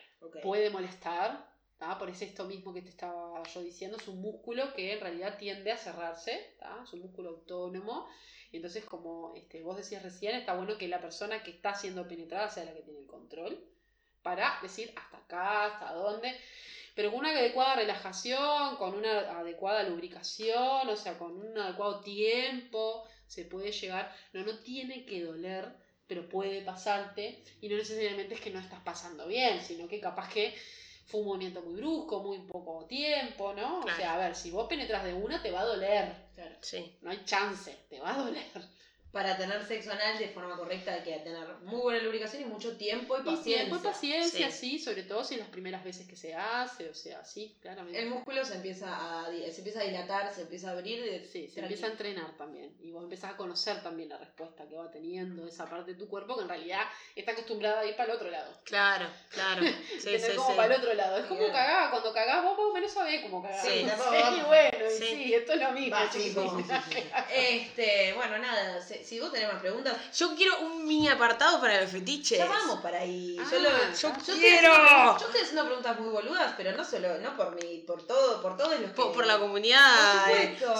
Puede 0.43 0.71
molestar, 0.71 1.51
¿tá? 1.79 1.99
Por 1.99 2.11
eso 2.11 2.25
esto 2.25 2.45
mismo 2.45 2.73
que 2.73 2.83
te 2.83 2.89
estaba 2.89 3.43
yo 3.43 3.63
diciendo, 3.63 3.97
es 3.97 4.07
un 4.09 4.21
músculo 4.21 4.73
que 4.75 4.93
en 4.93 5.01
realidad 5.01 5.39
tiende 5.39 5.73
a 5.73 5.77
cerrarse, 5.77 6.55
¿tá? 6.59 6.81
es 6.85 6.93
un 6.93 7.01
músculo 7.01 7.31
autónomo. 7.31 8.09
Y 8.53 8.57
entonces, 8.57 8.85
como 8.85 9.33
este, 9.35 9.63
vos 9.63 9.77
decías 9.77 10.03
recién, 10.03 10.37
está 10.37 10.55
bueno 10.55 10.77
que 10.79 10.87
la 10.87 11.01
persona 11.01 11.43
que 11.43 11.51
está 11.51 11.75
siendo 11.75 12.07
penetrada 12.07 12.51
sea 12.51 12.65
la 12.65 12.75
que 12.75 12.83
tiene 12.83 13.01
el 13.01 13.07
control 13.07 13.65
para 14.23 14.59
decir 14.63 14.93
hasta 14.97 15.17
acá, 15.17 15.65
hasta 15.65 15.95
dónde 15.95 16.37
pero 16.95 17.11
con 17.11 17.21
una 17.21 17.31
adecuada 17.31 17.77
relajación, 17.77 18.77
con 18.77 18.95
una 18.95 19.39
adecuada 19.39 19.83
lubricación, 19.83 20.89
o 20.89 20.97
sea, 20.97 21.17
con 21.19 21.39
un 21.39 21.59
adecuado 21.59 22.01
tiempo, 22.01 23.05
se 23.27 23.47
puede 23.47 23.73
llegar, 23.73 24.15
no, 24.33 24.45
no 24.45 24.59
tiene 24.59 25.07
que 25.07 25.23
doler, 25.23 25.75
pero 26.13 26.29
puede 26.29 26.61
pasarte, 26.61 27.43
y 27.63 27.71
no 27.71 27.77
necesariamente 27.77 28.35
es 28.35 28.41
que 28.43 28.51
no 28.51 28.61
estás 28.61 28.81
pasando 28.81 29.27
bien, 29.27 29.63
sino 29.63 29.89
que 29.89 29.99
capaz 29.99 30.29
que 30.29 30.55
fue 31.07 31.21
un 31.21 31.27
movimiento 31.27 31.63
muy 31.63 31.77
brusco, 31.77 32.23
muy 32.23 32.39
poco 32.41 32.85
tiempo, 32.85 33.55
¿no? 33.55 33.81
O 33.81 33.97
sea, 33.97 34.13
a 34.13 34.19
ver, 34.19 34.37
si 34.37 34.51
vos 34.51 34.69
penetras 34.69 35.05
de 35.05 35.15
una, 35.15 35.43
te 35.43 35.51
va 35.51 35.63
a 35.63 35.65
doler. 35.65 36.15
Sí. 36.61 36.99
No 37.01 37.11
hay 37.11 37.25
chance, 37.25 37.75
te 37.89 37.99
va 37.99 38.15
a 38.15 38.19
doler 38.19 38.45
para 39.13 39.37
tener 39.37 39.63
sexo 39.67 39.93
anal 39.93 40.19
de 40.19 40.29
forma 40.29 40.57
correcta 40.57 40.95
hay 40.95 41.03
que 41.03 41.13
tener 41.19 41.47
muy 41.65 41.81
buena 41.81 42.03
lubricación 42.03 42.43
y 42.43 42.47
mucho 42.47 42.77
tiempo 42.79 43.19
y 43.19 43.23
paciencia. 43.23 43.53
Y 43.53 43.67
tiempo 43.67 43.77
y 43.77 43.79
paciencia, 43.81 44.51
sí. 44.51 44.79
sobre 44.79 45.03
todo 45.03 45.23
si 45.23 45.37
las 45.37 45.49
primeras 45.49 45.85
veces 45.85 46.09
que 46.09 46.17
se 46.17 46.35
hace, 46.35 46.89
o 46.89 46.95
sea, 46.95 47.23
sí, 47.23 47.59
claramente. 47.61 48.01
El 48.01 48.09
músculo 48.09 48.43
se 48.45 48.55
empieza 48.55 48.87
a, 49.21 49.27
se 49.27 49.59
empieza 49.59 49.81
a 49.81 49.85
dilatar, 49.85 50.33
se 50.33 50.43
empieza 50.43 50.71
a 50.71 50.73
abrir. 50.73 51.03
De, 51.03 51.27
sí, 51.27 51.49
se 51.49 51.61
empieza 51.61 51.87
a 51.87 51.91
entrenar 51.91 52.37
también. 52.39 52.75
Y 52.81 52.91
vos 52.91 53.05
empezás 53.05 53.33
a 53.33 53.37
conocer 53.37 53.83
también 53.83 54.09
la 54.09 54.17
respuesta 54.17 54.67
que 54.67 54.77
va 54.77 54.91
teniendo 54.91 55.47
esa 55.47 55.69
parte 55.69 55.93
de 55.93 55.99
tu 55.99 56.09
cuerpo 56.09 56.37
que 56.37 56.43
en 56.43 56.49
realidad 56.49 56.83
está 57.15 57.33
acostumbrada 57.33 57.81
a 57.81 57.85
ir 57.85 57.95
para 57.95 58.11
el 58.13 58.17
otro 58.17 58.31
lado. 58.31 58.61
Claro, 58.65 59.07
claro. 59.29 59.63
Sí, 60.03 60.19
sí, 60.19 60.37
como 60.37 60.57
para 60.57 60.75
el 60.75 60.81
otro 60.81 60.95
lado. 60.95 61.19
Es 61.19 61.27
como 61.27 61.47
cagar, 61.49 61.91
cuando 61.91 62.13
cagás 62.13 62.43
vos 62.43 62.57
más 62.57 62.67
o 62.67 62.73
menos 62.73 62.93
sabés 62.93 63.23
cómo 63.23 63.43
cagás. 63.43 63.63
Sí, 63.63 63.69
sí, 63.85 64.43
bueno, 64.47 64.87
y 64.87 64.99
sí. 64.99 65.35
esto 65.35 65.53
es 65.53 65.61
lo 65.61 65.73
mismo. 65.73 65.97
este, 67.35 68.15
bueno, 68.15 68.39
nada, 68.39 68.81
si 69.03 69.21
vos 69.21 69.33
tenés 69.33 69.53
más 69.53 69.61
preguntas 69.61 69.97
yo 70.17 70.35
quiero 70.37 70.61
un 70.61 70.87
mini 70.87 71.09
apartado 71.09 71.61
para 71.61 71.81
los 71.81 71.91
fetiches. 71.91 72.39
Ya 72.39 72.47
vamos 72.47 72.81
para 72.81 73.01
ahí. 73.01 73.37
yo, 73.37 73.59
lo, 73.59 73.69
ah, 73.69 73.93
yo, 73.99 74.13
quiero. 74.35 75.19
yo 75.19 75.27
estoy 75.27 75.41
haciendo 75.41 75.65
preguntas 75.67 75.99
muy 76.01 76.11
boludas, 76.11 76.55
pero 76.57 76.73
no 76.73 76.85
solo, 76.85 77.19
no 77.19 77.37
por 77.37 77.55
mí, 77.55 77.83
por 77.87 78.07
todo, 78.07 78.43
por 78.43 78.57
todos 78.57 78.79
los 78.81 78.91
por, 78.91 79.13
por 79.13 79.27
la 79.27 79.39
comunidad. 79.39 80.27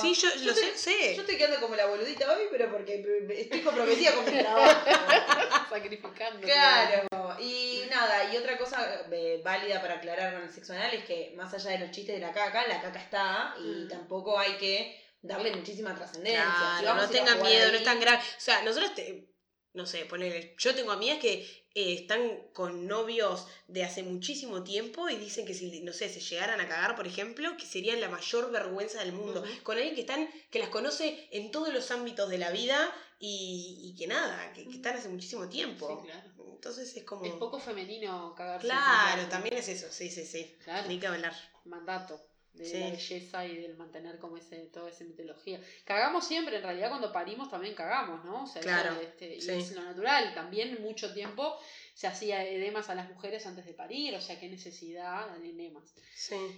sí, 0.01 0.15
yo, 0.15 0.29
lo 0.45 0.55
sé, 0.55 1.15
Yo 1.15 1.23
estoy 1.23 1.37
quedando 1.37 1.61
como 1.61 1.77
la 1.77 1.87
boludita 1.87 2.31
hoy, 2.33 2.45
pero 2.51 2.71
porque 2.71 3.05
estoy 3.31 3.61
comprometida 3.63 4.15
con 4.15 4.25
mi 4.25 4.41
trabajo. 4.41 4.81
Sacrificando. 5.71 6.41
Claro. 6.41 7.37
Y 7.41 7.83
nada, 7.91 8.33
y 8.33 8.37
otra 8.37 8.59
cosa 8.59 9.03
eh, 9.11 9.41
válida 9.45 9.81
para 9.81 9.95
aclarar 9.95 10.35
con 10.35 10.43
el 10.43 10.53
sexo 10.53 10.73
anal 10.73 10.93
es 10.95 11.05
que 11.05 11.33
más 11.37 11.53
allá 11.55 11.71
de 11.71 11.79
los 11.79 11.91
chistes 11.91 12.15
de 12.17 12.21
la 12.21 12.33
caca, 12.33 12.67
la 12.67 12.81
caca 12.81 13.01
está 13.01 13.55
y 13.59 13.85
mm. 13.85 13.89
tampoco 13.89 14.39
hay 14.39 14.57
que 14.59 15.03
darle 15.23 15.55
muchísima 15.55 15.95
trascendencia. 15.95 16.83
no 16.83 17.09
tengan 17.09 17.41
miedo, 17.43 17.71
no 17.71 17.79
es 17.79 17.85
tan 17.85 18.01
grave. 18.01 18.19
O 18.19 18.41
sea, 18.41 18.63
nosotros, 18.63 18.95
te, 18.95 19.29
no 19.73 19.87
sé, 19.87 20.05
ponele, 20.05 20.55
yo 20.59 20.75
tengo 20.75 20.93
amigas 20.93 21.19
que 21.19 21.41
eh, 21.75 21.95
están 21.95 22.49
con 22.53 22.87
novios 22.87 23.47
de 23.69 23.85
hace 23.85 24.03
muchísimo 24.03 24.65
tiempo 24.65 25.09
y 25.09 25.17
dicen 25.17 25.47
que 25.47 25.55
si, 25.55 25.81
no 25.81 25.93
sé, 25.93 26.09
se 26.09 26.21
llegaran 26.21 26.61
a 26.61 26.69
cagar, 26.69 26.97
por 26.97 27.07
ejemplo, 27.07 27.57
que 27.57 27.65
sería 27.65 27.97
la 27.97 28.09
mayor 28.09 28.51
vergüenza 28.51 28.99
del 28.99 29.13
mundo. 29.13 29.43
Con 29.63 29.77
alguien 29.77 29.95
que 29.95 30.03
están, 30.03 30.29
que 30.51 30.59
las 30.59 30.69
conoce 30.69 31.29
en 31.31 31.51
todos 31.51 31.73
los 31.73 31.91
ámbitos 31.91 32.29
de 32.29 32.39
la 32.39 32.51
vida 32.51 32.93
y, 33.19 33.95
que 33.97 34.09
nada, 34.09 34.53
que, 34.53 34.63
están 34.63 34.97
hace 34.97 35.09
muchísimo 35.09 35.49
tiempo. 35.49 36.03
Sí, 36.03 36.09
claro. 36.09 36.33
Entonces 36.53 36.97
es 36.97 37.05
como. 37.05 37.25
Es 37.25 37.33
poco 37.33 37.59
femenino 37.59 38.35
cagarse. 38.37 38.67
Claro, 38.67 39.29
también 39.29 39.57
es 39.57 39.69
eso, 39.69 39.87
sí, 39.91 40.11
sí, 40.11 40.25
sí. 40.25 40.57
Claro. 40.65 40.87
Ni 40.89 40.99
que 40.99 41.07
hablar. 41.07 41.35
Mandato 41.65 42.32
de 42.55 42.81
la 42.81 42.91
belleza 42.91 43.47
y 43.47 43.57
del 43.57 43.77
mantener 43.77 44.19
como 44.19 44.37
ese, 44.37 44.57
toda 44.67 44.91
esa 44.91 45.05
mitología. 45.05 45.61
Cagamos 45.85 46.27
siempre, 46.27 46.57
en 46.57 46.63
realidad 46.63 46.91
cuando 46.91 47.13
parimos 47.13 47.51
también 47.51 47.75
cagamos, 47.75 48.25
¿no? 48.25 48.45
O 48.45 48.47
sea, 48.47 48.61
claro, 48.61 49.01
este, 49.01 49.37
y 49.37 49.39
es 49.39 49.73
lo 49.73 49.83
natural. 49.83 50.35
También 50.35 50.83
mucho 50.83 51.13
tiempo 51.15 51.57
se 51.95 52.07
hacía 52.07 52.45
edemas 52.45 52.91
a 52.91 52.95
las 52.95 53.09
mujeres 53.09 53.47
antes 53.47 53.65
de 53.65 53.75
parir, 53.75 54.15
o 54.15 54.21
sea, 54.21 54.39
qué 54.39 54.49
necesidad 54.49 55.35
de 55.39 55.51
edemas. 55.51 55.95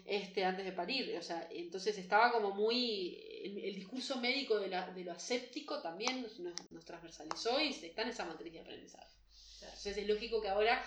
Este, 0.05 0.45
antes 0.45 0.65
de 0.65 0.73
parir, 0.73 1.17
o 1.17 1.23
sea, 1.23 1.49
entonces 1.51 1.97
estaba 1.99 2.33
como 2.33 2.51
muy, 2.51 3.17
el, 3.45 3.75
discurso 3.75 4.21
médico 4.21 4.59
de, 4.59 4.69
la, 4.69 4.91
de, 4.91 5.05
lo 5.05 5.13
aséptico 5.13 5.81
también 5.81 6.23
nos, 6.23 6.39
nos, 6.39 6.85
transversalizó 6.85 7.61
y 7.61 7.69
está 7.69 8.03
en 8.03 8.09
esa 8.09 8.25
matriz 8.25 8.53
de 8.53 8.61
aprendizaje. 8.61 9.15
Entonces 9.63 9.97
es 9.97 10.09
lógico 10.09 10.43
que 10.43 10.49
ahora 10.49 10.85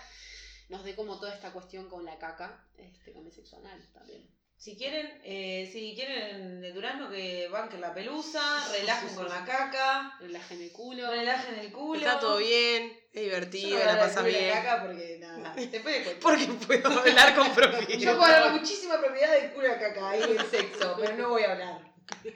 nos 0.68 0.84
dé 0.84 0.94
como 0.94 1.18
toda 1.18 1.34
esta 1.34 1.52
cuestión 1.52 1.88
con 1.88 2.04
la 2.04 2.18
caca, 2.18 2.66
este, 2.76 3.12
con 3.12 3.26
el 3.26 3.32
sexo 3.32 3.56
anal 3.58 3.86
también. 3.92 4.37
Si 4.58 4.74
quieren, 4.74 5.20
eh, 5.22 5.70
si 5.72 5.94
quieren 5.94 6.60
de 6.60 6.72
Durazno 6.72 7.08
que 7.08 7.46
banquen 7.46 7.80
la 7.80 7.94
pelusa, 7.94 8.42
relajen 8.72 9.14
con 9.14 9.28
la 9.28 9.44
caca. 9.44 10.16
Relajen 10.18 10.60
el 10.60 10.72
culo. 10.72 11.08
Relajen 11.08 11.60
el 11.60 11.70
culo. 11.70 12.00
Está 12.00 12.18
todo 12.18 12.38
bien, 12.38 12.92
es 13.12 13.22
divertido, 13.22 13.78
la 13.78 14.00
pasa 14.00 14.22
bien. 14.22 14.52
caca 14.52 14.82
porque 14.82 15.18
nada, 15.20 15.54
Porque 16.20 16.46
puedo 16.46 16.88
hablar 16.88 17.36
con 17.36 17.54
propiedad. 17.54 18.00
Yo 18.00 18.18
puedo 18.18 18.34
hablar 18.34 18.52
muchísima 18.60 18.98
propiedad 18.98 19.40
del 19.40 19.52
culo 19.52 19.68
de 19.68 19.78
caca 19.78 20.16
y 20.16 20.20
del 20.20 20.50
sexo, 20.50 20.96
pero 21.00 21.16
no 21.16 21.28
voy 21.28 21.44
a 21.44 21.52
hablar. 21.52 21.88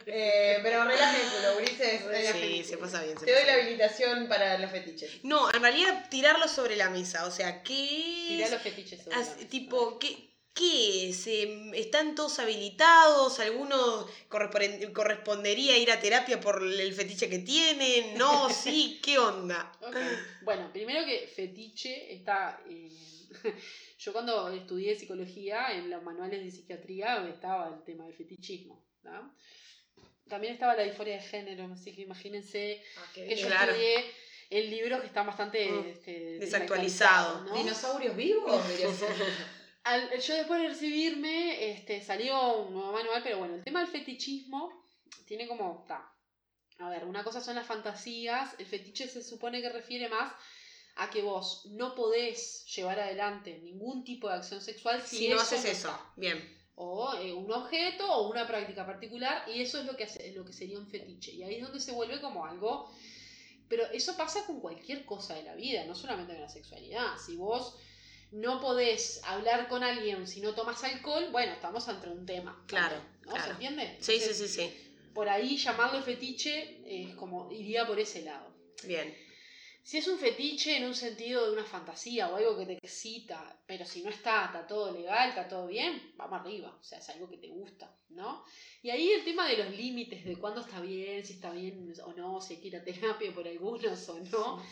Eh, 0.07 0.61
pero 0.63 0.85
relajen 0.85 1.21
el 1.23 1.27
culo, 1.29 1.59
Ulises. 1.59 2.03
Sí, 2.41 2.63
se 2.63 2.79
pasa 2.79 3.03
bien. 3.03 3.19
Se 3.19 3.27
Te 3.27 3.33
doy 3.33 3.45
la 3.47 3.55
habilitación 3.55 4.29
para 4.29 4.59
los 4.59 4.71
fetiches. 4.71 5.25
No, 5.25 5.53
en 5.53 5.61
realidad 5.61 6.07
tirarlo 6.09 6.47
sobre 6.47 6.77
la 6.77 6.89
mesa. 6.89 7.27
O 7.27 7.33
sea, 7.33 7.65
¿qué. 7.65 8.27
Tirar 8.29 8.51
los 8.51 8.63
fetiches 8.63 9.03
sobre 9.03 9.17
la 9.17 9.25
mesa. 9.25 9.37
Tipo, 9.49 9.99
¿qué, 9.99 10.32
¿Qué 10.55 11.09
es? 11.09 11.27
¿Están 11.27 12.15
todos 12.15 12.39
habilitados? 12.39 13.41
¿Alguno 13.41 14.07
correspondería 14.29 15.79
ir 15.79 15.91
a 15.91 15.99
terapia 15.99 16.39
por 16.41 16.63
el 16.63 16.93
fetiche 16.93 17.31
que 17.31 17.39
tienen? 17.39 18.19
¿No? 18.19 18.51
¿Sí? 18.51 19.01
¿Qué 19.03 19.19
onda? 19.19 19.73
Bueno, 20.43 20.71
primero 20.73 21.07
que 21.07 21.27
fetiche 21.27 22.13
está... 22.13 22.61
yo 23.99 24.13
cuando 24.13 24.51
estudié 24.51 24.95
psicología, 24.95 25.73
en 25.73 25.89
los 25.89 26.03
manuales 26.03 26.45
de 26.45 26.51
psiquiatría 26.51 27.27
estaba 27.29 27.69
el 27.69 27.83
tema 27.85 28.05
del 28.05 28.15
fetichismo. 28.15 28.85
También 30.29 30.55
estaba 30.55 30.77
la 30.77 30.83
disforia 30.83 31.15
de 31.15 31.23
género, 31.23 31.71
así 31.73 31.95
que 31.95 32.03
imagínense 32.03 32.83
ah, 32.99 33.11
que 33.15 33.37
yo 33.37 33.49
estudié 33.49 34.05
en 34.51 34.71
libros 34.71 35.01
que 35.01 35.07
están 35.07 35.27
bastante 35.27 35.71
mm, 35.71 35.87
este, 35.87 36.39
desactualizados. 36.39 37.53
¿Dinosaurios 37.55 38.15
vivos? 38.17 38.63
yo 39.85 40.35
después 40.35 40.61
de 40.61 40.69
recibirme, 40.69 41.73
este, 41.73 42.01
salió 42.01 42.59
un 42.59 42.75
nuevo 42.75 42.93
manual, 42.93 43.21
pero 43.23 43.39
bueno, 43.39 43.55
el 43.55 43.65
tema 43.65 43.81
del 43.81 43.89
fetichismo 43.89 44.71
tiene 45.27 45.49
como, 45.49 45.85
a 46.79 46.89
ver, 46.89 47.05
una 47.05 47.25
cosa 47.25 47.41
son 47.41 47.57
las 47.57 47.67
fantasías, 47.67 48.55
el 48.59 48.67
fetiche 48.67 49.09
se 49.09 49.23
supone 49.23 49.61
que 49.61 49.71
refiere 49.71 50.09
más 50.09 50.33
a 50.97 51.11
que 51.11 51.23
vos 51.23 51.67
no 51.71 51.95
podés 51.95 52.67
llevar 52.67 53.01
adelante 53.01 53.59
ningún 53.59 54.05
tipo 54.05 54.29
de 54.29 54.35
acción 54.35 54.61
sexual 54.61 55.03
si, 55.03 55.29
no 55.29 55.41
haces 55.41 55.65
eso. 55.65 55.99
Bien. 56.17 56.61
O 56.75 57.15
eh, 57.15 57.33
un 57.33 57.51
objeto 57.53 58.11
o 58.11 58.31
una 58.31 58.47
práctica 58.47 58.87
particular, 58.87 59.49
y 59.49 59.63
eso 59.63 59.81
es 59.81 59.87
lo 59.87 59.97
que, 59.97 60.05
hace, 60.05 60.33
lo 60.33 60.45
que 60.45 60.53
sería 60.53 60.79
un 60.79 60.87
fetiche. 60.87 61.33
Y 61.33 61.43
ahí 61.43 61.57
es 61.57 61.63
donde 61.63 61.81
se 61.81 61.93
vuelve 61.93 62.21
como 62.21 62.45
algo. 62.45 62.91
Pero 63.69 63.85
eso 63.87 64.17
pasa 64.19 64.45
con 64.45 64.61
cualquier 64.61 65.05
cosa 65.07 65.35
de 65.35 65.45
la 65.45 65.55
vida, 65.55 65.85
no 65.87 65.95
solamente 65.95 66.35
con 66.35 66.43
la 66.43 66.49
sexualidad. 66.49 67.17
Si 67.25 67.37
vos 67.37 67.79
no 68.33 68.61
podés 68.61 69.21
hablar 69.25 69.69
con 69.69 69.83
alguien 69.83 70.27
si 70.27 70.41
no 70.41 70.55
tomas 70.55 70.83
alcohol, 70.85 71.29
bueno, 71.31 71.53
estamos 71.53 71.87
ante 71.89 72.09
un 72.09 72.27
tema. 72.27 72.65
Claro. 72.67 72.97
¿No? 73.27 73.37
¿Se 73.43 73.51
entiende? 73.51 73.97
Sí, 74.01 74.19
sí, 74.19 74.35
sí, 74.35 74.49
sí. 74.49 74.73
Por 75.15 75.29
ahí 75.29 75.57
llamarlo 75.57 76.03
fetiche 76.03 76.81
es 76.87 77.15
como 77.15 77.53
iría 77.53 77.87
por 77.87 78.01
ese 78.01 78.23
lado. 78.23 78.53
Bien. 78.85 79.15
Si 79.83 79.99
es 79.99 80.07
un 80.07 80.19
fetiche 80.19 80.77
en 80.77 80.85
un 80.85 80.95
sentido 80.95 81.45
de 81.45 81.53
una 81.53 81.65
fantasía 81.65 82.29
o 82.29 82.37
algo 82.37 82.57
que 82.57 82.67
te 82.67 82.73
excita, 82.75 83.61
pero 83.67 83.85
si 83.85 84.03
no 84.03 84.11
está, 84.11 84.47
está 84.47 84.67
todo 84.67 84.93
legal, 84.93 85.31
está 85.31 85.49
todo 85.49 85.67
bien, 85.67 86.13
vamos 86.17 86.41
arriba. 86.41 86.77
O 86.81 86.83
sea, 86.85 86.99
es 86.99 87.09
algo 87.11 87.29
que 87.29 87.37
te 87.37 87.49
gusta, 87.49 87.93
¿no? 88.11 88.45
Y 88.81 88.91
ahí 88.91 89.11
el 89.11 89.25
tema 89.25 89.47
de 89.49 89.57
los 89.57 89.77
límites, 89.77 90.25
de 90.25 90.37
cuándo 90.37 90.61
está 90.61 90.81
bien, 90.81 91.27
si 91.27 91.35
está 91.35 91.51
bien 91.51 91.93
o 92.05 92.13
no, 92.13 92.41
si 92.41 92.55
hay 92.55 92.61
que 92.61 92.69
ir 92.69 92.77
a 92.77 92.85
terapia 92.85 93.35
por 93.35 93.47
algunos 93.47 94.09
o 94.09 94.21
no. 94.21 94.63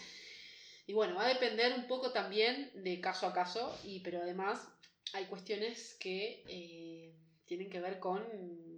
Y 0.86 0.92
bueno, 0.92 1.14
va 1.14 1.26
a 1.26 1.28
depender 1.28 1.72
un 1.74 1.86
poco 1.86 2.12
también 2.12 2.70
de 2.74 3.00
caso 3.00 3.26
a 3.26 3.32
caso, 3.32 3.78
y, 3.84 4.00
pero 4.00 4.20
además 4.22 4.66
hay 5.12 5.26
cuestiones 5.26 5.96
que 6.00 6.44
eh, 6.48 7.14
tienen 7.46 7.70
que 7.70 7.80
ver 7.80 7.98
con 7.98 8.24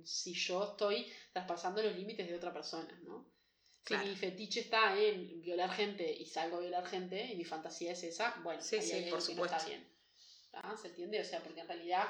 si 0.05 0.35
yo 0.35 0.73
estoy 0.73 1.07
traspasando 1.33 1.83
los 1.83 1.97
límites 1.97 2.29
de 2.29 2.35
otra 2.35 2.53
persona, 2.53 2.99
¿no? 3.05 3.31
Si 3.87 3.97
mi 3.97 4.15
fetiche 4.15 4.61
está 4.61 4.97
en 4.97 5.43
violar 5.43 5.71
gente 5.71 6.11
y 6.11 6.25
salgo 6.25 6.59
a 6.59 6.61
violar 6.61 6.87
gente 6.87 7.33
y 7.33 7.37
mi 7.37 7.45
fantasía 7.45 7.93
es 7.93 8.05
esa, 8.05 8.41
bueno, 8.45 8.63
sí, 8.63 8.81
sí, 8.81 9.07
por 9.11 9.21
supuesto. 9.21 9.57
está 9.57 9.69
bien. 9.69 9.93
¿Se 10.81 10.89
entiende? 10.89 11.21
O 11.21 11.25
sea, 11.25 11.43
porque 11.43 11.61
en 11.61 11.69
realidad, 11.69 12.07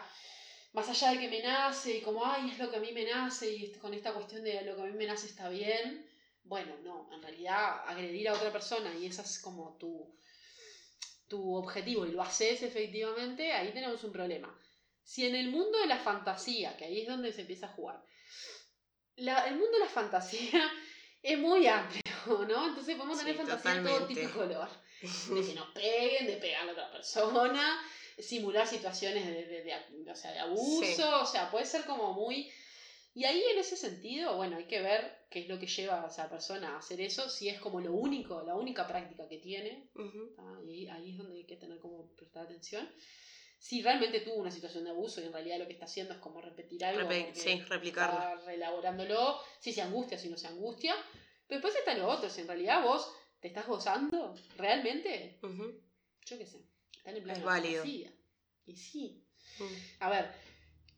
más 0.73 0.89
allá 0.89 1.13
de 1.13 1.21
que 1.21 1.29
me 1.29 1.43
nace 1.43 1.97
y 1.97 2.01
como, 2.03 2.27
ay, 2.27 2.51
es 2.51 2.59
lo 2.59 2.71
que 2.71 2.77
a 2.77 2.81
mí 2.81 2.93
me 2.93 3.05
nace 3.05 3.51
y 3.51 3.73
con 3.73 3.95
esta 3.95 4.13
cuestión 4.13 4.43
de 4.43 4.63
lo 4.63 4.77
que 4.77 4.83
a 4.83 4.85
mí 4.85 4.93
me 4.93 5.07
nace 5.07 5.27
está 5.27 5.49
bien, 5.49 6.07
bueno, 6.45 6.77
no, 6.83 7.09
en 7.13 7.23
realidad 7.23 7.83
agredir 7.87 8.29
a 8.29 8.35
otra 8.35 8.53
persona 8.53 8.95
y 8.95 9.07
ese 9.07 9.23
es 9.23 9.39
como 9.41 9.77
tu, 9.79 10.15
tu 11.29 11.55
objetivo 11.57 12.05
y 12.07 12.13
lo 12.13 12.23
haces 12.23 12.63
efectivamente, 12.63 13.53
ahí 13.53 13.73
tenemos 13.73 14.03
un 14.05 14.13
problema. 14.13 14.57
si 15.05 15.27
en 15.27 15.35
el 15.35 15.51
mundo 15.51 15.79
de 15.79 15.87
la 15.87 15.99
fantasía, 15.99 16.77
que 16.77 16.85
ahí 16.85 17.01
es 17.03 17.09
donde 17.09 17.33
se 17.33 17.41
empieza 17.43 17.67
a 17.67 17.73
jugar, 17.73 18.05
la- 19.17 19.47
el 19.49 19.55
mundo 19.57 19.73
de 19.73 19.81
la 19.81 19.89
fantasía 19.91 20.63
es 21.23 21.39
muy 21.39 21.67
amplio, 21.67 22.03
¿no? 22.49 22.69
Entonces 22.69 22.97
podemos 22.97 23.19
tener 23.19 23.35
Sí, 23.35 23.39
fantasía 23.39 23.83
de 23.83 23.89
todo 23.89 24.07
tipo 24.07 24.21
y 24.21 24.27
color. 24.29 24.69
De 25.35 25.45
que 25.47 25.55
nos 25.55 25.69
peguen, 25.73 26.27
de 26.29 26.37
pegar 26.37 26.69
a 26.69 26.71
otra 26.73 26.93
persona, 26.93 27.83
simular 28.19 28.67
situaciones 28.69 29.27
de, 29.27 29.47
de- 29.47 29.63
de- 29.65 30.11
o 30.11 30.15
sea, 30.15 30.31
de 30.31 30.39
abuso, 30.39 30.85
Sí. 30.87 31.03
o 31.03 31.27
sea, 31.27 31.51
puede 31.51 31.67
ser 31.67 31.85
como 31.85 32.13
muy... 32.13 32.49
Y 33.15 33.25
ahí 33.25 33.43
en 33.53 33.59
ese 33.59 33.77
sentido, 33.77 34.37
bueno, 34.37 34.57
hay 34.57 34.65
que 34.65 34.81
ver 34.81 35.27
qué 35.29 35.41
es 35.41 35.49
lo 35.49 35.59
que 35.59 35.67
lleva 35.67 36.03
a 36.03 36.09
esa 36.09 36.31
persona 36.31 36.75
a 36.75 36.79
hacer 36.79 37.01
eso, 37.01 37.29
si 37.29 37.49
es 37.49 37.61
como 37.61 37.81
lo 37.81 37.93
único, 37.93 38.43
la 38.43 38.55
única 38.55 38.87
práctica 38.87 39.29
que 39.29 39.39
tiene. 39.39 39.91
¿tá? 40.35 40.43
y 40.65 40.71
ahí, 40.71 40.89
ahí 40.89 41.11
es 41.13 41.19
donde 41.19 41.37
hay 41.37 41.45
que 41.45 41.57
tener 41.57 41.79
como 41.79 42.09
prestar 42.17 42.45
atención. 42.45 42.89
Si 43.59 43.83
realmente 43.83 44.21
tuvo 44.21 44.37
una 44.37 44.51
situación 44.51 44.85
de 44.85 44.91
abuso 44.91 45.21
y 45.21 45.25
en 45.25 45.33
realidad 45.33 45.59
lo 45.59 45.67
que 45.67 45.75
está 45.75 45.85
haciendo 45.85 46.15
es 46.15 46.21
como 46.21 46.41
repetir 46.41 46.85
algo, 46.85 47.09
Repe- 47.09 47.35
sí, 47.35 47.61
replicarlo. 47.69 48.15
está 48.19 48.35
reelaborándolo, 48.47 49.39
si 49.61 49.73
se 49.73 49.83
angustia, 49.83 50.19
si 50.19 50.29
no 50.31 50.37
se 50.37 50.49
angustia. 50.49 50.95
Pero 51.47 51.61
después 51.61 51.77
está 51.77 51.95
lo 51.97 52.09
otro, 52.09 52.31
si 52.31 52.41
en 52.41 52.49
realidad 52.49 52.83
vos 52.83 53.13
te 53.41 53.49
estás 53.49 53.67
gozando, 53.67 54.35
realmente, 54.57 55.39
Ujú. 55.43 55.81
yo 56.25 56.39
qué 56.39 56.47
sé, 56.47 56.65
están 56.97 57.17
en 57.17 57.23
plan 57.23 57.37
Es 57.37 57.43
de 57.43 57.47
válido. 57.47 57.85
Y 57.85 58.77
sí. 58.77 59.23
Mm. 59.59 59.75
A 60.01 60.09
ver, 60.11 60.33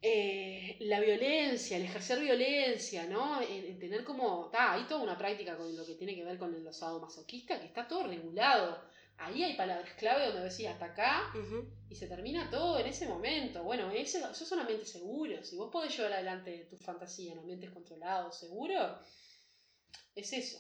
eh, 0.07 0.77
la 0.81 1.01
violencia, 1.01 1.79
el 1.79 1.85
ejercer 1.85 2.21
violencia, 2.21 3.07
¿no? 3.07 3.41
En, 3.41 3.65
en 3.65 3.79
tener 3.79 4.05
como. 4.05 4.47
Está, 4.47 4.75
hay 4.75 4.85
toda 4.85 5.03
una 5.03 5.17
práctica 5.17 5.57
con 5.57 5.75
lo 5.75 5.87
que 5.87 5.95
tiene 5.95 6.15
que 6.15 6.25
ver 6.25 6.37
con 6.37 6.55
el 6.55 6.67
osado 6.67 7.01
masoquista 7.01 7.59
que 7.59 7.67
está 7.67 7.89
todo 7.89 8.07
regulado. 8.07 8.83
Ahí 9.17 9.43
hay 9.45 9.57
palabras 9.57 9.95
clave 9.95 10.27
donde 10.27 10.43
decís 10.43 10.67
hasta 10.67 10.87
acá 10.87 11.33
y 11.89 11.95
se 11.95 12.07
termina 12.07 12.51
todo 12.51 12.79
en 12.79 12.87
ese 12.87 13.07
momento. 13.07 13.63
Bueno, 13.63 13.91
ese, 13.93 14.19
eso 14.19 14.45
es 14.45 14.53
un 14.53 14.59
ambiente 14.59 14.85
seguro. 14.85 15.43
Si 15.43 15.57
vos 15.57 15.71
podés 15.71 15.97
llevar 15.97 16.13
adelante 16.13 16.67
tu 16.69 16.77
fantasía 16.77 17.33
en 17.33 17.39
ambientes 17.39 17.71
controlados, 17.71 18.39
seguros, 18.39 18.99
es 20.15 20.33
eso. 20.33 20.59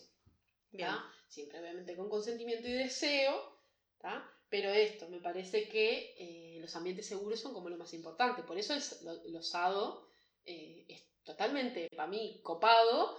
Bien. 0.70 0.88
¿tá? 0.88 1.04
Siempre 1.28 1.60
obviamente 1.60 1.96
con 1.96 2.08
consentimiento 2.08 2.66
y 2.66 2.72
deseo, 2.72 3.58
¿tá? 3.98 4.24
Pero 4.54 4.70
esto 4.72 5.08
me 5.08 5.18
parece 5.18 5.66
que 5.68 6.14
eh, 6.16 6.58
los 6.60 6.76
ambientes 6.76 7.06
seguros 7.06 7.40
son 7.40 7.52
como 7.52 7.68
lo 7.68 7.76
más 7.76 7.92
importante. 7.92 8.44
Por 8.44 8.56
eso 8.56 8.72
es, 8.72 9.02
lo, 9.02 9.10
el 9.24 9.34
osado 9.34 10.06
eh, 10.46 10.84
es 10.88 11.02
totalmente, 11.24 11.88
para 11.96 12.06
mí, 12.08 12.38
copado, 12.40 13.18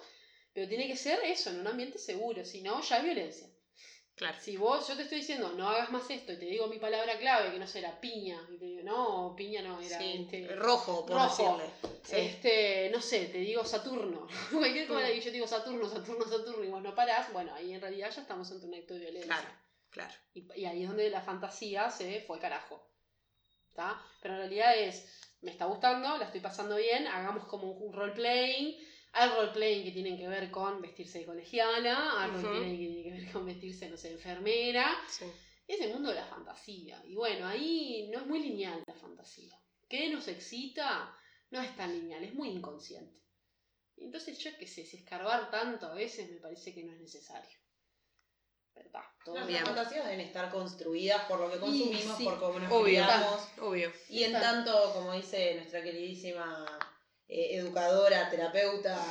pero 0.53 0.69
tiene 0.69 0.87
que 0.87 0.95
ser 0.95 1.19
eso, 1.25 1.49
en 1.49 1.59
un 1.59 1.67
ambiente 1.67 1.99
seguro, 1.99 2.45
si 2.45 2.61
no, 2.61 2.81
ya 2.81 2.99
es 2.99 3.03
violencia. 3.03 3.49
Claro. 4.15 4.37
Si 4.39 4.55
vos, 4.55 4.87
yo 4.87 4.95
te 4.95 5.01
estoy 5.01 5.17
diciendo, 5.17 5.51
no 5.57 5.67
hagas 5.67 5.91
más 5.91 6.09
esto 6.09 6.31
y 6.31 6.37
te 6.39 6.45
digo 6.45 6.67
mi 6.67 6.79
palabra 6.79 7.19
clave, 7.19 7.51
que 7.51 7.59
no 7.59 7.67
sé, 7.67 7.79
era 7.79 7.99
piña, 7.99 8.39
y 8.49 8.57
te 8.57 8.63
digo, 8.63 8.83
no, 8.83 9.33
piña 9.35 9.61
no, 9.61 9.81
era 9.81 9.97
Sí, 9.99 10.25
este, 10.31 10.55
rojo, 10.55 11.05
por 11.05 11.17
rojo. 11.17 11.57
decirle. 11.57 11.99
Sí. 12.03 12.15
este, 12.15 12.89
no 12.93 13.01
sé, 13.01 13.25
te 13.25 13.39
digo 13.39 13.65
Saturno. 13.65 14.25
Cualquier 14.53 14.87
cosa 14.87 15.01
Mm. 15.01 15.07
que 15.07 15.17
yo 15.19 15.23
te 15.25 15.31
digo 15.31 15.47
Saturno, 15.47 15.89
Saturno, 15.89 16.23
Saturno 16.25 16.63
y 16.63 16.69
vos 16.69 16.81
no 16.81 16.95
parás, 16.95 17.33
bueno, 17.33 17.53
ahí 17.53 17.73
en 17.73 17.81
realidad 17.81 18.09
ya 18.15 18.21
estamos 18.21 18.49
ante 18.53 18.65
un 18.67 18.73
acto 18.75 18.93
de 18.93 19.01
violencia. 19.01 19.25
Claro, 19.35 19.49
claro. 19.95 20.13
Y, 20.33 20.45
y 20.59 20.65
ahí 20.65 20.83
es 20.83 20.89
donde 20.89 21.09
la 21.09 21.21
fantasía 21.21 21.89
se 21.89 22.21
fue 22.27 22.37
carajo. 22.39 22.91
¿Tá? 23.73 24.01
Pero 24.21 24.35
en 24.35 24.39
realidad 24.41 24.77
es, 24.77 24.95
me 25.41 25.51
está 25.51 25.65
gustando, 25.65 26.17
la 26.17 26.25
estoy 26.25 26.41
pasando 26.41 26.75
bien, 26.75 27.07
hagamos 27.07 27.45
como 27.45 27.71
un, 27.71 27.93
roleplaying. 27.93 28.75
Hay 29.13 29.29
roleplaying 29.29 29.85
que 29.85 29.91
tienen 29.91 30.17
que 30.17 30.27
ver 30.27 30.51
con 30.51 30.81
vestirse 30.81 31.19
de 31.19 31.25
colegiala, 31.25 32.21
hay 32.21 32.29
Ujú. 32.29 32.41
roleplaying 32.41 32.77
que 32.77 33.01
tienen 33.01 33.03
que 33.03 33.21
ver 33.23 33.31
con 33.31 33.45
vestirse, 33.45 33.89
no 33.89 33.97
sé, 33.97 34.09
de 34.09 34.15
enfermera. 34.15 34.95
Sí. 35.09 35.25
Es 35.67 35.79
el 35.81 35.93
mundo 35.93 36.09
de 36.09 36.15
la 36.15 36.25
fantasía. 36.25 37.01
Y 37.05 37.15
bueno, 37.15 37.47
ahí 37.47 38.09
no 38.11 38.19
es 38.19 38.27
muy 38.27 38.39
lineal 38.39 38.83
la 38.85 38.93
fantasía. 38.93 39.57
¿Qué 39.89 40.09
nos 40.09 40.27
excita? 40.27 41.17
No 41.51 41.61
es 41.61 41.75
tan 41.75 41.91
lineal, 41.93 42.23
es 42.23 42.33
muy 42.33 42.49
inconsciente. 42.49 43.21
Entonces 43.97 44.37
yo 44.39 44.51
qué 44.59 44.67
sé, 44.67 44.85
si 44.85 44.97
escarbar 44.97 45.49
tanto 45.49 45.87
a 45.87 45.93
veces 45.93 46.29
me 46.29 46.41
parece 46.41 46.73
que 46.73 46.83
no 46.83 46.93
es 46.93 46.99
necesario. 46.99 47.57
Pero 48.75 48.85
está, 48.87 49.11
todo 49.23 49.35
Nuestras 49.35 49.47
bien. 49.63 49.65
fantasías 49.75 50.05
deben 50.05 50.19
estar 50.19 50.51
construidas 50.51 51.21
por 51.23 51.39
lo 51.39 51.49
que 51.51 51.57
consumimos, 51.59 52.17
sí. 52.17 52.23
por 52.25 52.39
cómo 52.39 52.59
nos 52.59 52.71
Obvio. 52.71 52.83
criamos. 53.03 53.47
Obvio. 53.61 53.91
Y 54.09 54.23
en 54.25 54.33
tanto, 54.33 54.93
como 54.93 55.13
dice 55.13 55.55
nuestra 55.55 55.81
queridísima 55.81 56.65
eh, 57.27 57.55
educadora, 57.55 58.29
terapeuta, 58.29 59.01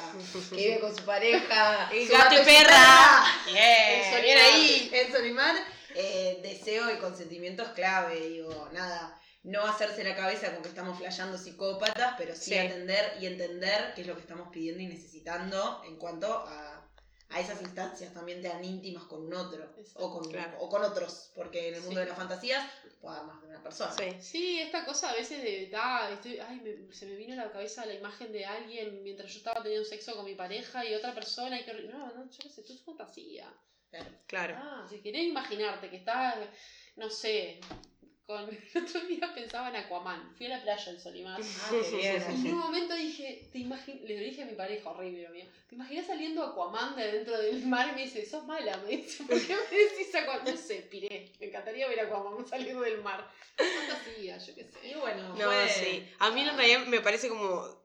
que 0.51 0.57
vive 0.57 0.81
con 0.81 0.95
su 0.97 1.05
pareja, 1.05 1.91
El 1.93 2.07
gato 2.09 2.35
y 2.41 2.45
perra. 2.45 3.25
Solimar. 3.45 4.39
ahí. 4.39 4.91
El 4.93 5.13
Solimar, 5.13 5.57
eh, 5.97 6.39
deseo 6.43 6.93
y 6.95 6.99
consentimiento 6.99 7.63
es 7.63 7.71
clave, 7.71 8.21
digo, 8.29 8.69
nada. 8.73 9.19
No 9.45 9.67
hacerse 9.67 10.05
la 10.05 10.15
cabeza 10.17 10.53
con 10.55 10.63
que 10.63 10.69
estamos 10.71 10.97
flasheando 10.99 11.37
psicópatas, 11.37 12.15
pero 12.17 12.35
sí, 12.35 12.53
Sí. 12.53 12.59
atender 12.59 13.17
y 13.21 13.27
entender 13.27 13.93
qué 13.95 14.01
es 14.03 14.07
lo 14.07 14.15
que 14.15 14.21
estamos 14.23 14.49
pidiendo 14.51 14.83
y 14.83 14.87
necesitando 14.87 15.83
en 15.87 15.97
cuanto 15.97 16.33
a, 16.33 16.84
a 17.31 17.41
esas 17.41 17.61
instancias 17.63 18.13
también 18.15 18.43
tan 18.43 18.65
íntimas 18.65 19.05
con 19.05 19.23
un 19.27 19.35
otro 19.35 19.65
Exacto, 19.77 20.07
o 20.07 20.13
con, 20.21 20.31
claro. 20.31 20.57
o 20.61 20.69
con 20.69 20.85
otros, 20.85 21.33
porque 21.35 21.69
en 21.69 21.75
el 21.75 21.81
mundo 21.81 21.97
Sí. 21.97 22.01
de 22.01 22.07
las 22.07 22.17
fantasías 22.17 22.71
puede 23.01 23.17
haber 23.17 23.27
más 23.33 23.43
de 23.43 23.49
una 23.49 23.63
persona. 23.63 23.93
Sí. 23.99 24.05
Sí, 24.21 24.61
esta 24.61 24.85
cosa 24.85 25.11
a 25.11 25.15
veces 25.15 25.43
de, 25.43 25.71
ah, 25.75 26.11
estoy, 26.13 26.39
ay, 26.39 26.61
me- 26.61 26.93
se 26.95 27.07
me 27.07 27.17
vino 27.17 27.33
a 27.35 27.47
la 27.47 27.53
cabeza 27.53 27.87
la 27.87 27.95
imagen 27.95 28.31
de 28.33 28.45
alguien 28.45 29.03
mientras 29.03 29.33
yo 29.33 29.39
estaba 29.39 29.63
teniendo 29.63 29.85
sexo 29.89 30.15
con 30.15 30.25
mi 30.27 30.35
pareja 30.35 30.85
y 30.85 30.95
otra 30.95 31.15
persona 31.15 31.59
y 31.61 31.65
que, 31.65 31.73
no, 31.85 32.07
no, 32.13 32.31
yo 32.31 32.39
qué 32.43 32.49
sé, 32.51 32.61
esto 32.61 32.73
es 32.73 32.83
fantasía. 32.83 33.53
Claro. 34.27 34.55
Ah, 34.59 34.87
si 34.91 35.01
querés 35.01 35.23
imaginarte 35.25 35.89
que 35.89 35.97
estás, 35.97 36.37
no 36.97 37.09
sé, 37.11 37.61
con, 38.27 38.49
el 38.75 38.83
otro 38.83 39.01
día 39.03 39.33
pensaba 39.35 39.69
en 39.69 39.77
Aquaman, 39.77 40.35
fui 40.37 40.47
a 40.47 40.51
la 40.57 40.63
playa 40.63 40.93
en 40.93 41.01
Solimar. 41.01 41.41
Ah, 41.43 41.71
qué 41.71 41.91
bien. 41.97 42.23
Y 42.45 42.49
en 42.49 42.55
un 42.55 42.61
momento 42.61 42.95
dije, 42.95 43.49
te 43.53 43.59
imagi- 43.59 44.01
le 44.03 44.17
dije 44.19 44.43
a 44.43 44.47
mi 44.47 44.55
pareja, 44.55 44.91
horrible, 44.91 45.29
mío, 45.31 45.45
¿te 45.69 45.75
imaginas 45.75 46.07
saliendo 46.07 46.43
Aquaman 46.43 46.97
de 46.97 47.13
dentro 47.13 47.37
del 47.39 47.65
mar? 47.67 47.89
Y 47.93 47.95
me 47.97 48.05
dice, 48.05 48.25
sos 48.27 48.45
mala, 48.47 48.77
me 48.79 48.97
dice, 48.97 49.25
¿por 49.25 49.41
qué 49.41 49.55
me 49.55 49.77
decís 49.77 50.15
Aquaman? 50.15 50.45
No 50.45 50.57
sé, 50.57 50.77
piré, 50.91 51.31
me 51.39 51.47
encantaría 51.47 51.87
ver 51.89 52.01
a 52.01 52.03
Aquaman 52.05 52.47
saliendo 52.47 52.83
del 52.83 53.03
mar. 53.03 53.29
Fantasía, 53.57 54.39
yo 54.39 54.55
qué 54.55 54.65
sé. 54.65 54.89
Y 54.91 54.95
bueno, 54.95 55.35
No, 55.35 55.45
fue- 55.51 55.69
sí. 55.69 56.09
A 56.19 56.31
mí 56.31 56.41
en 56.43 56.57
realidad 56.57 56.87
me 56.87 57.01
parece 57.01 57.29
como 57.29 57.83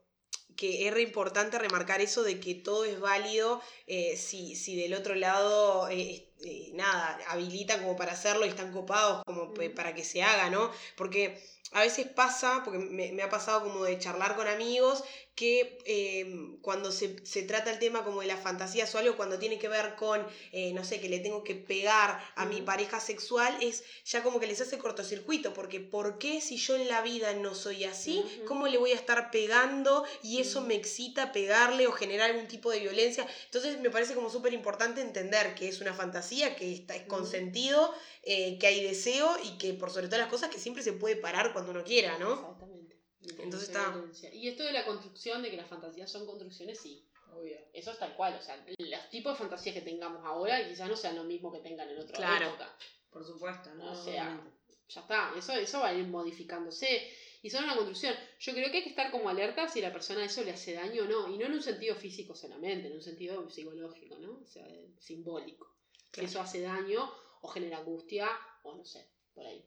que 0.56 0.88
es 0.88 0.94
re 0.94 1.02
importante 1.04 1.58
remarcar 1.58 2.02
eso 2.02 2.22
de 2.24 2.40
que 2.40 2.54
todo 2.56 2.84
es 2.84 3.00
válido 3.00 3.62
eh, 3.88 4.18
si, 4.18 4.56
si 4.58 4.76
del 4.76 4.94
otro 4.94 5.16
lado, 5.16 5.88
eh, 5.90 6.29
eh, 6.44 6.72
nada, 6.74 7.20
habilitan 7.28 7.82
como 7.82 7.96
para 7.96 8.14
hacerlo 8.14 8.46
y 8.46 8.50
están 8.50 8.72
copados 8.72 9.24
como 9.26 9.54
para 9.76 9.94
que 9.94 10.04
se 10.04 10.24
haga, 10.24 10.50
¿no? 10.50 10.72
Porque 10.96 11.38
a 11.72 11.82
veces 11.82 12.08
pasa, 12.08 12.62
porque 12.64 12.80
me, 12.80 13.12
me 13.12 13.24
ha 13.24 13.30
pasado 13.30 13.64
como 13.64 13.84
de 13.84 14.00
charlar 14.00 14.36
con 14.36 14.48
amigos, 14.48 15.04
que 15.40 15.78
eh, 15.86 16.58
cuando 16.62 16.92
se, 16.92 17.26
se 17.26 17.44
trata 17.44 17.72
el 17.72 17.80
tema 17.80 18.04
como 18.04 18.20
de 18.20 18.28
las 18.28 18.42
fantasías 18.42 18.94
o 18.94 18.98
algo, 18.98 19.16
cuando 19.16 19.40
tiene 19.40 19.58
que 19.58 19.70
ver 19.70 19.96
con, 19.96 20.28
eh, 20.52 20.74
no 20.74 20.84
sé, 20.84 21.00
que 21.00 21.08
le 21.08 21.20
tengo 21.20 21.46
que 21.46 21.56
pegar 21.56 22.22
a 22.36 22.46
mi 22.46 22.62
pareja 22.62 23.00
sexual, 23.00 23.56
es 23.62 23.86
ya 24.04 24.22
como 24.22 24.42
que 24.42 24.48
les 24.48 24.60
hace 24.60 24.78
cortocircuito, 24.78 25.54
porque 25.54 25.80
¿por 25.80 26.18
qué 26.18 26.42
si 26.42 26.58
yo 26.58 26.76
en 26.76 26.90
la 26.90 27.02
vida 27.02 27.34
no 27.36 27.56
soy 27.56 27.86
así, 27.86 28.22
cómo 28.50 28.68
le 28.68 28.78
voy 28.78 28.92
a 28.92 28.96
estar 28.96 29.32
pegando 29.32 30.04
y 30.22 30.42
eso 30.42 30.60
me 30.60 30.76
excita 30.76 31.32
pegarle 31.32 31.88
o 31.88 31.94
generar 31.94 32.32
algún 32.32 32.50
tipo 32.50 32.70
de 32.70 32.82
violencia? 32.82 33.26
Entonces 33.46 33.80
me 33.80 33.90
parece 33.90 34.16
como 34.16 34.30
súper 34.30 34.52
importante 34.52 35.00
entender 35.00 35.56
que 35.56 35.70
es 35.70 35.80
una 35.80 35.94
fantasía, 35.94 36.29
que 36.56 36.74
está, 36.74 36.96
es 36.96 37.06
consentido, 37.08 37.94
eh, 38.24 38.58
que 38.60 38.68
hay 38.68 38.84
deseo 38.84 39.38
y 39.44 39.58
que 39.58 39.74
por 39.74 39.90
sobre 39.92 40.08
todas 40.08 40.22
las 40.22 40.30
cosas 40.30 40.50
que 40.50 40.60
siempre 40.60 40.84
se 40.84 40.94
puede 40.94 41.16
parar 41.16 41.54
cuando 41.54 41.72
uno 41.72 41.84
quiera, 41.84 42.18
¿no? 42.18 42.34
Exactamente. 42.34 42.98
Entonces 43.40 43.70
está-. 43.70 43.94
Y 44.34 44.48
esto 44.48 44.64
de 44.64 44.72
la 44.72 44.86
construcción, 44.86 45.42
de 45.42 45.50
que 45.52 45.58
las 45.58 45.68
fantasías 45.68 46.10
son 46.12 46.26
construcciones, 46.26 46.80
sí. 46.80 47.06
Obvio. 47.34 47.58
Eso 47.74 47.92
es 47.92 48.00
tal 48.00 48.16
cual. 48.16 48.36
O 48.40 48.42
sea, 48.42 48.64
los 48.78 49.10
tipos 49.10 49.34
de 49.34 49.38
fantasías 49.40 49.76
que 49.76 49.82
tengamos 49.82 50.26
ahora 50.26 50.68
quizás 50.68 50.90
no 50.90 50.96
sean 50.96 51.16
lo 51.16 51.24
mismo 51.24 51.52
que 51.52 51.60
tengan 51.60 51.90
en 51.90 52.00
otra 52.00 52.18
Claro. 52.18 52.48
época. 52.48 52.76
Por 53.12 53.26
supuesto, 53.26 53.74
¿no? 53.76 53.92
O 53.92 53.96
sea, 53.96 54.42
ya 54.88 55.02
está, 55.02 55.34
eso, 55.38 55.54
eso 55.54 55.80
va 55.80 55.90
a 55.90 55.94
ir 55.94 56.08
modificándose. 56.08 57.12
Y 57.42 57.50
son 57.50 57.64
una 57.64 57.76
construcción. 57.76 58.16
Yo 58.40 58.54
creo 58.54 58.70
que 58.70 58.78
hay 58.78 58.84
que 58.84 58.90
estar 58.90 59.12
como 59.12 59.30
alerta 59.30 59.68
si 59.68 59.80
la 59.80 59.94
persona 59.94 60.26
eso 60.26 60.44
le 60.44 60.52
hace 60.52 60.74
daño 60.74 61.04
o 61.04 61.06
no. 61.08 61.34
Y 61.34 61.38
no 61.38 61.46
en 61.46 61.54
un 61.54 61.62
sentido 61.62 61.96
físico 61.96 62.36
solamente, 62.36 62.88
en 62.88 62.94
un 62.94 63.02
sentido 63.02 63.50
psicológico, 63.50 64.18
¿no? 64.20 64.40
O 64.44 64.46
sea, 64.48 64.66
simbólico. 65.00 65.74
Claro. 66.12 66.28
Si 66.28 66.34
eso 66.36 66.41
hace 66.41 66.62
daño 66.62 67.12
o 67.41 67.47
genera 67.47 67.78
angustia 67.78 68.30
o 68.64 68.76
no 68.76 68.84
sé, 68.86 69.05
por 69.34 69.45
ahí. 69.45 69.64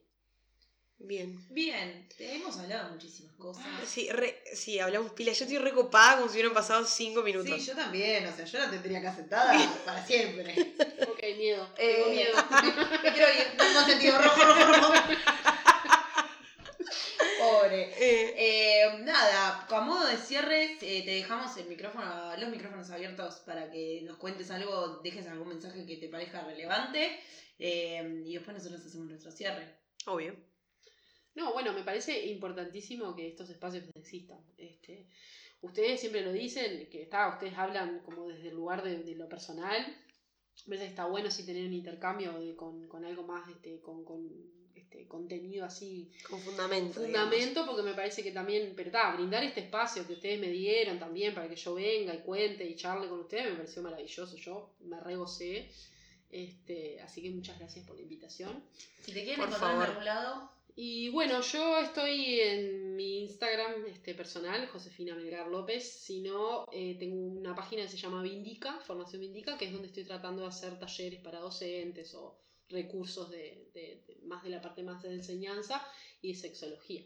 Bien. 0.99 1.37
Bien, 1.49 2.07
te 2.17 2.35
hemos 2.35 2.57
hablado 2.59 2.91
muchísimas 2.91 3.33
cosas. 3.35 3.65
Sí, 3.85 4.09
re- 4.09 4.41
sí, 4.55 4.79
hablamos 4.79 5.11
pila. 5.11 5.33
Yo 5.33 5.43
estoy 5.43 5.57
recopada 5.57 6.15
como 6.17 6.27
si 6.29 6.35
hubieran 6.35 6.53
pasado 6.53 6.85
cinco 6.85 7.21
minutos. 7.23 7.59
Sí, 7.59 7.65
yo 7.67 7.75
también, 7.75 8.25
o 8.25 8.33
sea, 8.35 8.45
yo 8.45 8.59
la 8.59 8.69
tendría 8.69 8.99
acá 8.99 9.13
sentada 9.15 9.53
para 9.85 10.05
siempre. 10.05 10.73
Ok, 11.09 11.19
miedo. 11.37 11.67
Eh, 11.77 11.95
Tengo 11.95 12.09
miedo. 12.09 12.35
Me 13.03 13.11
quiero 13.11 13.33
ir, 13.33 13.53
no 13.57 13.63
hemos 13.65 13.85
sentido 13.85 14.17
rojo, 14.21 14.45
rojo, 14.45 14.73
rojo. 14.73 14.93
Pobre. 17.39 17.81
Eh, 17.97 18.33
Eh, 18.37 18.97
nada, 18.99 19.32
a 19.69 19.81
modo 19.81 20.07
de 20.07 20.17
cierre, 20.17 20.73
eh, 20.81 21.03
te 21.05 21.11
dejamos 21.11 21.55
el 21.57 21.67
micrófono, 21.67 22.35
los 22.37 22.49
micrófonos 22.49 22.89
abiertos 22.91 23.37
para 23.45 23.69
que 23.71 24.01
nos 24.03 24.17
cuentes 24.17 24.49
algo, 24.51 24.99
dejes 25.03 25.27
algún 25.27 25.49
mensaje 25.49 25.85
que 25.85 25.97
te 25.97 26.09
parezca 26.09 26.43
relevante. 26.43 27.19
eh, 27.59 28.21
y 28.25 28.33
después 28.33 28.57
nosotros 28.57 28.85
hacemos 28.85 29.07
nuestro 29.07 29.31
cierre. 29.31 29.77
obvio. 30.07 30.35
No, 31.35 31.53
bueno, 31.53 31.73
me 31.73 31.83
parece 31.83 32.25
importantísimo 32.27 33.15
que 33.15 33.27
estos 33.27 33.49
espacios 33.49 33.85
existan. 33.95 34.39
Este, 34.57 35.07
ustedes 35.61 35.99
siempre 35.99 36.21
lo 36.21 36.31
dicen, 36.31 36.89
que 36.89 37.01
está, 37.03 37.29
ustedes 37.29 37.57
hablan 37.57 37.99
como 38.03 38.27
desde 38.27 38.49
el 38.49 38.55
lugar 38.55 38.83
de, 38.83 39.15
lo 39.15 39.27
personal. 39.29 39.81
A 39.81 40.69
veces 40.69 40.89
está 40.89 41.05
bueno 41.05 41.31
sí 41.31 41.45
tener 41.45 41.65
un 41.65 41.73
intercambio 41.73 42.39
de- 42.39 42.55
con, 42.55 42.87
con 42.87 43.03
algo 43.05 43.23
más, 43.23 43.47
este, 43.49 43.79
con 43.81 44.03
este, 44.93 45.07
contenido 45.07 45.65
así 45.65 46.09
Con 46.29 46.39
fundamento. 46.39 47.01
digamos. 47.01 47.29
fundamento 47.29 47.65
porque 47.65 47.81
me 47.83 47.93
parece 47.93 48.23
que 48.23 48.31
también, 48.31 48.73
pero 48.75 48.91
ta, 48.91 49.13
brindar 49.15 49.43
este 49.43 49.61
espacio 49.61 50.05
que 50.05 50.13
ustedes 50.13 50.39
me 50.39 50.49
dieron 50.49 50.99
también 50.99 51.33
para 51.33 51.49
que 51.49 51.55
yo 51.55 51.73
venga 51.73 52.13
y 52.13 52.19
cuente 52.19 52.65
y 52.65 52.75
charle 52.75 53.07
con 53.07 53.19
ustedes 53.21 53.45
me 53.51 53.55
pareció 53.57 53.81
maravilloso, 53.81 54.35
yo 54.37 54.75
me 54.81 54.99
regocé. 54.99 55.69
Este, 56.29 56.99
así 57.01 57.21
que 57.21 57.29
muchas 57.29 57.59
gracias 57.59 57.85
por 57.85 57.95
la 57.95 58.01
invitación. 58.01 58.63
Si 59.01 59.13
te 59.13 59.23
quieren 59.23 59.39
Por 59.39 59.47
encontrar 59.49 59.71
favor. 59.71 59.83
en 59.85 59.89
algún 59.91 60.05
lado, 60.05 60.49
Y 60.75 61.09
bueno, 61.09 61.41
yo 61.41 61.77
estoy 61.79 62.39
en 62.39 62.95
mi 62.95 63.21
Instagram 63.21 63.85
este, 63.85 64.15
personal, 64.15 64.67
Josefina 64.67 65.13
Melgar 65.15 65.47
López. 65.47 65.83
Si 65.87 66.21
no, 66.21 66.65
eh, 66.71 66.95
tengo 66.97 67.15
una 67.15 67.53
página 67.53 67.83
que 67.83 67.89
se 67.89 67.97
llama 67.97 68.23
Vindica, 68.23 68.79
Formación 68.79 69.21
Vindica, 69.21 69.55
que 69.57 69.65
es 69.65 69.71
donde 69.71 69.87
estoy 69.89 70.03
tratando 70.05 70.41
de 70.41 70.47
hacer 70.47 70.79
talleres 70.79 71.19
para 71.21 71.39
docentes 71.39 72.15
o 72.15 72.42
recursos 72.73 73.29
de, 73.31 73.69
de- 73.73 74.03
de- 74.07 74.19
más 74.23 74.43
de 74.43 74.49
la 74.49 74.61
parte 74.61 74.83
más 74.83 75.01
de 75.03 75.13
enseñanza 75.13 75.81
y 76.21 76.35
sexología. 76.35 77.03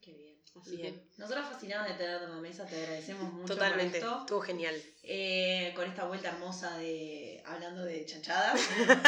qué 0.00 0.12
bien. 0.14 0.38
Así 0.58 0.76
Bien. 0.76 1.08
Nosotros 1.18 1.46
fascinados 1.46 1.86
de 1.88 1.94
tenerte 1.94 2.24
en 2.24 2.30
la 2.30 2.40
mesa, 2.40 2.66
te 2.66 2.74
agradecemos 2.82 3.32
mucho 3.32 3.52
Totalmente. 3.54 4.00
por 4.00 4.08
esto. 4.08 4.20
Estuvo 4.20 4.40
genial. 4.40 4.74
Eh, 5.02 5.72
con 5.76 5.88
esta 5.88 6.04
vuelta 6.06 6.30
hermosa 6.30 6.76
de 6.78 7.42
hablando 7.44 7.84
de 7.84 8.04
chanchadas. 8.06 8.58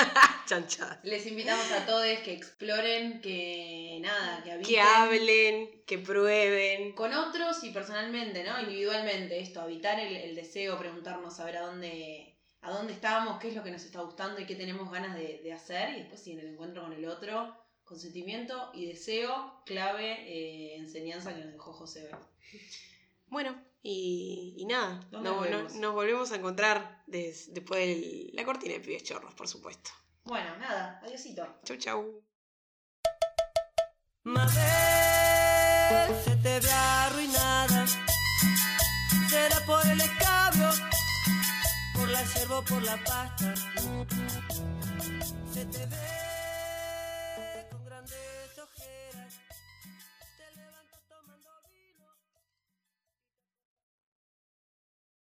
Chanchas. 0.46 0.98
Les 1.02 1.26
invitamos 1.26 1.70
a 1.72 1.86
todos 1.86 2.04
que 2.24 2.32
exploren, 2.34 3.20
que 3.20 3.98
nada, 4.02 4.42
que 4.44 4.52
habiten. 4.52 4.74
Que 4.74 4.80
hablen, 4.80 5.82
que 5.86 5.98
prueben. 5.98 6.92
Con 6.92 7.12
otros 7.14 7.62
y 7.64 7.70
personalmente, 7.70 8.44
¿no? 8.44 8.60
Individualmente, 8.60 9.38
esto, 9.40 9.60
habitar 9.60 9.98
el, 9.98 10.14
el 10.16 10.34
deseo, 10.34 10.78
preguntarnos 10.78 11.38
a 11.40 11.44
ver 11.46 11.56
a 11.56 11.66
dónde, 11.66 12.36
a 12.62 12.70
dónde 12.70 12.92
estamos, 12.92 13.38
qué 13.40 13.48
es 13.48 13.54
lo 13.56 13.62
que 13.62 13.70
nos 13.70 13.82
está 13.84 14.00
gustando 14.00 14.40
y 14.40 14.46
qué 14.46 14.54
tenemos 14.54 14.90
ganas 14.90 15.14
de, 15.14 15.40
de 15.42 15.52
hacer. 15.52 15.90
Y 15.96 16.00
después, 16.00 16.22
sí, 16.22 16.32
en 16.32 16.40
el 16.40 16.48
encuentro 16.48 16.82
con 16.82 16.92
el 16.92 17.04
otro, 17.06 17.56
consentimiento 17.84 18.70
y 18.74 18.86
deseo, 18.86 19.62
clave 19.64 20.12
eh, 20.28 20.76
enseñanza 20.76 21.34
que 21.34 21.42
nos 21.44 21.52
dejó 21.52 21.72
José. 21.72 22.10
Bueno, 23.28 23.56
y, 23.82 24.54
y 24.58 24.66
nada. 24.66 25.00
Nos 25.10 25.94
volvemos 25.94 26.32
a 26.32 26.36
encontrar 26.36 27.02
des- 27.06 27.52
después 27.54 27.80
de 27.80 28.30
la 28.34 28.44
cortina 28.44 28.74
de 28.74 28.80
pibes 28.80 29.04
chorros, 29.04 29.34
por 29.34 29.48
supuesto. 29.48 29.90
Bueno, 30.24 30.54
nada, 30.58 31.00
adiosito. 31.02 31.46
Chau, 31.64 31.76
chau. 31.78 32.22
Mabel, 34.22 36.14
se 36.24 36.36
te 36.36 36.60
ve 36.60 36.70
arruinada. 36.70 37.86
Será 39.30 39.64
por 39.64 39.86
el 39.86 39.98
por 39.98 40.39
la 42.10 42.24
yerba 42.24 42.58
o 42.58 42.62
por 42.62 42.82
la 42.82 42.96
pasta. 43.04 43.54